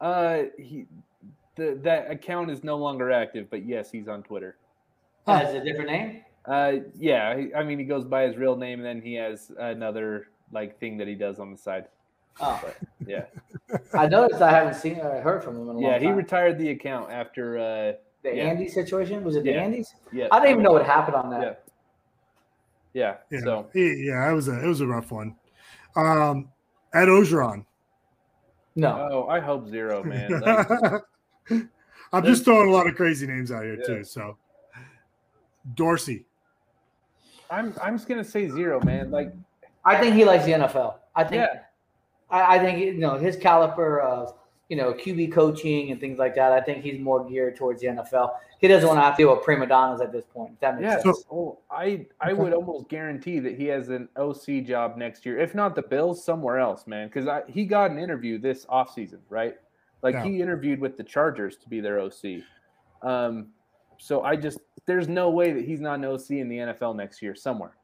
Uh, 0.00 0.44
he 0.58 0.86
the, 1.56 1.78
that 1.82 2.10
account 2.10 2.50
is 2.50 2.64
no 2.64 2.76
longer 2.76 3.10
active, 3.12 3.48
but 3.50 3.66
yes, 3.66 3.90
he's 3.90 4.08
on 4.08 4.22
Twitter. 4.22 4.56
Has 5.26 5.54
a 5.54 5.62
different 5.62 5.90
name? 5.90 6.24
Uh, 6.46 6.72
yeah, 6.98 7.42
I 7.56 7.62
mean 7.62 7.78
he 7.78 7.84
goes 7.84 8.04
by 8.04 8.22
his 8.22 8.36
real 8.36 8.56
name, 8.56 8.78
and 8.80 8.86
then 8.86 9.02
he 9.02 9.14
has 9.14 9.52
another 9.58 10.28
like 10.52 10.78
thing 10.80 10.96
that 10.98 11.06
he 11.08 11.14
does 11.14 11.38
on 11.38 11.50
the 11.52 11.58
side. 11.58 11.86
Oh, 12.40 12.60
But 12.62 12.76
yeah, 13.06 13.24
I 13.94 14.06
noticed. 14.08 14.40
I 14.42 14.50
haven't 14.50 14.74
seen. 14.74 15.00
I 15.00 15.20
heard 15.20 15.44
from 15.44 15.56
him 15.56 15.62
in 15.62 15.68
a 15.68 15.72
while. 15.74 15.82
yeah, 15.82 15.90
long 15.92 16.00
he 16.00 16.08
retired 16.10 16.58
the 16.58 16.70
account 16.70 17.10
after 17.12 17.58
uh, 17.58 17.92
the 18.22 18.34
yeah. 18.36 18.44
Andy 18.44 18.68
situation 18.68 19.22
was 19.24 19.36
it 19.36 19.44
the 19.44 19.50
Yeah. 19.52 19.62
Andes? 19.62 19.94
yeah, 20.12 20.28
I 20.32 20.38
don't 20.38 20.48
even 20.50 20.62
know 20.62 20.72
what 20.72 20.86
happened 20.86 21.16
on 21.16 21.30
that. 21.30 21.64
yeah, 22.94 23.14
yeah. 23.30 23.38
Yeah. 23.38 23.44
So 23.44 23.66
He- 23.72 24.04
yeah, 24.06 24.30
it 24.30 24.34
was 24.34 24.48
a 24.48 24.64
it 24.64 24.66
was 24.66 24.80
a 24.80 24.86
rough 24.86 25.10
one. 25.12 25.36
Um, 25.96 26.48
Ed 26.94 27.06
Orgeron. 27.06 27.64
No. 28.76 29.08
oh, 29.12 29.28
I 29.28 29.38
hope 29.40 29.68
zero, 29.68 30.02
man. 30.04 30.40
Like, 30.40 31.02
I'm 32.14 32.24
just 32.24 32.44
throwing 32.44 32.68
a 32.68 32.72
lot 32.72 32.86
of 32.86 32.94
crazy 32.94 33.26
names 33.26 33.52
out 33.52 33.62
here 33.64 33.76
Yeah. 33.78 33.86
too. 33.86 34.04
So, 34.04 34.36
Dorsey. 35.74 36.24
I'm 37.50 37.74
I'm 37.82 37.96
just 37.96 38.08
gonna 38.08 38.24
say 38.24 38.48
zero, 38.48 38.80
man. 38.82 39.10
Like 39.10 39.32
I 39.84 39.98
think 40.00 40.14
he 40.14 40.24
likes 40.24 40.44
the 40.46 40.52
NFL. 40.52 40.94
I 41.14 41.24
think. 41.24 41.42
Yeah. 41.42 41.60
I, 42.32 42.56
I 42.56 42.58
think 42.58 42.78
you 42.78 42.94
know 42.94 43.16
his 43.16 43.36
caliber 43.36 44.00
of 44.00 44.34
you 44.68 44.76
know 44.76 44.92
QB 44.92 45.32
coaching 45.32 45.92
and 45.92 46.00
things 46.00 46.18
like 46.18 46.34
that. 46.34 46.52
I 46.52 46.60
think 46.60 46.82
he's 46.82 46.98
more 46.98 47.28
geared 47.28 47.56
towards 47.56 47.80
the 47.82 47.88
NFL. 47.88 48.32
He 48.58 48.68
doesn't 48.68 48.86
want 48.88 48.98
to 48.98 49.02
have 49.02 49.16
to 49.16 49.22
deal 49.22 49.34
with 49.34 49.44
prima 49.44 49.66
donnas 49.66 50.00
at 50.00 50.12
this 50.12 50.24
point. 50.32 50.58
That 50.60 50.76
makes 50.80 50.84
Yeah, 50.84 51.00
sense. 51.00 51.24
oh, 51.30 51.58
I 51.70 52.06
I 52.20 52.32
would 52.32 52.52
almost 52.52 52.88
guarantee 52.88 53.38
that 53.40 53.56
he 53.56 53.66
has 53.66 53.88
an 53.88 54.08
OC 54.16 54.64
job 54.64 54.96
next 54.96 55.26
year, 55.26 55.38
if 55.38 55.54
not 55.54 55.74
the 55.74 55.82
Bills, 55.82 56.24
somewhere 56.24 56.58
else, 56.58 56.86
man. 56.86 57.08
Because 57.08 57.28
he 57.48 57.64
got 57.66 57.90
an 57.90 57.98
interview 57.98 58.38
this 58.38 58.64
offseason, 58.66 59.18
right? 59.28 59.56
Like 60.02 60.14
Yeah. 60.14 60.24
he 60.24 60.40
interviewed 60.40 60.80
with 60.80 60.96
the 60.96 61.04
Chargers 61.04 61.56
to 61.58 61.68
be 61.68 61.80
their 61.80 61.98
OC. 62.00 62.42
Um, 63.02 63.48
so 63.98 64.22
I 64.22 64.36
just 64.36 64.58
there's 64.86 65.08
no 65.08 65.30
way 65.30 65.52
that 65.52 65.64
he's 65.64 65.80
not 65.80 65.94
an 65.98 66.04
OC 66.04 66.30
in 66.30 66.48
the 66.48 66.58
NFL 66.58 66.96
next 66.96 67.20
year 67.20 67.34
somewhere. 67.34 67.76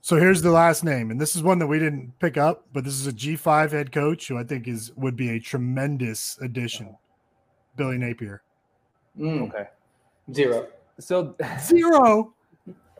So 0.00 0.16
here's 0.16 0.40
the 0.42 0.50
last 0.50 0.84
name, 0.84 1.10
and 1.10 1.20
this 1.20 1.34
is 1.36 1.42
one 1.42 1.58
that 1.58 1.66
we 1.66 1.78
didn't 1.78 2.18
pick 2.18 2.36
up, 2.36 2.66
but 2.72 2.84
this 2.84 2.94
is 2.94 3.06
a 3.06 3.12
G5 3.12 3.72
head 3.72 3.92
coach 3.92 4.28
who 4.28 4.38
I 4.38 4.44
think 4.44 4.66
is 4.68 4.92
would 4.96 5.16
be 5.16 5.30
a 5.30 5.40
tremendous 5.40 6.38
addition. 6.40 6.96
Billy 7.76 7.98
Napier. 7.98 8.42
Mm, 9.18 9.48
Okay. 9.48 9.68
Zero. 10.32 10.68
So 11.00 11.34
Zero. 11.60 12.34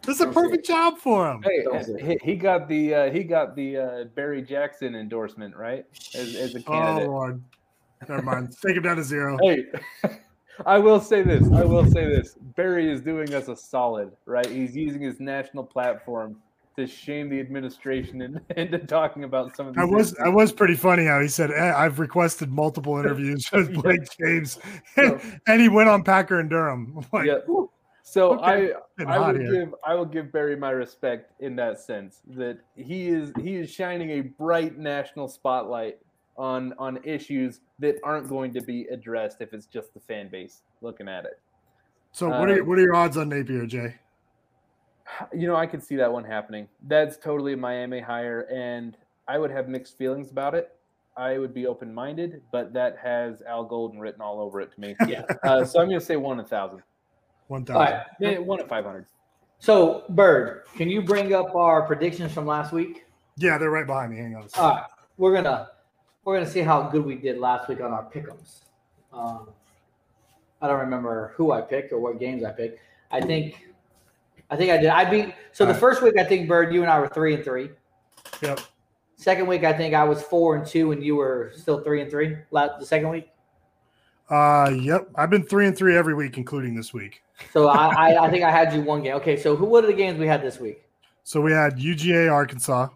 That's 0.03 0.21
a 0.21 0.29
perfect 0.29 0.65
job 0.67 0.99
for 0.99 1.29
him. 1.31 1.43
hey, 1.43 1.65
he, 2.01 2.19
he 2.23 2.37
got 2.37 2.69
the 2.69 2.95
uh, 2.95 3.11
he 3.11 3.25
got 3.25 3.57
the 3.57 3.77
uh, 3.77 4.05
Barry 4.15 4.43
Jackson 4.43 4.95
endorsement, 4.95 5.57
right? 5.57 5.85
As, 6.15 6.35
as 6.37 6.55
a 6.55 6.59
Oh 6.61 6.63
candidate. 6.73 7.09
Lord. 7.09 7.43
Never 8.09 8.23
mind. 8.23 8.57
Take 8.65 8.77
him 8.77 8.85
down 8.85 8.97
to 8.97 9.03
zero. 9.05 9.37
Hey, 9.43 9.65
I 10.67 10.79
will 10.79 11.01
say 11.01 11.23
this. 11.23 11.45
I 11.53 11.65
will 11.65 11.85
say 11.85 12.07
this. 12.07 12.37
Barry 12.57 12.91
is 12.91 13.01
doing 13.01 13.35
us 13.35 13.49
a 13.49 13.57
solid, 13.57 14.13
right? 14.25 14.47
He's 14.47 14.77
using 14.77 15.01
his 15.03 15.19
national 15.21 15.65
platform 15.65 16.37
to 16.79 16.87
shame 16.87 17.29
the 17.29 17.41
administration 17.41 18.23
in, 18.23 18.41
into 18.57 18.79
talking 18.79 19.25
about 19.25 19.55
some 19.57 19.67
of 19.67 19.75
these. 19.75 19.83
I 19.83 19.85
was. 19.85 20.17
I 20.19 20.29
was 20.29 20.53
pretty 20.53 20.75
funny 20.75 21.05
how 21.05 21.21
he 21.21 21.29
said 21.29 21.51
"Eh, 21.51 21.75
I've 21.77 21.99
requested 21.99 22.51
multiple 22.51 22.97
interviews 22.99 23.49
with 23.53 23.75
Blake 23.75 24.09
James, 24.19 24.59
and 24.97 25.61
he 25.61 25.69
went 25.69 25.89
on 25.89 26.03
Packer 26.03 26.41
and 26.41 26.49
Durham. 26.49 27.05
Like, 27.13 27.27
Yeah. 27.27 27.39
So 28.03 28.39
Okay, 28.39 28.73
I 29.01 29.05
I 29.05 29.19
will 29.19 29.39
give 29.39 29.75
I 29.87 29.95
will 29.95 30.07
give 30.07 30.33
Barry 30.33 30.57
my 30.57 30.71
respect 30.71 31.33
in 31.41 31.55
that 31.57 31.79
sense 31.79 32.23
that 32.29 32.59
he 32.75 33.09
is 33.09 33.33
he 33.43 33.57
is 33.57 33.71
shining 33.71 34.11
a 34.13 34.21
bright 34.23 34.79
national 34.79 35.29
spotlight 35.29 35.99
on 36.39 36.73
on 36.79 37.01
issues 37.05 37.61
that 37.81 37.97
aren't 38.03 38.27
going 38.27 38.55
to 38.55 38.63
be 38.63 38.85
addressed 38.85 39.43
if 39.43 39.53
it's 39.53 39.67
just 39.67 39.93
the 39.93 40.01
fan 40.01 40.29
base 40.29 40.63
looking 40.81 41.07
at 41.07 41.27
it. 41.27 41.39
so 42.13 42.31
what 42.31 42.49
are 42.49 42.63
Uh, 42.63 42.65
what 42.65 42.79
are 42.79 42.83
your 42.83 42.95
odds 42.95 43.19
on 43.19 43.29
Napier, 43.29 43.67
Jay? 43.67 43.97
You 45.33 45.47
know, 45.47 45.57
I 45.57 45.67
could 45.67 45.83
see 45.83 45.97
that 45.97 46.13
one 46.13 46.25
happening. 46.25 46.69
That's 46.87 47.17
totally 47.17 47.55
a 47.55 47.57
Miami 47.57 48.01
hire, 48.01 48.43
and 48.53 48.97
I 49.27 49.39
would 49.39 49.51
have 49.51 49.69
mixed 49.69 49.97
feelings 49.97 50.31
about 50.31 50.55
it. 50.55 50.75
I 51.17 51.39
would 51.39 51.53
be 51.53 51.67
open 51.67 51.93
minded, 51.93 52.43
but 52.53 52.73
that 52.75 52.97
has 53.03 53.43
Al 53.43 53.65
Golden 53.65 53.99
written 53.99 54.21
all 54.21 54.41
over 54.41 54.61
it 54.61 54.73
to 54.75 54.81
me. 54.81 54.95
Yeah. 55.09 55.23
Uh, 55.43 55.65
so 55.65 55.81
I'm 55.81 55.89
going 55.89 55.99
to 55.99 56.05
say 56.05 56.17
one 56.17 56.39
in 56.39 56.45
a 56.45 56.49
thousand. 56.49 56.83
One 57.49 57.65
thousand. 57.65 58.05
right. 58.21 58.43
One 58.43 58.61
at 58.61 58.69
five 58.69 58.85
hundred. 58.85 59.07
So 59.59 60.05
Bird, 60.11 60.63
can 60.77 60.89
you 60.89 61.03
bring 61.03 61.35
up 61.35 61.55
our 61.57 61.83
predictions 61.83 62.33
from 62.33 62.47
last 62.47 62.73
week? 62.73 63.05
Yeah, 63.37 63.59
they're 63.59 63.71
right 63.71 63.87
behind 63.87 64.13
me. 64.13 64.19
Hang 64.19 64.37
on. 64.37 64.43
a. 64.45 64.61
All 64.61 64.71
right, 64.71 64.85
we're 65.17 65.35
gonna 65.35 65.69
we're 66.25 66.39
gonna 66.39 66.51
see 66.51 66.61
how 66.61 66.83
good 66.83 67.05
we 67.05 67.17
did 67.17 67.39
last 67.39 67.69
week 67.69 67.81
on 67.81 67.91
our 67.93 68.05
pick'ems. 68.05 68.61
Um, 69.13 69.49
I 70.61 70.69
don't 70.69 70.81
remember 70.81 71.33
who 71.37 71.53
I 71.53 71.61
picked 71.61 71.93
or 71.93 71.99
what 71.99 72.21
games 72.21 72.45
I 72.45 72.53
picked. 72.53 72.81
I 73.11 73.21
think 73.21 73.69
I 74.51 74.57
think 74.57 74.71
I 74.71 74.79
did. 74.79 74.89
I 74.89 75.09
beat. 75.09 75.35
So 75.53 75.65
the 75.65 75.71
Alright. 75.71 75.81
first 75.81 76.03
week, 76.03 76.15
I 76.19 76.25
think 76.25 76.49
Bird, 76.49 76.73
you 76.73 76.83
and 76.83 76.91
I 76.91 76.99
were 76.99 77.09
three 77.09 77.35
and 77.35 77.45
three. 77.45 77.71
Yep. 78.43 78.61
Second 79.17 79.47
week, 79.47 79.65
I 79.65 79.73
think 79.73 79.95
I 79.95 80.05
was 80.05 80.23
four 80.23 80.57
and 80.57 80.67
two, 80.67 80.93
and 80.93 81.03
you 81.05 81.17
were 81.17 81.53
still 81.57 81.83
three 81.83 82.01
and 82.01 82.11
three. 82.11 82.37
The 82.53 82.85
second 82.85 83.11
week. 83.11 83.29
Uh, 84.31 84.71
yep. 84.81 85.09
I've 85.17 85.31
been 85.31 85.43
three 85.43 85.67
and 85.67 85.77
three 85.77 85.97
every 85.97 86.15
week, 86.15 86.39
including 86.39 86.75
this 86.75 86.93
week. 86.93 87.23
So 87.53 87.69
I, 87.69 88.13
I, 88.13 88.27
I 88.27 88.31
think 88.31 88.45
I 88.45 88.51
had 88.51 88.73
you 88.73 88.81
one 88.83 89.03
game. 89.03 89.15
Okay, 89.17 89.37
so 89.37 89.57
who? 89.57 89.65
What 89.67 89.85
are 89.85 89.87
the 89.87 89.93
games 89.93 90.19
we 90.19 90.27
had 90.27 90.43
this 90.43 90.61
week? 90.61 90.85
So 91.25 91.41
we 91.41 91.53
had 91.53 91.77
UGA 91.77 92.33
Arkansas. 92.33 92.89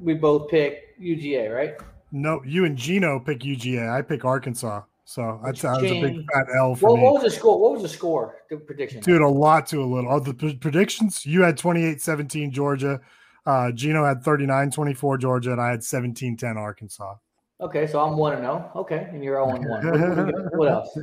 We 0.00 0.14
both 0.14 0.50
picked 0.50 1.00
UGA, 1.00 1.54
right? 1.54 1.74
No, 2.12 2.42
you 2.44 2.64
and 2.64 2.76
Gino 2.76 3.18
pick 3.18 3.40
UGA. 3.40 3.90
I 3.90 4.02
pick 4.02 4.24
Arkansas. 4.24 4.82
So 5.06 5.40
that's 5.44 5.60
that 5.62 5.82
was 5.82 5.90
a 5.90 6.00
big 6.00 6.14
Gene- 6.14 6.26
fat 6.32 6.46
L 6.58 6.74
for 6.74 6.90
What, 6.90 6.96
me. 6.96 7.02
what 7.02 7.14
was 7.14 7.22
the 7.24 7.30
score? 7.30 7.60
What 7.60 7.72
was 7.72 7.82
the 7.82 7.88
score? 7.88 8.36
The 8.48 8.56
prediction. 8.56 9.00
Dude, 9.02 9.20
a 9.20 9.28
lot 9.28 9.66
to 9.68 9.82
a 9.82 9.84
little. 9.84 10.10
Oh, 10.10 10.18
the 10.20 10.32
p- 10.32 10.56
predictions 10.56 11.26
you 11.26 11.42
had 11.42 11.58
28 11.58 12.00
17 12.00 12.50
Georgia. 12.50 13.00
Uh, 13.46 13.70
Gino 13.72 14.04
had 14.04 14.22
39 14.22 14.70
24 14.70 15.18
Georgia, 15.18 15.52
and 15.52 15.60
I 15.60 15.70
had 15.70 15.84
17 15.84 16.36
10 16.38 16.56
Arkansas. 16.56 17.16
Okay, 17.60 17.86
so 17.86 18.00
I'm 18.00 18.16
one 18.16 18.32
and 18.32 18.42
zero. 18.42 18.70
Okay, 18.76 19.06
and 19.12 19.22
you're 19.22 19.34
zero 19.36 19.50
and 19.54 19.68
one. 19.68 19.86
What, 19.86 20.34
what- 20.34 20.56
what 20.58 20.68
else? 20.68 20.98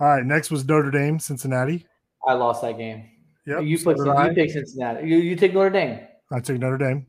All 0.00 0.08
right, 0.08 0.24
next 0.24 0.50
was 0.50 0.66
Notre 0.66 0.90
Dame, 0.90 1.18
Cincinnati. 1.18 1.86
I 2.26 2.34
lost 2.34 2.60
that 2.62 2.76
game. 2.76 3.04
Yep, 3.46 3.62
You 3.62 3.76
so 3.78 3.84
put 3.94 3.96
did 3.96 4.08
I. 4.08 4.28
you 4.28 4.34
picked 4.34 4.52
Cincinnati. 4.52 5.08
You 5.08 5.16
you 5.16 5.36
take 5.36 5.54
Notre 5.54 5.70
Dame. 5.70 6.00
I 6.30 6.40
took 6.40 6.58
Notre 6.58 6.76
Dame. 6.78 7.06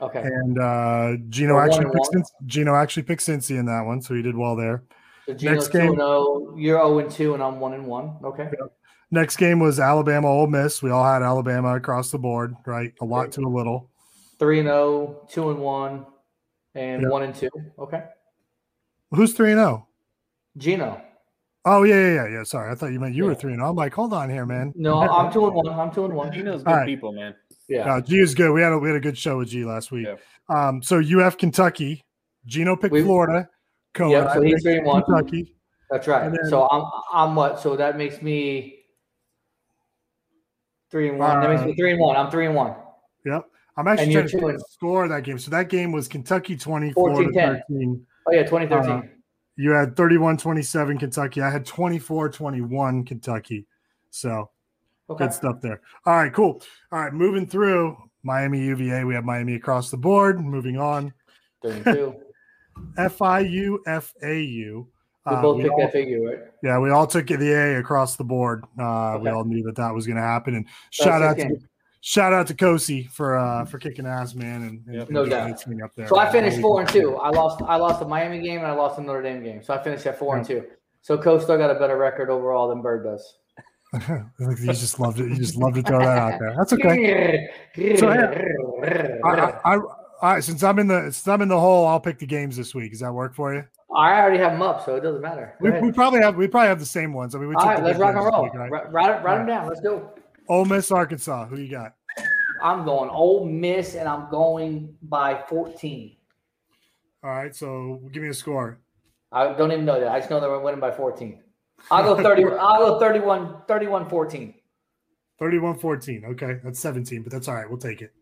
Okay. 0.00 0.20
And 0.20 0.58
uh, 0.58 1.12
Gino 1.28 1.54
So 1.54 1.60
actually 1.60 1.84
picked 1.86 1.96
one? 2.12 2.22
Cincy, 2.22 2.30
Gino 2.46 2.74
actually 2.74 3.02
picked 3.04 3.22
Cincy 3.22 3.58
in 3.58 3.66
that 3.66 3.82
one, 3.82 4.00
so 4.02 4.14
he 4.14 4.22
did 4.22 4.36
well 4.36 4.56
there. 4.56 4.82
So 5.26 5.34
Gino 5.34 5.52
Next 5.54 5.68
game, 5.68 5.88
and 5.88 5.96
zero. 5.96 6.54
You're 6.56 6.78
zero 6.78 6.98
and 7.00 7.10
two, 7.10 7.34
and 7.34 7.42
I'm 7.42 7.58
one 7.60 7.72
and 7.74 7.86
one. 7.86 8.16
Okay. 8.24 8.48
next 9.10 9.36
game 9.36 9.58
was 9.58 9.80
Alabama 9.80 10.28
Ole 10.28 10.46
Miss. 10.46 10.82
We 10.82 10.90
all 10.90 11.04
had 11.04 11.22
Alabama 11.22 11.74
across 11.76 12.10
the 12.10 12.18
board, 12.18 12.54
right? 12.64 12.92
A 13.00 13.04
lot 13.04 13.32
to 13.32 13.40
a 13.40 13.48
little. 13.48 13.90
Three 14.38 14.60
and 14.60 14.68
zero, 14.68 15.26
two 15.30 15.50
and 15.50 15.58
one, 15.60 16.06
and 16.74 17.02
Yep. 17.02 17.10
one 17.10 17.22
and 17.24 17.34
two. 17.34 17.50
Okay. 17.78 18.04
Who's 19.10 19.32
three 19.34 19.50
and 19.52 19.58
zero? 19.58 19.88
Gino. 20.56 21.00
Oh 21.64 21.82
yeah, 21.82 21.96
yeah, 21.96 22.14
yeah, 22.14 22.28
yeah. 22.28 22.42
Sorry, 22.44 22.70
I 22.70 22.76
thought 22.76 22.92
you 22.92 23.00
meant 23.00 23.14
you 23.16 23.24
were 23.24 23.34
three 23.34 23.52
and 23.52 23.58
zero. 23.60 23.70
I'm 23.70 23.76
like, 23.76 23.92
hold 23.94 24.12
on 24.12 24.30
here, 24.30 24.46
man. 24.46 24.72
No, 24.76 25.00
I'm 25.10 25.32
two 25.32 25.44
and 25.46 25.54
one. 25.54 25.68
I'm 25.68 25.90
two 25.92 26.04
and 26.04 26.14
one. 26.14 26.32
He 26.32 26.42
knows 26.42 26.62
good 26.62 26.70
right. 26.70 26.86
people, 26.86 27.12
man. 27.12 27.34
Yeah. 27.68 27.94
Uh, 27.96 28.00
G 28.00 28.18
is 28.20 28.34
good. 28.36 28.52
We 28.52 28.62
had 28.62 28.72
a 28.72 28.78
we 28.78 28.88
had 28.88 28.96
a 28.96 29.00
good 29.00 29.18
show 29.18 29.38
with 29.38 29.48
G 29.48 29.64
last 29.64 29.90
week. 29.90 30.06
Um, 30.48 30.80
so 30.82 31.00
UF 31.00 31.36
Kentucky, 31.36 32.04
Gino 32.46 32.76
picked 32.76 32.92
We- 32.92 33.02
Florida. 33.02 33.48
Cohen, 33.96 34.10
Yep, 34.12 34.32
so 34.34 34.42
he's 34.42 34.62
three 34.62 34.76
and 34.78 34.86
one. 34.86 35.02
Kentucky. 35.02 35.54
That's 35.90 36.06
right. 36.06 36.30
Then- 36.30 36.48
so 36.50 36.68
I'm 36.70 36.84
I'm 37.12 37.34
what? 37.34 37.58
So 37.60 37.74
that 37.76 37.96
makes 37.98 38.22
me 38.22 38.84
three 40.90 41.08
and 41.08 41.18
one. 41.18 41.40
that 41.40 41.50
makes 41.50 41.62
me 41.64 41.72
Uh, 41.72 41.74
three 41.76 41.90
and 41.92 42.00
one. 42.00 42.16
I'm 42.16 42.30
three 42.30 42.46
and 42.46 42.54
one. 42.54 42.74
Yep. 43.24 43.44
I'm 43.76 43.88
actually 43.88 44.12
trying 44.12 44.28
to 44.28 44.46
and- 44.46 44.60
score 44.70 45.08
that 45.08 45.22
game. 45.24 45.38
So 45.38 45.50
that 45.50 45.68
game 45.68 45.92
was 45.92 46.08
Kentucky 46.08 46.56
20, 46.56 46.92
14-10. 46.92 46.94
Florida 46.94 47.62
13. 47.68 48.06
Oh 48.28 48.32
yeah, 48.32 48.42
2013. 48.44 48.90
Uh, 48.92 49.02
you 49.56 49.70
had 49.70 49.96
31 49.96 50.36
27 50.36 50.98
Kentucky. 50.98 51.40
I 51.42 51.50
had 51.50 51.64
24 51.66 52.28
21 52.28 53.04
Kentucky. 53.04 53.66
So 54.10 54.50
Okay. 55.08 55.24
good 55.24 55.32
stuff 55.32 55.60
there. 55.60 55.80
All 56.04 56.14
right, 56.16 56.32
cool. 56.32 56.62
All 56.92 57.00
right, 57.00 57.12
moving 57.12 57.46
through 57.46 57.96
Miami 58.22 58.60
UVA. 58.64 59.04
We 59.04 59.14
have 59.14 59.24
Miami 59.24 59.54
across 59.54 59.90
the 59.90 59.96
board. 59.96 60.40
Moving 60.40 60.78
on. 60.78 61.12
Three 61.62 61.72
and 61.72 61.84
two. 61.84 62.14
FIU 62.98 63.78
FAU. 63.86 64.86
We 65.28 65.32
Uh, 65.32 65.42
both 65.42 65.56
we 65.56 65.62
picked 65.64 65.72
all- 65.74 65.88
FAU, 65.88 66.24
right? 66.24 66.38
Yeah, 66.62 66.78
we 66.78 66.90
all 66.90 67.06
took 67.06 67.26
the 67.26 67.52
A 67.52 67.78
across 67.78 68.16
the 68.16 68.24
board. 68.24 68.64
Uh, 68.78 69.18
We 69.20 69.28
all 69.30 69.44
knew 69.44 69.62
that 69.64 69.74
that 69.76 69.92
was 69.92 70.06
going 70.06 70.16
to 70.16 70.22
happen. 70.22 70.54
And 70.54 70.64
That's 70.66 70.96
shout 70.96 71.22
out 71.22 71.36
the 71.36 71.44
to 71.48 71.56
shout 72.00 72.32
out 72.32 72.46
to 72.46 72.54
Kosi 72.54 73.10
for 73.10 73.36
uh, 73.36 73.64
for 73.64 73.78
kicking 73.78 74.06
ass, 74.06 74.34
man, 74.34 74.62
and, 74.62 74.96
and 75.00 75.10
No 75.10 75.26
doubt. 75.26 75.50
up 75.82 75.94
there. 75.96 76.06
So 76.06 76.16
I 76.18 76.30
finished 76.30 76.60
four 76.60 76.80
and 76.80 76.88
two. 76.88 77.16
I 77.16 77.30
lost 77.30 77.60
I 77.62 77.76
lost 77.76 77.98
the 78.00 78.06
Miami 78.06 78.40
game 78.40 78.58
and 78.58 78.68
I 78.68 78.72
lost 78.72 78.96
the 78.96 79.02
Notre 79.02 79.22
Dame 79.22 79.42
game. 79.42 79.62
So 79.62 79.74
I 79.74 79.82
finished 79.82 80.06
at 80.06 80.18
four 80.18 80.36
and 80.36 80.46
two. 80.46 80.64
So 81.02 81.18
Coach 81.18 81.42
still 81.42 81.58
got 81.58 81.70
a 81.70 81.78
better 81.78 81.96
record 81.96 82.30
overall 82.30 82.68
than 82.68 82.80
Bird 82.82 83.02
does. 83.04 83.38
you 84.40 84.66
just 84.66 84.98
loved 85.00 85.20
it. 85.20 85.28
You 85.28 85.36
just 85.36 85.56
love 85.56 85.74
to 85.74 85.82
throw 85.82 86.00
that 86.00 86.18
out 86.18 86.38
there. 86.40 86.54
That's 86.56 86.72
okay. 86.72 87.48
So, 87.98 88.10
yeah, 88.12 89.18
I, 89.22 89.52
I, 89.64 89.78
I, 90.22 90.40
since 90.40 90.62
I'm 90.62 90.78
in 90.78 90.86
the 90.86 91.04
since 91.04 91.28
I'm 91.28 91.42
in 91.42 91.48
the 91.48 91.60
hole, 91.60 91.86
I'll 91.86 92.00
pick 92.00 92.18
the 92.18 92.26
games 92.26 92.56
this 92.56 92.74
week. 92.74 92.92
Does 92.92 93.00
that 93.00 93.12
work 93.12 93.34
for 93.34 93.54
you? 93.54 93.64
I 93.94 94.20
already 94.20 94.38
have 94.38 94.52
them 94.52 94.62
up, 94.62 94.84
so 94.84 94.96
it 94.96 95.00
doesn't 95.00 95.22
matter. 95.22 95.54
We, 95.60 95.70
we 95.80 95.92
probably 95.92 96.20
have 96.20 96.36
we 96.36 96.48
probably 96.48 96.68
have 96.68 96.80
the 96.80 96.86
same 96.86 97.12
ones. 97.12 97.34
I 97.34 97.38
mean, 97.38 97.48
we 97.48 97.54
All 97.54 97.66
right, 97.66 97.82
let's 97.82 97.98
rock 97.98 98.14
and 98.16 98.24
roll. 98.24 98.44
week, 98.44 98.54
right? 98.54 98.70
Write, 98.70 98.92
write, 98.92 99.10
it- 99.10 99.24
write 99.24 99.38
them 99.38 99.46
down. 99.46 99.68
Let's 99.68 99.80
go. 99.80 100.12
Ole 100.48 100.64
Miss, 100.64 100.90
Arkansas. 100.90 101.46
Who 101.46 101.58
you 101.58 101.70
got? 101.70 101.94
I'm 102.62 102.84
going 102.84 103.10
Ole 103.10 103.46
Miss, 103.46 103.94
and 103.94 104.08
I'm 104.08 104.30
going 104.30 104.94
by 105.02 105.42
14. 105.48 106.16
All 107.22 107.30
right, 107.30 107.54
so 107.54 108.00
give 108.12 108.22
me 108.22 108.28
a 108.28 108.34
score. 108.34 108.78
I 109.32 109.52
don't 109.52 109.72
even 109.72 109.84
know 109.84 110.00
that. 110.00 110.08
I 110.08 110.18
just 110.18 110.30
know 110.30 110.40
that 110.40 110.48
we're 110.48 110.60
winning 110.60 110.80
by 110.80 110.90
14. 110.90 111.42
I'll 111.90 112.14
go 112.14 112.22
30. 112.22 112.44
I'll 112.60 112.78
go 112.78 113.00
31, 113.00 113.62
31, 113.66 114.08
14. 114.08 114.54
31-14. 115.40 116.24
Okay, 116.24 116.60
that's 116.64 116.78
17, 116.78 117.22
but 117.22 117.32
that's 117.32 117.48
all 117.48 117.54
right. 117.54 117.68
We'll 117.68 117.78
take 117.78 118.00
it. 118.00 118.14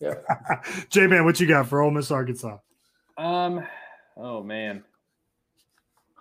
Yeah. 0.00 0.14
J 0.90 1.06
Man, 1.06 1.24
what 1.24 1.40
you 1.40 1.46
got 1.46 1.68
for 1.68 1.80
Ole 1.82 1.90
Miss, 1.90 2.10
Arkansas? 2.10 2.58
Um, 3.16 3.64
oh 4.16 4.42
man. 4.42 4.84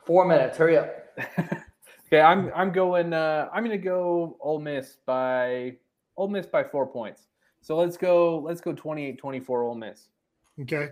Four 0.05 0.25
minutes. 0.25 0.57
Hurry 0.57 0.77
up. 0.77 0.89
Okay, 2.07 2.21
I'm 2.21 2.51
I'm 2.55 2.71
going. 2.71 3.11
Uh, 3.13 3.49
I'm 3.53 3.63
going 3.65 3.77
to 3.77 3.83
go 3.83 4.37
Ole 4.39 4.59
Miss 4.59 4.97
by 5.05 5.75
Ole 6.15 6.29
Miss 6.29 6.45
by 6.45 6.63
four 6.63 6.87
points. 6.87 7.27
So 7.61 7.75
let's 7.75 7.97
go. 7.97 8.39
Let's 8.39 8.61
go 8.61 8.73
28-24 8.73 9.49
Ole 9.49 9.75
Miss. 9.75 10.07
Okay. 10.61 10.89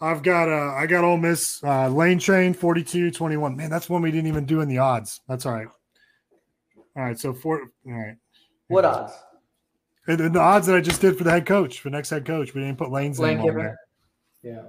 I've 0.00 0.22
got 0.22 0.48
uh 0.50 0.74
I 0.74 0.86
got 0.86 1.04
Ole 1.04 1.16
Miss 1.16 1.64
uh 1.64 1.88
lane 1.88 2.18
train 2.18 2.52
42 2.52 3.10
21. 3.10 3.56
Man, 3.56 3.70
that's 3.70 3.88
one 3.88 4.02
we 4.02 4.10
didn't 4.10 4.26
even 4.26 4.44
do 4.44 4.60
in 4.60 4.68
the 4.68 4.78
odds. 4.78 5.22
That's 5.26 5.46
all 5.46 5.54
right. 5.54 5.68
All 6.96 7.02
right, 7.02 7.18
so 7.18 7.32
four 7.32 7.70
all 7.86 7.92
right. 7.92 8.16
What 8.68 8.84
odds? 8.84 9.12
And 10.08 10.20
and 10.20 10.34
the 10.34 10.40
odds 10.40 10.66
that 10.66 10.76
I 10.76 10.80
just 10.80 11.00
did 11.00 11.18
for 11.18 11.24
the 11.24 11.30
head 11.30 11.46
coach, 11.46 11.80
for 11.80 11.90
next 11.90 12.10
head 12.10 12.24
coach, 12.24 12.54
we 12.54 12.60
didn't 12.60 12.78
put 12.78 12.90
Lane's 12.90 13.18
Lane 13.18 13.38
on 13.40 13.56
there. 13.56 13.78
Yeah. 14.42 14.62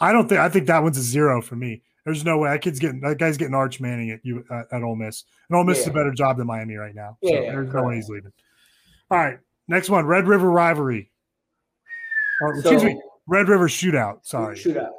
I 0.00 0.12
don't 0.12 0.28
think 0.28 0.40
I 0.40 0.48
think 0.48 0.66
that 0.66 0.82
one's 0.82 0.98
a 0.98 1.02
zero 1.02 1.40
for 1.42 1.56
me. 1.56 1.82
There's 2.04 2.24
no 2.24 2.38
way 2.38 2.50
that 2.50 2.60
kid's 2.60 2.78
getting 2.78 3.00
that 3.00 3.18
guy's 3.18 3.36
getting 3.36 3.54
Arch 3.54 3.80
Manning 3.80 4.10
at 4.10 4.20
you 4.22 4.44
at, 4.50 4.66
at 4.72 4.82
Ole 4.82 4.96
Miss. 4.96 5.24
And 5.48 5.56
Ole 5.56 5.64
Miss 5.64 5.80
is 5.80 5.86
a 5.86 5.90
better 5.92 6.12
job 6.12 6.36
than 6.36 6.46
Miami 6.46 6.76
right 6.76 6.94
now. 6.94 7.16
So 7.24 7.30
Yeah, 7.30 7.40
yeah, 7.40 7.52
there's 7.52 7.72
no 7.72 7.84
way 7.84 7.96
he's 7.96 8.08
leaving. 8.08 8.32
All 9.10 9.18
right, 9.18 9.38
next 9.68 9.90
one, 9.90 10.06
Red 10.06 10.26
River 10.26 10.50
rivalry. 10.50 11.10
Or, 12.40 12.54
excuse 12.54 12.80
So- 12.80 12.86
me, 12.88 13.00
Red 13.26 13.48
River 13.48 13.68
shootout. 13.68 14.26
Sorry. 14.26 14.56
Shootout. 14.56 14.90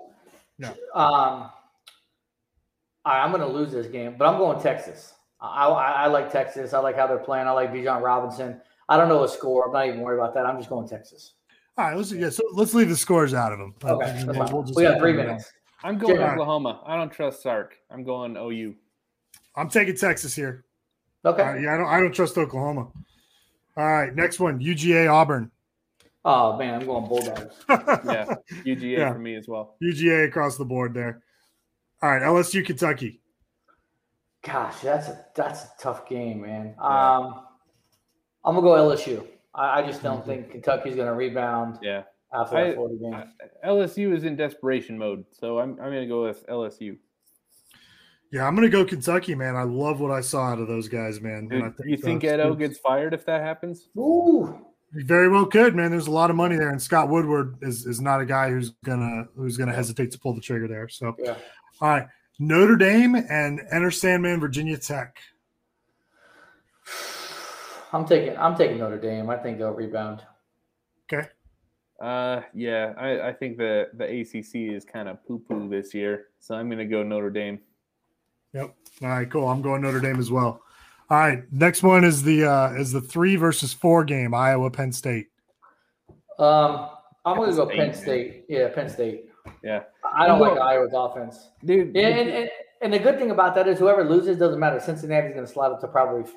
No. 0.57 0.69
Um, 0.93 1.49
right, 3.05 3.23
I'm 3.23 3.31
going 3.31 3.41
to 3.41 3.47
lose 3.47 3.71
this 3.71 3.87
game, 3.87 4.15
but 4.17 4.27
I'm 4.27 4.37
going 4.37 4.59
Texas. 4.61 5.13
I, 5.41 5.67
I, 5.67 5.91
I 5.91 6.07
like 6.07 6.31
Texas. 6.31 6.73
I 6.73 6.79
like 6.79 6.95
how 6.95 7.07
they're 7.07 7.17
playing. 7.17 7.47
I 7.47 7.51
like 7.51 7.71
Bijan 7.73 8.01
Robinson. 8.01 8.61
I 8.89 8.97
don't 8.97 9.09
know 9.09 9.23
a 9.23 9.27
score. 9.29 9.65
I'm 9.67 9.73
not 9.73 9.87
even 9.87 10.01
worried 10.01 10.19
about 10.19 10.33
that. 10.35 10.45
I'm 10.45 10.57
just 10.57 10.69
going 10.69 10.87
Texas. 10.87 11.33
All 11.77 11.85
right, 11.85 11.97
let's 11.97 12.11
yeah, 12.11 12.29
so 12.29 12.43
let's 12.53 12.73
leave 12.73 12.87
the 12.89 12.95
scores 12.95 13.33
out 13.33 13.51
of 13.51 13.59
them. 13.59 13.73
Okay, 13.83 14.21
Uh, 14.21 14.25
we'll- 14.27 14.47
we'll 14.53 14.63
just 14.63 14.75
We 14.77 14.83
got 14.83 14.99
three 14.99 15.11
them 15.11 15.17
down. 15.17 15.27
minutes. 15.27 15.51
I'm 15.83 15.97
going 15.97 16.15
Yeah. 16.19 16.31
Oklahoma. 16.31 16.81
I 16.85 16.95
don't 16.95 17.11
trust 17.11 17.43
Sark. 17.43 17.75
I'm 17.91 18.03
going 18.03 18.37
OU. 18.37 18.75
I'm 19.55 19.69
taking 19.69 19.95
Texas 19.95 20.33
here. 20.35 20.65
Okay. 21.25 21.41
Uh, 21.43 21.53
yeah, 21.55 21.73
I 21.73 21.77
don't 21.77 21.87
I 21.87 21.99
don't 21.99 22.13
trust 22.13 22.37
Oklahoma. 22.37 22.87
All 23.77 23.85
right, 23.91 24.13
next 24.15 24.39
one, 24.39 24.59
UGA 24.59 25.07
Auburn. 25.11 25.51
Oh 26.23 26.57
man, 26.57 26.75
I'm 26.79 26.85
going 26.85 27.05
Bulldogs. 27.07 27.55
Yeah, 27.69 28.35
UGA 28.63 28.97
Yeah. 28.97 29.11
for 29.13 29.19
me 29.19 29.35
as 29.35 29.47
well. 29.47 29.75
UGA 29.83 30.27
across 30.27 30.57
the 30.57 30.65
board 30.65 30.93
there. 30.93 31.21
All 32.01 32.09
right, 32.11 32.21
LSU 32.21 32.65
Kentucky. 32.65 33.19
Gosh, 34.43 34.79
that's 34.81 35.07
a 35.09 35.25
that's 35.35 35.63
a 35.65 35.69
tough 35.79 36.07
game, 36.07 36.41
man. 36.41 36.75
Um, 36.79 37.45
I'm 38.45 38.55
gonna 38.55 38.61
go 38.61 38.73
LSU. 38.75 39.25
I, 39.53 39.79
I 39.81 39.85
just 39.85 40.03
don't 40.03 40.25
think 40.27 40.51
Kentucky's 40.51 40.95
gonna 40.95 41.13
rebound 41.13 41.79
Yeah. 41.81 42.03
after 42.33 42.57
I- 42.57 42.63
that 42.67 42.75
Florida 42.75 42.95
game. 43.01 43.13
I- 43.13 43.67
LSU 43.67 44.15
is 44.15 44.23
in 44.23 44.35
desperation 44.35 44.97
mode, 44.97 45.25
so 45.31 45.59
I'm 45.59 45.71
I'm 45.71 45.91
going 45.91 46.01
to 46.01 46.07
go 46.07 46.23
with 46.23 46.45
LSU. 46.47 46.97
Yeah, 48.31 48.47
I'm 48.47 48.55
gonna 48.55 48.69
go 48.69 48.83
Kentucky, 48.85 49.33
man. 49.35 49.55
I 49.55 49.63
love 49.63 49.99
what 50.01 50.11
I 50.11 50.21
saw 50.21 50.47
out 50.51 50.59
of 50.59 50.67
those 50.67 50.87
guys, 50.89 51.21
man. 51.21 51.47
Dude, 51.47 51.63
And 51.63 51.73
you 51.85 51.95
think 51.97 52.23
Edo 52.23 52.53
gets 52.55 52.77
fired 52.77 53.13
if 53.13 53.25
that 53.25 53.41
happens? 53.41 53.87
Ooh. 53.97 54.59
He 54.93 55.03
very 55.03 55.29
well 55.29 55.45
could, 55.45 55.75
man. 55.75 55.91
There's 55.91 56.07
a 56.07 56.11
lot 56.11 56.29
of 56.29 56.35
money 56.35 56.55
there, 56.57 56.69
and 56.69 56.81
Scott 56.81 57.09
Woodward 57.09 57.57
is 57.61 57.85
is 57.85 58.01
not 58.01 58.21
a 58.21 58.25
guy 58.25 58.49
who's 58.49 58.71
gonna 58.83 59.25
who's 59.35 59.57
gonna 59.57 59.73
hesitate 59.73 60.11
to 60.11 60.19
pull 60.19 60.33
the 60.33 60.41
trigger 60.41 60.67
there. 60.67 60.87
So, 60.89 61.15
Yeah. 61.19 61.35
all 61.81 61.89
right, 61.89 62.07
Notre 62.39 62.75
Dame 62.75 63.15
and 63.15 63.61
Enter 63.71 63.91
Sandman, 63.91 64.39
Virginia 64.39 64.77
Tech. 64.77 65.15
I'm 67.95 68.05
taking 68.05 68.37
I'm 68.37 68.55
taking 68.57 68.77
Notre 68.79 68.99
Dame. 68.99 69.29
I 69.29 69.37
think 69.37 69.57
they'll 69.57 69.71
rebound. 69.71 70.21
Okay. 71.11 71.27
Uh, 72.01 72.41
yeah, 72.53 72.93
I, 72.97 73.29
I 73.29 73.33
think 73.33 73.57
the 73.57 73.87
the 73.93 74.03
ACC 74.03 74.73
is 74.75 74.83
kind 74.83 75.07
of 75.07 75.25
poo 75.25 75.39
poo 75.39 75.69
this 75.69 75.93
year, 75.93 76.27
so 76.39 76.55
I'm 76.55 76.67
going 76.67 76.79
to 76.79 76.85
go 76.85 77.03
Notre 77.03 77.29
Dame. 77.29 77.59
Yep. 78.53 78.75
All 79.01 79.07
right, 79.07 79.29
cool. 79.31 79.47
I'm 79.47 79.61
going 79.61 79.81
Notre 79.81 80.01
Dame 80.01 80.19
as 80.19 80.29
well. 80.29 80.61
All 81.09 81.17
right, 81.19 81.43
next 81.53 81.83
one 81.83 82.03
is 82.03 82.21
the 82.21 82.43
uh 82.43 82.73
is 82.73 82.91
the 82.91 82.99
three 82.99 83.37
versus 83.37 83.71
four 83.71 84.03
game, 84.03 84.33
Iowa 84.33 84.69
Penn 84.69 84.91
State. 84.91 85.27
Um, 86.37 86.89
I'm 87.23 87.37
gonna 87.37 87.55
go 87.55 87.65
State, 87.65 87.77
Penn 87.77 87.87
man. 87.87 87.95
State. 87.95 88.45
Yeah, 88.49 88.67
Penn 88.75 88.89
State. 88.89 89.29
Yeah. 89.63 89.83
I 90.13 90.27
don't 90.27 90.41
like 90.41 90.55
going- 90.55 90.61
Iowa's 90.61 90.91
offense. 90.93 91.49
Dude, 91.63 91.95
Yeah, 91.95 92.07
and, 92.07 92.29
and, 92.29 92.49
and 92.81 92.93
the 92.93 92.99
good 92.99 93.17
thing 93.19 93.31
about 93.31 93.55
that 93.55 93.67
is 93.67 93.79
whoever 93.79 94.03
loses 94.03 94.37
doesn't 94.37 94.59
matter. 94.59 94.79
Cincinnati's 94.79 95.33
going 95.33 95.45
to 95.45 95.51
slide 95.51 95.71
up 95.71 95.79
to 95.81 95.87
probably 95.87 96.29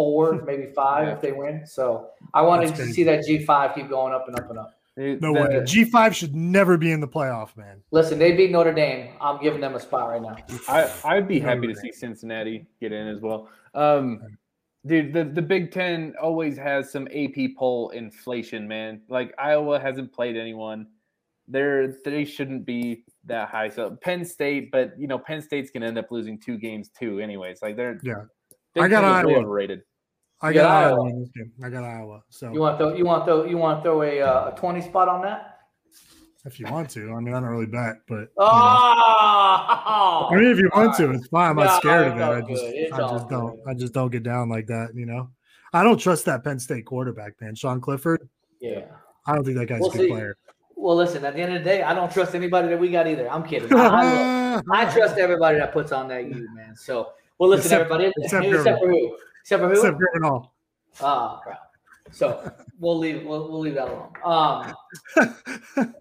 four, 0.00 0.40
maybe 0.46 0.64
five 0.74 1.08
if 1.08 1.20
they 1.20 1.32
win. 1.32 1.66
So 1.66 2.08
I 2.32 2.40
wanted 2.40 2.68
That's 2.68 2.78
to 2.78 2.84
crazy. 2.84 2.92
see 2.94 3.04
that 3.04 3.22
G 3.26 3.44
five 3.44 3.74
keep 3.74 3.90
going 3.90 4.14
up 4.14 4.26
and 4.28 4.38
up 4.38 4.48
and 4.48 4.58
up. 4.58 4.74
No 4.96 5.32
way. 5.32 5.62
G 5.66 5.84
five 5.84 6.16
should 6.16 6.34
never 6.34 6.78
be 6.78 6.90
in 6.90 7.00
the 7.00 7.08
playoff, 7.08 7.54
man. 7.56 7.82
Listen, 7.90 8.18
they 8.18 8.32
beat 8.32 8.50
Notre 8.50 8.72
Dame. 8.72 9.10
I'm 9.20 9.38
giving 9.42 9.60
them 9.60 9.74
a 9.74 9.80
spot 9.80 10.08
right 10.08 10.22
now. 10.22 10.36
I 10.68 10.90
I'd 11.04 11.28
be 11.28 11.38
happy 11.38 11.66
to 11.66 11.74
see 11.74 11.92
Cincinnati 11.92 12.66
get 12.80 12.92
in 12.92 13.06
as 13.08 13.20
well. 13.20 13.48
Um, 13.74 14.20
dude, 14.86 15.12
the 15.12 15.24
the 15.24 15.42
Big 15.42 15.70
Ten 15.70 16.14
always 16.20 16.56
has 16.56 16.90
some 16.90 17.06
AP 17.08 17.56
poll 17.58 17.90
inflation, 17.90 18.66
man. 18.66 19.02
Like 19.10 19.34
Iowa 19.38 19.78
hasn't 19.78 20.12
played 20.12 20.36
anyone. 20.36 20.86
They're 21.46 21.94
they 22.04 22.24
shouldn't 22.24 22.64
be 22.64 23.04
that 23.26 23.48
high. 23.48 23.68
So 23.68 23.96
Penn 24.02 24.24
State, 24.24 24.70
but 24.70 24.98
you 24.98 25.06
know 25.08 25.18
Penn 25.18 25.40
State's 25.42 25.70
gonna 25.70 25.86
end 25.86 25.98
up 25.98 26.10
losing 26.10 26.38
two 26.38 26.56
games 26.58 26.90
too, 26.90 27.20
anyways. 27.20 27.60
Like 27.62 27.76
they're 27.76 27.98
Yeah. 28.02 28.24
Big 28.74 28.84
I 28.84 28.88
got 28.88 29.00
Ten 29.00 29.20
is 29.20 29.26
way 29.26 29.32
Iowa. 29.34 29.44
overrated. 29.44 29.82
I 30.42 30.52
got, 30.52 30.62
got 30.62 30.70
Iowa. 30.70 30.94
Iowa. 30.96 31.08
in 31.10 31.20
this 31.20 31.30
game. 31.36 31.52
I 31.62 31.68
got 31.68 31.84
Iowa. 31.84 32.22
So 32.30 32.52
You 32.52 32.60
want 32.60 32.78
to 32.78 32.84
throw 32.84 32.94
you 32.94 33.04
want 33.04 33.22
to 33.22 33.26
throw 33.26 33.44
you 33.44 33.56
want 33.58 33.78
to 33.78 33.82
throw 33.82 34.02
a 34.02 34.20
uh, 34.22 34.52
a 34.54 34.58
twenty 34.58 34.80
spot 34.80 35.08
on 35.08 35.22
that? 35.22 35.58
if 36.46 36.58
you 36.58 36.64
want 36.72 36.88
to, 36.88 37.12
I 37.12 37.20
mean, 37.20 37.34
I 37.34 37.40
don't 37.40 37.50
really 37.50 37.66
bet, 37.66 37.96
but 38.08 38.28
Oh, 38.38 40.28
I 40.30 40.34
mean, 40.36 40.44
if 40.50 40.58
you 40.58 40.70
want 40.74 40.96
to, 40.96 41.10
it's 41.10 41.26
fine. 41.28 41.50
I'm 41.50 41.56
not 41.56 41.64
No, 41.84 41.90
scared 41.90 42.12
of 42.12 42.16
it. 42.18 42.22
I 42.22 42.40
just. 42.48 42.62
It's 42.64 42.92
I 42.92 42.98
just 42.98 43.28
don't, 43.28 43.60
I 43.68 43.74
just 43.74 43.92
don't 43.92 44.10
get 44.10 44.22
down 44.22 44.48
like 44.48 44.66
that. 44.68 44.90
You 44.94 45.06
know, 45.06 45.28
I 45.72 45.82
don't 45.82 45.98
trust 45.98 46.24
that 46.26 46.42
Penn 46.44 46.58
State 46.58 46.86
quarterback, 46.86 47.34
man. 47.40 47.54
Sean 47.54 47.80
Clifford. 47.80 48.26
Yeah. 48.60 48.86
I 49.26 49.34
don't 49.34 49.44
think 49.44 49.58
that 49.58 49.66
guy's 49.66 49.80
We'll 49.80 49.90
a 49.90 49.92
good 49.92 50.00
see. 50.00 50.08
player. 50.08 50.36
Well, 50.76 50.96
listen. 50.96 51.24
At 51.26 51.34
the 51.34 51.42
end 51.42 51.52
of 51.54 51.62
the 51.62 51.64
day, 51.68 51.82
I 51.82 51.92
don't 51.92 52.10
trust 52.10 52.34
anybody 52.34 52.68
that 52.68 52.80
we 52.80 52.90
got 52.90 53.06
either. 53.06 53.30
I'm 53.30 53.42
kidding. 53.42 53.72
I, 53.74 54.56
I, 54.56 54.62
I 54.70 54.84
trust 54.94 55.18
everybody 55.18 55.58
that 55.58 55.72
puts 55.74 55.92
on 55.92 56.08
that 56.08 56.24
U, 56.24 56.48
man. 56.54 56.74
So, 56.74 57.10
well, 57.38 57.50
listen, 57.50 57.66
Except- 57.66 57.90
everybody. 57.90 58.12
except 58.16 58.46
Except, 58.46 58.80
for 58.80 58.88
who? 58.88 59.16
Except 59.50 59.62
for 59.64 59.68
who? 59.68 59.74
Except 59.74 59.98
Gurvan 59.98 60.22
Hall. 60.22 60.54
Ah, 61.00 61.40
crap. 61.42 61.72
So 62.12 62.52
we'll 62.78 62.96
leave. 62.96 63.24
We'll, 63.24 63.50
we'll 63.50 63.58
leave 63.58 63.74
that 63.74 63.88
alone. 63.88 64.12
Um, 64.24 64.74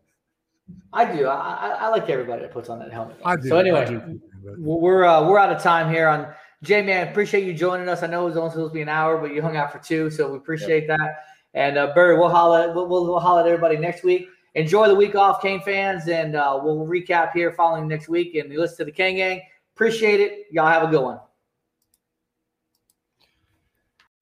I 0.93 1.15
do. 1.15 1.25
I, 1.25 1.33
I, 1.33 1.69
I 1.79 1.87
like 1.87 2.07
everybody 2.11 2.43
that 2.43 2.51
puts 2.51 2.69
on 2.69 2.77
that 2.77 2.93
helmet. 2.93 3.17
I 3.25 3.35
do. 3.37 3.49
So 3.49 3.57
anyway, 3.57 3.87
do. 3.87 4.21
we're 4.59 5.03
uh, 5.03 5.27
we're 5.27 5.39
out 5.39 5.51
of 5.51 5.63
time 5.63 5.91
here 5.91 6.07
on 6.07 6.31
J 6.61 6.83
Man. 6.83 7.07
Appreciate 7.07 7.43
you 7.43 7.55
joining 7.55 7.89
us. 7.89 8.03
I 8.03 8.07
know 8.07 8.21
it 8.21 8.25
was 8.25 8.37
only 8.37 8.51
supposed 8.51 8.69
to 8.69 8.73
be 8.75 8.83
an 8.83 8.89
hour, 8.89 9.17
but 9.17 9.33
you 9.33 9.41
hung 9.41 9.57
out 9.57 9.71
for 9.71 9.79
two, 9.79 10.11
so 10.11 10.29
we 10.31 10.37
appreciate 10.37 10.87
that. 10.87 11.23
And 11.55 11.75
uh, 11.75 11.91
Barry, 11.95 12.19
we'll 12.19 12.29
holla. 12.29 12.71
We'll, 12.71 12.85
we'll, 12.85 13.07
we'll 13.07 13.19
holla 13.19 13.41
at 13.41 13.47
everybody 13.47 13.77
next 13.77 14.03
week. 14.03 14.29
Enjoy 14.53 14.87
the 14.87 14.95
week 14.95 15.15
off, 15.15 15.41
Kane 15.41 15.61
fans, 15.61 16.07
and 16.07 16.35
uh, 16.35 16.59
we'll 16.61 16.85
recap 16.85 17.31
here 17.33 17.51
following 17.51 17.87
next 17.87 18.09
week. 18.09 18.35
And 18.35 18.51
you 18.51 18.59
listen 18.59 18.77
to 18.77 18.85
the 18.85 18.91
Kane 18.91 19.15
Gang. 19.15 19.41
Appreciate 19.73 20.19
it. 20.19 20.45
Y'all 20.51 20.67
have 20.67 20.83
a 20.83 20.87
good 20.87 21.01
one. 21.01 21.19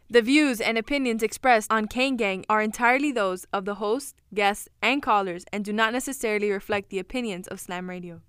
The 0.09 0.21
views 0.21 0.61
and 0.61 0.77
opinions 0.77 1.21
expressed 1.21 1.69
on 1.69 1.89
Kane 1.89 2.15
Gang 2.15 2.45
are 2.47 2.61
entirely 2.61 3.11
those 3.11 3.45
of 3.51 3.65
the 3.65 3.75
host, 3.75 4.15
guests, 4.34 4.69
and 4.81 5.03
callers 5.03 5.43
and 5.51 5.65
do 5.65 5.73
not 5.73 5.91
necessarily 5.91 6.49
reflect 6.49 6.89
the 6.89 6.99
opinions 6.99 7.45
of 7.49 7.59
Slam 7.59 7.89
Radio. 7.89 8.21